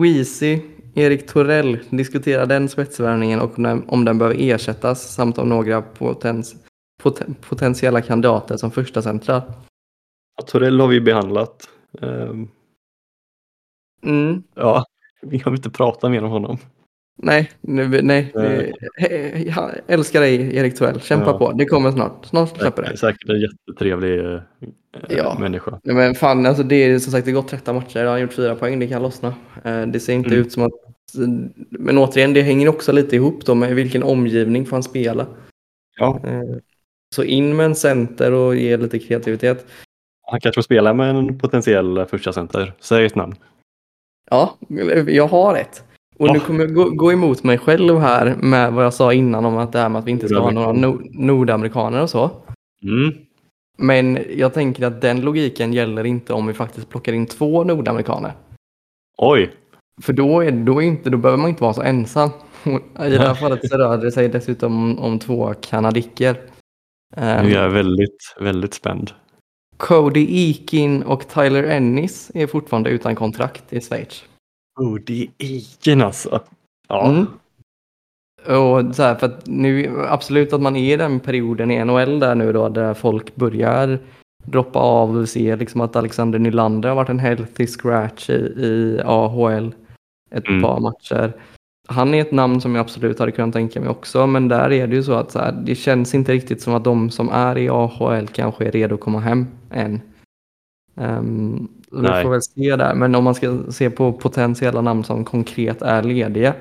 Weezy, 0.02 0.60
Erik 0.96 1.28
Torell 1.28 1.80
diskuterar 1.90 2.46
den 2.46 2.70
spetsvärvningen 2.70 3.40
och 3.42 3.60
om 3.88 4.06
den, 4.06 4.18
behöver 4.18 4.36
ersättas 4.40 5.14
samt 5.14 5.38
om 5.38 5.50
några 5.50 5.82
potens, 5.82 6.56
poten, 7.04 7.36
potentiella 7.42 8.02
kandidater 8.02 8.58
som 8.58 8.72
första 8.72 9.02
centra. 9.02 9.44
Ja, 10.38 10.44
Torell 10.48 10.80
har 10.80 10.88
vi 10.88 11.02
behandlat. 11.02 11.70
Ehm, 12.02 12.48
Mm. 14.04 14.44
ja, 14.56 14.86
vi 15.22 15.38
har 15.38 15.52
inte 15.52 15.70
pratat 15.70 16.12
mer 16.12 16.24
om 16.24 16.32
honom. 16.32 16.58
Nej, 17.24 17.52
nej. 17.62 18.32
Nej. 18.36 18.74
Jag 19.56 19.72
älskar 19.88 20.22
dig 20.22 20.56
Erik 20.56 20.78
Torell. 20.78 21.02
Kämpa 21.02 21.26
Ja. 21.26 21.38
på. 21.38 21.52
Det 21.52 21.66
kommer 21.66 21.92
snart. 21.92 22.26
Snart 22.26 22.58
släpper 22.58 22.82
det. 22.84 22.98
Säkert 22.98 23.30
en 23.30 23.40
jättetrevlig 23.42 24.20
eh, 24.20 24.42
Ja. 25.10 25.38
människa. 25.40 25.80
Nej, 25.84 25.96
men 25.96 26.16
fan, 26.16 26.46
alltså 26.46 26.64
det 26.64 26.76
är 26.76 27.00
som 27.00 27.12
sagt 27.12 27.26
det 27.26 27.32
har 27.32 27.42
gått 27.42 27.48
13 27.50 27.76
matcher. 27.76 28.00
Jag 28.00 28.10
har 28.10 28.18
gjort 28.18 28.34
fyra 28.34 28.56
poäng. 28.56 28.80
Det 28.80 28.88
kan 28.88 29.02
lossna. 29.02 29.34
Eh, 29.64 29.88
Det 29.88 30.00
ser 30.00 30.14
inte 30.14 30.30
Mm. 30.30 30.42
ut 30.42 30.52
som 30.52 30.64
att... 30.64 30.72
Men 31.70 31.98
återigen, 31.98 32.34
det 32.34 32.42
hänger 32.42 32.68
också 32.70 32.92
lite 32.92 33.16
ihop 33.16 33.46
då 33.46 33.56
med 33.56 33.76
vilken 33.76 34.04
omgivning 34.04 34.66
får 34.66 34.76
han 34.76 34.84
spela. 34.84 35.28
Ja, 36.00 36.22
Så 37.16 37.24
in 37.24 37.56
med 37.56 37.66
en 37.66 37.76
center 37.76 38.32
och 38.32 38.56
ge 38.56 38.78
lite 38.78 39.00
kreativitet. 39.00 39.66
Han 40.32 40.40
kanske 40.40 40.58
får 40.58 40.62
spela 40.64 40.94
med 40.94 41.10
en 41.10 41.40
potentiell 41.40 42.06
första 42.06 42.34
center. 42.34 42.74
Säg 42.80 43.06
ett 43.06 43.16
namn. 43.16 43.36
Ja, 44.30 44.58
jag 45.08 45.28
har 45.28 45.56
ett. 45.56 45.84
Och 46.18 46.28
nu 46.28 46.34
Ja. 46.34 46.40
kommer 46.40 46.60
jag 46.60 46.74
gå, 46.74 46.90
gå 46.90 47.12
emot 47.12 47.44
mig 47.44 47.58
själv 47.58 48.00
här 48.00 48.36
med 48.36 48.74
vad 48.74 48.86
jag 48.86 48.94
sa 48.94 49.14
innan 49.14 49.46
om 49.46 49.58
att 49.58 49.72
det 49.72 49.80
här 49.80 49.90
med 49.90 50.00
att 50.00 50.06
vi 50.06 50.12
inte 50.12 50.28
ska 50.28 50.40
ha 50.40 50.52
några 50.52 50.72
no 50.72 51.02
nordamerikaner 51.12 52.02
och 52.02 52.10
så. 52.10 52.32
Mm. 52.84 53.14
Men 53.78 54.20
jag 54.36 54.54
tänker 54.54 54.86
att 54.86 55.02
den 55.02 55.22
logiken 55.22 55.74
gäller 55.74 56.04
inte 56.06 56.34
om 56.34 56.48
vi 56.48 56.54
faktiskt 56.54 56.90
plockar 56.90 57.14
in 57.14 57.26
två 57.26 57.64
nordamerikaner. 57.64 58.34
Oj, 59.18 59.52
För 60.02 60.14
då, 60.14 60.42
är, 60.42 60.52
då, 60.52 60.82
är 60.82 60.86
inte, 60.86 61.10
då 61.10 61.18
behöver 61.18 61.42
man 61.42 61.50
inte 61.50 61.64
vara 61.64 61.74
så 61.74 61.82
ensam. 61.82 62.30
I 63.06 63.10
det 63.10 63.20
här 63.20 63.34
fallet 63.34 63.70
så 63.70 63.78
rör 63.78 63.98
det 63.98 64.12
sig 64.12 64.30
dessutom 64.30 64.74
om, 64.84 65.00
om 65.00 65.20
två 65.20 65.54
kanadicker. 65.62 66.36
Ehm, 67.18 67.46
nu 67.46 67.52
är 67.54 67.64
jag 67.64 67.70
väldigt, 67.70 68.36
väldigt 68.40 68.74
spänd. 68.74 69.12
Cody 69.82 70.28
Eakin 70.30 71.04
och 71.04 71.28
Tyler 71.28 71.64
Ennis 71.64 72.32
är 72.34 72.48
fortfarande 72.48 72.90
utan 72.90 73.16
kontrakt 73.16 73.74
i 73.74 73.82
Schweiz. 73.82 74.24
Är 75.38 75.46
igen 75.88 76.02
alltså. 76.02 76.42
Ja, 76.88 77.10
Mm. 77.10 77.26
Och 78.48 78.96
så 78.96 79.04
här, 79.04 79.16
för 79.16 79.26
att 79.28 79.48
nu, 79.48 79.96
absolut 80.10 80.54
att 80.54 80.62
man 80.62 80.76
är 80.76 80.94
i 80.94 80.98
den 80.98 81.20
perioden 81.20 81.72
i 81.72 81.86
NHL 81.86 82.20
där 82.20 82.36
nu 82.36 82.54
då, 82.54 82.70
där 82.70 82.94
folk 82.94 83.36
börjar 83.36 84.00
droppa 84.46 84.80
av 84.80 85.18
och 85.18 85.30
se 85.30 85.56
liksom 85.56 85.82
att 85.82 85.96
Alexander 85.96 86.40
Nylander 86.40 86.90
har 86.90 86.96
varit 86.96 87.10
en 87.10 87.20
healthy 87.20 87.68
scratch 87.68 88.30
i, 88.30 88.34
i 88.58 89.02
AHL 89.06 89.76
ett 90.32 90.48
Mm. 90.48 90.62
par 90.62 90.80
matcher. 90.80 91.34
Han 91.92 92.14
är 92.14 92.22
ett 92.22 92.32
namn 92.32 92.62
som 92.62 92.76
jag 92.76 92.82
absolut 92.82 93.20
hade 93.20 93.32
kunnat 93.32 93.54
tänka 93.54 93.80
mig 93.80 93.90
också, 93.90 94.28
men 94.28 94.48
där 94.48 94.72
är 94.72 94.88
det 94.88 94.96
ju 94.96 95.04
så 95.04 95.14
att 95.14 95.32
så 95.32 95.40
här, 95.40 95.52
det 95.52 95.76
känns 95.76 96.16
inte 96.16 96.32
riktigt 96.32 96.62
som 96.62 96.74
att 96.74 96.84
de 96.84 97.10
som 97.10 97.30
är 97.30 97.58
i 97.58 97.70
AHL 97.70 98.28
kanske 98.28 98.66
är 98.68 98.72
redo 98.72 98.96
att 98.96 99.02
komma 99.02 99.20
hem 99.20 99.48
än. 99.72 100.02
Um, 100.96 101.68
vi 101.92 102.08
får 102.08 102.30
väl 102.30 102.42
se 102.42 102.76
där, 102.76 102.96
men 102.96 103.16
om 103.16 103.24
man 103.24 103.36
ska 103.36 103.58
se 103.70 103.90
på 103.90 104.14
potentiella 104.14 104.82
namn 104.82 105.04
som 105.04 105.26
konkret 105.26 105.82
är 105.82 106.04
lediga, 106.04 106.54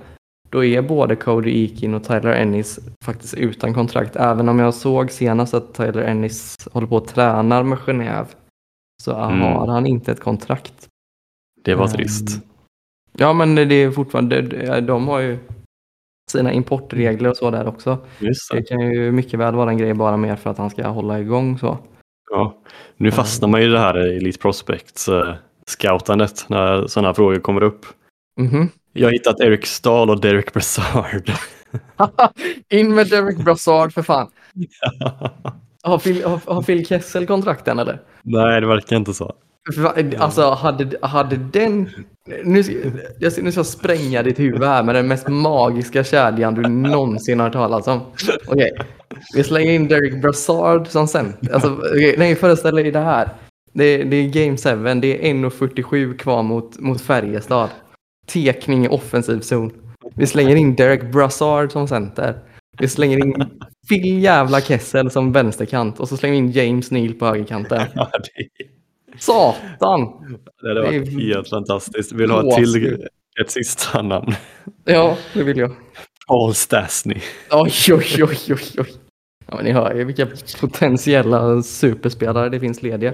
då 0.51 0.65
är 0.65 0.83
både 0.83 1.17
Cody 1.17 1.63
Eakin 1.65 1.95
och 1.95 2.05
Tyler 2.05 2.33
Ennis 2.33 2.79
faktiskt 3.05 3.35
utan 3.35 3.75
kontrakt. 3.75 4.17
Även 4.17 4.49
om 4.49 4.59
jag 4.59 4.75
såg 4.75 5.11
senast 5.11 5.55
att 5.55 5.75
Tyler 5.75 6.03
Ennis 6.03 6.69
håller 6.73 6.87
på 6.87 6.97
att 6.97 7.09
tränar 7.09 7.63
med 7.63 7.79
Genève 7.79 8.27
så 9.03 9.13
Mm. 9.17 9.41
har 9.41 9.67
han 9.67 9.87
inte 9.87 10.13
ett 10.13 10.21
kontrakt. 10.21 10.87
det 11.65 11.75
var 11.75 11.85
Ehm, 11.87 11.93
trist. 11.93 12.41
Ja, 13.13 13.33
men 13.33 13.55
det 13.55 13.75
är 13.75 13.91
fortfarande, 13.91 14.41
de- 14.81 15.09
har 15.09 15.19
ju 15.21 15.39
sina 16.31 16.53
importregler 16.53 17.31
och 17.31 17.37
så 17.37 17.51
där 17.51 17.67
också. 17.69 17.99
Just 18.19 18.51
Det 18.51 18.57
det. 18.57 18.63
kan 18.63 18.81
ju 18.81 19.13
mycket 19.13 19.41
väl 19.41 19.55
vara 19.55 19.71
en 19.71 19.79
grej 19.79 19.95
bara 19.95 20.17
mer 20.17 20.37
för 20.37 20.51
att 20.51 20.59
han 20.59 20.71
ska 20.71 20.89
hålla 20.89 21.21
igång 21.21 21.59
så. 21.59 21.79
Ja. 22.31 22.57
Nu 22.97 23.11
fastnar 23.11 23.49
man 23.49 23.61
i 23.63 23.67
det 23.67 23.79
här 23.79 23.95
Elite 23.95 24.39
Prospects 24.39 25.09
eh, 25.09 25.35
scoutandet 25.67 26.45
när 26.49 26.87
sådana 26.87 27.15
frågor 27.15 27.39
kommer 27.41 27.63
upp. 27.63 27.87
Mhm. 28.41 28.69
Jag 28.93 29.07
har 29.07 29.13
hittat 29.13 29.41
Eric 29.41 29.67
Stahl 29.67 30.11
och 30.11 30.21
Derek 30.21 30.53
Brassard. 30.53 31.31
In 32.69 32.95
med 32.95 33.09
Derek 33.11 33.39
Brassard 33.39 33.93
för 33.93 34.03
fan. 34.03 34.31
Har 35.83 35.99
Phil, 35.99 36.25
har, 36.25 36.41
har 36.55 36.63
Phil 36.63 36.87
Kessel 36.87 37.27
kontrakten 37.27 37.79
eller? 37.79 38.01
Nej, 38.23 38.61
det 38.61 38.67
verkar 38.67 38.97
inte 38.97 39.15
så. 39.15 39.33
Alltså 40.19 40.51
hade, 40.51 40.99
hade 41.07 41.37
den... 41.37 41.91
Nu 42.45 42.63
ska, 42.65 42.73
jag 43.19 43.33
nu 43.43 43.51
ska 43.53 43.59
jag 43.59 43.67
spränga 43.67 44.23
ditt 44.23 44.39
huvud 44.39 44.63
här 44.65 44.83
med 44.83 44.95
den 44.95 45.09
mest 45.09 45.29
magiska 45.29 46.05
kedjan 46.05 46.55
du 46.55 46.63
någonsin 46.69 47.39
har 47.41 47.47
hört 47.47 47.53
talas 47.53 47.87
om. 47.87 48.01
Okej, 48.47 48.71
vi 49.35 49.45
slänger 49.45 49.73
in 49.73 49.89
Derek 49.89 50.23
Brassard 50.23 50.89
som 50.89 51.09
center. 51.09 51.53
Alltså, 51.55 51.73
okay, 51.73 52.15
nej, 52.19 52.35
föreställ 52.35 52.75
dig 52.75 52.91
det 52.91 52.99
här. 53.01 53.29
Det, 53.73 53.85
är- 53.85 54.05
det 54.05 54.17
är 54.17 54.29
Game 54.29 54.57
7, 54.95 55.01
det 55.01 55.29
är 55.29 55.35
1.47 55.35 56.17
kvar 56.17 56.43
mot, 56.43 56.79
mot 56.79 57.01
Färjestad. 57.01 57.69
Tekning 58.33 58.85
i 58.85 58.89
offensiv 58.89 59.41
zon. 59.41 59.73
Vi 60.17 60.27
slänger 60.27 60.57
in 60.57 60.75
Derek 60.77 61.13
Brassard 61.13 61.73
som 61.73 61.89
center. 61.89 62.35
Vi 62.79 62.89
slänger 62.89 63.19
in 63.27 63.35
Phil 63.89 64.23
jävla 64.23 64.61
Kessel 64.61 65.11
som 65.11 65.33
vänsterkant 65.33 66.01
och 66.01 66.09
så 66.09 66.17
slänger 66.17 66.33
vi 66.33 66.39
in 66.39 66.51
James 66.51 66.91
Neal 66.91 67.15
på 67.15 67.27
högerkanten. 67.27 67.81
Ja, 67.95 68.11
det, 68.13 68.65
Satan! 69.21 70.01
det 70.63 70.69
hade 70.69 70.81
varit 70.83 71.07
Det 71.07 71.13
är- 71.13 71.35
helt 71.35 71.49
fantastiskt. 71.49 72.13
Vill 72.13 72.31
ha 72.31 72.49
ett 72.49 72.57
till 72.57 73.07
ett 73.41 73.51
sista 73.51 74.03
namn. 74.03 74.33
Ja, 74.85 75.17
det 75.35 75.43
vill 75.43 75.59
jag. 75.59 75.71
Paul 76.29 76.55
Stastny. 76.55 77.21
Oj, 77.51 77.73
oj, 77.91 78.25
oj, 78.25 78.39
oj, 78.49 78.59
oj. 78.79 78.87
Ja, 79.47 79.57
men 79.57 79.65
ni 79.65 79.73
hör 79.73 79.95
ju 79.95 80.05
vilka 80.05 80.27
potentiella 80.61 81.63
superspelare 81.63 82.49
det 82.49 82.61
finns 82.61 82.83
lediga. 82.83 83.13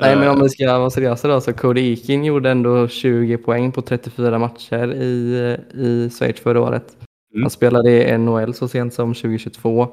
Nej, 0.00 0.16
men 0.16 0.28
om 0.28 0.42
vi 0.42 0.48
ska 0.48 0.78
vara 0.78 0.90
seriösa 0.90 1.28
då, 1.28 1.40
så 1.40 1.52
Cody 1.52 1.90
Eakin 1.90 2.24
gjorde 2.24 2.50
ändå 2.50 2.88
20 2.88 3.36
poäng 3.38 3.72
på 3.72 3.82
34 3.82 4.38
matcher 4.38 4.92
i, 4.94 5.56
i 5.74 6.10
Schweiz 6.18 6.40
förra 6.40 6.60
året. 6.60 6.96
Mm. 7.34 7.42
Han 7.42 7.50
spelade 7.50 7.90
i 7.90 8.18
NHL 8.18 8.54
så 8.54 8.68
sent 8.68 8.94
som 8.94 9.14
2022. 9.14 9.88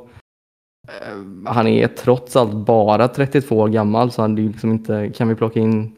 Eh, 0.88 1.52
Han 1.54 1.68
är 1.68 1.88
trots 1.88 2.36
allt 2.36 2.54
bara 2.54 3.08
32 3.08 3.58
år 3.58 3.68
gammal, 3.68 4.12
så 4.12 4.22
han 4.22 4.38
är 4.38 4.42
liksom 4.42 4.72
inte, 4.72 5.12
kan 5.16 5.28
vi 5.28 5.36
plocka 5.36 5.60
in 5.60 5.96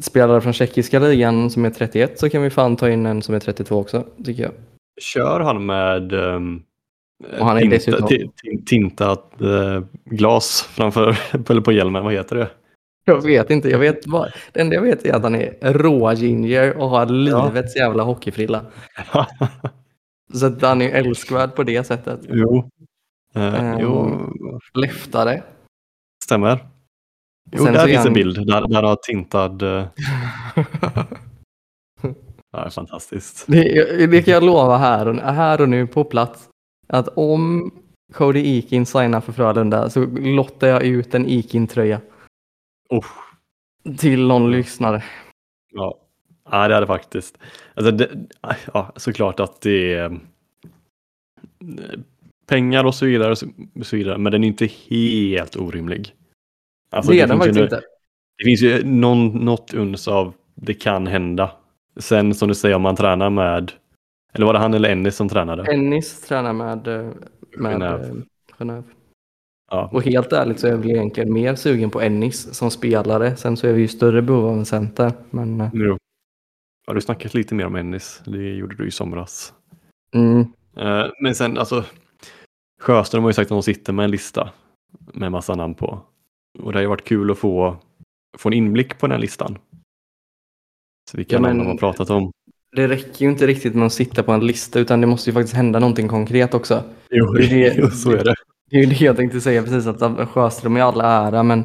spelare 0.00 0.40
från 0.40 0.52
tjeckiska 0.52 0.98
ligan 0.98 1.50
som 1.50 1.64
är 1.64 1.70
31 1.70 2.18
så 2.18 2.30
kan 2.30 2.42
vi 2.42 2.50
fan 2.50 2.76
ta 2.76 2.90
in 2.90 3.06
en 3.06 3.22
som 3.22 3.34
är 3.34 3.40
32 3.40 3.76
också, 3.76 4.04
tycker 4.24 4.42
jag. 4.42 4.52
Kör 5.00 5.40
han 5.40 5.66
med 5.66 6.12
um, 6.12 6.62
Och 7.40 7.46
han 7.46 7.56
är 7.58 7.66
dessutom- 7.70 8.08
ti- 8.08 8.30
ti- 8.44 8.64
tintat 8.66 9.40
eh, 9.40 9.82
glas 10.04 10.62
framför, 10.62 11.18
eller 11.50 11.60
på 11.60 11.72
hjälmen? 11.72 12.04
Vad 12.04 12.12
heter 12.12 12.36
det? 12.36 12.50
Jag 13.06 13.22
vet 13.22 13.50
inte, 13.50 13.68
jag 13.68 13.78
vet 13.78 14.06
bara, 14.06 14.28
det 14.52 14.60
enda 14.60 14.74
jag 14.74 14.82
vet 14.82 15.06
är 15.06 15.12
att 15.14 15.22
han 15.22 15.34
är 15.34 15.72
råginger 15.72 16.76
och 16.76 16.88
har 16.88 17.06
livets 17.06 17.76
jävla 17.76 18.02
hockeyfrilla. 18.02 18.60
Så 20.34 20.46
att 20.46 20.62
han 20.62 20.82
är 20.82 20.90
älskvärd 20.90 21.54
på 21.54 21.62
det 21.62 21.84
sättet. 21.86 22.20
jo. 22.28 22.70
Eh, 23.34 23.54
Ehm. 23.64 23.78
jo, 23.80 24.20
Leftare. 24.74 25.42
stämmer. 26.24 26.66
Jo, 27.52 27.64
Sen 27.64 27.72
där 27.72 27.82
är 27.82 27.86
finns 27.86 27.98
han- 27.98 28.06
en 28.06 28.12
bild. 28.14 28.46
Där, 28.46 28.68
där 28.68 28.82
har 28.82 28.96
tintad... 28.96 29.62
eh, 29.62 29.86
Ja, 32.52 32.70
fantastiskt. 32.70 33.44
det, 33.48 34.06
det 34.06 34.22
kan 34.22 34.34
jag 34.34 34.42
lova 34.42 34.76
här 34.76 35.08
och, 35.08 35.16
här 35.16 35.60
och 35.60 35.68
nu 35.68 35.86
på 35.86 36.04
plats. 36.04 36.48
Att 36.86 37.08
om 37.08 37.70
Cody 38.12 38.56
Eakin 38.56 38.86
signar 38.86 39.20
för 39.20 39.32
Frölunda 39.32 39.90
så 39.90 40.06
lottar 40.06 40.66
jag 40.68 40.82
ut 40.82 41.14
en 41.14 41.26
Eakin-tröja 41.28 42.00
Oh, 42.90 43.04
till 43.98 44.26
någon 44.26 44.50
lyssnare. 44.50 45.04
ja. 45.72 45.98
ja, 46.50 46.68
det 46.68 46.74
är 46.74 46.80
det 46.80 46.86
faktiskt. 46.86 47.38
Alltså, 47.74 47.92
det, 47.92 48.10
ja, 48.72 48.92
såklart 48.96 49.40
att 49.40 49.60
det 49.60 49.94
är 49.94 50.04
eh, 50.10 50.12
pengar 52.46 52.84
och 52.84 52.94
så 52.94 53.06
vidare, 53.06 53.30
och 53.30 53.38
så, 53.86 53.96
vidare 53.96 54.18
men 54.18 54.32
den 54.32 54.44
är 54.44 54.48
inte 54.48 54.66
helt 54.66 55.56
orimlig. 55.56 56.14
Alltså, 56.90 57.12
det 57.12 57.20
är 57.20 57.26
den 57.26 57.38
faktiskt 57.38 57.60
inte. 57.60 57.80
Det 58.38 58.44
finns 58.44 58.62
ju 58.62 58.84
någon, 58.84 59.28
något 59.44 59.74
uns 59.74 60.08
av 60.08 60.34
det 60.54 60.74
kan 60.74 61.06
hända. 61.06 61.50
Sen 61.96 62.34
som 62.34 62.48
du 62.48 62.54
säger 62.54 62.74
om 62.76 62.82
man 62.82 62.96
tränar 62.96 63.30
med 63.30 63.72
Eller 64.32 64.46
var 64.46 64.52
det 64.52 64.58
han 64.58 64.74
eller 64.74 64.88
Ennis 64.88 65.16
som 65.16 65.28
tränade? 65.28 65.72
Ennis 65.72 66.20
tränar 66.20 66.52
med, 66.52 66.86
eh, 66.88 67.10
med 67.56 67.72
Genève. 67.76 68.08
eh, 68.08 68.14
Genève. 68.58 68.82
Ja. 69.70 69.88
Och 69.92 70.02
helt 70.04 70.32
ärligt 70.32 70.60
så 70.60 70.66
är 70.66 70.70
jag 70.70 70.78
väl 70.78 70.90
egentligen 70.90 71.32
mer 71.32 71.54
sugen 71.54 71.90
på 71.90 72.00
Ennis 72.00 72.54
som 72.54 72.70
spelare. 72.70 73.36
Sen 73.36 73.56
så 73.56 73.66
är 73.66 73.72
vi 73.72 73.80
ju 73.80 73.88
större 73.88 74.22
behov 74.22 74.46
av 74.46 74.52
en 74.58 74.64
center. 74.66 75.12
Men 75.30 75.60
eh, 75.60 75.68
Jo. 75.72 75.98
Har 76.86 76.94
du 76.94 77.00
snackat 77.00 77.34
lite 77.34 77.54
mer 77.54 77.66
om 77.66 77.74
Ennis? 77.76 78.22
Det 78.26 78.54
gjorde 78.54 78.76
du 78.76 78.86
i 78.86 78.90
somras. 78.90 79.52
mm, 80.14 80.44
Men 81.20 81.34
sen 81.34 81.58
alltså 81.58 81.84
Sjöström 82.84 83.22
har 83.22 83.30
ju 83.30 83.34
sagt 83.34 83.44
att 83.46 83.56
de 83.56 83.62
sitter 83.62 83.92
med 83.92 84.04
en 84.04 84.10
lista 84.10 84.50
med 85.14 85.32
massa 85.32 85.54
namn 85.54 85.74
på. 85.74 86.00
Och 86.58 86.72
det 86.72 86.78
har 86.78 86.82
ju 86.82 86.88
varit 86.88 87.04
kul 87.04 87.30
att 87.30 87.38
få, 87.38 87.76
få 88.38 88.48
en 88.48 88.52
inblick 88.52 88.98
på 88.98 89.06
den 89.06 89.20
listan. 89.20 89.58
Så 91.10 91.16
vilka 91.16 91.36
Ja, 91.36 91.40
namn 91.40 91.58
de 91.58 91.66
har 91.66 91.76
pratat 91.76 92.10
om. 92.10 92.32
det 92.76 92.88
räcker 92.88 93.24
ju 93.24 93.30
inte 93.30 93.46
riktigt 93.46 93.74
med 93.74 93.86
att 93.86 93.92
sitta 93.92 94.22
på 94.22 94.32
en 94.32 94.46
lista 94.46 94.78
utan 94.80 95.00
det 95.00 95.06
måste 95.06 95.30
ju 95.30 95.34
faktiskt 95.34 95.54
hända 95.54 95.78
någonting 95.78 96.08
konkret 96.08 96.54
också. 96.54 96.82
Jo, 97.10 97.32
det 97.32 97.44
är 97.66 97.74
det- 97.82 97.90
så 97.90 98.10
är 98.10 98.24
det. 98.24 98.34
Det 98.70 98.76
är 98.76 98.80
ju 98.80 98.86
det 98.86 99.00
jag 99.00 99.16
tänkte 99.16 99.40
säga 99.40 99.62
precis 99.62 99.86
att 99.86 100.28
Sjöström 100.28 100.76
är 100.76 100.80
all 100.82 101.00
ära 101.00 101.42
men 101.42 101.64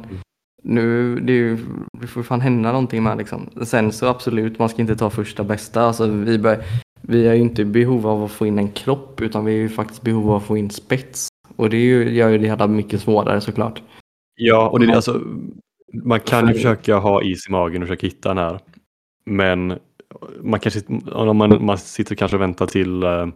nu 0.63 1.15
det, 1.19 1.33
är 1.33 1.37
ju, 1.37 1.57
det 2.01 2.07
får 2.07 2.23
fan 2.23 2.41
hända 2.41 2.71
någonting 2.71 3.03
med 3.03 3.17
liksom. 3.17 3.49
Sen 3.63 3.91
så 3.91 4.05
absolut 4.07 4.59
man 4.59 4.69
ska 4.69 4.81
inte 4.81 4.95
ta 4.95 5.09
första 5.09 5.43
bästa. 5.43 5.81
Alltså, 5.81 6.07
vi, 6.07 6.39
bör, 6.39 6.63
vi 7.09 7.27
är 7.27 7.33
ju 7.33 7.41
inte 7.41 7.61
i 7.61 7.65
behov 7.65 8.07
av 8.07 8.23
att 8.23 8.31
få 8.31 8.47
in 8.47 8.59
en 8.59 8.71
kropp 8.71 9.21
utan 9.21 9.45
vi 9.45 9.53
är 9.53 9.57
ju 9.57 9.69
faktiskt 9.69 10.01
i 10.01 10.05
behov 10.05 10.29
av 10.31 10.35
att 10.37 10.43
få 10.43 10.57
in 10.57 10.69
spets. 10.69 11.27
Och 11.55 11.69
det 11.69 11.77
ju, 11.77 12.09
gör 12.15 12.29
ju 12.29 12.37
det 12.37 12.47
hela 12.47 12.67
mycket 12.67 13.01
svårare 13.01 13.41
såklart. 13.41 13.81
Ja, 14.35 14.69
och 14.69 14.79
det, 14.79 14.85
är 14.85 14.95
alltså, 14.95 15.21
man 16.03 16.19
kan 16.19 16.47
ju 16.47 16.53
försöka 16.53 16.95
ha 16.97 17.23
is 17.23 17.47
i 17.47 17.51
magen 17.51 17.81
och 17.81 17.87
försöka 17.87 18.07
hitta 18.07 18.29
den 18.29 18.37
här. 18.37 18.59
Men 19.25 19.79
man, 20.41 20.59
kanske, 20.59 20.81
om 21.11 21.37
man, 21.37 21.65
man 21.65 21.77
sitter 21.77 22.15
kanske 22.15 22.37
och 22.37 22.41
väntar 22.41 22.65
till 22.65 23.03
eh, 23.03 23.27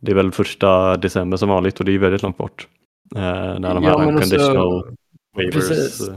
det 0.00 0.10
är 0.10 0.14
väl 0.14 0.32
första 0.32 0.96
december 0.96 1.36
som 1.36 1.48
vanligt 1.48 1.78
och 1.78 1.84
det 1.84 1.90
är 1.90 1.92
ju 1.92 1.98
väldigt 1.98 2.22
långt 2.22 2.36
bort. 2.36 2.68
Eh, 3.16 3.20
när 3.22 3.74
de 3.74 3.82
Ja, 3.84 3.98
här 3.98 4.06
men 4.06 4.16
också- 4.16 4.34
unconditional 4.36 4.96
waivers. 5.36 5.54
Precis. 5.54 6.08
eh, 6.08 6.14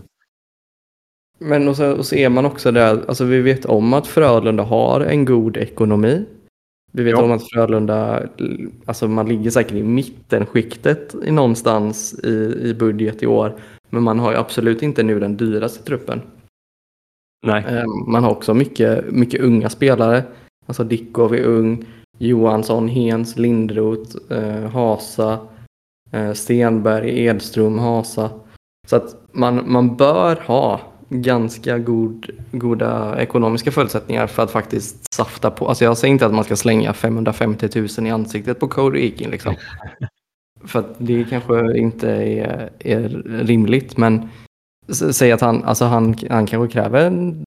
Men 1.40 1.68
och 1.68 1.76
så, 1.76 1.92
och 1.98 2.06
så 2.06 2.16
är 2.16 2.30
man 2.30 2.46
också 2.46 2.72
där, 2.72 3.04
alltså 3.08 3.26
vi 3.26 3.42
vet 3.42 3.66
om 3.66 3.94
att 3.94 4.08
Frölunda 4.08 4.64
har 4.64 5.02
en 5.02 5.26
god 5.26 5.58
ekonomi. 5.58 6.26
Vi 6.92 7.04
vet 7.04 7.12
Ja. 7.12 7.24
om 7.24 7.32
att 7.32 7.50
Frölunda, 7.54 8.24
alltså 8.86 9.08
man 9.08 9.28
ligger 9.28 9.52
säkert 9.52 9.74
i 9.74 9.84
mittenskiktet 9.84 11.16
i 11.26 11.32
någonstans 11.32 12.20
i, 12.24 12.60
i 12.64 12.74
budget 12.74 13.24
i 13.24 13.28
år. 13.28 13.56
Men 13.90 14.04
man 14.04 14.20
har 14.20 14.32
ju 14.32 14.38
absolut 14.38 14.82
inte 14.84 15.04
nu 15.04 15.20
den 15.20 15.38
dyraste 15.38 15.84
truppen. 15.84 16.22
Nej, 17.48 17.64
Eh, 17.70 17.84
Man 18.08 18.24
har 18.24 18.32
också 18.32 18.54
mycket, 18.54 19.12
mycket 19.12 19.42
unga 19.42 19.70
spelare. 19.70 20.24
Alltså 20.66 20.84
Dickov 20.84 21.34
är 21.36 21.44
ung, 21.44 21.86
Johansson, 22.18 22.88
Hens, 22.88 23.38
Lindroth, 23.38 24.16
eh, 24.34 24.70
Hasa, 24.72 25.40
eh, 26.12 26.34
Stenberg, 26.34 27.26
Edström, 27.26 27.80
Hasa. 27.80 28.30
Så 28.88 28.96
att 28.96 29.16
man, 29.32 29.72
man 29.72 29.96
bör 29.98 30.36
ha 30.36 30.82
ganska 31.10 31.78
god, 31.78 32.30
goda 32.52 33.22
ekonomiska 33.22 33.72
förutsättningar 33.72 34.28
för 34.28 34.44
att 34.44 34.52
faktiskt 34.52 35.14
safta 35.14 35.52
på. 35.52 35.68
Alltså 35.68 35.84
jag 35.84 35.98
säger 35.98 36.12
inte 36.12 36.26
att 36.26 36.34
man 36.34 36.44
ska 36.44 36.56
slänga 36.56 36.94
550 36.94 37.70
000 37.98 38.08
i 38.08 38.10
ansiktet 38.10 38.60
på 38.60 38.68
Cody 38.68 39.06
Eakin 39.06 39.30
liksom. 39.30 39.56
för 40.66 40.80
att 40.80 40.96
det 40.98 41.26
kanske 41.30 41.78
inte 41.78 42.10
är, 42.10 42.70
är 42.80 43.10
rimligt 43.44 43.98
men 43.98 44.30
säg 45.12 45.32
att 45.32 45.42
han, 45.42 45.64
alltså 45.64 45.86
han, 45.86 46.16
han 46.30 46.46
kanske 46.48 46.74
kräver 46.74 47.06
en 47.06 47.44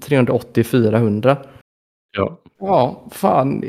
380-400. 0.00 1.36
ja. 2.16 2.38
Ja, 2.60 3.02
fan. 3.10 3.64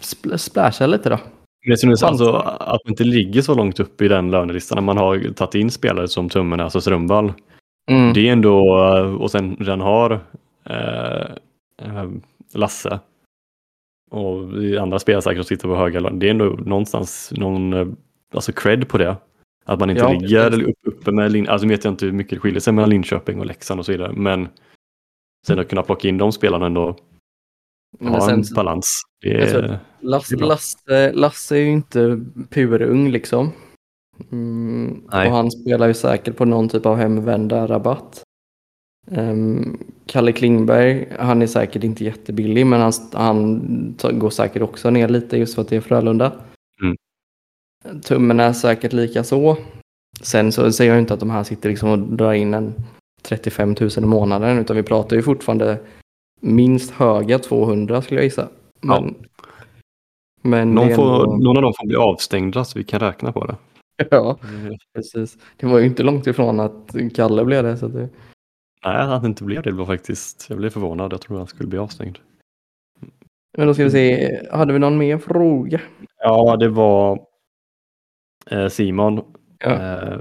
Spl- 0.00 0.36
splasha 0.36 0.86
lite 0.86 1.08
då. 1.08 1.18
Det 1.66 1.80
Fanns 1.80 2.02
alltså, 2.02 2.32
att 2.32 2.84
man 2.84 2.92
inte 2.92 3.04
ligger 3.04 3.42
så 3.42 3.54
långt 3.54 3.80
upp 3.80 4.02
i 4.02 4.08
den 4.08 4.30
lönelistan 4.30 4.76
när 4.76 4.82
man 4.82 4.96
har 4.96 5.32
tagit 5.32 5.54
in 5.54 5.70
spelare 5.70 6.08
som 6.08 6.28
Tummenäs 6.28 6.74
och 6.74 6.82
Strömvall. 6.82 7.32
Mm. 7.88 8.12
Det 8.12 8.28
är 8.28 8.32
ändå, 8.32 8.58
och 9.20 9.30
sen 9.30 9.56
redan 9.60 9.80
har 9.80 10.20
eh, 10.64 11.30
eh, 11.82 12.10
Lasse 12.54 13.00
och 14.10 14.38
andra 14.80 14.98
spelare 14.98 15.22
säkert 15.22 15.36
som 15.38 15.44
sitter 15.44 15.68
på 15.68 15.76
höga. 15.76 16.00
Det 16.10 16.26
är 16.26 16.30
ändå 16.30 16.44
någonstans 16.44 17.32
någon 17.36 17.72
eh, 17.72 17.86
alltså 18.34 18.52
cred 18.52 18.88
på 18.88 18.98
det. 18.98 19.16
Att 19.64 19.80
man 19.80 19.90
inte 19.90 20.02
Ja, 20.02 20.12
ligger 20.12 20.68
upp, 20.68 20.76
uppe 20.82 21.12
med, 21.12 21.32
Lin- 21.32 21.48
alltså 21.48 21.68
vet 21.68 21.84
jag 21.84 21.92
inte 21.92 22.04
hur 22.06 22.12
mycket 22.12 22.30
det 22.30 22.40
skiljer 22.40 22.60
sig 22.60 22.72
mellan 22.72 22.90
Linköping 22.90 23.40
och 23.40 23.46
Leksand 23.46 23.80
och 23.80 23.86
så 23.86 23.92
vidare. 23.92 24.12
Men 24.12 24.48
sen 25.46 25.58
att 25.58 25.68
kunna 25.68 25.82
plocka 25.82 26.08
in 26.08 26.18
de 26.18 26.32
spelarna 26.32 26.66
ändå, 26.66 26.96
Men 27.98 28.14
en 28.14 28.44
sen, 28.44 28.54
balans. 28.54 29.02
Det 29.22 29.28
Jag 29.28 29.50
tror 29.50 29.62
är, 29.62 29.78
Lasse. 30.00 30.36
Lasse, 30.36 31.12
Lasse 31.12 31.56
är 31.56 31.60
ju 31.60 31.70
inte 31.70 32.20
purung 32.50 33.10
liksom. 33.10 33.52
Mm, 34.32 35.02
och 35.06 35.12
han 35.12 35.50
spelar 35.50 35.86
ju 35.86 35.94
säkert 35.94 36.36
på 36.36 36.44
någon 36.44 36.68
typ 36.68 36.86
av 36.86 36.96
hemvända 36.96 37.66
rabatt. 37.66 38.22
Um, 39.10 39.78
Kalle 40.06 40.32
Klingberg, 40.32 41.08
han 41.18 41.42
är 41.42 41.46
säkert 41.46 41.84
inte 41.84 42.04
jättebillig 42.04 42.66
men 42.66 42.80
han, 42.80 42.92
han 43.12 43.60
går 44.12 44.30
säkert 44.30 44.62
också 44.62 44.90
ner 44.90 45.08
lite 45.08 45.36
just 45.36 45.54
för 45.54 45.62
att 45.62 45.68
det 45.68 45.76
är 45.76 45.80
Frölunda. 45.80 46.32
Mm. 46.82 46.96
Tummen 48.02 48.40
är 48.40 48.52
säkert 48.52 48.92
lika 48.92 49.24
så. 49.24 49.56
Sen 50.20 50.52
så 50.52 50.72
säger 50.72 50.90
jag 50.92 51.00
inte 51.00 51.14
att 51.14 51.20
de 51.20 51.30
här 51.30 51.44
sitter 51.44 51.68
liksom 51.68 51.90
och 51.90 51.98
drar 51.98 52.32
in 52.32 52.54
en 52.54 52.74
35 53.22 53.76
000 53.80 53.90
i 53.96 54.00
månaden 54.00 54.58
utan 54.58 54.76
vi 54.76 54.82
pratar 54.82 55.16
ju 55.16 55.22
fortfarande 55.22 55.78
minst 56.40 56.90
höga 56.90 57.38
200 57.38 58.02
skulle 58.02 58.20
jag 58.20 58.24
gissa. 58.24 58.48
Men, 58.80 59.14
men 60.42 60.68
det 60.68 60.74
någon, 60.74 60.94
får, 60.94 61.22
ändå- 61.24 61.36
någon 61.36 61.56
av 61.56 61.62
dem 61.62 61.72
får 61.80 61.86
bli 61.86 61.96
avstängda 61.96 62.64
så 62.64 62.78
vi 62.78 62.84
kan 62.84 63.00
räkna 63.00 63.32
på 63.32 63.46
det. 63.46 63.56
Ja, 64.10 64.38
precis. 64.94 65.38
Det 65.56 65.66
var 65.66 65.78
ju 65.78 65.86
inte 65.86 66.02
långt 66.02 66.26
ifrån 66.26 66.60
att 66.60 66.96
Kalle 67.14 67.44
blev 67.44 67.62
det. 67.62 67.76
Så 67.76 67.86
att 67.86 67.92
det... 67.92 68.08
Nej, 68.84 68.96
att 68.96 69.08
han 69.08 69.26
inte 69.26 69.44
blev 69.44 69.62
det 69.62 69.72
var 69.72 69.86
faktiskt, 69.86 70.46
jag 70.48 70.58
blev 70.58 70.70
förvånad. 70.70 71.12
Jag 71.12 71.20
trodde 71.20 71.40
han 71.40 71.46
skulle 71.46 71.68
bli 71.68 71.78
avstängd. 71.78 72.18
Men 73.56 73.66
då 73.66 73.74
ska 73.74 73.84
vi 73.84 73.90
se, 73.90 74.40
hade 74.50 74.72
vi 74.72 74.78
någon 74.78 74.98
mer 74.98 75.18
fråga? 75.18 75.80
Ja, 76.22 76.56
det 76.56 76.68
var 76.68 77.26
eh, 78.50 78.68
Simon. 78.68 79.24
Ja. 79.58 79.70
Eh, 79.70 80.18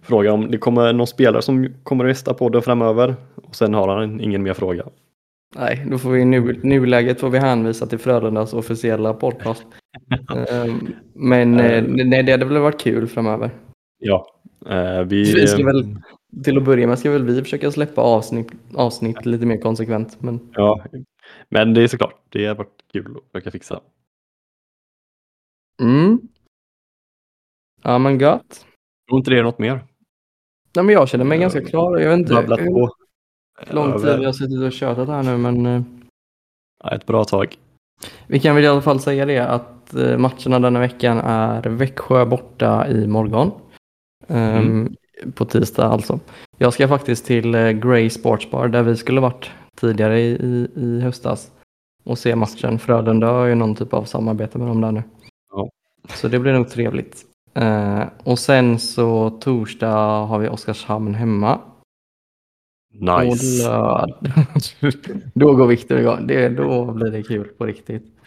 fråga 0.00 0.32
om 0.32 0.50
det 0.50 0.58
kommer 0.58 0.92
någon 0.92 1.06
spelare 1.06 1.42
som 1.42 1.74
kommer 1.82 2.04
att 2.04 2.10
gästa 2.10 2.34
podden 2.34 2.62
framöver. 2.62 3.16
Och 3.34 3.56
sen 3.56 3.74
har 3.74 3.88
han 3.88 4.20
ingen 4.20 4.42
mer 4.42 4.54
fråga. 4.54 4.84
Nej, 5.56 5.86
då 5.90 5.98
får 5.98 6.10
vi 6.10 6.20
i 6.20 6.24
nu, 6.24 6.60
nuläget 6.62 7.20
får 7.20 7.30
vi 7.30 7.38
hänvisa 7.38 7.86
till 7.86 7.98
Frölundas 7.98 8.54
officiella 8.54 9.14
podcast. 9.14 9.66
Ehm, 10.50 10.94
Men 11.14 11.60
eh, 11.60 11.84
nej, 11.88 12.22
det 12.22 12.32
hade 12.32 12.44
väl 12.44 12.58
varit 12.58 12.80
kul 12.80 13.06
framöver. 13.08 13.50
Ja, 13.98 14.26
eh, 14.66 15.00
vi... 15.02 15.34
Vi 15.34 15.46
ska 15.46 15.64
väl, 15.64 15.96
till 16.44 16.58
att 16.58 16.64
börja 16.64 16.86
med 16.86 16.98
ska 16.98 17.10
väl 17.10 17.24
vi 17.24 17.42
försöka 17.42 17.70
släppa 17.70 18.00
avsnitt, 18.00 18.52
avsnitt 18.74 19.26
lite 19.26 19.46
mer 19.46 19.60
konsekvent. 19.60 20.22
Men 20.22 20.52
Ja, 20.54 20.84
men 21.48 21.74
det 21.74 21.82
är 21.82 21.88
såklart, 21.88 22.22
det 22.28 22.46
har 22.46 22.54
varit 22.54 22.84
kul 22.92 23.16
att 23.16 23.32
försöka 23.32 23.50
fixa. 23.50 23.80
mm. 25.82 26.20
Ja 27.82 27.98
men 27.98 28.18
gött. 28.18 28.66
Tror 29.08 29.18
inte 29.18 29.30
det 29.30 29.38
är 29.38 29.42
något 29.42 29.58
mer. 29.58 29.84
Nej, 30.76 30.84
men 30.84 30.88
jag 30.94 31.08
känner 31.08 31.24
mig 31.24 31.38
ganska 31.38 31.64
klar. 31.64 31.98
Jag 31.98 32.10
vet 32.10 32.18
inte 32.18 32.34
hur 32.34 33.74
lång 33.74 33.92
tid 33.92 34.18
vi 34.18 34.24
har 34.24 34.32
suttit 34.32 34.60
och 34.60 34.72
tjatat 34.72 35.08
här 35.08 35.22
nu 35.22 35.36
men 35.36 35.66
eh, 35.66 35.82
Ja, 36.84 36.94
ett 36.94 37.06
bra 37.06 37.24
tag. 37.24 37.58
Vi 38.26 38.40
kan 38.40 38.54
väl 38.54 38.64
i 38.64 38.66
alla 38.66 38.82
fall 38.82 39.00
säga 39.00 39.26
det 39.26 39.38
att 39.38 39.79
eh, 39.94 40.18
matcherna 40.18 40.58
denna 40.58 40.80
veckan 40.80 41.18
är 41.18 41.62
Växjö 41.62 42.24
borta 42.24 42.88
i 42.88 43.06
morgon. 43.06 43.50
Ehm, 44.28 44.88
Mm. 45.22 45.32
På 45.34 45.44
tisdag 45.44 45.86
alltså. 45.86 46.20
Jag 46.58 46.72
ska 46.72 46.88
faktiskt 46.88 47.26
till 47.26 47.54
eh, 47.54 47.70
Grey 47.70 48.10
Sports 48.10 48.50
Bar 48.50 48.68
där 48.68 48.82
vi 48.82 48.96
skulle 48.96 49.20
varit 49.20 49.50
tidigare 49.76 50.20
i, 50.20 50.68
i, 50.76 51.00
höstas 51.00 51.52
och 52.04 52.18
se 52.18 52.36
matchen. 52.36 52.78
Frölunda 52.78 53.26
har 53.26 53.46
ju 53.46 53.54
någon 53.54 53.74
typ 53.74 53.94
av 53.94 54.04
samarbete 54.04 54.58
med 54.58 54.68
dem 54.68 54.80
där 54.80 54.92
nu. 54.92 55.02
Ja. 55.52 55.70
Så 56.08 56.28
det 56.28 56.38
blir 56.38 56.52
nog 56.52 56.68
trevligt. 56.68 57.24
Eh, 57.54 58.02
och 58.24 58.38
sen 58.38 58.78
så 58.78 59.30
torsdag 59.30 60.26
har 60.26 60.38
vi 60.38 60.48
Oskarshamn 60.48 61.14
hemma. 61.14 61.60
Nice. 62.92 63.70
Då 65.34 65.54
går 65.54 65.66
Viktor 65.66 65.98
igång. 65.98 66.26
Det, 66.26 66.48
då 66.48 66.92
blir 66.92 67.10
det 67.10 67.22
kul 67.22 67.48
på 67.48 67.66
riktigt. 67.66 68.19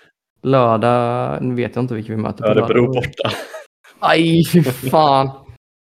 Lördag 0.44 1.44
nu 1.44 1.56
vet 1.56 1.76
jag 1.76 1.84
inte 1.84 1.94
vilka 1.94 2.12
vi 2.14 2.18
möter 2.22 2.44
på 2.44 2.50
Örebro 2.50 2.74
lördag. 2.74 2.94
borta. 2.94 3.32
Aj, 4.00 4.46
fy 4.46 4.64
fan. 4.90 5.30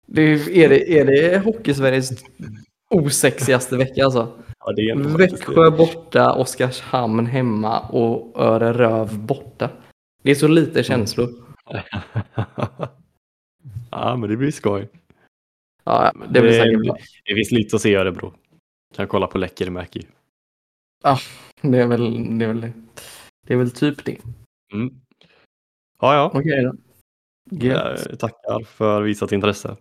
Det 0.06 0.22
är, 0.22 0.68
det, 0.68 0.98
är 0.98 1.04
det 1.04 1.38
Hockeysveriges 1.44 2.24
osexigaste 2.90 3.76
vecka 3.76 4.04
alltså? 4.04 4.32
Ja, 4.58 4.72
det 4.72 4.82
är 4.82 4.96
det. 4.96 5.02
Växjö 5.02 5.70
borta, 5.70 6.32
Oskarshamn 6.32 7.26
hemma 7.26 7.80
och 7.80 8.40
Öreröv 8.42 9.18
borta. 9.18 9.70
Det 10.22 10.30
är 10.30 10.34
så 10.34 10.48
lite 10.48 10.82
känslor. 10.82 11.28
ja, 13.90 14.16
men 14.16 14.30
det 14.30 14.36
blir 14.36 14.50
skoj. 14.50 14.88
Ja, 15.84 16.12
det 16.28 16.40
blir 16.40 16.42
Det- 16.42 16.52
säkert 16.58 16.80
bra. 16.86 16.96
Det 17.24 17.34
finns 17.34 17.50
lite 17.50 17.76
att 17.76 17.82
se 17.82 17.88
i 17.90 17.94
Örebro. 17.94 18.32
Kan 18.96 19.06
kolla 19.08 19.26
på 19.26 19.38
Läckermäki. 19.38 20.06
Det 21.62 21.78
är 21.78 21.86
väl 21.86 22.38
det. 22.38 22.44
Är 22.44 22.48
väl, 22.48 22.60
det 23.46 23.52
är 23.54 23.58
väl 23.58 23.70
typ 23.70 24.04
det. 24.04 24.16
Mm. 24.72 24.90
Ja, 26.00 26.14
ja. 26.14 26.30
Okej 26.34 26.62
då. 26.64 26.74
Jag 27.66 28.18
tackar 28.18 28.64
för 28.64 29.02
visat 29.02 29.32
intresse. 29.32 29.76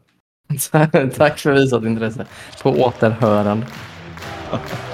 Tack 1.16 1.40
för 1.40 1.54
visat 1.54 1.84
intresse. 1.84 2.28
På 2.64 2.70
återhörande. 2.70 3.68